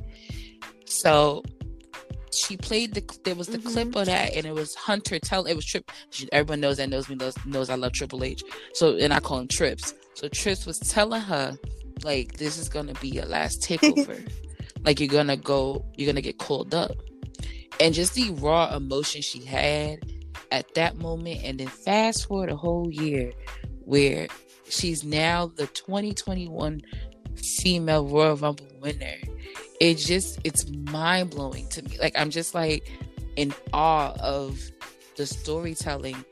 So 0.86 1.44
she 2.32 2.58
played 2.58 2.94
the 2.94 3.04
there 3.24 3.36
was 3.36 3.48
the 3.48 3.58
Mhm. 3.60 3.72
clip 3.72 3.96
of 3.96 4.06
that 4.08 4.36
and 4.36 4.46
it 4.46 4.54
was 4.54 4.76
Hunter 4.76 5.20
tell 5.20 5.46
it 5.46 5.54
was 5.56 5.66
Trip 5.66 5.90
everyone 6.34 6.60
knows 6.60 6.78
that 6.78 6.90
knows 6.90 7.08
me 7.08 7.16
knows, 7.16 7.34
knows 7.46 7.70
I 7.70 7.76
love 7.76 7.94
Triple 7.94 8.24
H. 8.24 8.44
So 8.74 8.96
and 8.98 9.14
I 9.14 9.20
call 9.22 9.40
him 9.40 9.48
Trips. 9.48 9.94
So 10.16 10.28
Trips 10.28 10.66
was 10.66 10.78
telling 10.80 11.22
her 11.22 11.58
like 12.04 12.38
this 12.38 12.58
is 12.58 12.68
gonna 12.68 12.94
be 12.96 13.08
your 13.10 13.26
last 13.26 13.62
takeover. 13.68 14.30
like 14.84 15.00
you're 15.00 15.08
gonna 15.10 15.38
go 15.38 15.84
you're 15.96 16.08
gonna 16.12 16.22
get 16.22 16.38
called 16.40 16.76
up. 16.76 16.92
And 17.80 17.94
just 17.94 18.14
the 18.14 18.32
raw 18.32 18.76
emotion 18.76 19.22
she 19.22 19.44
had 19.44 20.00
at 20.52 20.74
that 20.76 20.98
moment 20.98 21.42
and 21.44 21.60
then 21.60 21.68
fast 21.68 22.28
forward 22.28 22.50
a 22.50 22.56
whole 22.56 22.90
year 22.92 23.32
where 23.84 24.28
she's 24.70 25.04
now 25.04 25.48
the 25.56 25.68
2021 25.68 26.82
female 27.36 28.08
Royal 28.08 28.36
Rumble 28.36 28.66
winner. 28.82 29.16
It 29.80 29.96
just 29.96 30.40
it's 30.44 30.68
mind 30.70 31.32
blowing 31.32 31.68
to 31.70 31.84
me. 31.84 31.98
Like 32.00 32.18
I'm 32.18 32.30
just 32.30 32.56
like 32.56 32.90
in 33.36 33.54
awe 33.74 34.14
of 34.20 34.60
the 35.18 35.26
storytelling. 35.26 36.24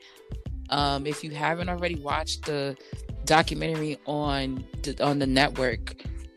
Um, 0.70 1.06
if 1.06 1.22
you 1.22 1.30
haven't 1.30 1.68
already 1.68 1.96
watched 1.96 2.46
the 2.46 2.76
documentary 3.24 3.98
on 4.06 4.64
the, 4.82 5.02
on 5.04 5.18
the 5.18 5.26
network 5.26 5.94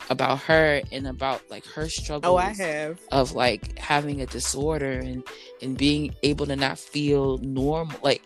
about 0.10 0.40
her 0.40 0.82
and 0.92 1.08
about 1.08 1.42
like 1.50 1.66
her 1.66 1.90
struggles 1.90 2.34
oh, 2.34 2.38
I 2.38 2.54
have. 2.54 3.00
of 3.12 3.34
like 3.34 3.78
having 3.78 4.22
a 4.22 4.26
disorder 4.26 5.00
and 5.00 5.24
and 5.62 5.78
being 5.78 6.16
able 6.24 6.46
to 6.46 6.56
not 6.56 6.80
feel 6.80 7.38
normal 7.40 8.00
like 8.04 8.24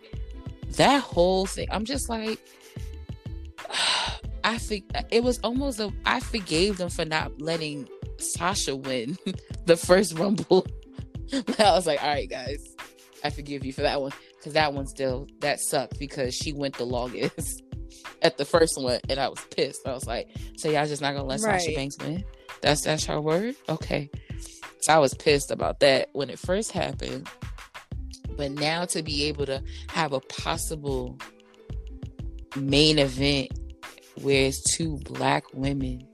that 0.71 1.01
whole 1.01 1.45
thing 1.45 1.67
i'm 1.71 1.85
just 1.85 2.09
like 2.09 2.39
i 4.43 4.57
think 4.57 4.85
it 5.09 5.23
was 5.23 5.39
almost 5.39 5.79
a 5.79 5.91
i 6.05 6.19
forgave 6.19 6.77
them 6.77 6.89
for 6.89 7.05
not 7.05 7.41
letting 7.41 7.87
sasha 8.17 8.75
win 8.75 9.17
the 9.65 9.77
first 9.77 10.17
rumble 10.17 10.65
i 11.33 11.71
was 11.71 11.87
like 11.87 12.01
all 12.03 12.09
right 12.09 12.29
guys 12.29 12.75
i 13.23 13.29
forgive 13.29 13.65
you 13.65 13.73
for 13.73 13.81
that 13.81 13.99
one 13.99 14.11
because 14.37 14.53
that 14.53 14.73
one 14.73 14.87
still 14.87 15.27
that 15.39 15.59
sucked 15.59 15.97
because 15.99 16.35
she 16.35 16.53
went 16.53 16.75
the 16.77 16.85
longest 16.85 17.63
at 18.21 18.37
the 18.37 18.45
first 18.45 18.81
one 18.81 18.99
and 19.09 19.19
i 19.19 19.27
was 19.27 19.39
pissed 19.55 19.87
i 19.87 19.93
was 19.93 20.05
like 20.07 20.27
so 20.57 20.69
y'all 20.69 20.85
just 20.85 21.01
not 21.01 21.13
gonna 21.13 21.23
let 21.27 21.39
sasha 21.39 21.67
Right. 21.67 21.75
banks 21.75 21.97
win 21.99 22.23
that's 22.61 22.81
that's 22.81 23.05
her 23.05 23.19
word 23.21 23.55
okay 23.69 24.09
so 24.81 24.93
I 24.93 24.97
was 24.97 25.13
pissed 25.13 25.51
about 25.51 25.79
that 25.81 26.09
when 26.13 26.31
it 26.31 26.39
first 26.39 26.71
happened. 26.71 27.29
But 28.35 28.51
now 28.51 28.85
to 28.85 29.03
be 29.03 29.25
able 29.25 29.45
to 29.45 29.61
have 29.89 30.11
a 30.11 30.19
possible 30.21 31.19
main 32.55 32.97
event 32.97 33.51
where 34.21 34.47
it's 34.47 34.75
two 34.75 34.97
black 35.03 35.43
women 35.53 36.07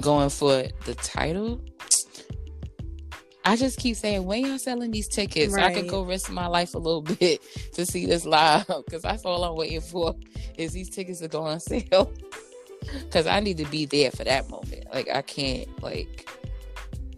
going 0.00 0.30
for 0.30 0.64
the 0.86 0.94
title. 1.02 1.62
I 3.44 3.56
just 3.56 3.78
keep 3.78 3.96
saying, 3.96 4.24
when 4.24 4.46
y'all 4.46 4.58
selling 4.58 4.92
these 4.92 5.08
tickets, 5.08 5.54
so 5.54 5.60
I 5.60 5.74
could 5.74 5.88
go 5.88 6.02
risk 6.02 6.30
my 6.30 6.46
life 6.46 6.74
a 6.74 6.78
little 6.78 7.02
bit 7.20 7.42
to 7.74 7.84
see 7.84 8.06
this 8.06 8.24
live 8.24 8.66
because 8.66 9.02
that's 9.02 9.24
all 9.24 9.42
I'm 9.44 9.56
waiting 9.56 9.80
for 9.80 10.14
is 10.56 10.72
these 10.72 10.90
tickets 10.90 11.20
to 11.20 11.28
go 11.28 11.42
on 11.42 11.60
sale. 11.60 12.12
Because 13.04 13.28
I 13.28 13.38
need 13.38 13.58
to 13.58 13.64
be 13.66 13.84
there 13.86 14.10
for 14.10 14.24
that 14.24 14.50
moment. 14.50 14.86
Like 14.92 15.08
I 15.08 15.22
can't 15.22 15.68
like 15.84 16.28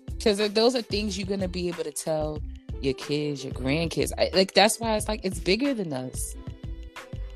because 0.09 0.37
those 0.53 0.75
are 0.75 0.83
things 0.83 1.18
you're 1.18 1.27
gonna 1.27 1.49
be 1.49 1.68
able 1.68 1.85
to 1.85 1.91
tell 1.91 2.43
your 2.83 2.95
kids, 2.95 3.45
your 3.45 3.53
grandkids. 3.55 4.12
I, 4.18 4.31
like 4.35 4.53
that's 4.55 4.79
why 4.79 4.95
it's 4.97 5.09
like 5.09 5.20
it's 5.22 5.41
bigger 5.41 5.72
than 5.72 5.93
us. 5.93 6.37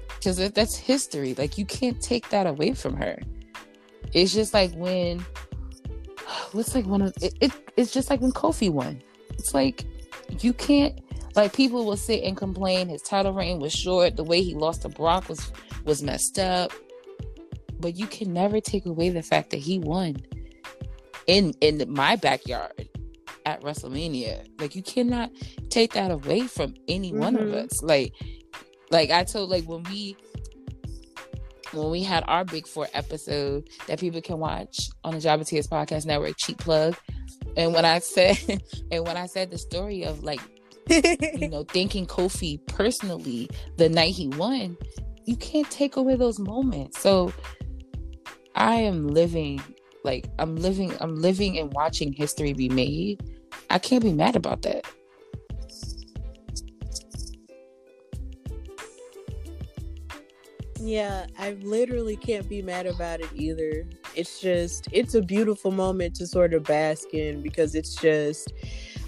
Because 0.09 0.37
that's 0.51 0.77
history. 0.77 1.35
Like 1.35 1.57
you 1.57 1.65
can't 1.65 2.01
take 2.03 2.29
that 2.29 2.47
away 2.47 2.75
from 2.75 2.97
her. 2.97 3.19
It's 4.13 4.33
just 4.33 4.53
like 4.53 4.73
when 4.75 5.25
what's 6.53 6.75
like 6.75 6.87
one 6.87 7.03
of 7.03 7.15
it, 7.21 7.35
it. 7.41 7.53
It's 7.77 7.93
just 7.93 8.11
like 8.11 8.21
when 8.21 8.33
Kofi 8.33 8.71
won. 8.71 9.03
It's 9.31 9.55
like 9.55 9.85
you 10.41 10.53
can't. 10.53 11.01
Like 11.37 11.53
people 11.53 11.85
will 11.85 11.97
sit 11.97 12.25
and 12.25 12.37
complain 12.37 12.89
his 12.89 13.03
title 13.03 13.33
reign 13.33 13.61
was 13.61 13.73
short. 13.73 14.17
The 14.17 14.25
way 14.25 14.43
he 14.43 14.55
lost 14.55 14.83
to 14.83 14.89
Brock 14.89 15.29
was 15.29 15.53
was 15.85 16.03
messed 16.03 16.39
up. 16.39 16.73
But 17.81 17.97
you 17.97 18.07
can 18.07 18.33
never 18.33 18.61
take 18.61 18.87
away 18.87 19.11
the 19.11 19.23
fact 19.23 19.51
that 19.51 19.59
he 19.59 19.79
won 19.79 20.17
in 21.27 21.55
in 21.61 21.85
my 21.89 22.17
backyard 22.17 22.89
at 23.47 23.63
WrestleMania. 23.63 24.49
Like 24.61 24.75
you 24.75 24.83
cannot 24.83 25.31
take 25.71 25.93
that 25.93 26.11
away 26.11 26.41
from 26.41 26.75
any 26.89 27.13
one 27.13 27.37
of 27.37 27.49
Mhm. 27.49 27.67
us. 27.67 27.83
Like 27.83 28.15
like 28.91 29.11
I 29.11 29.23
told 29.25 29.51
like 29.51 29.65
when 29.65 29.85
we 29.85 30.17
when 31.73 31.91
we 31.91 32.03
had 32.03 32.25
our 32.27 32.45
big 32.45 32.67
four 32.67 32.89
episode 32.95 33.69
that 33.87 34.01
people 34.01 34.21
can 34.21 34.39
watch 34.39 34.89
on 35.05 35.15
the 35.15 35.21
Jobber 35.21 35.45
Tears 35.45 35.67
Podcast 35.67 36.07
Network, 36.07 36.35
cheap 36.39 36.59
plug. 36.59 36.97
And 37.57 37.75
when 37.75 37.85
I 37.85 37.99
said 37.99 38.39
and 38.91 39.07
when 39.07 39.17
I 39.17 39.27
said 39.27 39.51
the 39.51 39.59
story 39.59 40.05
of 40.05 40.23
like, 40.23 40.41
you 40.89 41.49
know, 41.51 41.65
thanking 41.65 42.07
Kofi 42.07 42.65
personally 42.67 43.49
the 43.77 43.89
night 43.89 44.15
he 44.15 44.29
won, 44.29 44.77
you 45.25 45.37
can't 45.37 45.71
take 45.71 45.97
away 45.97 46.17
those 46.17 46.39
moments. 46.39 47.01
So 47.01 47.33
I 48.55 48.77
am 48.77 49.09
living 49.09 49.61
like 50.05 50.27
I'm 50.39 50.57
living 50.57 50.93
I'm 51.01 51.17
living 51.17 51.59
and 51.59 51.73
watching 51.75 52.13
history 52.13 52.53
be 52.53 52.69
made. 52.69 53.23
I 53.71 53.79
can't 53.79 54.03
be 54.03 54.13
mad 54.13 54.37
about 54.37 54.63
that. 54.63 54.87
Yeah, 60.81 61.27
I 61.39 61.53
literally 61.63 62.17
can't 62.17 62.49
be 62.49 62.63
mad 62.63 62.87
about 62.87 63.21
it 63.21 63.29
either. 63.35 63.85
It's 64.15 64.41
just, 64.41 64.89
it's 64.93 65.15
a 65.15 65.23
beautiful 65.23 65.71
moment 65.71 66.15
to 66.17 66.27
sort 66.27 66.55
of 66.55 66.65
bask 66.65 67.13
in 67.13 67.43
because 67.43 67.75
it's 67.75 67.95
just 67.97 68.53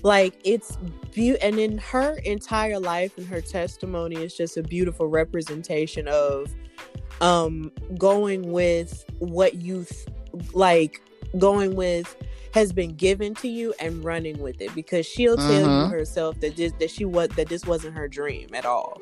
like, 0.02 0.34
it's 0.44 0.76
beautiful. 1.12 1.47
And 1.48 1.59
in 1.60 1.78
her 1.78 2.14
entire 2.24 2.78
life 2.80 3.16
and 3.18 3.26
her 3.26 3.40
testimony 3.40 4.16
is 4.16 4.36
just 4.36 4.56
a 4.56 4.62
beautiful 4.62 5.06
representation 5.06 6.09
of 6.09 6.52
um 7.20 7.70
going 7.98 8.51
with 8.51 9.05
what 9.18 9.56
you 9.56 9.84
th- 9.84 10.06
like, 10.55 11.02
going 11.38 11.76
with 11.76 12.16
has 12.55 12.72
been 12.72 12.94
given 12.97 13.34
to 13.36 13.48
you 13.48 13.72
and 13.78 14.02
running 14.02 14.38
with 14.40 14.60
it 14.60 14.74
because 14.74 15.06
she'll 15.06 15.36
tell 15.36 15.62
you 15.66 15.86
Mhm. 15.86 15.90
herself 15.90 16.40
that 16.40 16.56
this 16.56 16.72
that 16.80 16.90
she 16.90 17.05
was 17.05 17.28
that 17.30 17.48
this 17.48 17.64
wasn't 17.66 17.94
her 17.97 18.09
dream 18.09 18.48
at 18.55 18.64
all 18.66 19.01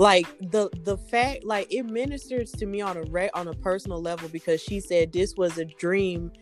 like 0.00 0.26
the 0.50 0.70
the 0.84 0.96
fact 0.96 1.44
like 1.44 1.70
it 1.70 1.82
ministers 1.82 2.50
to 2.52 2.64
me 2.64 2.80
on 2.80 2.96
a 2.96 3.02
re- 3.10 3.28
on 3.34 3.46
a 3.48 3.52
personal 3.52 4.00
level 4.00 4.30
because 4.30 4.58
she 4.58 4.80
said 4.80 5.12
this 5.12 5.36
was 5.36 5.58
a 5.58 5.66
dream 5.66 6.32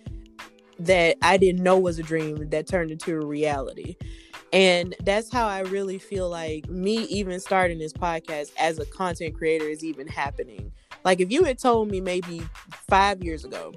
that 0.78 1.16
I 1.22 1.38
didn't 1.38 1.64
know 1.64 1.76
was 1.76 1.98
a 1.98 2.04
dream 2.04 2.50
that 2.50 2.68
turned 2.68 2.92
into 2.92 3.16
a 3.16 3.26
reality. 3.26 3.96
And 4.52 4.94
that's 5.00 5.32
how 5.32 5.48
I 5.48 5.62
really 5.62 5.98
feel 5.98 6.30
like 6.30 6.68
me 6.68 6.98
even 7.06 7.40
starting 7.40 7.80
this 7.80 7.92
podcast 7.92 8.52
as 8.60 8.78
a 8.78 8.86
content 8.86 9.34
creator 9.36 9.64
is 9.64 9.82
even 9.82 10.06
happening. 10.06 10.70
Like 11.04 11.18
if 11.18 11.32
you 11.32 11.42
had 11.42 11.58
told 11.58 11.90
me 11.90 12.00
maybe 12.00 12.42
5 12.88 13.24
years 13.24 13.44
ago 13.44 13.74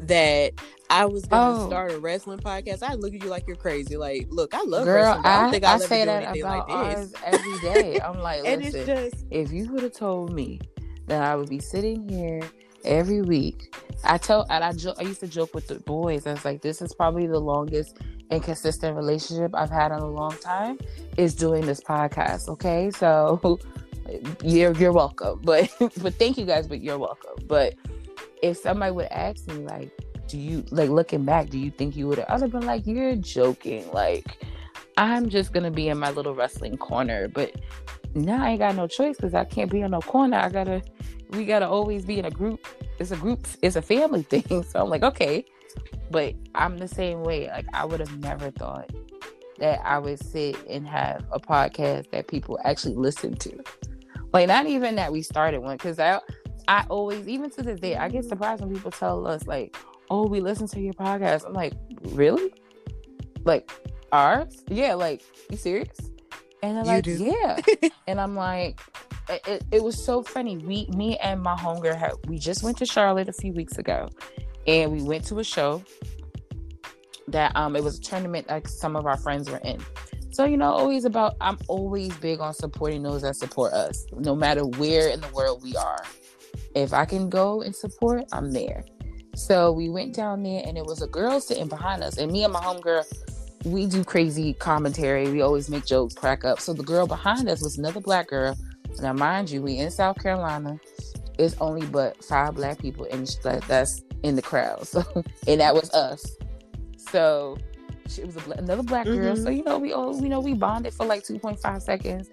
that 0.00 0.54
I 0.90 1.04
was 1.06 1.22
to 1.22 1.28
Oh. 1.32 1.66
start 1.68 1.92
a 1.92 1.98
wrestling 1.98 2.40
podcast, 2.40 2.82
I'd 2.82 2.98
look 2.98 3.14
at 3.14 3.22
you 3.22 3.28
like 3.30 3.46
you're 3.46 3.56
crazy. 3.56 3.96
Like, 3.96 4.26
look, 4.30 4.52
I 4.54 4.62
love 4.64 4.84
Girl, 4.84 4.96
wrestling, 5.04 5.22
but 5.22 5.28
I 5.28 5.40
don't 5.42 5.50
think 5.52 5.64
I 5.64 5.68
I'll 5.68 5.74
ever 5.76 5.86
say 5.86 6.00
do 6.00 6.06
that 6.06 6.22
anything 6.24 6.42
about 6.42 6.68
like 6.68 6.96
this. 6.96 7.12
every 7.24 7.58
day. 7.60 8.00
I'm 8.00 8.18
like, 8.22 8.42
and 8.44 8.62
it's 8.62 8.74
listen, 8.74 8.86
just 9.12 9.24
if 9.30 9.52
you 9.52 9.72
would 9.72 9.82
have 9.84 9.92
told 9.92 10.32
me 10.34 10.60
that 11.06 11.22
I 11.22 11.36
would 11.36 11.48
be 11.48 11.60
sitting 11.60 12.08
here 12.08 12.40
every 12.84 13.22
week. 13.22 13.74
I 14.04 14.16
tell 14.18 14.46
and 14.50 14.64
I 14.64 14.72
jo- 14.72 14.94
I 14.98 15.02
used 15.02 15.20
to 15.20 15.28
joke 15.28 15.54
with 15.54 15.68
the 15.68 15.76
boys. 15.80 16.26
I 16.26 16.32
was 16.32 16.44
like, 16.44 16.60
this 16.62 16.80
is 16.82 16.92
probably 16.94 17.26
the 17.26 17.38
longest 17.38 17.98
and 18.30 18.42
consistent 18.42 18.96
relationship 18.96 19.50
I've 19.54 19.70
had 19.70 19.92
in 19.92 19.98
a 19.98 20.06
long 20.08 20.36
time 20.38 20.78
is 21.16 21.34
doing 21.34 21.66
this 21.66 21.80
podcast. 21.80 22.48
Okay, 22.48 22.90
so 22.90 23.38
you're 24.42 24.72
you're 24.72 24.92
welcome. 24.92 25.40
But 25.44 25.70
but 26.02 26.14
thank 26.14 26.38
you 26.38 26.46
guys, 26.46 26.66
but 26.66 26.80
you're 26.80 26.98
welcome. 26.98 27.46
But 27.46 27.74
if 28.42 28.56
somebody 28.56 28.92
would 28.92 29.08
ask 29.10 29.46
me 29.48 29.54
like, 29.66 29.90
do 30.30 30.38
you 30.38 30.64
like 30.70 30.90
looking 30.90 31.24
back, 31.24 31.50
do 31.50 31.58
you 31.58 31.70
think 31.70 31.96
you 31.96 32.06
would 32.06 32.18
have 32.18 32.26
I'd 32.30 32.42
have 32.42 32.52
been 32.52 32.66
like, 32.66 32.86
you're 32.86 33.16
joking. 33.16 33.90
Like 33.92 34.44
I'm 34.96 35.28
just 35.28 35.52
gonna 35.52 35.70
be 35.70 35.88
in 35.88 35.98
my 35.98 36.10
little 36.10 36.34
wrestling 36.34 36.76
corner. 36.76 37.28
But 37.28 37.56
now 38.14 38.44
I 38.44 38.50
ain't 38.50 38.60
got 38.60 38.76
no 38.76 38.86
choice 38.86 39.16
because 39.16 39.34
I 39.34 39.44
can't 39.44 39.70
be 39.70 39.80
in 39.80 39.90
no 39.90 40.00
corner. 40.00 40.36
I 40.36 40.48
gotta 40.48 40.82
we 41.30 41.44
gotta 41.44 41.68
always 41.68 42.04
be 42.04 42.18
in 42.18 42.24
a 42.24 42.30
group. 42.30 42.66
It's 42.98 43.10
a 43.10 43.16
group, 43.16 43.46
it's 43.62 43.76
a 43.76 43.82
family 43.82 44.22
thing. 44.30 44.62
So 44.62 44.80
I'm 44.80 44.88
like, 44.88 45.02
okay. 45.02 45.44
But 46.10 46.34
I'm 46.54 46.78
the 46.78 46.88
same 46.88 47.22
way. 47.22 47.48
Like 47.48 47.66
I 47.72 47.84
would 47.84 48.00
have 48.00 48.16
never 48.20 48.50
thought 48.52 48.90
that 49.58 49.80
I 49.84 49.98
would 49.98 50.24
sit 50.24 50.56
and 50.68 50.86
have 50.86 51.24
a 51.32 51.40
podcast 51.40 52.10
that 52.10 52.28
people 52.28 52.58
actually 52.64 52.94
listen 52.94 53.34
to. 53.34 53.62
Like 54.32 54.46
not 54.46 54.66
even 54.66 54.94
that 54.94 55.12
we 55.12 55.22
started 55.22 55.58
one, 55.58 55.76
because 55.76 55.98
I 55.98 56.20
I 56.70 56.84
always, 56.88 57.26
even 57.26 57.50
to 57.50 57.62
this 57.62 57.80
day, 57.80 57.96
I 57.96 58.08
get 58.08 58.24
surprised 58.24 58.62
when 58.62 58.72
people 58.72 58.92
tell 58.92 59.26
us 59.26 59.44
like, 59.44 59.76
"Oh, 60.10 60.26
we 60.26 60.40
listen 60.40 60.66
to 60.68 60.80
your 60.80 60.94
podcast." 60.94 61.46
I'm 61.46 61.52
like, 61.52 61.74
really? 62.02 62.52
Like 63.44 63.70
ours? 64.12 64.62
Yeah. 64.68 64.94
Like 64.94 65.22
you 65.50 65.56
serious? 65.56 65.96
And 66.62 66.76
they're 66.76 66.84
like, 66.84 67.06
yeah. 67.06 67.58
and 68.06 68.20
I'm 68.20 68.36
like, 68.36 68.78
it, 69.30 69.64
it, 69.70 69.82
was 69.82 70.02
so 70.02 70.22
funny. 70.22 70.58
We, 70.58 70.86
me 70.94 71.16
and 71.18 71.40
my 71.40 71.54
homegirl, 71.54 71.96
had, 71.96 72.12
we 72.26 72.38
just 72.38 72.62
went 72.62 72.76
to 72.78 72.86
Charlotte 72.86 73.28
a 73.28 73.32
few 73.32 73.52
weeks 73.52 73.78
ago, 73.78 74.10
and 74.66 74.92
we 74.92 75.02
went 75.02 75.24
to 75.26 75.38
a 75.38 75.44
show 75.44 75.82
that 77.28 77.54
um 77.54 77.76
it 77.76 77.84
was 77.84 77.98
a 77.98 78.00
tournament 78.00 78.48
like 78.48 78.66
some 78.66 78.96
of 78.96 79.06
our 79.06 79.16
friends 79.16 79.48
were 79.50 79.58
in. 79.58 79.80
So 80.32 80.44
you 80.44 80.56
know, 80.56 80.70
always 80.72 81.04
about 81.04 81.36
I'm 81.40 81.58
always 81.68 82.14
big 82.18 82.40
on 82.40 82.54
supporting 82.54 83.02
those 83.02 83.22
that 83.22 83.36
support 83.36 83.72
us, 83.72 84.06
no 84.12 84.34
matter 84.34 84.64
where 84.64 85.08
in 85.08 85.20
the 85.20 85.28
world 85.28 85.62
we 85.62 85.76
are. 85.76 86.02
If 86.74 86.92
I 86.92 87.04
can 87.04 87.28
go 87.28 87.62
and 87.62 87.74
support, 87.74 88.24
I'm 88.32 88.52
there. 88.52 88.84
So 89.34 89.72
we 89.72 89.88
went 89.88 90.14
down 90.14 90.42
there, 90.42 90.62
and 90.66 90.76
it 90.76 90.84
was 90.84 91.02
a 91.02 91.06
girl 91.06 91.40
sitting 91.40 91.68
behind 91.68 92.02
us, 92.02 92.18
and 92.18 92.30
me 92.30 92.44
and 92.44 92.52
my 92.52 92.60
homegirl 92.60 93.04
we 93.64 93.86
do 93.86 94.04
crazy 94.04 94.54
commentary. 94.54 95.30
We 95.30 95.42
always 95.42 95.68
make 95.68 95.84
jokes, 95.84 96.14
crack 96.14 96.44
up. 96.44 96.60
So 96.60 96.72
the 96.72 96.82
girl 96.82 97.06
behind 97.06 97.48
us 97.48 97.62
was 97.62 97.78
another 97.78 98.00
black 98.00 98.28
girl. 98.28 98.56
Now, 99.00 99.12
mind 99.12 99.50
you, 99.50 99.62
we 99.62 99.76
in 99.78 99.90
South 99.90 100.18
Carolina. 100.18 100.78
It's 101.38 101.56
only 101.60 101.86
but 101.86 102.22
five 102.24 102.54
black 102.54 102.78
people, 102.78 103.06
and 103.10 103.26
that's 103.42 104.02
in 104.22 104.36
the 104.36 104.42
crowd. 104.42 104.86
So, 104.86 105.04
and 105.46 105.60
that 105.60 105.74
was 105.74 105.90
us. 105.92 106.24
So 106.96 107.56
she 108.08 108.24
was 108.24 108.36
a, 108.36 108.50
another 108.52 108.82
black 108.82 109.06
girl. 109.06 109.34
Mm-hmm. 109.34 109.44
So 109.44 109.50
you 109.50 109.62
know, 109.62 109.78
we 109.78 109.92
all 109.92 110.20
you 110.20 110.28
know 110.28 110.40
we 110.40 110.54
bonded 110.54 110.92
for 110.92 111.06
like 111.06 111.24
two 111.24 111.38
point 111.38 111.60
five 111.60 111.82
seconds, 111.82 112.28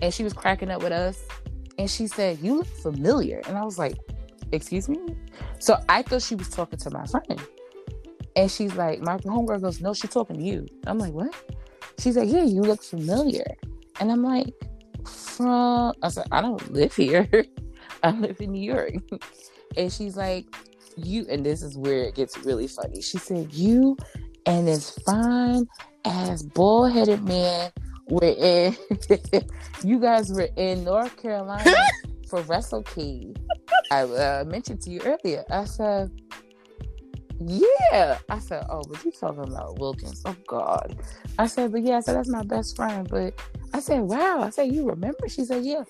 and 0.00 0.12
she 0.12 0.24
was 0.24 0.32
cracking 0.32 0.70
up 0.70 0.82
with 0.82 0.92
us, 0.92 1.22
and 1.78 1.90
she 1.90 2.06
said, 2.06 2.38
"You 2.38 2.58
look 2.58 2.66
familiar," 2.66 3.42
and 3.46 3.58
I 3.58 3.64
was 3.64 3.78
like, 3.78 3.98
"Excuse 4.52 4.88
me." 4.88 4.98
So 5.58 5.76
I 5.88 6.02
thought 6.02 6.22
she 6.22 6.34
was 6.34 6.48
talking 6.48 6.78
to 6.78 6.90
my 6.90 7.06
friend. 7.06 7.40
And 8.36 8.50
she's 8.50 8.74
like, 8.74 9.00
my 9.00 9.16
homegirl 9.16 9.62
goes, 9.62 9.80
no, 9.80 9.94
she's 9.94 10.10
talking 10.10 10.36
to 10.36 10.42
you. 10.42 10.66
I'm 10.86 10.98
like, 10.98 11.14
what? 11.14 11.34
She's 11.98 12.18
like, 12.18 12.28
yeah, 12.28 12.44
you 12.44 12.60
look 12.60 12.82
familiar. 12.82 13.46
And 13.98 14.12
I'm 14.12 14.22
like, 14.22 14.52
from, 15.06 15.94
I 16.02 16.08
said, 16.10 16.26
I 16.30 16.42
don't 16.42 16.70
live 16.70 16.94
here. 16.94 17.26
I 18.02 18.10
live 18.10 18.38
in 18.40 18.52
New 18.52 18.60
York. 18.60 18.94
and 19.76 19.90
she's 19.90 20.16
like, 20.16 20.46
you, 20.96 21.26
and 21.30 21.44
this 21.44 21.62
is 21.62 21.78
where 21.78 22.04
it 22.04 22.14
gets 22.14 22.36
really 22.44 22.68
funny. 22.68 23.00
She 23.00 23.16
said, 23.16 23.52
you 23.54 23.96
and 24.44 24.68
this 24.68 24.90
fine 25.06 25.66
ass 26.04 26.42
bald 26.42 26.92
headed 26.92 27.24
man 27.24 27.70
were 28.08 28.34
in, 28.38 28.76
you 29.82 29.98
guys 29.98 30.30
were 30.30 30.48
in 30.56 30.84
North 30.84 31.16
Carolina 31.16 31.74
for 32.28 32.42
WrestleCade. 32.42 33.36
I 33.90 34.02
uh, 34.02 34.44
mentioned 34.46 34.80
to 34.82 34.90
you 34.90 35.00
earlier. 35.04 35.44
I 35.50 35.64
said, 35.64 36.10
yeah. 37.38 38.18
I 38.28 38.38
said, 38.38 38.64
oh, 38.70 38.82
but 38.88 39.04
you 39.04 39.12
talking 39.12 39.44
about 39.44 39.78
Wilkins. 39.78 40.22
Oh, 40.24 40.36
God. 40.46 40.98
I 41.38 41.46
said, 41.46 41.72
but 41.72 41.82
yeah, 41.82 41.98
I 41.98 42.00
said, 42.00 42.16
that's 42.16 42.28
my 42.28 42.42
best 42.42 42.76
friend. 42.76 43.06
But 43.08 43.40
I 43.72 43.80
said, 43.80 44.00
wow. 44.00 44.40
I 44.42 44.50
said, 44.50 44.72
you 44.72 44.88
remember? 44.88 45.28
She 45.28 45.44
said, 45.44 45.64
yeah. 45.64 45.84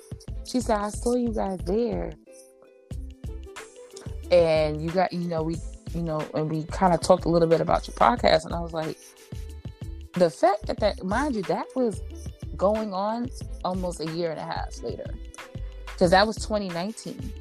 She 0.45 0.61
said, 0.61 0.79
I 0.79 0.89
saw 0.91 1.15
you 1.15 1.33
guys 1.33 1.59
there. 1.65 2.13
And 4.31 4.83
you 4.83 4.91
got, 4.91 5.13
you 5.13 5.29
know, 5.29 5.43
we, 5.43 5.57
you 5.95 6.03
know, 6.03 6.21
and 6.35 6.51
we 6.51 6.65
kind 6.65 6.93
of 6.93 7.01
talked 7.01 7.25
a 7.25 7.29
little 7.29 7.49
bit 7.49 7.61
about 7.61 7.87
your 7.87 7.95
podcast. 7.95 8.45
And 8.45 8.55
I 8.55 8.61
was 8.61 8.73
like, 8.73 8.99
the 10.15 10.31
fact 10.31 10.67
that 10.67 10.81
that, 10.81 11.05
mind 11.05 11.37
you, 11.37 11.43
that 11.43 11.67
was 11.77 12.03
going 12.57 12.93
on 12.93 13.31
almost 13.65 14.01
a 14.01 14.07
year 14.07 14.31
and 14.31 14.41
a 14.41 14.45
half 14.45 14.83
later. 14.83 15.07
Because 15.97 16.11
that 16.11 16.27
was 16.27 16.37
2019 16.37 17.33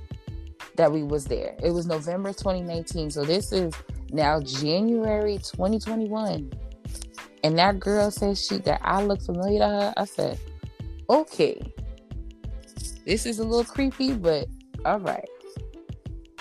that 0.77 0.89
we 0.89 1.03
was 1.03 1.25
there. 1.25 1.57
It 1.61 1.71
was 1.71 1.87
November 1.87 2.29
2019. 2.29 3.11
So 3.11 3.25
this 3.25 3.51
is 3.51 3.73
now 4.11 4.39
January 4.39 5.39
2021. 5.39 6.53
And 7.43 7.59
that 7.59 7.81
girl 7.81 8.09
says 8.11 8.45
she 8.45 8.59
that 8.59 8.79
I 8.81 9.03
look 9.03 9.21
familiar 9.21 9.59
to 9.59 9.67
her. 9.67 9.93
I 9.97 10.05
said, 10.05 10.39
okay. 11.09 11.73
This 13.05 13.25
is 13.25 13.39
a 13.39 13.43
little 13.43 13.65
creepy, 13.65 14.13
but 14.13 14.47
all 14.85 14.99
right. 14.99 15.27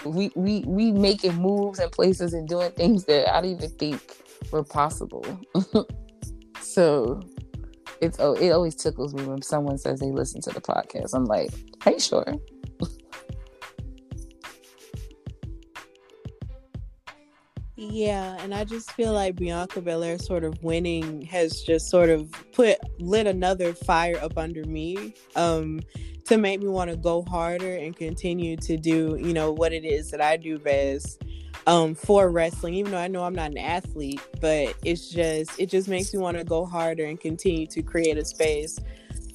We 0.04 0.30
we 0.36 0.62
we 0.68 0.92
making 0.92 1.34
moves 1.34 1.80
and 1.80 1.90
places 1.90 2.32
and 2.32 2.46
doing 2.46 2.70
things 2.72 3.06
that 3.06 3.34
I 3.34 3.40
don't 3.40 3.50
even 3.50 3.70
think 3.70 4.18
were 4.52 4.62
possible. 4.62 5.26
so 6.60 7.22
it's 8.04 8.20
oh 8.20 8.34
it 8.34 8.50
always 8.50 8.74
tickles 8.74 9.14
me 9.14 9.24
when 9.24 9.42
someone 9.42 9.78
says 9.78 10.00
they 10.00 10.10
listen 10.10 10.40
to 10.42 10.50
the 10.50 10.60
podcast. 10.60 11.14
I'm 11.14 11.24
like, 11.24 11.50
are 11.86 11.92
you 11.92 12.00
sure? 12.00 12.34
Yeah, 17.76 18.36
and 18.40 18.54
I 18.54 18.64
just 18.64 18.92
feel 18.92 19.12
like 19.12 19.36
Bianca 19.36 19.80
Belair 19.80 20.18
sort 20.18 20.44
of 20.44 20.62
winning 20.62 21.22
has 21.22 21.60
just 21.62 21.90
sort 21.90 22.08
of 22.08 22.32
put 22.52 22.78
lit 22.98 23.26
another 23.26 23.74
fire 23.74 24.16
up 24.22 24.38
under 24.38 24.64
me 24.64 25.14
um 25.36 25.80
to 26.26 26.38
make 26.38 26.60
me 26.60 26.68
want 26.68 26.90
to 26.90 26.96
go 26.96 27.22
harder 27.22 27.74
and 27.76 27.94
continue 27.94 28.56
to 28.56 28.76
do, 28.78 29.18
you 29.20 29.34
know, 29.34 29.52
what 29.52 29.72
it 29.72 29.84
is 29.84 30.10
that 30.10 30.20
I 30.22 30.36
do 30.36 30.58
best 30.58 31.22
um 31.66 31.94
for 31.94 32.30
wrestling 32.30 32.74
even 32.74 32.92
though 32.92 32.98
I 32.98 33.08
know 33.08 33.24
I'm 33.24 33.34
not 33.34 33.50
an 33.50 33.58
athlete, 33.58 34.20
but 34.40 34.74
it's 34.84 35.08
just 35.08 35.58
it 35.58 35.66
just 35.66 35.88
makes 35.88 36.12
me 36.12 36.20
want 36.20 36.36
to 36.38 36.44
go 36.44 36.64
harder 36.64 37.04
and 37.04 37.20
continue 37.20 37.66
to 37.68 37.82
create 37.82 38.18
a 38.18 38.24
space 38.24 38.78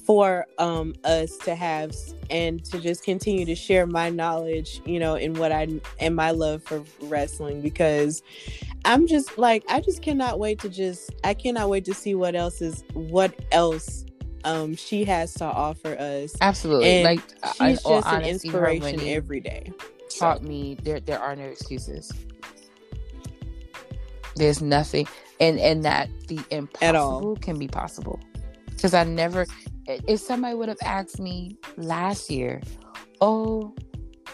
for 0.04 0.46
um, 0.58 0.94
us 1.04 1.36
to 1.38 1.54
have 1.54 1.94
and 2.30 2.64
to 2.64 2.80
just 2.80 3.04
continue 3.04 3.44
to 3.44 3.54
share 3.54 3.86
my 3.86 4.10
knowledge, 4.10 4.80
you 4.84 4.98
know, 4.98 5.14
in 5.14 5.34
what 5.34 5.52
I 5.52 5.68
and 6.00 6.16
my 6.16 6.32
love 6.32 6.62
for 6.64 6.82
wrestling 7.02 7.60
because 7.60 8.22
I'm 8.84 9.06
just 9.06 9.38
like 9.38 9.64
I 9.68 9.80
just 9.80 10.02
cannot 10.02 10.38
wait 10.38 10.58
to 10.60 10.68
just 10.68 11.14
I 11.22 11.34
cannot 11.34 11.68
wait 11.68 11.84
to 11.84 11.94
see 11.94 12.14
what 12.14 12.34
else 12.34 12.60
is 12.60 12.82
what 12.94 13.34
else 13.52 14.04
um 14.44 14.74
she 14.74 15.04
has 15.04 15.34
to 15.34 15.44
offer 15.44 15.96
us. 15.98 16.34
Absolutely, 16.40 16.90
and 16.90 17.04
like 17.04 17.22
she's 17.54 17.82
just 17.82 18.08
an 18.08 18.24
inspiration 18.24 19.00
every 19.00 19.40
day. 19.40 19.72
Taught 20.20 20.42
me 20.42 20.76
there 20.82 21.00
there 21.00 21.18
are 21.18 21.34
no 21.34 21.44
excuses. 21.44 22.12
There's 24.36 24.60
nothing, 24.60 25.08
and 25.40 25.58
and 25.58 25.82
that 25.84 26.10
the 26.28 26.40
impossible 26.50 27.36
can 27.36 27.58
be 27.58 27.68
possible 27.68 28.20
because 28.66 28.92
I 28.92 29.04
never 29.04 29.46
if 29.86 30.20
somebody 30.20 30.54
would 30.54 30.68
have 30.68 30.78
asked 30.84 31.18
me 31.20 31.56
last 31.78 32.30
year, 32.30 32.60
oh, 33.22 33.74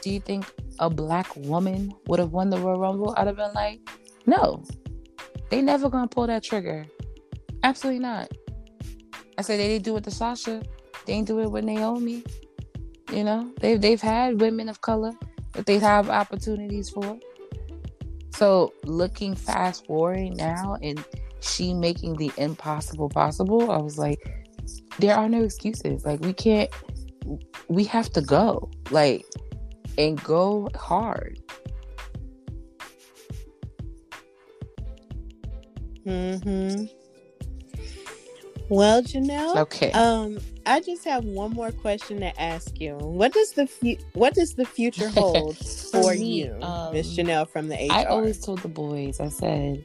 do 0.02 0.10
you 0.10 0.18
think 0.18 0.44
a 0.80 0.90
black 0.90 1.34
woman 1.36 1.94
would 2.08 2.18
have 2.18 2.32
won 2.32 2.50
the 2.50 2.58
Royal 2.58 2.80
Rumble? 2.80 3.14
I'd 3.16 3.28
have 3.28 3.36
been 3.36 3.54
like, 3.54 3.78
no, 4.26 4.64
they 5.50 5.62
never 5.62 5.88
gonna 5.88 6.08
pull 6.08 6.26
that 6.26 6.42
trigger. 6.42 6.84
Absolutely 7.62 8.00
not. 8.00 8.28
I 9.38 9.42
said 9.42 9.60
they 9.60 9.68
didn't 9.68 9.84
do 9.84 9.96
it 9.96 10.02
to 10.02 10.10
Sasha. 10.10 10.64
They 11.04 11.14
didn't 11.14 11.28
do 11.28 11.38
it 11.38 11.50
with 11.50 11.64
Naomi. 11.64 12.24
You 13.12 13.22
know, 13.22 13.52
they've 13.60 13.80
they've 13.80 14.00
had 14.00 14.40
women 14.40 14.68
of 14.68 14.80
color 14.80 15.12
that 15.56 15.66
they 15.66 15.78
have 15.78 16.08
opportunities 16.10 16.90
for. 16.90 17.18
So 18.34 18.72
looking 18.84 19.34
fast 19.34 19.86
forward 19.86 20.36
now 20.36 20.76
and 20.82 21.02
she 21.40 21.72
making 21.72 22.16
the 22.16 22.30
impossible 22.36 23.08
possible, 23.08 23.70
I 23.70 23.78
was 23.78 23.98
like, 23.98 24.18
there 24.98 25.16
are 25.16 25.28
no 25.28 25.42
excuses. 25.42 26.04
Like 26.04 26.20
we 26.20 26.32
can't 26.32 26.70
we 27.68 27.84
have 27.84 28.10
to 28.12 28.20
go. 28.20 28.70
Like 28.90 29.24
and 29.98 30.22
go 30.22 30.68
hard. 30.74 31.40
Mhm. 36.04 36.90
Well, 38.68 39.02
Janelle. 39.02 39.56
Okay. 39.56 39.92
Um, 39.92 40.38
I 40.66 40.80
just 40.80 41.04
have 41.04 41.24
one 41.24 41.52
more 41.52 41.70
question 41.70 42.20
to 42.20 42.40
ask 42.40 42.80
you. 42.80 42.96
What 42.96 43.32
does 43.32 43.52
the 43.52 43.66
fu- 43.66 43.96
what 44.14 44.34
does 44.34 44.54
the 44.54 44.64
future 44.64 45.08
hold 45.10 45.56
for, 45.58 46.12
me, 46.14 46.42
you, 46.44 46.58
um, 46.62 46.92
Miss 46.92 47.16
Janelle 47.16 47.48
from 47.48 47.68
the 47.68 47.76
HR? 47.76 47.92
I 47.92 48.04
always 48.04 48.40
told 48.40 48.60
the 48.60 48.68
boys, 48.68 49.20
I 49.20 49.28
said, 49.28 49.84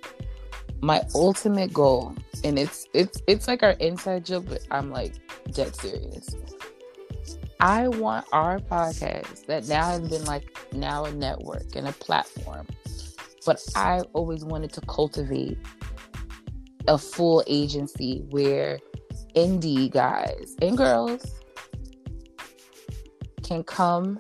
my 0.82 1.04
ultimate 1.14 1.72
goal, 1.72 2.16
and 2.44 2.58
it's 2.58 2.88
it's 2.94 3.22
it's 3.28 3.48
like 3.48 3.62
our 3.62 3.72
inside 3.74 4.26
joke, 4.26 4.46
but 4.50 4.66
I'm 4.72 4.90
like 4.90 5.14
dead 5.52 5.76
serious. 5.76 6.36
I 7.60 7.88
want 7.90 8.26
our 8.32 8.58
podcast 8.58 9.46
that 9.46 9.68
now 9.68 9.86
has 9.86 10.10
been 10.10 10.26
like 10.26 10.58
now 10.74 11.06
a 11.06 11.12
network 11.12 11.76
and 11.76 11.88
a 11.88 11.92
platform, 11.94 12.66
but 13.46 13.64
I 13.76 14.02
always 14.14 14.44
wanted 14.44 14.74
to 14.74 14.82
cultivate 14.82 15.60
a 16.88 16.98
full 16.98 17.44
agency 17.48 18.24
where 18.30 18.80
indie 19.36 19.90
guys 19.92 20.56
and 20.62 20.78
girls 20.78 21.24
can 23.44 23.64
come 23.64 24.20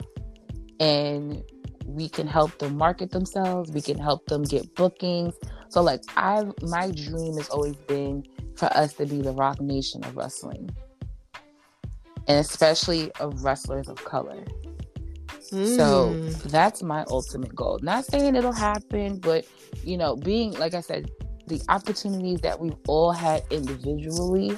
and 0.80 1.44
we 1.86 2.08
can 2.08 2.28
help 2.28 2.58
them 2.60 2.78
market 2.78 3.12
themselves. 3.12 3.72
We 3.72 3.82
can 3.82 3.98
help 3.98 4.26
them 4.28 4.44
get 4.44 4.74
bookings. 4.76 5.36
So 5.70 5.82
like 5.82 6.02
i 6.18 6.44
my 6.64 6.92
dream 6.92 7.38
has 7.38 7.50
always 7.50 7.76
been 7.76 8.24
for 8.56 8.66
us 8.78 8.94
to 8.94 9.06
be 9.06 9.22
the 9.22 9.32
Roc 9.32 9.60
Nation 9.62 10.04
of 10.04 10.16
wrestling. 10.16 10.70
And 12.28 12.38
especially 12.40 13.12
of 13.14 13.44
wrestlers 13.44 13.90
of 13.90 13.96
color. 14.04 14.44
So 15.40 16.14
Mm. 16.16 16.42
that's 16.44 16.82
my 16.82 17.04
ultimate 17.10 17.54
goal. 17.56 17.80
Not 17.82 18.06
saying 18.06 18.36
it'll 18.36 18.54
happen 18.54 19.20
but 19.20 19.46
you 19.84 19.98
know 19.98 20.16
being 20.16 20.52
like 20.54 20.74
i 20.76 20.82
said 20.82 21.10
the 21.48 21.62
opportunities 21.70 22.40
that 22.42 22.60
we've 22.60 22.76
all 22.88 23.12
had 23.12 23.44
individually 23.50 24.58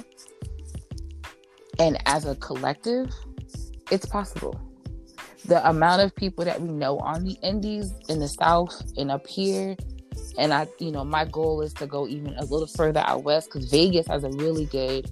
and 1.78 1.98
as 2.06 2.24
a 2.26 2.34
collective 2.36 3.10
it's 3.90 4.06
possible. 4.06 4.58
The 5.44 5.66
amount 5.68 6.00
of 6.02 6.16
people 6.16 6.44
that 6.46 6.60
we 6.60 6.68
know 6.70 6.98
on 7.00 7.22
the 7.24 7.36
indies 7.42 7.92
in 8.08 8.18
the 8.18 8.28
south 8.28 8.82
and 8.96 9.10
up 9.10 9.26
here 9.26 9.76
and 10.38 10.52
i 10.52 10.66
you 10.78 10.90
know 10.90 11.04
my 11.04 11.24
goal 11.26 11.60
is 11.60 11.72
to 11.74 11.86
go 11.86 12.08
even 12.08 12.34
a 12.38 12.44
little 12.44 12.66
further 12.66 13.00
out 13.06 13.22
west 13.24 13.50
because 13.52 13.70
vegas 13.70 14.06
has 14.06 14.24
a 14.24 14.30
really 14.30 14.64
good 14.66 15.08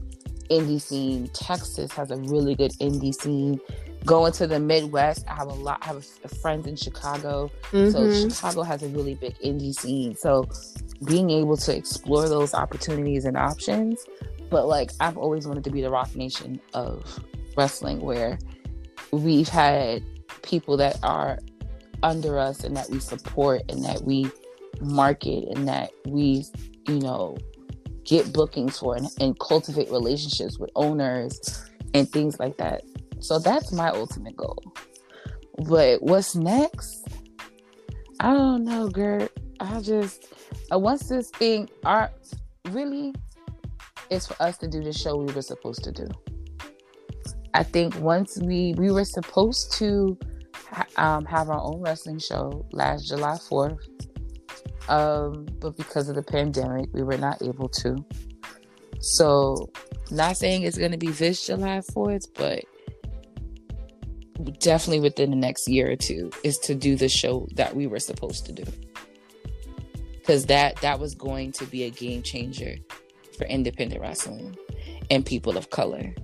indie 0.50 0.80
scene. 0.80 1.28
Texas 1.34 1.92
has 1.92 2.10
a 2.10 2.16
really 2.16 2.54
good 2.54 2.72
indie 2.80 3.14
scene. 3.14 3.60
Going 4.04 4.32
to 4.32 4.46
the 4.46 4.58
midwest 4.58 5.24
i 5.28 5.34
have 5.34 5.48
a 5.48 5.54
lot 5.54 5.78
i 5.82 5.86
have 5.86 6.04
a, 6.24 6.28
friends 6.28 6.66
in 6.66 6.76
chicago. 6.76 7.50
So 7.84 8.06
Mhm. 8.06 8.34
chicago 8.34 8.62
has 8.62 8.82
a 8.82 8.88
really 8.88 9.14
big 9.14 9.34
indie 9.38 9.74
scene. 9.74 10.16
So 10.16 10.48
being 11.04 11.30
able 11.30 11.56
to 11.56 11.76
explore 11.76 12.28
those 12.28 12.54
opportunities 12.54 13.24
and 13.24 13.36
options. 13.36 14.04
But 14.50 14.66
like 14.66 14.90
i've 15.00 15.16
always 15.16 15.46
wanted 15.46 15.64
to 15.64 15.70
be 15.70 15.80
the 15.80 15.90
Roc 15.90 16.14
Nation 16.14 16.60
of 16.74 17.24
wrestling 17.56 18.00
where 18.00 18.38
we've 19.10 19.48
had 19.48 20.02
people 20.42 20.76
that 20.76 20.98
are 21.02 21.38
under 22.02 22.38
us 22.38 22.64
and 22.64 22.76
that 22.76 22.90
we 22.90 22.98
support 22.98 23.62
and 23.68 23.84
that 23.84 24.02
we 24.02 24.30
market 24.80 25.44
and 25.54 25.68
that 25.68 25.90
we 26.06 26.44
you 26.88 26.98
know 26.98 27.36
get 28.04 28.32
bookings 28.32 28.78
for 28.78 28.96
and, 28.96 29.08
and 29.20 29.38
cultivate 29.38 29.90
relationships 29.90 30.58
with 30.58 30.70
owners 30.74 31.70
and 31.94 32.10
things 32.10 32.38
like 32.40 32.56
that. 32.56 32.82
So 33.20 33.38
that's 33.38 33.70
my 33.72 33.88
ultimate 33.90 34.36
goal. 34.36 34.62
But 35.68 36.02
what's 36.02 36.34
next? 36.34 37.06
I 38.18 38.32
don't 38.32 38.64
know 38.64 38.88
girl 38.88 39.28
i 39.62 39.80
just 39.80 40.32
once 40.78 41.08
this 41.08 41.30
thing? 41.30 41.68
Art 41.84 42.12
really 42.70 43.14
is 44.10 44.26
for 44.26 44.40
us 44.42 44.58
to 44.58 44.68
do 44.68 44.82
the 44.82 44.92
show 44.92 45.16
we 45.16 45.32
were 45.32 45.42
supposed 45.42 45.84
to 45.84 45.92
do. 45.92 46.08
I 47.54 47.62
think 47.62 47.98
once 48.00 48.38
we 48.40 48.74
we 48.76 48.90
were 48.90 49.04
supposed 49.04 49.72
to 49.74 50.18
um, 50.96 51.24
have 51.26 51.50
our 51.50 51.60
own 51.60 51.80
wrestling 51.82 52.18
show 52.18 52.64
last 52.72 53.06
july 53.08 53.36
4th 53.36 53.78
um, 54.88 55.46
but 55.60 55.76
because 55.76 56.08
of 56.08 56.14
the 56.14 56.22
pandemic 56.22 56.88
we 56.92 57.02
were 57.02 57.18
not 57.18 57.42
able 57.42 57.68
to. 57.68 58.04
So 59.00 59.70
not 60.10 60.36
saying 60.36 60.62
it's 60.62 60.78
going 60.78 60.92
to 60.92 60.98
be 60.98 61.10
this 61.10 61.46
july 61.46 61.82
4th 61.94 62.26
but 62.34 62.64
definitely 64.60 65.00
within 65.00 65.30
the 65.30 65.36
next 65.36 65.68
year 65.68 65.90
or 65.90 65.96
two 65.96 66.30
is 66.42 66.58
to 66.58 66.74
do 66.74 66.96
the 66.96 67.08
show 67.08 67.46
that 67.54 67.76
we 67.76 67.86
were 67.86 68.00
supposed 68.00 68.46
to 68.46 68.52
do 68.52 68.64
because 70.22 70.46
that 70.46 70.76
that 70.76 70.98
was 71.00 71.14
going 71.14 71.50
to 71.52 71.66
be 71.66 71.82
a 71.84 71.90
game 71.90 72.22
changer 72.22 72.76
for 73.36 73.44
independent 73.46 74.00
wrestling 74.00 74.56
and 75.10 75.26
people 75.26 75.56
of 75.58 75.68
color. 75.70 76.14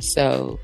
So 0.00 0.58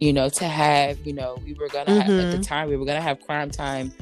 you 0.00 0.12
know 0.12 0.28
to 0.28 0.44
have 0.44 1.06
you 1.06 1.12
know 1.12 1.38
we 1.44 1.54
were 1.54 1.68
gonna 1.68 2.02
have 2.02 2.10
at 2.10 2.32
the 2.32 2.38
Mhm. 2.38 2.46
time 2.46 2.68
we 2.68 2.76
were 2.76 2.84
gonna 2.84 3.00
have 3.00 3.20
crime 3.20 3.50
time 3.50 3.92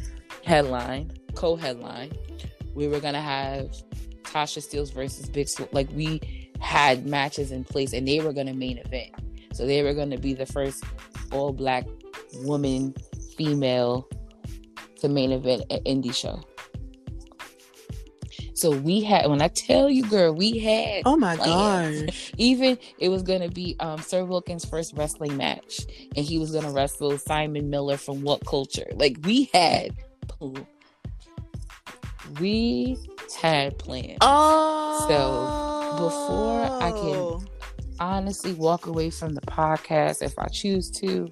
headline 0.45 1.11
co-headline. 1.35 2.13
We 2.75 2.89
were 2.89 3.01
gonna 3.01 3.21
have 3.21 3.71
Tasha 4.25 4.59
Steelz 4.67 4.93
versus 4.93 5.29
big 5.29 5.49
Sw- 5.49 5.73
like 5.73 5.89
we 5.95 6.21
had 6.61 7.07
matches 7.07 7.51
in 7.53 7.65
place 7.65 7.93
and 7.93 8.07
they 8.09 8.21
were 8.21 8.33
gonna 8.33 8.55
main 8.55 8.79
event. 8.79 9.11
So 9.53 9.67
they 9.67 9.83
were 9.83 9.93
gonna 9.95 10.19
be 10.19 10.33
the 10.33 10.47
first 10.47 10.83
all 11.33 11.53
black 11.53 11.87
woman 12.45 12.95
female 13.37 14.09
to 15.01 15.09
main 15.09 15.33
event 15.33 15.65
an 15.71 15.81
indie 15.85 16.15
show 16.15 16.43
so 18.63 18.71
we 18.71 19.01
had 19.03 19.27
when 19.29 19.43
i 19.43 19.49
tell 19.49 19.91
you 19.91 20.03
girl 20.09 20.33
we 20.33 20.57
had 20.59 21.03
Oh 21.05 21.17
my 21.17 21.37
plans. 21.37 22.03
gosh. 22.03 22.33
even 22.39 22.79
it 22.99 23.09
was 23.09 23.23
gonna 23.23 23.49
be 23.49 23.75
um 23.81 24.01
Sir 24.01 24.25
Wilkins' 24.25 24.65
first 24.65 24.95
wrestling 24.97 25.37
match, 25.37 25.81
and 26.17 26.25
he 26.25 26.39
was 26.39 26.53
gonna 26.53 26.71
wrestle 26.71 27.19
Simon 27.19 27.69
Miller 27.71 27.97
from 27.97 28.23
WhatCulture. 28.23 28.99
Like 29.01 29.17
we 29.25 29.51
had, 29.53 29.91
we 32.41 32.97
had 33.41 33.79
plans. 33.79 34.19
Oh. 34.21 35.07
So 35.09 36.05
before 36.05 36.83
I 36.83 36.91
can- 36.93 37.49
Honestly, 38.01 38.53
walk 38.55 38.87
away 38.87 39.11
from 39.11 39.35
the 39.35 39.41
podcast 39.43 40.23
if 40.23 40.37
I 40.39 40.47
choose 40.49 40.91
to. 41.03 41.29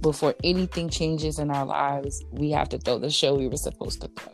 Before 0.00 0.34
anything 0.44 0.88
changes 0.88 1.38
in 1.38 1.50
our 1.50 1.64
lives, 1.64 2.24
we 2.30 2.50
have 2.50 2.68
to 2.70 2.78
throw 2.78 2.98
the 2.98 3.10
show 3.10 3.34
we 3.34 3.48
were 3.48 3.56
supposed 3.56 4.00
to 4.02 4.08
throw. 4.08 4.32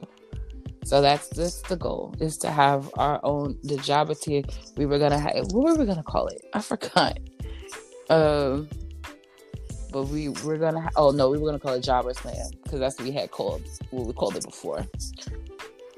So 0.85 1.01
that's 1.01 1.29
just 1.31 1.69
the 1.69 1.77
goal: 1.77 2.15
is 2.21 2.37
to 2.39 2.51
have 2.51 2.91
our 2.99 3.21
own 3.23 3.59
the 3.63 3.77
Jobber 3.77 4.15
Tears. 4.15 4.73
We 4.77 4.87
were 4.87 4.99
gonna 4.99 5.19
have 5.19 5.35
what 5.53 5.65
were 5.65 5.75
we 5.75 5.87
gonna 5.87 6.03
call 6.03 6.27
it? 6.29 6.43
I 6.53 6.61
forgot. 6.61 7.19
Um, 8.11 8.69
but 9.93 10.05
we 10.05 10.31
were 10.31 10.59
gonna. 10.59 10.81
Ha- 10.81 10.91
oh 10.97 11.11
no, 11.11 11.31
we 11.31 11.39
were 11.39 11.47
gonna 11.47 11.61
call 11.61 11.75
it 11.75 11.85
Jobber 11.85 12.15
Slam 12.15 12.51
because 12.63 12.81
that's 12.81 12.99
what 12.99 13.07
we 13.07 13.13
had 13.13 13.31
called 13.31 13.63
what 13.91 14.07
we 14.07 14.13
called 14.13 14.37
it 14.37 14.45
before. 14.45 14.87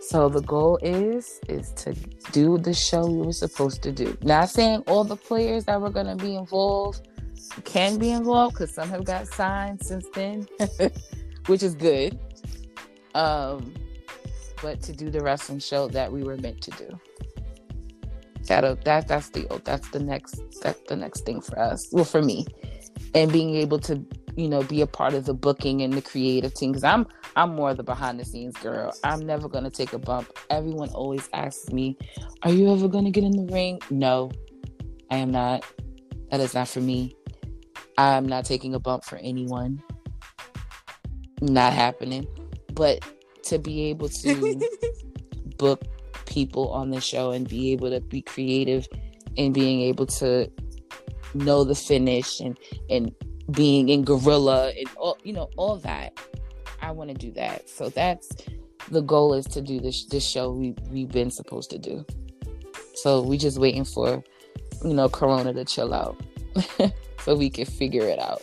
So 0.00 0.28
the 0.28 0.42
goal 0.42 0.78
is 0.82 1.40
is 1.48 1.72
to 1.76 1.94
do 2.32 2.58
the 2.58 2.74
show 2.74 3.06
we 3.06 3.26
were 3.26 3.32
supposed 3.32 3.82
to 3.84 3.92
do. 3.92 4.18
Not 4.22 4.50
saying 4.50 4.82
all 4.86 5.04
the 5.04 5.16
players 5.16 5.64
that 5.64 5.80
were 5.80 5.90
gonna 5.90 6.16
be 6.16 6.36
involved 6.36 7.08
can 7.64 7.98
be 7.98 8.10
involved 8.10 8.54
because 8.54 8.74
some 8.74 8.88
have 8.90 9.04
got 9.04 9.26
signed 9.28 9.84
since 9.84 10.06
then, 10.14 10.46
which 11.46 11.62
is 11.62 11.74
good. 11.74 12.18
Um, 13.14 13.72
but 14.64 14.80
to 14.80 14.94
do 14.94 15.10
the 15.10 15.20
wrestling 15.20 15.58
show 15.58 15.88
that 15.88 16.10
we 16.10 16.22
were 16.22 16.38
meant 16.38 16.62
to 16.62 16.70
do. 16.70 16.98
That'll 18.46 18.76
that 18.76 19.06
that's 19.06 19.28
the 19.28 19.46
that's 19.62 19.90
the 19.90 20.00
next 20.00 20.40
that's 20.62 20.80
the 20.88 20.96
next 20.96 21.26
thing 21.26 21.42
for 21.42 21.58
us. 21.58 21.86
Well, 21.92 22.06
for 22.06 22.22
me, 22.22 22.46
and 23.14 23.30
being 23.30 23.54
able 23.56 23.78
to 23.80 24.02
you 24.36 24.48
know 24.48 24.62
be 24.62 24.80
a 24.80 24.86
part 24.86 25.12
of 25.12 25.26
the 25.26 25.34
booking 25.34 25.82
and 25.82 25.92
the 25.92 26.00
creative 26.00 26.54
team 26.54 26.72
because 26.72 26.82
I'm 26.82 27.06
I'm 27.36 27.54
more 27.54 27.74
the 27.74 27.82
behind 27.82 28.18
the 28.18 28.24
scenes 28.24 28.56
girl. 28.56 28.90
I'm 29.04 29.20
never 29.20 29.48
gonna 29.48 29.70
take 29.70 29.92
a 29.92 29.98
bump. 29.98 30.32
Everyone 30.48 30.88
always 30.90 31.28
asks 31.34 31.70
me, 31.70 31.98
"Are 32.42 32.50
you 32.50 32.72
ever 32.72 32.88
gonna 32.88 33.10
get 33.10 33.24
in 33.24 33.32
the 33.32 33.52
ring?" 33.52 33.80
No, 33.90 34.30
I 35.10 35.18
am 35.18 35.30
not. 35.30 35.62
That 36.30 36.40
is 36.40 36.54
not 36.54 36.68
for 36.68 36.80
me. 36.80 37.14
I'm 37.98 38.24
not 38.24 38.46
taking 38.46 38.74
a 38.74 38.80
bump 38.80 39.04
for 39.04 39.16
anyone. 39.16 39.82
Not 41.42 41.74
happening. 41.74 42.26
But 42.72 43.04
to 43.44 43.58
be 43.58 43.84
able 43.84 44.08
to 44.08 44.68
book 45.58 45.82
people 46.26 46.70
on 46.70 46.90
the 46.90 47.00
show 47.00 47.30
and 47.30 47.48
be 47.48 47.72
able 47.72 47.90
to 47.90 48.00
be 48.00 48.22
creative 48.22 48.88
and 49.36 49.52
being 49.52 49.80
able 49.82 50.06
to 50.06 50.50
know 51.34 51.64
the 51.64 51.74
finish 51.74 52.40
and 52.40 52.58
and 52.88 53.14
being 53.50 53.88
in 53.88 54.04
gorilla 54.04 54.70
and 54.70 54.88
all 54.96 55.18
you 55.24 55.32
know 55.32 55.50
all 55.56 55.76
that. 55.76 56.18
I 56.80 56.90
want 56.90 57.10
to 57.10 57.16
do 57.16 57.32
that. 57.32 57.68
So 57.68 57.88
that's 57.88 58.28
the 58.90 59.00
goal 59.00 59.34
is 59.34 59.46
to 59.46 59.62
do 59.62 59.80
this 59.80 60.04
this 60.06 60.26
show 60.26 60.50
we 60.52 60.74
we've 60.90 61.10
been 61.10 61.30
supposed 61.30 61.70
to 61.70 61.78
do. 61.78 62.04
So 62.94 63.22
we 63.22 63.38
just 63.38 63.58
waiting 63.58 63.84
for 63.84 64.22
you 64.84 64.94
know 64.94 65.08
corona 65.08 65.52
to 65.52 65.64
chill 65.64 65.94
out 65.94 66.20
so 67.20 67.34
we 67.34 67.50
can 67.50 67.64
figure 67.64 68.06
it 68.06 68.18
out 68.18 68.42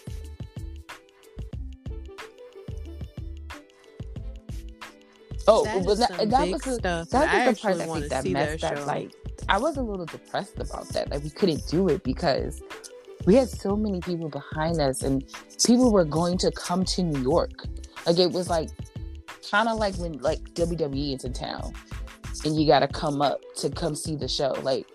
oh 5.48 5.64
That 5.66 5.86
but 5.86 5.98
that, 5.98 6.30
that 6.30 6.50
was 6.50 6.62
the, 6.62 6.74
stuff. 6.76 7.10
that 7.10 7.30
I 7.30 7.48
was 7.48 7.58
the 7.58 7.62
part 7.62 7.76
I 7.80 7.86
think 7.86 8.10
that 8.10 8.26
messed 8.26 8.62
that 8.62 8.78
up. 8.80 8.88
Like 8.88 9.12
I 9.50 9.58
was 9.58 9.78
a 9.78 9.82
little 9.82 10.06
depressed 10.06 10.60
about 10.60 10.88
that. 10.90 11.10
Like 11.10 11.24
we 11.24 11.30
couldn't 11.30 11.68
do 11.68 11.90
it 11.90 12.04
because 12.04 12.62
we 13.26 13.36
had 13.36 13.50
so 13.50 13.76
many 13.76 14.00
people 14.02 14.30
behind 14.30 14.80
us 14.80 15.04
and 15.04 15.24
people 15.64 15.92
were 15.92 16.06
going 16.06 16.38
to 16.40 16.52
come 16.52 16.84
to 16.86 17.04
New 17.04 17.22
York. 17.22 17.66
Like 18.06 18.18
it 18.18 18.32
was 18.32 18.50
like 18.50 18.70
kind 19.50 19.68
of 19.68 19.78
like 19.78 19.96
when 19.96 20.14
like 20.20 20.40
WWE 20.54 21.16
is 21.16 21.24
in 21.24 21.34
town 21.34 21.74
and 22.46 22.60
you 22.60 22.68
got 22.68 22.80
to 22.80 22.88
come 22.88 23.22
up 23.22 23.42
to 23.58 23.70
come 23.70 23.96
see 23.96 24.16
the 24.16 24.28
show. 24.28 24.52
Like 24.64 24.88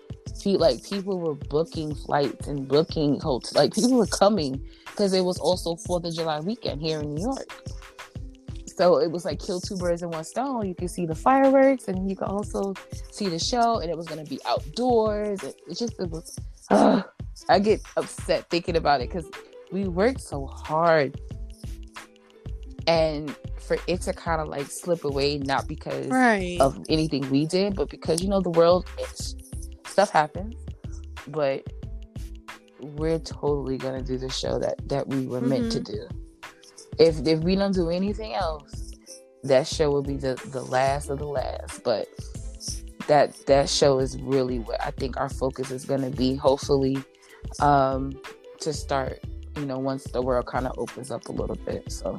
like 0.45 0.81
people 0.83 1.19
were 1.19 1.35
booking 1.35 1.93
flights 1.93 2.47
and 2.47 2.67
booking 2.67 3.19
hotels. 3.19 3.53
Like 3.53 3.73
people 3.73 3.97
were 3.97 4.07
coming 4.07 4.63
because 4.85 5.13
it 5.13 5.21
was 5.21 5.37
also 5.39 5.75
Fourth 5.75 6.05
of 6.05 6.13
July 6.13 6.39
weekend 6.39 6.81
here 6.81 7.01
in 7.01 7.15
New 7.15 7.23
York. 7.23 7.47
So 8.77 8.99
it 8.99 9.09
was 9.09 9.25
like 9.25 9.39
kill 9.39 9.59
two 9.59 9.75
birds 9.75 10.03
in 10.03 10.11
one 10.11 10.23
stone. 10.23 10.67
You 10.67 10.75
could 10.75 10.91
see 10.91 11.07
the 11.07 11.15
fireworks 11.15 11.87
and 11.87 12.07
you 12.07 12.15
could 12.15 12.27
also 12.27 12.75
see 13.11 13.27
the 13.27 13.39
show, 13.39 13.79
and 13.79 13.89
it 13.89 13.97
was 13.97 14.07
going 14.07 14.23
to 14.23 14.29
be 14.29 14.39
outdoors. 14.45 15.43
It, 15.43 15.59
it 15.67 15.77
just 15.77 15.99
it 15.99 16.09
was. 16.11 16.37
Uh, 16.69 17.01
I 17.49 17.59
get 17.59 17.81
upset 17.97 18.49
thinking 18.49 18.75
about 18.75 19.01
it 19.01 19.09
because 19.09 19.25
we 19.71 19.87
worked 19.87 20.21
so 20.21 20.45
hard, 20.45 21.19
and 22.85 23.35
for 23.59 23.77
it 23.87 24.01
to 24.01 24.13
kind 24.13 24.41
of 24.41 24.47
like 24.47 24.67
slip 24.67 25.03
away, 25.05 25.39
not 25.39 25.67
because 25.67 26.07
right. 26.07 26.57
of 26.61 26.79
anything 26.87 27.27
we 27.31 27.47
did, 27.47 27.75
but 27.75 27.89
because 27.89 28.21
you 28.21 28.29
know 28.29 28.41
the 28.41 28.51
world 28.51 28.87
stuff 29.85 30.11
happens. 30.11 30.55
But 31.27 31.65
we're 32.79 33.19
totally 33.19 33.77
gonna 33.77 34.03
do 34.03 34.19
the 34.19 34.29
show 34.29 34.59
that 34.59 34.87
that 34.87 35.07
we 35.07 35.25
were 35.25 35.39
mm-hmm. 35.39 35.49
meant 35.49 35.71
to 35.71 35.79
mm-hmm. 35.79 36.09
do 36.09 36.26
if 36.99 37.25
if 37.25 37.39
we 37.39 37.55
don't 37.55 37.73
do 37.73 37.89
anything 37.89 38.33
else, 38.33 38.93
that 39.43 39.67
show 39.67 39.91
will 39.91 40.03
be 40.03 40.17
the 40.17 40.35
the 40.51 40.61
last 40.61 41.09
of 41.09 41.19
the 41.19 41.27
last. 41.27 41.83
But 41.83 42.07
that 43.07 43.33
that 43.47 43.69
show 43.69 43.99
is 43.99 44.19
really 44.21 44.59
what 44.59 44.81
I 44.81 44.91
think 44.91 45.17
our 45.17 45.29
focus 45.29 45.71
is 45.71 45.85
going 45.85 46.01
to 46.01 46.09
be. 46.09 46.35
Hopefully, 46.35 46.97
um, 47.59 48.19
to 48.59 48.73
start, 48.73 49.23
you 49.57 49.65
know, 49.65 49.79
once 49.79 50.03
the 50.05 50.21
world 50.21 50.45
kind 50.45 50.67
of 50.67 50.77
opens 50.77 51.11
up 51.11 51.27
a 51.27 51.31
little 51.31 51.57
bit. 51.57 51.91
So. 51.91 52.17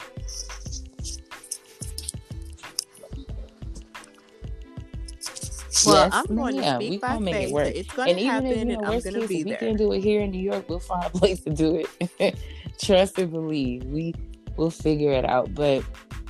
Well, 5.87 6.07
yes, 6.07 6.13
I'm 6.13 6.37
going 6.37 6.57
to 6.57 6.75
speak 6.75 6.91
we 6.91 6.99
by 6.99 7.19
make 7.21 7.35
faith. 7.35 7.49
It 7.49 7.53
work. 7.53 7.75
It's 7.75 7.95
going 7.95 8.17
to 8.17 8.25
happen, 8.25 8.47
if, 8.47 8.59
you 8.59 8.65
know, 8.65 8.79
and 8.79 8.87
I'm 8.87 9.01
going 9.01 9.21
to 9.21 9.29
be 9.29 9.43
there. 9.45 9.53
We 9.53 9.67
can 9.69 9.77
do 9.77 9.93
it 9.93 10.01
here 10.01 10.21
in 10.23 10.33
New 10.33 10.43
York. 10.43 10.69
We'll 10.69 10.81
find 10.81 11.05
a 11.07 11.11
place 11.11 11.41
to 11.43 11.51
do 11.51 11.87
it. 12.01 12.37
Trust 12.83 13.17
and 13.19 13.31
believe. 13.31 13.85
We 13.85 14.13
we'll 14.59 14.71
figure 14.71 15.13
it 15.13 15.25
out. 15.25 15.55
But 15.55 15.83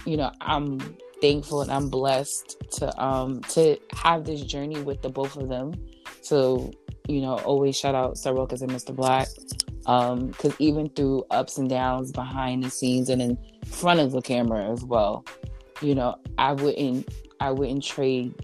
you 0.07 0.17
know, 0.17 0.31
I'm 0.41 0.79
thankful 1.21 1.63
and 1.63 1.73
I'm 1.73 1.89
blessed 1.89 2.57
to 2.77 3.03
um 3.03 3.41
to 3.43 3.77
have 3.95 4.25
this 4.25 4.43
journey 4.43 4.81
with 4.81 5.03
the 5.03 5.09
both 5.09 5.37
of 5.37 5.49
them. 5.49 5.75
So 6.21 6.71
you 7.09 7.23
know, 7.23 7.39
always 7.39 7.77
shout 7.77 7.95
out 7.95 8.15
Sorokas 8.15 8.63
and 8.63 8.71
Mr. 8.71 8.95
Black. 8.95 9.29
Um, 9.87 10.27
because 10.27 10.55
even 10.59 10.91
through 10.91 11.25
ups 11.31 11.57
and 11.57 11.71
downs 11.71 12.13
behind 12.13 12.63
the 12.63 12.69
scenes 12.69 13.09
and 13.09 13.23
in 13.23 13.39
front 13.65 14.01
of 14.01 14.13
the 14.13 14.21
camera 14.21 14.71
as 14.71 14.85
well, 14.85 15.25
you 15.81 15.95
know, 15.95 16.17
I 16.37 16.53
wouldn't 16.53 17.09
I 17.41 17.51
wouldn't 17.51 17.83
trade 17.83 18.35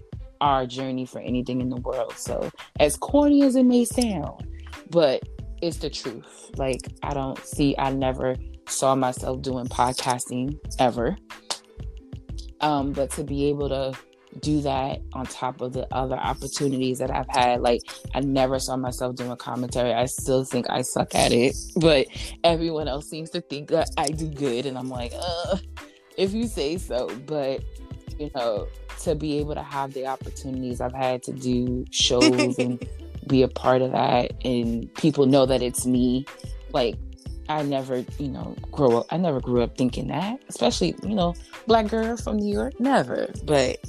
our 0.41 0.65
journey 0.65 1.05
for 1.05 1.19
anything 1.19 1.61
in 1.61 1.69
the 1.69 1.77
world. 1.77 2.13
So 2.17 2.49
as 2.79 2.97
corny 2.97 3.43
as 3.43 3.55
it 3.55 3.63
may 3.63 3.85
sound, 3.85 4.47
but 4.89 5.21
it's 5.61 5.77
the 5.77 5.89
truth. 5.89 6.51
Like 6.57 6.81
I 7.03 7.13
don't 7.13 7.37
see 7.45 7.75
I 7.77 7.91
never 7.91 8.35
saw 8.67 8.95
myself 8.95 9.41
doing 9.41 9.65
podcasting 9.67 10.59
ever. 10.79 11.17
Um, 12.61 12.93
but 12.93 13.11
to 13.11 13.23
be 13.23 13.45
able 13.45 13.69
to 13.69 13.93
do 14.39 14.61
that 14.61 15.01
on 15.13 15.25
top 15.25 15.61
of 15.61 15.73
the 15.73 15.87
other 15.93 16.15
opportunities 16.15 16.99
that 16.99 17.11
I've 17.11 17.29
had, 17.29 17.61
like 17.61 17.81
I 18.13 18.21
never 18.21 18.59
saw 18.59 18.75
myself 18.75 19.15
doing 19.15 19.35
commentary. 19.37 19.93
I 19.93 20.05
still 20.05 20.43
think 20.43 20.69
I 20.69 20.81
suck 20.81 21.15
at 21.15 21.31
it, 21.31 21.55
but 21.77 22.07
everyone 22.43 22.87
else 22.87 23.09
seems 23.09 23.29
to 23.31 23.41
think 23.41 23.69
that 23.69 23.89
I 23.97 24.07
do 24.07 24.27
good, 24.27 24.65
and 24.65 24.77
I'm 24.77 24.89
like, 24.89 25.13
uh, 25.17 25.57
if 26.17 26.33
you 26.33 26.47
say 26.47 26.77
so. 26.77 27.09
But 27.25 27.63
you 28.19 28.31
know, 28.35 28.67
to 29.01 29.15
be 29.15 29.39
able 29.39 29.55
to 29.55 29.63
have 29.63 29.93
the 29.93 30.07
opportunities 30.07 30.81
I've 30.81 30.93
had 30.93 31.23
to 31.23 31.33
do 31.33 31.85
shows 31.91 32.57
and 32.57 32.87
be 33.27 33.43
a 33.43 33.47
part 33.47 33.81
of 33.81 33.91
that, 33.91 34.33
and 34.43 34.93
people 34.95 35.25
know 35.25 35.45
that 35.45 35.61
it's 35.61 35.85
me, 35.85 36.25
like 36.71 36.95
I 37.49 37.63
never, 37.63 38.03
you 38.17 38.29
know, 38.29 38.55
grow 38.71 38.97
up. 38.99 39.07
I 39.11 39.17
never 39.17 39.39
grew 39.39 39.61
up 39.61 39.77
thinking 39.77 40.07
that, 40.07 40.39
especially, 40.49 40.95
you 41.03 41.15
know, 41.15 41.35
black 41.67 41.87
girl 41.87 42.17
from 42.17 42.37
New 42.37 42.51
York. 42.51 42.79
Never. 42.79 43.29
But, 43.43 43.79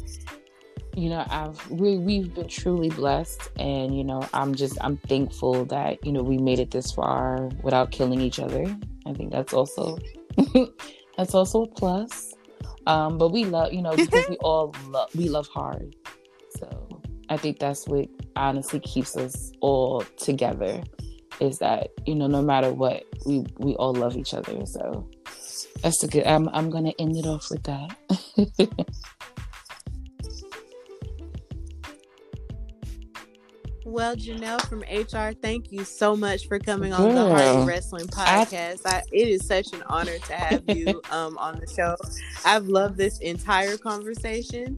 you 0.94 1.08
know, 1.08 1.24
I've 1.28 1.70
we 1.70 1.98
we've 1.98 2.34
been 2.34 2.48
truly 2.48 2.90
blessed, 2.90 3.50
and 3.56 3.96
you 3.96 4.04
know, 4.04 4.26
I'm 4.32 4.54
just 4.54 4.78
I'm 4.80 4.96
thankful 4.96 5.64
that 5.66 6.04
you 6.04 6.12
know 6.12 6.22
we 6.22 6.38
made 6.38 6.58
it 6.58 6.70
this 6.70 6.92
far 6.92 7.50
without 7.62 7.90
killing 7.90 8.20
each 8.20 8.38
other. 8.38 8.64
I 9.06 9.12
think 9.12 9.30
that's 9.30 9.52
also 9.52 9.98
that's 11.16 11.34
also 11.34 11.62
a 11.62 11.66
plus. 11.68 12.34
Um, 12.86 13.18
but 13.18 13.30
we 13.30 13.44
love, 13.44 13.72
you 13.72 13.82
know, 13.82 13.96
because 13.96 14.28
we 14.28 14.36
all 14.38 14.74
love 14.88 15.14
we 15.14 15.28
love 15.28 15.48
hard. 15.48 15.94
So 16.58 16.88
I 17.28 17.36
think 17.36 17.58
that's 17.58 17.86
what 17.86 18.08
honestly 18.34 18.80
keeps 18.80 19.16
us 19.16 19.52
all 19.60 20.02
together 20.16 20.82
is 21.40 21.58
that 21.58 21.90
you 22.06 22.14
know 22.14 22.26
no 22.26 22.42
matter 22.42 22.72
what 22.72 23.04
we 23.24 23.44
we 23.58 23.74
all 23.76 23.94
love 23.94 24.16
each 24.16 24.34
other. 24.34 24.64
So 24.66 25.08
that's 25.82 26.02
a 26.02 26.08
good 26.08 26.26
i'm, 26.26 26.48
I'm 26.50 26.70
gonna 26.70 26.92
end 26.98 27.16
it 27.16 27.26
off 27.26 27.50
with 27.50 27.62
that 27.64 27.96
Well, 33.86 34.16
Janelle 34.16 34.60
from 34.62 34.80
HR, 34.80 35.32
thank 35.32 35.70
you 35.70 35.84
so 35.84 36.16
much 36.16 36.48
for 36.48 36.58
coming 36.58 36.92
on 36.92 37.14
the 37.14 37.28
Hardy 37.28 37.64
Wrestling 37.64 38.08
podcast. 38.08 38.80
I, 38.84 39.04
it 39.12 39.28
is 39.28 39.46
such 39.46 39.72
an 39.72 39.84
honor 39.86 40.18
to 40.18 40.32
have 40.32 40.64
you 40.66 41.00
um, 41.12 41.38
on 41.38 41.60
the 41.60 41.68
show. 41.68 41.94
I've 42.44 42.66
loved 42.66 42.96
this 42.96 43.20
entire 43.20 43.78
conversation. 43.78 44.76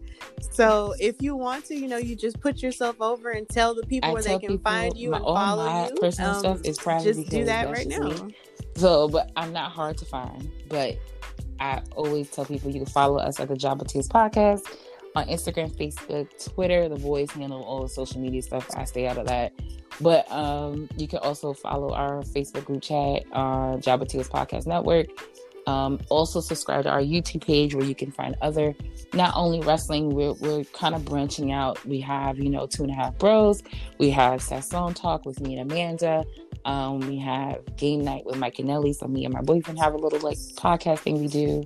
So, 0.53 0.93
if 1.01 1.23
you 1.23 1.37
want 1.37 1.65
to, 1.67 1.75
you 1.75 1.89
know, 1.89 1.97
you 1.97 2.17
just 2.17 2.39
put 2.41 2.61
yourself 2.63 3.01
over 3.01 3.31
and 3.31 3.49
tell 3.49 3.75
the 3.75 3.87
people 3.87 4.11
I 4.11 4.13
where 4.13 4.23
they 4.23 4.39
can 4.39 4.59
find 4.59 4.95
you 4.95 5.15
and 5.15 5.25
follow 5.25 5.65
my 5.65 5.89
you. 5.89 5.95
Personal 5.95 6.33
um, 6.33 6.39
stuff 6.41 6.61
is 6.65 6.77
private. 6.77 7.05
Just 7.05 7.31
do 7.31 7.47
that 7.47 7.71
right 7.71 7.87
now. 7.87 8.11
Me. 8.11 8.37
So, 8.77 9.09
but 9.09 9.33
I'm 9.37 9.55
not 9.55 9.73
hard 9.73 9.97
to 9.99 10.05
find. 10.05 10.51
But 10.69 10.99
I 11.61 11.81
always 11.97 12.31
tell 12.31 12.45
people 12.45 12.71
you 12.71 12.81
can 12.81 12.93
follow 12.93 13.17
us 13.17 13.41
at 13.41 13.49
the 13.49 13.57
Job 13.57 13.87
Tears 13.89 14.07
podcast 14.07 14.67
on 15.19 15.29
Instagram, 15.29 15.75
Facebook, 15.77 16.53
Twitter. 16.53 16.89
The 16.89 16.97
boys 16.97 17.31
handle 17.31 17.63
all 17.63 17.83
the 17.83 17.89
social 17.89 18.21
media 18.21 18.43
stuff. 18.43 18.69
I 18.77 18.85
stay 18.85 19.07
out 19.07 19.19
of 19.19 19.27
that. 19.27 19.53
But 20.01 20.31
um, 20.31 20.89
you 20.97 21.09
can 21.09 21.19
also 21.21 21.53
follow 21.53 21.93
our 21.93 22.23
Facebook 22.23 22.65
group 22.65 22.83
chat, 22.83 23.25
uh, 23.33 23.77
Jobber 23.79 24.05
Tears 24.05 24.29
Podcast 24.29 24.67
Network. 24.67 25.09
Um, 25.67 26.01
also 26.09 26.41
subscribe 26.41 26.85
to 26.85 26.91
our 26.91 27.03
YouTube 27.03 27.45
page 27.45 27.75
where 27.75 27.85
you 27.85 27.95
can 27.95 28.11
find 28.11 28.37
other, 28.41 28.75
not 29.13 29.35
only 29.37 29.61
wrestling, 29.61 30.15
we're, 30.15 30.33
we're 30.35 30.65
kind 30.65 30.95
of 30.95 31.05
branching 31.05 31.53
out. 31.53 31.85
We 31.85 32.01
have, 32.01 32.39
you 32.39 32.49
know, 32.49 32.67
Two 32.67 32.85
and 32.85 32.93
a 32.93 32.95
Half 32.95 33.19
Bros. 33.19 33.63
We 33.99 34.09
have 34.11 34.41
Sasson 34.41 34.95
Talk 34.95 35.27
with 35.27 35.41
me 35.41 35.59
and 35.59 35.71
Amanda. 35.71 36.25
Um, 36.65 37.01
we 37.01 37.19
have 37.19 37.61
Game 37.77 38.03
Night 38.03 38.25
with 38.25 38.37
Mike 38.37 38.59
and 38.59 38.69
Nelly. 38.69 38.95
So 38.95 39.09
me 39.09 39.27
and 39.27 39.35
my 39.35 39.43
boyfriend 39.43 39.79
have 39.79 39.93
a 39.93 39.99
little 39.99 40.21
like 40.21 40.39
podcast 40.57 41.01
thing 41.01 41.21
we 41.21 41.29
do. 41.29 41.65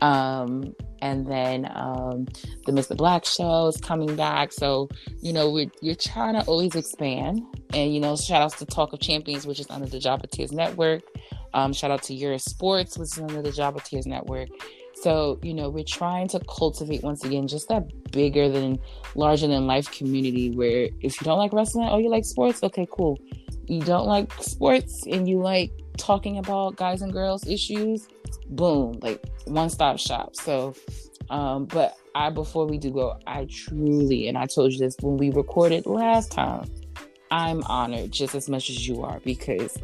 Um, 0.00 0.74
and 1.04 1.26
then 1.26 1.70
um, 1.74 2.24
the 2.64 2.72
Mr. 2.72 2.96
Black 2.96 3.26
show 3.26 3.66
is 3.66 3.76
coming 3.76 4.16
back. 4.16 4.52
So 4.52 4.88
you 5.20 5.34
know 5.34 5.50
we're 5.50 5.70
you're 5.82 5.94
trying 5.94 6.34
to 6.34 6.42
always 6.46 6.74
expand. 6.74 7.42
And 7.74 7.92
you 7.92 8.00
know, 8.00 8.16
shout 8.16 8.40
outs 8.40 8.58
to 8.58 8.66
Talk 8.66 8.94
of 8.94 9.00
Champions, 9.00 9.46
which 9.46 9.60
is 9.60 9.66
under 9.68 9.86
the 9.86 9.98
Jobber 9.98 10.26
Network. 10.50 11.02
Um, 11.52 11.72
shout 11.72 11.90
out 11.90 12.02
to 12.04 12.14
Euro 12.14 12.38
Sports, 12.38 12.96
which 12.96 13.12
is 13.12 13.18
under 13.18 13.42
the 13.42 13.52
Jobber 13.52 13.80
Network. 14.06 14.48
So, 14.94 15.38
you 15.42 15.52
know, 15.52 15.68
we're 15.68 15.84
trying 15.84 16.28
to 16.28 16.40
cultivate 16.48 17.02
once 17.02 17.24
again 17.24 17.46
just 17.46 17.68
that 17.68 17.84
bigger 18.10 18.48
than 18.48 18.78
larger 19.14 19.46
than 19.46 19.66
life 19.66 19.90
community 19.90 20.52
where 20.52 20.88
if 21.00 21.20
you 21.20 21.24
don't 21.24 21.38
like 21.38 21.52
wrestling, 21.52 21.88
oh, 21.90 21.98
you 21.98 22.08
like 22.08 22.24
sports, 22.24 22.62
okay, 22.62 22.86
cool. 22.90 23.18
You 23.66 23.80
don't 23.82 24.06
like 24.06 24.32
sports 24.40 25.04
and 25.06 25.28
you 25.28 25.40
like 25.40 25.72
talking 25.96 26.38
about 26.38 26.76
guys 26.76 27.02
and 27.02 27.12
girls 27.12 27.46
issues, 27.46 28.08
boom, 28.48 28.98
like 29.02 29.24
one 29.46 29.70
stop 29.70 29.98
shop. 29.98 30.36
So, 30.36 30.74
um, 31.30 31.66
but 31.66 31.96
I, 32.14 32.30
before 32.30 32.66
we 32.66 32.78
do 32.78 32.90
go, 32.90 33.18
I 33.26 33.46
truly, 33.46 34.28
and 34.28 34.36
I 34.36 34.46
told 34.46 34.72
you 34.72 34.78
this 34.78 34.96
when 35.00 35.16
we 35.16 35.30
recorded 35.30 35.86
last 35.86 36.32
time, 36.32 36.64
I'm 37.30 37.62
honored 37.64 38.12
just 38.12 38.34
as 38.34 38.48
much 38.48 38.70
as 38.70 38.86
you 38.86 39.02
are 39.02 39.20
because 39.24 39.76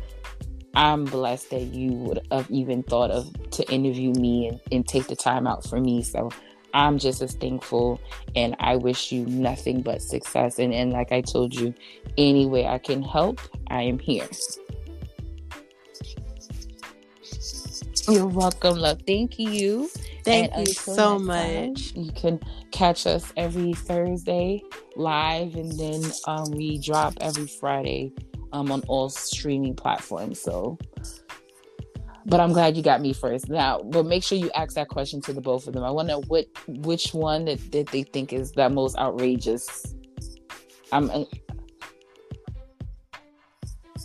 I'm 0.75 1.05
blessed 1.05 1.51
that 1.51 1.63
you 1.63 1.93
would 1.93 2.21
have 2.31 2.49
even 2.51 2.83
thought 2.83 3.11
of 3.11 3.29
to 3.53 3.69
interview 3.71 4.13
me 4.13 4.49
and, 4.49 4.61
and 4.71 4.87
take 4.87 5.09
the 5.09 5.17
time 5.17 5.47
out 5.47 5.65
for 5.65 5.81
me. 5.81 6.03
So 6.03 6.31
I'm 6.75 6.99
just 6.99 7.21
as 7.23 7.35
thankful 7.35 8.01
and 8.37 8.55
I 8.61 8.77
wish 8.77 9.11
you 9.11 9.27
nothing 9.27 9.83
but 9.83 10.03
success. 10.03 10.59
And, 10.59 10.73
and 10.73 10.93
like 10.93 11.11
I 11.11 11.23
told 11.23 11.55
you, 11.55 11.75
any 12.17 12.47
way 12.47 12.67
I 12.67 12.79
can 12.79 13.03
help, 13.03 13.41
I 13.69 13.83
am 13.83 13.99
here. 13.99 14.29
You're 18.09 18.27
welcome, 18.27 18.77
love. 18.79 19.03
Thank 19.07 19.39
you. 19.39 19.89
Thank 20.25 20.53
And 20.53 20.67
you 20.69 20.75
so 20.75 21.19
next 21.19 21.27
time, 21.29 21.73
much. 21.73 21.93
You 21.95 22.13
can 22.13 22.41
catch 22.73 23.07
us 23.07 23.33
every 23.37 23.73
Thursday 23.73 24.63
live, 24.97 25.55
and 25.55 25.79
then 25.79 26.03
um, 26.27 26.51
we 26.53 26.79
drop 26.79 27.15
every 27.21 27.47
Friday 27.47 28.13
um, 28.53 28.73
on 28.73 28.83
all 28.89 29.09
streaming 29.09 29.75
platforms. 29.75 30.41
So, 30.41 30.79
but 32.27 32.41
I'm 32.41 32.53
glad 32.53 32.77
you 32.77 32.83
got 32.83 33.01
me 33.01 33.13
first. 33.13 33.49
Now, 33.49 33.81
but 33.83 34.07
make 34.07 34.23
sure 34.23 34.39
you 34.39 34.51
ask 34.55 34.75
that 34.75 34.89
question 34.89 35.21
to 35.23 35.33
the 35.33 35.41
both 35.41 35.67
of 35.67 35.75
them. 35.75 35.85
I 35.85 35.91
want 35.91 36.09
to 36.09 36.15
know 36.15 36.23
what 36.29 36.47
which 36.67 37.15
one 37.15 37.47
that, 37.47 37.73
that 37.73 37.89
they 37.89 38.03
think 38.03 38.33
is 38.33 38.53
the 38.53 38.69
most 38.69 38.97
outrageous. 38.97 39.95
I'm. 40.93 41.11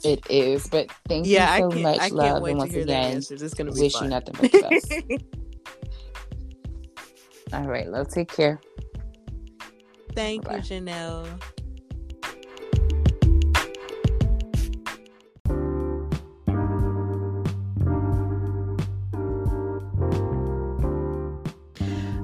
It 0.06 0.24
is, 0.30 0.68
but 0.68 0.92
thank 1.08 1.26
Yeah, 1.26 1.58
you 1.58 1.64
so 1.64 1.72
much, 1.80 2.00
I 2.00 2.10
love, 2.10 2.46
and 2.46 2.46
to 2.46 2.54
once 2.58 2.76
again. 2.76 3.18
It's 3.18 3.54
gonna 3.56 3.72
be 3.72 3.82
wish 3.82 4.00
you 4.00 4.08
nothing 4.08 4.36
but 4.40 4.52
the 4.52 4.60
best. 4.60 4.94
All 7.54 7.64
right, 7.64 7.90
love, 7.90 8.10
take 8.10 8.32
care. 8.32 8.62
Thank 10.14 10.44
Bye-bye. 10.44 10.58
you, 10.58 10.62
Janelle. 10.62 11.42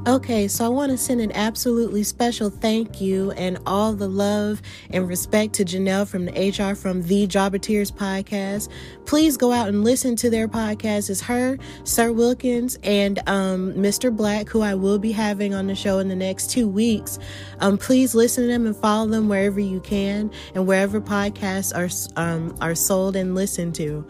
Okay, 0.07 0.47
so 0.47 0.65
I 0.65 0.67
want 0.67 0.91
to 0.91 0.97
send 0.97 1.21
an 1.21 1.31
absolutely 1.33 2.01
special 2.01 2.49
thank 2.49 2.99
you 2.99 3.29
and 3.33 3.59
all 3.67 3.93
the 3.93 4.07
love 4.07 4.59
and 4.89 5.07
respect 5.07 5.53
to 5.53 5.63
Janelle 5.63 6.07
from 6.07 6.25
the 6.25 6.31
HR 6.49 6.73
from 6.73 7.03
the 7.03 7.27
Jobber 7.27 7.59
Tears 7.59 7.91
podcast. 7.91 8.71
Please 9.05 9.37
go 9.37 9.51
out 9.51 9.69
and 9.69 9.83
listen 9.83 10.15
to 10.15 10.31
their 10.31 10.47
podcast. 10.47 11.11
It's 11.11 11.21
her, 11.21 11.59
Sir 11.83 12.11
Wilkins, 12.11 12.79
and 12.81 13.19
um, 13.27 13.73
Mr. 13.73 14.15
Black, 14.15 14.49
who 14.49 14.61
I 14.61 14.73
will 14.73 14.97
be 14.97 15.11
having 15.11 15.53
on 15.53 15.67
the 15.67 15.75
show 15.75 15.99
in 15.99 16.07
the 16.07 16.15
next 16.15 16.49
two 16.49 16.67
weeks. 16.67 17.19
Um, 17.59 17.77
please 17.77 18.15
listen 18.15 18.45
to 18.45 18.47
them 18.47 18.65
and 18.65 18.75
follow 18.75 19.07
them 19.07 19.29
wherever 19.29 19.59
you 19.59 19.81
can 19.81 20.31
and 20.55 20.65
wherever 20.65 20.99
podcasts 20.99 21.75
are 21.75 21.91
um, 22.19 22.57
are 22.59 22.73
sold 22.73 23.15
and 23.15 23.35
listened 23.35 23.75
to. 23.75 24.03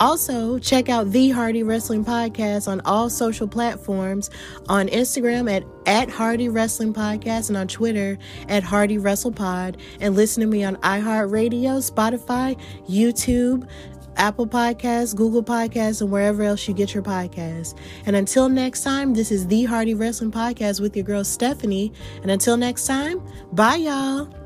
Also, 0.00 0.58
check 0.58 0.88
out 0.88 1.12
the 1.12 1.30
Hardy 1.30 1.62
Wrestling 1.62 2.04
Podcast 2.04 2.66
on 2.66 2.80
all 2.80 3.08
social 3.08 3.46
platforms 3.46 4.28
on 4.68 4.88
Instagram 5.36 5.50
at, 5.50 5.64
at 5.86 6.10
Hardy 6.10 6.48
Wrestling 6.48 6.92
Podcast 6.92 7.48
and 7.48 7.56
on 7.56 7.68
Twitter 7.68 8.18
at 8.48 8.62
Hardy 8.62 8.98
Wrestle 8.98 9.32
Pod. 9.32 9.76
And 10.00 10.14
listen 10.14 10.40
to 10.40 10.46
me 10.46 10.64
on 10.64 10.76
iHeartRadio, 10.76 11.90
Spotify, 11.90 12.58
YouTube, 12.88 13.68
Apple 14.16 14.46
Podcasts, 14.46 15.14
Google 15.14 15.42
Podcasts, 15.44 16.00
and 16.00 16.10
wherever 16.10 16.42
else 16.42 16.66
you 16.66 16.74
get 16.74 16.94
your 16.94 17.02
podcasts. 17.02 17.76
And 18.06 18.16
until 18.16 18.48
next 18.48 18.82
time, 18.82 19.14
this 19.14 19.30
is 19.30 19.46
the 19.46 19.64
Hardy 19.64 19.94
Wrestling 19.94 20.32
Podcast 20.32 20.80
with 20.80 20.96
your 20.96 21.04
girl 21.04 21.24
Stephanie. 21.24 21.92
And 22.22 22.30
until 22.30 22.56
next 22.56 22.86
time, 22.86 23.20
bye 23.52 23.76
y'all. 23.76 24.45